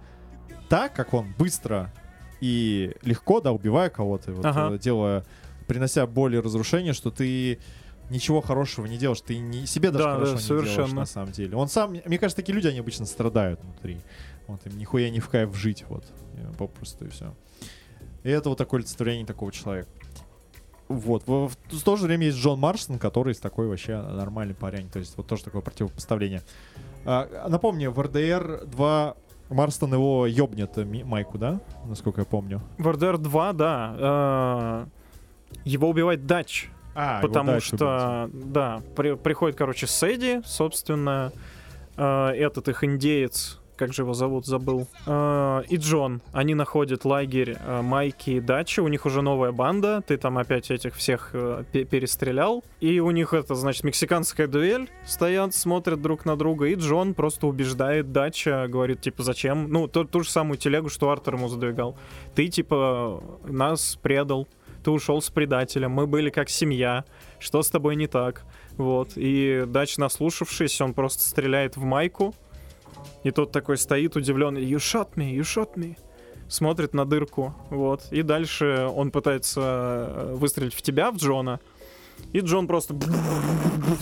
так, 0.74 0.96
как 0.96 1.14
он 1.14 1.32
быстро 1.38 1.94
и 2.42 2.96
легко, 3.04 3.42
да, 3.42 3.52
убивая 3.52 3.92
кого-то, 3.92 4.32
вот, 4.32 4.44
Ага. 4.44 4.74
э, 4.74 4.80
делая, 4.80 5.24
принося 5.68 6.08
боль 6.08 6.36
и 6.36 6.40
разрушение, 6.40 6.94
что 6.94 7.12
ты 7.12 7.60
ничего 8.10 8.42
хорошего 8.42 8.88
не 8.88 8.98
делаешь, 8.98 9.22
ты 9.22 9.38
не, 9.38 9.68
себе 9.68 9.92
даже 9.92 10.06
Да, 10.06 10.10
да, 10.14 10.16
хорошего 10.16 10.40
не 10.40 10.48
делаешь 10.48 10.70
совершенно. 10.74 11.02
на 11.02 11.06
самом 11.06 11.32
деле. 11.32 11.56
Он 11.56 11.68
сам, 11.68 11.92
мне 11.92 12.18
кажется, 12.18 12.38
такие 12.38 12.56
люди, 12.56 12.66
они 12.66 12.80
обычно 12.80 13.06
страдают 13.06 13.62
внутри. 13.62 14.00
Вот 14.48 14.66
им 14.66 14.76
нихуя 14.80 15.12
не 15.12 15.20
в 15.20 15.30
кайф 15.30 15.56
жить, 15.56 15.86
вот, 15.90 16.06
попросту 16.58 17.06
и 17.06 17.10
все. 17.10 17.36
И 18.24 18.32
это 18.32 18.50
вот 18.50 18.58
такое 18.58 18.80
олицетворение 18.80 19.28
такого 19.28 19.52
человека. 19.52 19.90
Вот. 20.88 21.28
В, 21.28 21.50
в, 21.50 21.56
в 21.70 21.84
то 21.84 21.98
же 21.98 22.08
время 22.08 22.26
есть 22.26 22.40
Джон 22.40 22.60
Марстон, 22.60 22.98
который 22.98 23.36
такой 23.36 23.68
вообще 23.68 24.02
нормальный 24.02 24.56
парень. 24.56 24.90
То 24.90 24.98
есть 24.98 25.18
вот 25.18 25.28
тоже 25.28 25.44
такое 25.44 25.62
противопоставление. 25.62 26.42
А, 27.06 27.48
напомню, 27.48 27.92
в 27.92 28.02
РДР 28.02 28.66
2 28.66 29.18
Марстон 29.54 29.94
его 29.94 30.26
ёбнет 30.28 30.78
э, 30.78 30.86
Майку, 30.86 31.38
да? 31.38 31.60
Насколько 31.86 32.22
я 32.22 32.26
помню. 32.26 32.62
В 32.78 32.88
RDR 32.88 33.18
2, 33.18 33.54
да. 33.54 33.96
э, 33.98 34.86
Его 35.66 35.90
убивает 35.90 36.26
Дач. 36.26 36.70
А, 36.96 37.22
потому 37.22 37.60
что, 37.60 38.30
да, 38.34 38.82
при- 38.96 39.16
приходит, 39.16 39.58
короче, 39.58 39.88
Сэдди, 39.88 40.42
собственно, 40.46 41.32
э, 41.98 42.28
этот 42.36 42.68
их 42.68 42.84
индеец, 42.84 43.60
как 43.76 43.94
же 43.94 44.04
его 44.04 44.14
зовут, 44.14 44.46
забыл, 44.46 44.88
э, 45.06 45.64
и 45.70 45.78
Джон. 45.78 46.22
Они 46.32 46.56
находят 46.56 47.06
лагерь 47.06 47.58
э, 47.60 47.82
Майки 47.82 48.32
и 48.32 48.40
Дачи, 48.40 48.80
у 48.80 48.88
них 48.88 49.06
уже 49.06 49.22
новая 49.22 49.52
банда, 49.52 50.04
ты 50.06 50.18
там 50.18 50.38
опять 50.38 50.72
этих 50.72 50.96
всех 50.96 51.32
э, 51.34 51.64
пе- 51.72 51.86
перестрелял, 51.86 52.64
и 52.80 53.00
у 53.00 53.12
них 53.12 53.34
это, 53.34 53.56
значит, 53.56 53.84
мексиканская 53.84 54.48
дуэль, 54.48 54.90
стоят, 55.06 55.54
смотрят 55.54 56.02
друг 56.02 56.26
на 56.26 56.36
друга, 56.36 56.68
и 56.68 56.76
Джон 56.76 57.14
просто 57.14 57.48
убеждает 57.48 58.12
Дача, 58.12 58.68
говорит, 58.68 59.02
типа, 59.02 59.24
зачем, 59.24 59.70
ну, 59.70 59.88
ту, 59.88 60.06
ту 60.06 60.24
же 60.24 60.30
самую 60.30 60.58
телегу, 60.58 60.90
что 60.90 61.10
Артур 61.10 61.36
ему 61.36 61.48
задвигал, 61.48 61.98
ты, 62.36 62.48
типа, 62.48 63.22
нас 63.46 63.98
предал, 64.02 64.48
ты 64.84 64.92
ушел 64.92 65.22
с 65.22 65.30
предателем, 65.30 65.92
мы 65.92 66.08
были 66.08 66.30
как 66.30 66.50
семья, 66.50 67.06
что 67.40 67.64
с 67.64 67.70
тобой 67.70 67.96
не 67.96 68.08
так? 68.08 68.44
Вот. 68.78 69.14
И 69.16 69.64
Дач, 69.68 69.98
наслушавшись, 69.98 70.82
он 70.82 70.94
просто 70.94 71.24
стреляет 71.24 71.78
в 71.78 71.84
майку. 71.84 72.36
И 73.24 73.32
тот 73.32 73.52
такой 73.52 73.78
стоит 73.78 74.16
удивленный. 74.16 74.64
You 74.64 74.78
shot 74.78 75.16
me, 75.16 75.34
you 75.34 75.42
shot 75.42 75.76
me. 75.76 75.98
Смотрит 76.48 76.94
на 76.94 77.06
дырку. 77.06 77.56
Вот. 77.70 78.06
И 78.12 78.22
дальше 78.22 78.88
он 78.94 79.12
пытается 79.12 79.62
э, 79.62 80.36
выстрелить 80.36 80.74
в 80.74 80.82
тебя, 80.82 81.12
в 81.12 81.18
Джона. 81.18 81.60
И 82.32 82.40
Джон 82.40 82.68
просто... 82.68 82.96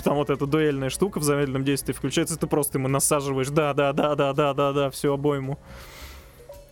Там 0.04 0.16
вот 0.16 0.30
эта 0.30 0.45
дуэльная 0.45 0.89
штука 0.89 1.20
в 1.20 1.24
замедленном 1.24 1.64
действии 1.64 1.93
включается, 1.93 2.38
ты 2.38 2.47
просто 2.47 2.78
ему 2.78 2.88
насаживаешь. 2.88 3.49
Да, 3.49 3.74
да, 3.74 3.93
да, 3.93 4.16
да, 4.16 4.34
да, 4.34 4.54
да, 4.54 4.74
да, 4.74 4.89
всю 4.89 5.14
обойму. 5.14 5.60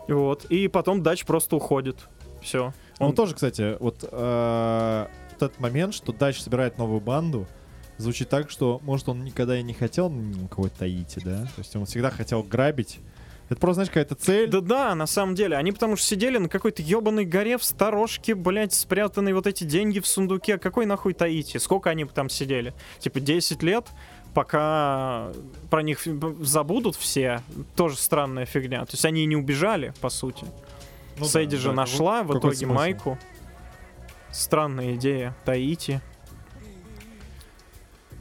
Вот. 0.07 0.45
И 0.45 0.67
потом 0.67 1.03
Дач 1.03 1.25
просто 1.25 1.55
уходит. 1.55 2.09
Все. 2.41 2.73
Он 2.99 3.13
тоже, 3.13 3.35
кстати, 3.35 3.77
вот 3.79 3.97
э, 4.09 5.07
вот 5.31 5.43
этот 5.43 5.59
момент, 5.59 5.93
что 5.93 6.11
Дач 6.11 6.39
собирает 6.39 6.77
новую 6.77 6.99
банду, 6.99 7.47
звучит 7.99 8.29
так, 8.29 8.49
что, 8.49 8.79
может, 8.83 9.07
он 9.09 9.23
никогда 9.23 9.59
и 9.59 9.61
не 9.61 9.73
хотел 9.73 10.11
кого-то 10.49 10.79
Таити, 10.79 11.21
да? 11.23 11.43
То 11.43 11.59
есть 11.59 11.75
он 11.75 11.85
всегда 11.85 12.09
хотел 12.09 12.41
грабить. 12.41 12.99
Это 13.49 13.59
просто, 13.59 13.75
знаешь, 13.75 13.89
какая-то 13.89 14.15
цель. 14.15 14.49
Да-да, 14.49 14.93
на 14.95 15.07
самом 15.07 15.33
деле. 15.35 15.57
Они 15.57 15.71
потому 15.71 15.95
что 15.95 16.05
сидели 16.05 16.37
на 16.37 16.49
какой-то 16.49 16.81
ебаной 16.83 17.25
горе 17.25 17.57
в 17.57 17.63
сторожке, 17.63 18.35
блядь, 18.35 18.73
спрятанные 18.73 19.33
вот 19.33 19.47
эти 19.47 19.63
деньги 19.63 19.99
в 19.99 20.07
сундуке. 20.07 20.59
Какой 20.59 20.85
нахуй 20.85 21.13
Таити? 21.13 21.57
Сколько 21.57 21.89
они 21.89 22.05
там 22.05 22.29
сидели? 22.29 22.73
Типа 22.99 23.19
10 23.19 23.63
лет, 23.63 23.87
пока 24.35 25.31
про 25.71 25.81
них 25.81 26.05
забудут 26.41 26.95
все. 26.95 27.41
Тоже 27.75 27.97
странная 27.97 28.45
фигня. 28.45 28.85
То 28.85 28.93
есть 28.93 29.05
они 29.05 29.25
не 29.25 29.35
убежали, 29.35 29.93
по 29.99 30.09
сути. 30.09 30.45
Ну 31.17 31.25
да, 31.25 31.25
Сэдди 31.25 31.57
же 31.57 31.69
да, 31.69 31.73
нашла 31.73 32.21
в 32.21 32.37
итоге 32.37 32.55
смысл? 32.55 32.73
Майку. 32.73 33.17
Странная 34.31 34.93
идея. 34.93 35.35
Таити. 35.43 36.01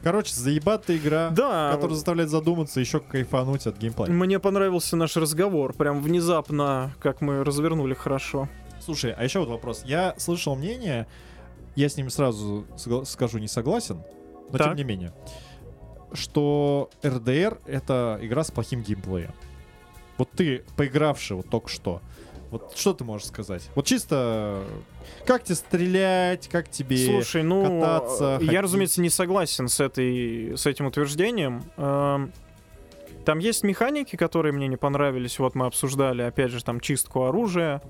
Короче, 0.08 0.34
заебатая 0.34 0.96
игра, 0.96 1.28
Да, 1.28 1.70
которая 1.74 1.94
заставляет 1.94 2.30
задуматься, 2.30 2.80
еще 2.80 2.98
кайфануть 2.98 3.66
от 3.66 3.76
геймплея. 3.76 4.10
мне 4.10 4.38
понравился 4.38 4.96
наш 4.96 5.14
разговор. 5.18 5.74
Прям 5.74 6.00
внезапно, 6.00 6.94
как 6.98 7.20
мы 7.20 7.44
развернули 7.44 7.92
хорошо. 7.92 8.48
Слушай, 8.80 9.12
а 9.12 9.22
еще 9.22 9.40
вот 9.40 9.50
вопрос. 9.50 9.82
Я 9.84 10.14
слышал 10.16 10.56
мнение, 10.56 11.06
я 11.76 11.90
с 11.90 11.98
ним 11.98 12.08
сразу 12.08 12.64
скажу 13.04 13.36
не 13.36 13.48
согласен, 13.48 14.00
но 14.50 14.56
Так. 14.56 14.68
тем 14.68 14.76
не 14.76 14.84
менее, 14.84 15.12
что 16.14 16.88
RDR— 17.02 17.58
это 17.66 18.18
игра 18.22 18.44
с 18.44 18.50
плохим 18.50 18.80
геймплеем. 18.80 19.34
Вот 20.16 20.30
ты, 20.30 20.64
поигравший 20.78 21.36
вот 21.36 21.50
только 21.50 21.68
что, 21.68 22.00
вот 22.50 22.72
что 22.76 22.94
ты 22.94 23.04
можешь 23.04 23.28
сказать? 23.28 23.68
Вот 23.74 23.86
чисто 23.86 24.64
как 25.26 25.44
тебе 25.44 25.54
стрелять, 25.54 26.48
как 26.48 26.68
тебе... 26.70 26.96
Слушай, 26.96 27.42
ну, 27.42 27.80
кататься, 27.80 28.24
э, 28.24 28.44
я, 28.44 28.46
ходить. 28.46 28.60
разумеется, 28.60 29.00
не 29.00 29.10
согласен 29.10 29.68
с, 29.68 29.80
этой, 29.80 30.56
с 30.56 30.66
этим 30.66 30.86
утверждением. 30.86 31.62
Эм, 31.76 32.32
Там 33.24 33.38
есть 33.38 33.62
механики, 33.64 34.16
которые 34.16 34.52
мне 34.52 34.68
не 34.68 34.76
понравились. 34.76 35.38
Вот 35.38 35.54
мы 35.54 35.66
обсуждали, 35.66 36.22
опять 36.22 36.50
же, 36.50 36.64
там 36.64 36.80
чистку 36.80 37.24
оружия. 37.24 37.82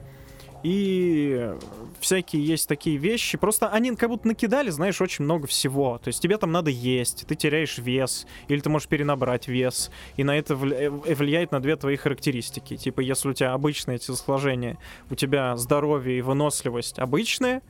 И 0.63 1.53
всякие 2.01 2.45
есть 2.45 2.69
такие 2.69 2.97
вещи. 2.97 3.39
Просто 3.39 3.69
они 3.69 3.95
как 3.95 4.11
будто 4.11 4.27
накидали, 4.27 4.71
знаешь, 4.71 5.01
очень 5.01 5.25
много 5.25 5.47
всего. 5.47 5.99
То 5.99 6.09
есть 6.09 6.21
тебе 6.21 6.37
там 6.37 6.53
надо 6.53 6.71
есть, 6.71 7.27
ты 7.27 7.35
теряешь 7.35 7.79
вес, 7.79 8.27
или 8.49 8.61
ты 8.61 8.69
можешь 8.69 8.89
перенабрать 8.89 9.49
вес. 9.49 9.91
И 10.17 10.25
на 10.25 10.37
это 10.37 10.55
э, 10.55 10.91
влияет 10.91 11.53
на 11.53 11.61
две 11.61 11.77
твои 11.77 11.97
характеристики. 11.97 12.77
Типа, 12.77 13.01
если 13.01 13.29
у 13.29 13.33
тебя 13.33 13.53
обычные 13.53 13.97
эти 13.97 14.11
сложения, 14.13 14.79
у 15.11 15.15
тебя 15.15 15.57
здоровье 15.57 16.19
и 16.19 16.23
выносливость 16.23 16.99
обычные, 16.99 17.63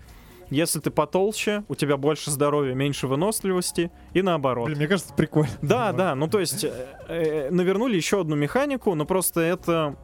если 0.50 0.80
ты 0.80 0.90
потолще, 0.90 1.64
у 1.68 1.74
тебя 1.74 1.98
больше 1.98 2.30
здоровья, 2.30 2.74
меньше 2.74 3.06
выносливости, 3.06 3.90
и 4.14 4.22
наоборот. 4.22 4.66
Блин, 4.66 4.78
мне 4.78 4.88
кажется, 4.88 5.12
прикольно. 5.12 5.50
Да, 5.60 5.92
да, 5.92 6.14
ну 6.14 6.26
то 6.26 6.40
есть 6.40 6.64
э, 6.64 6.70
э, 7.08 7.50
навернули 7.50 7.96
еще 7.96 8.20
одну 8.20 8.34
механику, 8.34 8.94
но 8.94 9.04
просто 9.04 9.40
это 9.40 9.96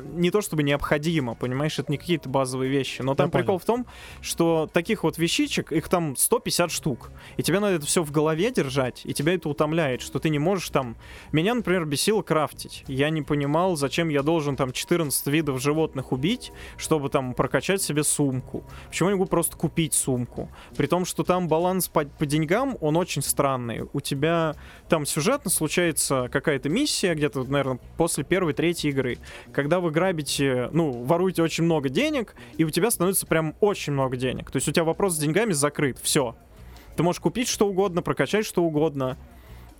не 0.00 0.30
то 0.30 0.40
чтобы 0.40 0.62
необходимо, 0.62 1.34
понимаешь, 1.34 1.78
это 1.78 1.90
не 1.90 1.98
какие-то 1.98 2.28
базовые 2.28 2.70
вещи. 2.70 3.02
Но 3.02 3.14
там 3.14 3.30
понял. 3.30 3.42
прикол 3.42 3.58
в 3.58 3.64
том, 3.64 3.86
что 4.20 4.68
таких 4.72 5.04
вот 5.04 5.18
вещичек, 5.18 5.72
их 5.72 5.88
там 5.88 6.16
150 6.16 6.70
штук. 6.70 7.10
И 7.36 7.42
тебе 7.42 7.60
надо 7.60 7.74
это 7.74 7.86
все 7.86 8.02
в 8.02 8.10
голове 8.10 8.50
держать, 8.50 9.02
и 9.04 9.12
тебя 9.12 9.34
это 9.34 9.48
утомляет, 9.48 10.00
что 10.00 10.18
ты 10.18 10.28
не 10.30 10.38
можешь 10.38 10.70
там... 10.70 10.96
Меня, 11.32 11.54
например, 11.54 11.84
бесило 11.84 12.22
крафтить. 12.22 12.84
Я 12.88 13.10
не 13.10 13.22
понимал, 13.22 13.76
зачем 13.76 14.08
я 14.08 14.22
должен 14.22 14.56
там 14.56 14.72
14 14.72 15.26
видов 15.26 15.60
животных 15.60 16.12
убить, 16.12 16.52
чтобы 16.76 17.08
там 17.08 17.34
прокачать 17.34 17.82
себе 17.82 18.04
сумку. 18.04 18.64
Почему 18.88 19.10
я 19.10 19.16
могу 19.16 19.26
просто 19.26 19.56
купить 19.56 19.94
сумку? 19.94 20.50
При 20.76 20.86
том, 20.86 21.04
что 21.04 21.22
там 21.24 21.48
баланс 21.48 21.88
по, 21.88 22.04
по 22.04 22.26
деньгам, 22.26 22.76
он 22.80 22.96
очень 22.96 23.22
странный. 23.22 23.86
У 23.92 24.00
тебя 24.00 24.54
там 24.88 25.06
сюжетно 25.06 25.50
случается 25.50 26.28
какая-то 26.32 26.68
миссия, 26.68 27.14
где-то, 27.14 27.44
наверное, 27.44 27.78
после 27.96 28.24
первой, 28.24 28.52
третьей 28.52 28.90
игры, 28.90 29.18
когда 29.52 29.80
вы 29.82 29.90
грабите, 29.90 30.70
ну, 30.72 30.90
воруете 31.04 31.42
очень 31.42 31.64
много 31.64 31.88
денег, 31.88 32.34
и 32.56 32.64
у 32.64 32.70
тебя 32.70 32.90
становится 32.90 33.26
прям 33.26 33.54
очень 33.60 33.92
много 33.92 34.16
денег. 34.16 34.50
То 34.50 34.56
есть 34.56 34.68
у 34.68 34.72
тебя 34.72 34.84
вопрос 34.84 35.14
с 35.14 35.18
деньгами 35.18 35.52
закрыт, 35.52 35.98
все. 36.02 36.34
Ты 36.96 37.02
можешь 37.02 37.20
купить 37.20 37.48
что 37.48 37.68
угодно, 37.68 38.02
прокачать 38.02 38.46
что 38.46 38.62
угодно, 38.62 39.18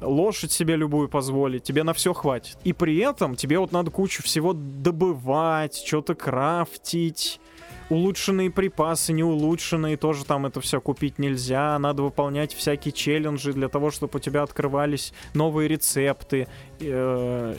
лошадь 0.00 0.52
себе 0.52 0.76
любую 0.76 1.08
позволить, 1.08 1.62
тебе 1.62 1.82
на 1.82 1.94
все 1.94 2.12
хватит. 2.12 2.58
И 2.64 2.72
при 2.72 2.98
этом 2.98 3.36
тебе 3.36 3.58
вот 3.58 3.72
надо 3.72 3.90
кучу 3.90 4.22
всего 4.22 4.52
добывать, 4.52 5.76
что-то 5.76 6.14
крафтить, 6.14 7.40
улучшенные 7.88 8.50
припасы, 8.50 9.12
не 9.12 9.22
улучшенные, 9.22 9.96
тоже 9.96 10.24
там 10.24 10.46
это 10.46 10.60
все 10.60 10.80
купить 10.80 11.18
нельзя. 11.18 11.78
Надо 11.78 12.02
выполнять 12.02 12.54
всякие 12.54 12.92
челленджи 12.92 13.52
для 13.52 13.68
того, 13.68 13.90
чтобы 13.90 14.16
у 14.16 14.20
тебя 14.20 14.42
открывались 14.42 15.12
новые 15.34 15.68
рецепты 15.68 16.48
э, 16.80 17.56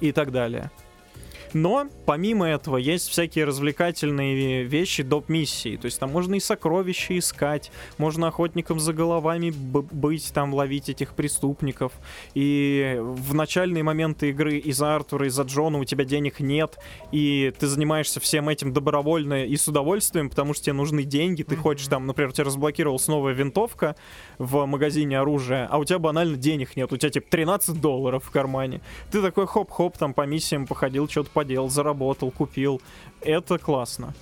и 0.00 0.12
так 0.12 0.32
далее. 0.32 0.70
Но, 1.52 1.88
помимо 2.06 2.46
этого, 2.46 2.76
есть 2.76 3.08
всякие 3.08 3.44
развлекательные 3.44 4.64
вещи 4.64 5.02
доп. 5.02 5.28
миссии. 5.28 5.76
То 5.76 5.86
есть 5.86 5.98
там 5.98 6.10
можно 6.10 6.34
и 6.34 6.40
сокровища 6.40 7.18
искать, 7.18 7.70
можно 7.98 8.28
охотником 8.28 8.80
за 8.80 8.92
головами 8.92 9.50
быть, 9.50 10.32
там 10.32 10.54
ловить 10.54 10.88
этих 10.88 11.14
преступников. 11.14 11.92
И 12.34 12.96
в 13.00 13.34
начальные 13.34 13.82
моменты 13.82 14.30
игры 14.30 14.58
из-за 14.58 14.94
Артура, 14.94 15.26
из-за 15.28 15.42
Джона 15.42 15.78
у 15.78 15.84
тебя 15.84 16.04
денег 16.04 16.40
нет, 16.40 16.78
и 17.12 17.52
ты 17.58 17.66
занимаешься 17.66 18.20
всем 18.20 18.48
этим 18.48 18.72
добровольно 18.72 19.44
и 19.44 19.56
с 19.56 19.68
удовольствием, 19.68 20.30
потому 20.30 20.54
что 20.54 20.64
тебе 20.64 20.74
нужны 20.74 21.04
деньги, 21.04 21.42
ты 21.42 21.56
хочешь 21.56 21.86
там, 21.88 22.06
например, 22.06 22.30
у 22.30 22.32
тебя 22.32 22.44
разблокировалась 22.44 23.06
новая 23.08 23.32
винтовка 23.32 23.96
в 24.38 24.64
магазине 24.66 25.18
оружия, 25.18 25.66
а 25.70 25.78
у 25.78 25.84
тебя 25.84 25.98
банально 25.98 26.36
денег 26.36 26.76
нет, 26.76 26.92
у 26.92 26.96
тебя 26.96 27.10
типа 27.10 27.30
13 27.30 27.80
долларов 27.80 28.24
в 28.24 28.30
кармане. 28.30 28.80
Ты 29.10 29.22
такой 29.22 29.46
хоп-хоп 29.46 29.96
там 29.98 30.14
по 30.14 30.26
миссиям 30.26 30.66
походил, 30.66 31.08
что-то 31.08 31.30
поделал, 31.40 31.70
заработал, 31.70 32.30
купил. 32.30 32.80
Это 33.22 33.58
классно. 33.58 34.12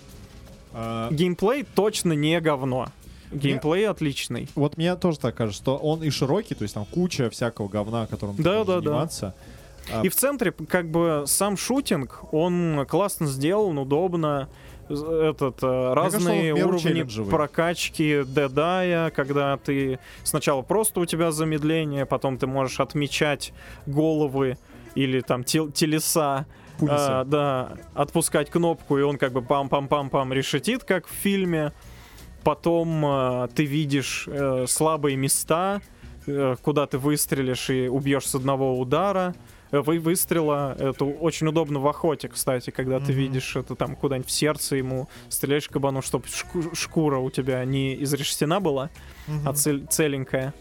А, 0.73 1.11
Геймплей 1.11 1.65
точно 1.75 2.13
не 2.13 2.41
говно. 2.41 2.87
Геймплей 3.33 3.89
отличный. 3.89 4.49
вот 4.55 4.77
мне 4.77 4.95
тоже 4.97 5.19
так 5.19 5.35
кажется, 5.35 5.61
что 5.63 5.77
он 5.77 6.03
и 6.03 6.11
широкий, 6.11 6.55
то 6.55 6.63
есть 6.63 6.75
там 6.75 6.85
куча 6.87 7.29
всякого 7.29 7.69
говна, 7.69 8.07
которым 8.07 8.37
Да, 8.37 8.65
да, 8.65 8.77
да. 8.77 8.81
заниматься. 8.81 9.35
А, 9.93 10.03
И 10.03 10.09
в 10.09 10.15
центре, 10.15 10.53
как 10.53 10.91
бы, 10.91 11.25
сам 11.27 11.57
шутинг, 11.57 12.23
он 12.33 12.87
классно 12.89 13.27
сделан, 13.27 13.79
удобно. 13.79 14.49
Этот, 14.89 15.63
э, 15.63 15.93
разные 15.93 16.55
уровни 16.55 16.79
челленджевый. 16.79 17.31
прокачки 17.31 18.23
дедая, 18.27 19.11
когда 19.11 19.59
ты 19.59 19.99
сначала 20.25 20.63
просто 20.63 21.01
у 21.01 21.05
тебя 21.05 21.31
замедление, 21.31 22.07
потом 22.07 22.39
ты 22.39 22.47
можешь 22.47 22.81
отмечать 22.81 23.53
головы 23.85 24.57
или 24.95 25.21
там 25.21 25.45
тел- 25.45 25.71
телеса, 25.71 26.47
пульсы. 26.79 26.95
А, 26.97 27.25
да, 27.25 27.73
отпускать 27.95 28.51
кнопку, 28.51 28.99
и 28.99 29.03
он 29.03 29.19
как 29.19 29.33
бы 29.33 29.41
пам-пам-пам-пам 29.41 30.33
решетит, 30.33 30.85
как 30.85 31.07
в 31.07 31.11
фильме. 31.13 31.73
потом 32.45 33.05
э, 33.05 33.49
ты 33.55 33.65
видишь 33.67 34.25
э, 34.27 34.65
слабые 34.69 35.17
места, 35.17 35.81
э, 36.27 36.57
куда 36.63 36.87
ты 36.87 36.97
выстрелишь 36.97 37.69
и 37.69 37.89
убьешь 37.89 38.27
с 38.27 38.35
одного 38.37 38.79
удара. 38.79 39.35
Вы 39.71 39.99
выстрела, 39.99 40.75
это 40.79 41.05
очень 41.05 41.47
удобно 41.49 41.79
в 41.79 41.87
охоте, 41.87 42.29
кстати, 42.29 42.71
когда 42.71 43.01
ты 43.01 43.13
Мгм. 43.13 43.21
видишь 43.21 43.55
это 43.57 43.75
там 43.75 43.97
куда-нибудь 43.97 44.29
в 44.31 44.33
сердце 44.33 44.77
ему, 44.77 45.09
стреляешь 45.29 45.69
кабану, 45.69 46.01
чтобы 46.01 46.25
шкура 46.73 47.19
у 47.19 47.29
тебя 47.29 47.63
не 47.67 48.03
изрешетена 48.03 48.61
была, 48.61 48.89
Мгм. 49.27 49.47
а 49.47 49.53
цель- 49.53 49.87
целенькая. 49.91 50.55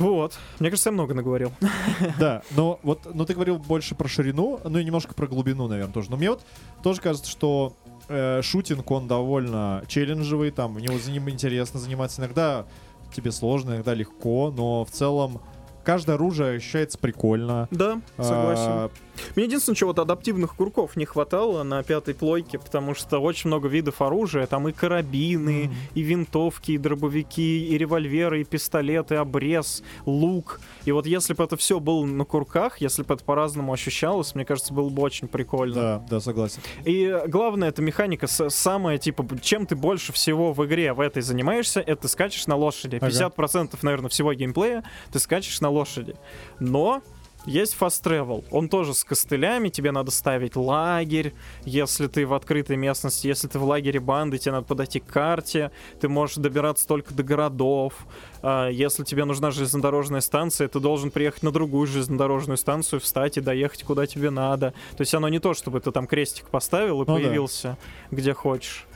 Вот. 0.00 0.38
Мне 0.58 0.70
кажется, 0.70 0.88
я 0.88 0.92
много 0.92 1.14
наговорил. 1.14 1.52
Да, 2.18 2.42
но 2.56 2.80
вот, 2.82 3.14
но 3.14 3.24
ты 3.24 3.34
говорил 3.34 3.58
больше 3.58 3.94
про 3.94 4.08
ширину, 4.08 4.60
ну 4.64 4.78
и 4.78 4.84
немножко 4.84 5.14
про 5.14 5.26
глубину, 5.26 5.68
наверное, 5.68 5.92
тоже. 5.92 6.10
Но 6.10 6.16
мне 6.16 6.30
вот 6.30 6.42
тоже 6.82 7.00
кажется, 7.00 7.30
что 7.30 7.74
э, 8.08 8.40
шутинг, 8.42 8.90
он 8.90 9.06
довольно 9.06 9.84
челленджевый, 9.86 10.50
там, 10.50 10.74
в 10.74 10.80
него 10.80 10.98
за 10.98 11.10
ним 11.10 11.28
интересно 11.30 11.78
заниматься. 11.78 12.20
Иногда 12.20 12.66
тебе 13.14 13.32
сложно, 13.32 13.74
иногда 13.74 13.94
легко, 13.94 14.52
но 14.54 14.84
в 14.84 14.90
целом 14.90 15.40
каждое 15.84 16.14
оружие 16.14 16.56
ощущается 16.56 16.98
прикольно. 16.98 17.68
Да, 17.70 18.00
согласен. 18.16 18.64
А, 18.66 18.90
Мне 19.36 19.44
единственное, 19.46 19.76
чего 19.76 19.88
вот 19.90 19.98
адаптивных 19.98 20.54
курков 20.56 20.96
не 20.96 21.04
хватало 21.04 21.62
на 21.62 21.82
пятой 21.82 22.14
плойке, 22.14 22.58
потому 22.58 22.94
что 22.94 23.18
очень 23.18 23.48
много 23.48 23.68
видов 23.68 24.00
оружия. 24.02 24.46
Там 24.46 24.68
и 24.68 24.72
карабины, 24.72 25.64
Мгм. 25.64 25.74
и 25.94 26.00
винтовки, 26.02 26.72
и 26.72 26.78
дробовики, 26.78 27.66
и 27.68 27.78
револьверы, 27.78 28.40
и 28.40 28.44
пистолеты, 28.44 29.16
обрез, 29.16 29.82
лук. 30.06 30.60
И 30.84 30.92
вот 30.92 31.06
если 31.06 31.34
бы 31.34 31.44
это 31.44 31.56
все 31.56 31.80
было 31.80 32.04
на 32.04 32.24
курках, 32.24 32.80
если 32.80 33.02
бы 33.02 33.14
это 33.14 33.24
по-разному 33.24 33.72
ощущалось, 33.72 34.34
мне 34.34 34.44
кажется, 34.44 34.72
было 34.74 34.88
бы 34.88 35.02
очень 35.02 35.28
прикольно. 35.28 35.74
Да, 35.74 36.04
да, 36.10 36.20
согласен. 36.20 36.60
И 36.84 37.14
главное, 37.26 37.68
это 37.68 37.82
механика 37.82 38.26
самая, 38.26 38.98
типа, 38.98 39.26
чем 39.40 39.66
ты 39.66 39.76
больше 39.76 40.12
всего 40.12 40.52
в 40.52 40.64
игре 40.66 40.92
в 40.92 41.00
этой 41.00 41.22
занимаешься, 41.22 41.80
это 41.80 42.02
ты 42.02 42.08
скачешь 42.08 42.46
на 42.46 42.56
лошади. 42.56 42.96
Ага. 42.96 43.06
50%, 43.08 43.78
наверное, 43.82 44.08
всего 44.08 44.32
геймплея 44.34 44.84
ты 45.12 45.18
скачешь 45.18 45.60
на 45.60 45.68
лошади. 45.70 46.14
Но 46.58 47.02
есть 47.46 47.76
fast 47.78 48.02
travel. 48.02 48.44
Он 48.50 48.68
тоже 48.68 48.94
с 48.94 49.04
костылями, 49.04 49.68
тебе 49.68 49.90
надо 49.92 50.10
ставить 50.10 50.56
лагерь. 50.56 51.32
Если 51.64 52.06
ты 52.06 52.26
в 52.26 52.34
открытой 52.34 52.76
местности, 52.76 53.26
если 53.26 53.48
ты 53.48 53.58
в 53.58 53.64
лагере 53.64 54.00
банды, 54.00 54.38
тебе 54.38 54.52
надо 54.52 54.66
подойти 54.66 55.00
к 55.00 55.06
карте. 55.06 55.70
Ты 56.00 56.08
можешь 56.08 56.36
добираться 56.36 56.86
только 56.86 57.14
до 57.14 57.22
городов. 57.22 57.94
А, 58.42 58.68
Если 58.68 59.04
тебе 59.04 59.24
нужна 59.24 59.50
железнодорожная 59.50 60.20
станция, 60.20 60.68
ты 60.68 60.80
должен 60.80 61.10
приехать 61.10 61.42
на 61.42 61.50
другую 61.50 61.86
железнодорожную 61.86 62.56
станцию, 62.56 63.00
встать 63.00 63.36
и 63.38 63.40
доехать 63.40 63.82
куда 63.84 64.06
тебе 64.06 64.30
надо. 64.30 64.72
То 64.96 65.00
есть 65.00 65.14
оно 65.14 65.28
не 65.28 65.38
то, 65.38 65.54
чтобы 65.54 65.80
ты 65.80 65.90
там 65.92 66.06
крестик 66.06 66.46
поставил 66.48 67.02
и 67.02 67.06
Ну 67.06 67.16
да. 67.16 67.22
появился 67.22 67.76
где 68.10 68.34
хочешь. 68.34 68.86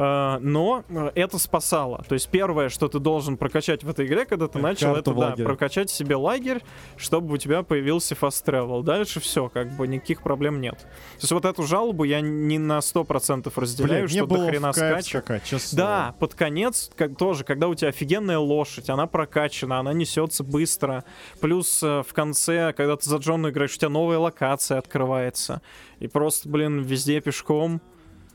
А, 0.00 0.38
Но 0.40 0.84
э, 0.88 1.10
это 1.16 1.38
спасало. 1.38 2.04
То 2.08 2.12
есть 2.12 2.28
первое, 2.28 2.68
что 2.68 2.86
ты 2.86 3.00
должен 3.00 3.36
прокачать 3.36 3.82
в 3.82 3.90
этой 3.90 4.06
игре, 4.06 4.26
когда 4.26 4.46
ты 4.46 4.60
Это 4.60 4.68
начал, 4.68 4.94
это 4.94 5.12
да, 5.12 5.32
прокачать 5.32 5.90
себе 5.90 6.14
лагерь, 6.14 6.62
чтобы 6.96 7.34
у 7.34 7.36
тебя 7.36 7.64
появился 7.64 8.14
fast 8.14 8.44
travel. 8.46 8.84
Дальше 8.84 9.18
все, 9.18 9.48
как 9.48 9.76
бы 9.76 9.88
никаких 9.88 10.22
проблем 10.22 10.60
нет. 10.60 10.78
То 10.78 11.22
есть 11.22 11.32
вот 11.32 11.44
эту 11.44 11.64
жалобу 11.64 12.04
я 12.04 12.20
не 12.20 12.58
на 12.60 12.78
100% 12.78 13.52
разделяю, 13.56 14.06
Бля, 14.06 14.08
что 14.08 14.26
до 14.26 14.46
хрена 14.46 14.72
скачет. 14.72 15.24
Да, 15.76 16.14
под 16.20 16.34
конец 16.34 16.92
как, 16.94 17.16
тоже, 17.16 17.42
когда 17.42 17.66
у 17.66 17.74
тебя 17.74 17.88
офигенная 17.88 18.38
лошадь, 18.38 18.90
она 18.90 19.08
прокачана, 19.08 19.80
она 19.80 19.92
несется 19.92 20.44
быстро. 20.44 21.02
Плюс 21.40 21.82
э, 21.82 22.04
в 22.06 22.12
конце, 22.12 22.72
когда 22.72 22.96
ты 22.96 23.08
за 23.08 23.16
Джона 23.16 23.48
играешь, 23.48 23.74
у 23.74 23.78
тебя 23.78 23.88
новая 23.88 24.18
локация 24.18 24.78
открывается. 24.78 25.60
И 25.98 26.06
просто, 26.06 26.48
блин, 26.48 26.82
везде 26.82 27.20
пешком. 27.20 27.80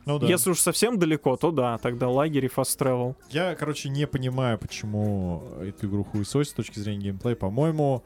Ну 0.05 0.19
да. 0.19 0.27
Если 0.27 0.49
уж 0.49 0.59
совсем 0.59 0.99
далеко, 0.99 1.37
то 1.37 1.51
да, 1.51 1.77
тогда 1.77 2.09
лагерь 2.09 2.45
и 2.45 2.47
fast 2.49 2.77
travel. 2.77 3.15
Я, 3.29 3.55
короче, 3.55 3.89
не 3.89 4.05
понимаю, 4.05 4.57
почему 4.57 5.43
эту 5.61 5.87
игру 5.87 6.03
хуесосит 6.03 6.51
с 6.51 6.55
точки 6.55 6.79
зрения 6.79 7.05
геймплея. 7.05 7.35
По-моему, 7.35 8.03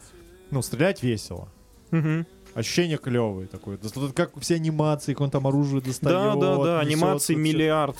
ну, 0.52 0.61
стрелять 0.61 1.02
весело. 1.03 1.49
Мгм. 1.91 2.26
Ощущение 2.53 2.98
клевое 2.98 3.48
такое. 3.48 3.80
Как 4.15 4.38
все 4.40 4.56
анимации, 4.56 5.14
как 5.14 5.22
он 5.22 5.32
там 5.32 5.48
оружие 5.48 5.82
достает. 5.82 6.40
Да, 6.40 6.56
да, 6.57 6.64
да, 6.64 6.80
анимации 6.80 7.36
миллиард. 7.36 7.98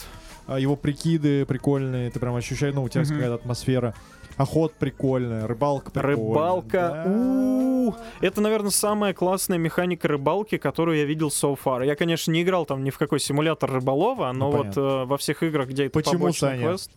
А 0.48 0.60
его 0.60 0.76
прикиды 0.78 1.46
прикольные, 1.46 2.10
ты 2.10 2.20
прям 2.20 2.36
ощущаешь, 2.36 2.74
ну, 2.74 2.84
у 2.84 2.90
тебя 2.90 3.02
Мгм. 3.02 3.14
какая-то 3.14 3.36
атмосфера. 3.36 3.94
Охот 4.38 4.74
прикольная, 4.74 5.48
рыбалка 5.48 5.92
прикольная. 5.92 6.16
Рыбалка. 6.16 7.04
Да. 7.06 8.28
Это, 8.28 8.42
наверное, 8.42 8.70
самая 8.70 9.14
классная 9.14 9.58
механика 9.58 10.08
рыбалки, 10.08 10.58
которую 10.58 10.98
я 10.98 11.06
видел 11.06 11.30
so 11.30 11.58
far. 11.62 11.86
Я, 11.86 11.96
конечно, 11.96 12.32
не 12.32 12.44
играл 12.44 12.66
там 12.66 12.84
ни 12.84 12.90
в 12.92 12.98
какой 12.98 13.20
симулятор 13.20 13.72
рыболова, 13.72 14.32
но 14.34 14.52
Ну, 14.52 14.58
вот 14.58 14.78
э, 14.78 15.06
во 15.06 15.18
всех 15.18 15.42
играх, 15.44 15.70
где 15.70 15.86
это 15.86 15.94
Почему, 15.94 16.14
побочный 16.20 16.50
Саня? 16.50 16.68
квест. 16.68 16.92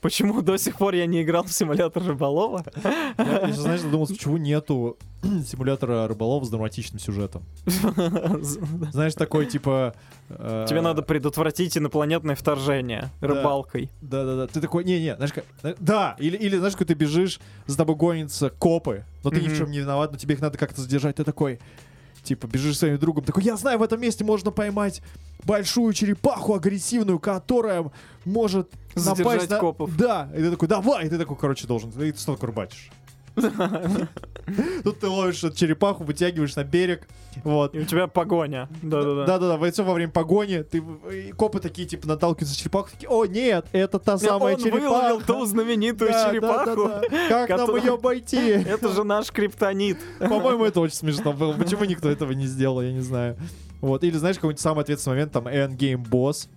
Почему 0.00 0.42
до 0.42 0.56
сих 0.58 0.76
пор 0.76 0.94
я 0.94 1.06
не 1.06 1.22
играл 1.22 1.44
в 1.44 1.52
симулятор 1.52 2.02
рыболова? 2.04 2.64
Я, 3.18 3.52
знаешь, 3.52 3.80
задумался, 3.80 4.14
почему 4.14 4.36
нету 4.36 4.96
симулятора 5.22 6.06
рыболова 6.06 6.44
с 6.44 6.50
драматичным 6.50 6.98
сюжетом. 7.00 7.42
Знаешь, 8.92 9.14
такой, 9.14 9.46
типа... 9.46 9.94
э, 10.28 10.66
Тебе 10.68 10.80
надо 10.80 11.02
предотвратить 11.02 11.76
инопланетное 11.76 12.34
вторжение 12.34 13.10
рыбалкой. 13.20 13.90
Да-да-да. 14.00 14.46
Ты 14.46 14.60
такой, 14.60 14.84
не-не, 14.84 15.16
знаешь, 15.16 15.32
как... 15.32 15.44
Да, 15.80 16.16
или, 16.18 16.36
или 16.36 16.56
знаешь, 16.56 16.76
как 16.76 16.86
ты 16.86 16.94
бежишь, 16.94 17.40
за 17.66 17.76
тобой 17.76 17.96
гонятся 17.96 18.50
копы, 18.50 19.04
но 19.24 19.30
ты 19.30 19.40
ни 19.40 19.48
в 19.48 19.56
чем 19.56 19.70
не 19.70 19.78
виноват, 19.78 20.12
но 20.12 20.18
тебе 20.18 20.34
их 20.34 20.40
надо 20.40 20.58
как-то 20.58 20.80
задержать. 20.80 21.16
Ты 21.16 21.24
такой, 21.24 21.58
типа, 22.26 22.46
бежишь 22.46 22.76
с 22.76 22.80
своим 22.80 22.98
другом, 22.98 23.24
такой, 23.24 23.42
я 23.42 23.56
знаю, 23.56 23.78
в 23.78 23.82
этом 23.82 24.00
месте 24.00 24.24
можно 24.24 24.50
поймать 24.50 25.02
большую 25.44 25.92
черепаху 25.92 26.54
агрессивную, 26.54 27.18
которая 27.18 27.90
может 28.24 28.70
Задержать 28.94 29.24
напасть 29.24 29.50
на... 29.50 29.58
копов. 29.58 29.96
Да, 29.96 30.28
и 30.34 30.38
ты 30.38 30.50
такой, 30.50 30.68
давай, 30.68 31.06
и 31.06 31.08
ты 31.08 31.18
такой, 31.18 31.36
короче, 31.36 31.66
должен, 31.66 31.90
и 31.90 32.12
ты 32.12 32.18
снова 32.18 32.38
рыбачишь. 32.46 32.90
Тут 34.84 35.00
ты 35.00 35.08
ловишь 35.08 35.40
черепаху, 35.54 36.04
вытягиваешь 36.04 36.54
на 36.56 36.64
берег, 36.64 37.06
вот. 37.44 37.74
И 37.74 37.80
у 37.80 37.84
тебя 37.84 38.06
погоня. 38.06 38.68
Да-да-да. 38.82 39.26
Да-да-да, 39.26 39.70
все 39.70 39.84
во 39.84 39.92
время 39.92 40.12
погони, 40.12 40.62
ты, 40.62 40.82
и 41.12 41.32
копы 41.32 41.60
такие, 41.60 41.86
типа, 41.86 42.06
наталкиваются 42.08 42.54
на 42.54 42.58
черепаху, 42.58 42.90
такие, 42.90 43.08
о, 43.08 43.26
нет, 43.26 43.66
это 43.72 43.98
та 43.98 44.18
самая 44.18 44.54
Он 44.54 44.60
черепаха. 44.62 44.82
выловил 44.82 45.20
ту 45.20 45.44
знаменитую 45.44 46.10
Да, 46.12 46.30
черепаху. 46.30 46.88
да, 46.88 47.02
да. 47.10 47.46
Как 47.46 47.58
нам 47.58 47.76
ее 47.76 47.94
обойти? 47.94 48.36
Это 48.66 48.88
же 48.90 49.04
наш 49.04 49.30
криптонит. 49.32 49.98
По-моему, 50.18 50.64
это 50.66 50.80
очень 50.80 50.96
смешно 50.96 51.32
было. 51.32 51.52
Почему 51.52 51.84
никто 51.84 52.08
этого 52.08 52.32
не 52.32 52.46
сделал, 52.46 52.80
я 52.82 52.92
не 52.92 53.00
знаю. 53.00 53.36
Вот. 53.80 54.04
Или 54.04 54.16
знаешь, 54.16 54.36
какой-нибудь 54.36 54.60
самый 54.60 54.80
ответственный 54.82 55.14
момент, 55.16 55.32
там, 55.32 55.46
endgame 55.48 55.98
босс. 55.98 56.48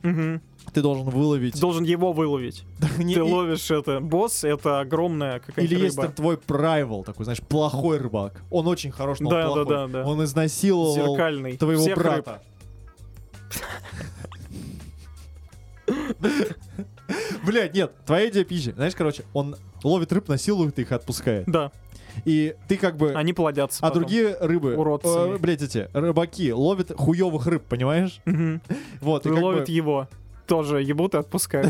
Ты 0.73 0.81
должен 0.81 1.09
выловить. 1.09 1.53
Ты 1.55 1.59
должен 1.59 1.83
его 1.83 2.13
выловить. 2.13 2.63
Не- 2.97 3.15
Ты 3.15 3.19
и- 3.19 3.23
ловишь 3.23 3.69
это. 3.71 3.99
Босс— 3.99 4.43
это 4.45 4.79
огромная 4.79 5.39
какая-то 5.39 5.61
Или 5.61 5.79
есть 5.79 5.95
рыба. 5.97 6.07
там 6.07 6.15
твой 6.15 6.37
прайвал, 6.37 7.03
такой, 7.03 7.23
знаешь, 7.25 7.41
плохой 7.41 7.97
рыбак. 7.97 8.41
Он 8.49 8.67
очень 8.67 8.91
хорош, 8.91 9.19
но 9.19 9.29
он 9.29 9.35
Да, 9.35 9.41
да, 9.41 9.47
плохой. 9.47 9.65
да, 9.65 9.87
да. 9.87 10.05
Он 10.05 10.23
изнасиловал 10.23 10.93
Зеркальный. 10.95 11.57
твоего 11.57 11.81
Всех 11.81 11.97
брата. 11.97 12.41
Блядь, 17.45 17.73
нет, 17.73 17.91
твоя 18.05 18.29
идея 18.29 18.43
пищи. 18.43 18.71
Знаешь, 18.71 18.93
короче, 18.95 19.23
он 19.33 19.55
ловит 19.83 20.11
рыб, 20.13 20.27
насилует 20.27 20.77
их 20.77 20.91
и 20.91 20.95
отпускает. 20.95 21.45
Да, 21.47 21.71
И 22.25 22.55
ты 22.67 22.77
как 22.77 22.97
бы... 22.97 23.13
они 23.13 23.33
плодятся 23.33 23.79
А 23.81 23.87
потом. 23.89 24.01
другие 24.03 24.37
рыбы, 24.39 24.75
Уродцами. 24.75 25.35
э, 25.35 25.37
блядь, 25.39 25.61
эти 25.63 25.89
рыбаки 25.93 26.51
ловят 26.53 26.91
хуёвых 26.95 27.47
рыб, 27.47 27.63
понимаешь? 27.67 28.19
Мгм. 28.25 28.61
Вот, 29.01 29.25
и 29.25 29.29
Ловят 29.29 29.65
бы- 29.67 29.71
его. 29.71 30.07
Тоже 30.49 30.81
ебут 30.81 31.13
и 31.13 31.17
отпускают. 31.17 31.69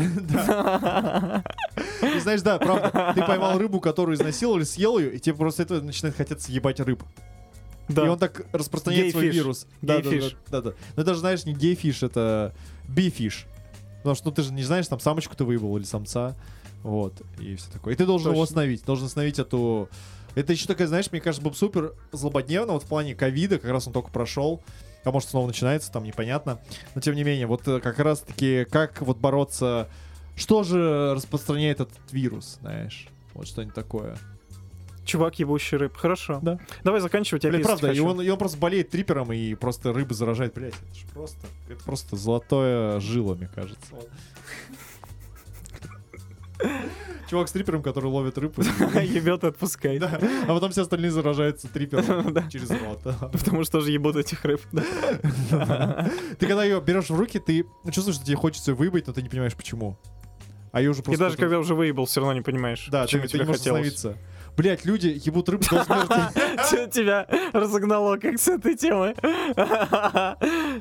И 2.02 2.18
знаешь, 2.18 2.42
да, 2.42 2.58
правда, 2.58 3.12
ты 3.14 3.22
поймал 3.22 3.58
рыбу, 3.58 3.80
которую 3.80 4.16
изнасиловали, 4.16 4.64
съел 4.64 4.98
ее, 4.98 5.14
и 5.14 5.18
тебе 5.18 5.36
просто 5.36 5.62
это 5.62 5.80
начинает 5.82 6.16
хотеться 6.16 6.50
ебать 6.50 6.80
рыб. 6.80 7.02
И 7.88 7.92
Да. 7.92 8.10
он 8.10 8.18
так 8.18 8.42
распространяет 8.52 9.12
свой 9.12 9.28
вирус. 9.28 9.66
Да, 9.82 9.98
да, 10.00 10.10
да, 10.10 10.28
да, 10.48 10.60
да. 10.62 10.72
Но 10.96 11.04
даже 11.04 11.20
знаешь, 11.20 11.44
не 11.44 11.52
gay 11.54 11.72
fish, 11.72 12.02
это 12.02 12.54
bi 12.88 13.05
fish. 13.05 13.46
Потому 13.98 14.14
что 14.14 14.28
ну, 14.28 14.32
ты 14.34 14.42
же 14.42 14.52
не 14.52 14.62
знаешь, 14.62 14.88
там 14.88 14.98
самочку 14.98 15.36
ты 15.36 15.44
выебал 15.44 15.76
или 15.76 15.84
самца. 15.84 16.34
Вот, 16.82 17.20
и 17.38 17.56
все 17.56 17.70
такое. 17.70 17.92
И 17.94 17.96
ты 17.96 18.06
должен 18.06 18.30
его 18.32 18.40
Точно. 18.40 18.52
остановить. 18.52 18.84
Должен 18.84 19.06
остановить 19.06 19.38
эту... 19.38 19.88
Это 20.34 20.52
еще 20.52 20.66
такая, 20.66 20.86
знаешь, 20.88 21.10
мне 21.12 21.20
кажется, 21.20 21.44
был 21.44 21.52
супер 21.54 21.92
злободневно, 22.12 22.72
вот 22.74 22.84
в 22.84 22.86
плане 22.86 23.14
ковида, 23.14 23.58
как 23.58 23.70
раз 23.70 23.86
он 23.86 23.92
только 23.92 24.10
прошел. 24.10 24.62
А 25.04 25.10
может, 25.10 25.30
снова 25.30 25.46
начинается, 25.46 25.90
там 25.90 26.04
непонятно. 26.04 26.60
Но 26.94 27.00
тем 27.00 27.14
не 27.14 27.24
менее, 27.24 27.46
вот 27.46 27.66
э, 27.68 27.80
как 27.80 27.98
раз-таки, 27.98 28.64
как 28.64 29.00
вот 29.02 29.18
бороться... 29.18 29.88
Что 30.36 30.62
же 30.62 31.14
распространяет 31.14 31.80
этот 31.80 31.98
вирус, 32.12 32.58
знаешь? 32.60 33.08
Вот 33.34 33.46
что-нибудь 33.46 33.74
такое. 33.74 34.16
Чувак, 35.04 35.38
ебущий 35.38 35.76
рыб. 35.76 35.96
Хорошо. 35.96 36.38
Да. 36.40 36.58
Давай 36.84 37.00
заканчивать, 37.00 37.44
я 37.44 37.50
Блин, 37.50 37.62
правда, 37.62 37.88
и 37.88 37.90
хочу. 37.90 38.06
он, 38.06 38.20
и 38.22 38.28
он 38.28 38.38
просто 38.38 38.58
болеет 38.58 38.90
трипером 38.90 39.32
и 39.32 39.54
просто 39.54 39.92
рыбы 39.92 40.14
заражает. 40.14 40.54
Блять, 40.54 40.74
это 40.74 40.94
же 40.94 41.06
просто, 41.12 41.46
это 41.68 41.82
просто 41.84 42.16
золотое 42.16 43.00
жило, 43.00 43.34
мне 43.34 43.50
кажется. 43.54 43.96
Чувак 47.30 47.48
с 47.48 47.52
трипером, 47.52 47.82
который 47.82 48.06
ловит 48.06 48.36
рыбу. 48.38 48.62
Ебет 49.02 49.44
и 49.44 49.46
отпускает. 49.46 50.00
Да, 50.00 50.18
а 50.42 50.46
потом 50.48 50.72
все 50.72 50.82
остальные 50.82 51.12
заражаются 51.12 51.68
трипером 51.68 52.32
Да. 52.34 52.48
через 52.50 52.70
рот. 52.70 53.00
Потому 53.32 53.62
что 53.62 53.78
тоже 53.78 53.92
ебут 53.92 54.16
этих 54.16 54.44
рыб. 54.44 54.60
Ты 54.72 56.46
когда 56.46 56.64
ее 56.64 56.80
берешь 56.80 57.08
в 57.10 57.16
руки, 57.16 57.38
ты 57.38 57.64
чувствуешь, 57.92 58.16
что 58.16 58.26
тебе 58.26 58.36
хочется 58.36 58.72
ее 58.72 58.76
выбить, 58.76 59.06
но 59.06 59.12
ты 59.12 59.22
не 59.22 59.28
понимаешь 59.28 59.54
почему. 59.54 59.96
А 60.72 60.80
я 60.80 60.90
уже 60.90 61.00
И 61.00 61.04
просто... 61.04 61.24
даже 61.24 61.36
когда 61.36 61.58
уже 61.58 61.74
выебал, 61.74 62.06
все 62.06 62.20
равно 62.20 62.34
не 62.34 62.42
понимаешь, 62.42 62.86
Да, 62.90 63.02
почему 63.02 63.22
ты, 63.22 63.28
ты 63.28 63.32
тебе 63.32 63.40
не 63.40 63.46
можешь 63.48 63.62
хотелось. 63.62 64.06
Блять, 64.56 64.84
люди 64.84 65.20
ебут 65.24 65.48
рыбу 65.48 65.64
до 65.70 65.84
смерти. 65.84 66.90
Тебя 66.90 67.26
разогнало 67.52 68.16
как 68.16 68.38
с 68.38 68.48
этой 68.48 68.76
темы. 68.76 69.14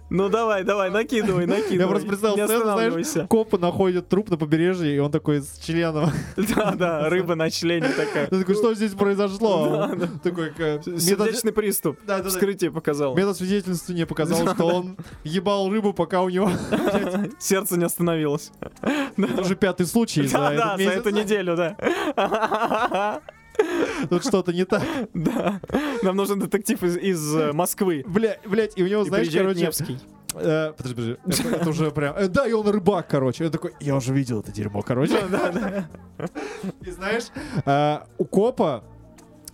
Ну 0.10 0.30
давай, 0.30 0.64
давай, 0.64 0.90
накидывай, 0.90 1.46
накидывай. 1.46 1.78
Я 1.80 1.88
просто 1.88 2.08
представил 2.08 2.36
Не 2.36 2.46
сцену, 2.46 2.64
знаешь, 2.64 3.28
копы 3.28 3.58
находят 3.58 4.08
труп 4.08 4.30
на 4.30 4.38
побережье, 4.38 4.96
и 4.96 5.00
он 5.00 5.12
такой 5.12 5.42
с 5.42 5.60
членом. 5.60 6.10
Да, 6.36 6.72
да, 6.76 7.10
рыба 7.10 7.36
на 7.36 7.50
члене 7.50 7.90
такая. 7.90 8.28
Ты 8.28 8.40
такой, 8.40 8.56
что 8.56 8.74
здесь 8.74 8.94
произошло? 8.94 9.90
Такой, 10.24 10.52
метод 10.58 11.02
Сердечный 11.02 11.52
приступ. 11.52 12.00
Вскрытие 12.28 12.72
показал. 12.72 13.16
метод 13.16 13.38
свидетельствования 13.38 14.06
показал, 14.06 14.48
что 14.54 14.66
он 14.66 14.98
ебал 15.24 15.70
рыбу, 15.70 15.94
пока 15.94 16.22
у 16.22 16.30
него... 16.30 16.52
Сердце 17.40 17.78
не 17.78 17.86
остановилось. 17.86 18.52
Это 18.82 19.42
уже 19.42 19.56
пятый 19.56 19.86
случай 19.86 20.28
за 20.28 20.38
Да, 20.38 20.50
да, 20.52 20.76
этот 20.76 20.86
за 20.86 20.92
эту 21.00 21.10
неделю, 21.12 21.56
да. 21.56 23.22
Тут 24.10 24.24
что-то 24.26 24.54
не 24.54 24.66
так. 24.66 24.84
Да. 25.14 25.62
Нам 26.04 26.16
нужен 26.16 26.40
детектив 26.40 26.82
из, 26.84 26.98
из 26.98 27.36
э, 27.36 27.52
Москвы. 27.54 28.04
Бля, 28.08 28.38
блядь, 28.46 28.78
и 28.78 28.84
у 28.84 28.88
него, 28.88 29.04
И 29.04 29.08
знаешь, 29.08 29.30
короче... 29.32 29.62
Невский. 29.62 29.98
э, 30.36 30.74
Подожди, 30.78 30.96
подожди. 30.96 31.18
Это 31.44 31.56
это 31.56 31.70
уже 31.70 31.92
прям... 31.92 32.16
э, 32.16 32.28
Да, 32.28 32.48
и 32.48 32.54
он 32.54 32.68
рыбак, 32.68 33.08
короче. 33.10 33.46
Он 33.46 33.52
такой, 33.52 33.74
я 33.80 33.96
уже 33.96 34.14
видел 34.14 34.40
это 34.42 34.52
дерьмо, 34.52 34.82
короче. 34.82 35.20
Да, 35.30 35.52
да. 35.52 35.90
И 36.86 36.92
знаешь, 36.92 37.26
э, 37.66 37.98
у 38.18 38.26
копа 38.26 38.84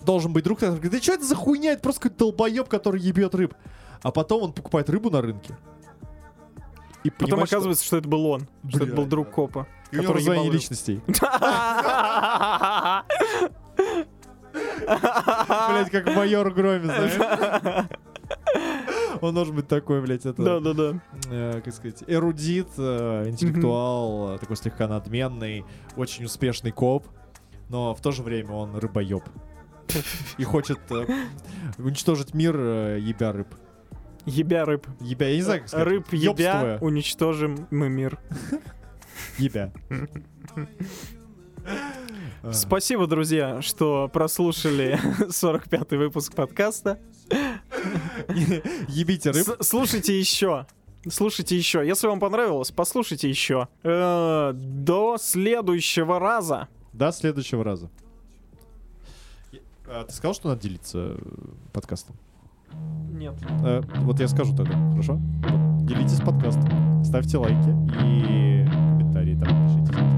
должен 0.06 0.34
быть 0.34 0.44
друг, 0.44 0.60
который 0.60 0.76
говорит, 0.76 0.91
да 0.91 1.02
что 1.02 1.14
это 1.14 1.26
за 1.26 1.36
хуйня? 1.36 1.73
Это 1.73 1.82
просто 1.82 2.02
какой-то 2.02 2.19
долбоеб, 2.19 2.68
который 2.68 3.02
ебет 3.02 3.34
рыб. 3.36 3.53
А 4.03 4.11
потом 4.11 4.44
он 4.44 4.53
покупает 4.53 4.90
рыбу 4.90 5.10
на 5.10 5.22
рынке. 5.22 5.56
И 7.03 7.10
Потом 7.10 7.27
понимает, 7.27 7.48
что- 7.48 7.56
оказывается, 7.57 7.86
что 7.86 7.98
это 7.98 8.07
был 8.07 8.26
он, 8.27 8.48
что 8.69 8.84
это 8.84 8.95
был 8.95 9.06
друг 9.06 9.27
да. 9.27 9.34
копа. 9.34 9.68
И 9.91 9.98
у 9.98 10.02
него 10.02 10.52
личностей. 10.52 11.02
Блять, 14.86 15.91
как 15.91 16.15
майор 16.15 16.52
Громе, 16.52 16.86
знаешь? 16.86 17.88
Он 19.22 19.34
должен 19.34 19.56
быть 19.56 19.68
такой, 19.68 20.02
блядь, 20.02 20.26
это... 20.26 20.41
Да, 20.41 20.60
да, 20.60 20.73
да. 20.73 21.02
э, 21.30 21.61
как 21.64 21.73
сказать, 21.73 22.03
эрудит, 22.07 22.68
э, 22.77 23.30
интеллектуал, 23.30 24.36
э, 24.36 24.40
такой 24.40 24.57
слегка 24.57 24.88
надменный, 24.88 25.64
очень 25.95 26.26
успешный 26.26 26.72
коп, 26.72 27.07
но 27.69 27.94
в 27.94 28.02
то 28.02 28.11
же 28.11 28.23
время 28.23 28.52
он 28.52 28.76
рыбоеб. 28.76 29.23
И 30.38 30.44
хочет 30.44 30.80
э, 30.90 31.06
уничтожить 31.77 32.34
мир, 32.34 32.56
э, 32.57 32.99
ебя 32.99 33.32
рыб. 33.32 33.48
Ебя 34.26 34.65
рыб. 34.65 34.86
Ебя, 34.99 35.30
я 35.30 35.36
не 35.36 35.41
знаю, 35.41 35.60
как 35.61 35.69
сказать. 35.69 35.88
Рыб 35.88 36.11
ебя, 36.11 36.77
уничтожим 36.82 37.68
мы 37.72 37.90
мир. 37.90 38.19
Ебя. 39.38 39.72
Спасибо, 42.52 43.08
друзья, 43.08 43.62
что 43.62 44.10
прослушали 44.12 45.00
45-й 45.30 45.98
выпуск 45.98 46.36
подкаста. 46.36 47.00
Ебите 48.88 49.32
рыб. 49.32 49.48
Слушайте 49.62 50.18
еще. 50.20 50.66
Слушайте 51.10 51.58
еще. 51.58 51.86
Если 51.86 52.08
вам 52.08 52.20
понравилось, 52.20 52.72
послушайте 52.72 53.30
еще. 53.30 53.68
Э, 53.84 54.52
До 54.54 55.18
следующего 55.20 56.20
раза. 56.20 56.68
До 56.94 57.12
следующего 57.12 57.64
раза. 57.64 57.90
А, 59.88 60.04
Ты 60.06 60.14
сказал, 60.14 60.34
что 60.34 60.50
надо 60.50 60.62
делиться 60.62 60.98
э, 61.00 61.18
подкастом? 61.74 62.16
Нет. 63.12 63.36
Э, 63.64 63.82
Вот 64.02 64.20
я 64.20 64.28
скажу 64.28 64.56
тогда, 64.56 64.74
хорошо? 64.92 65.20
Делитесь 65.82 66.20
подкастом, 66.22 67.04
ставьте 67.04 67.38
лайки 67.38 67.70
и 68.04 68.66
комментарии 68.66 69.36
там. 69.40 70.15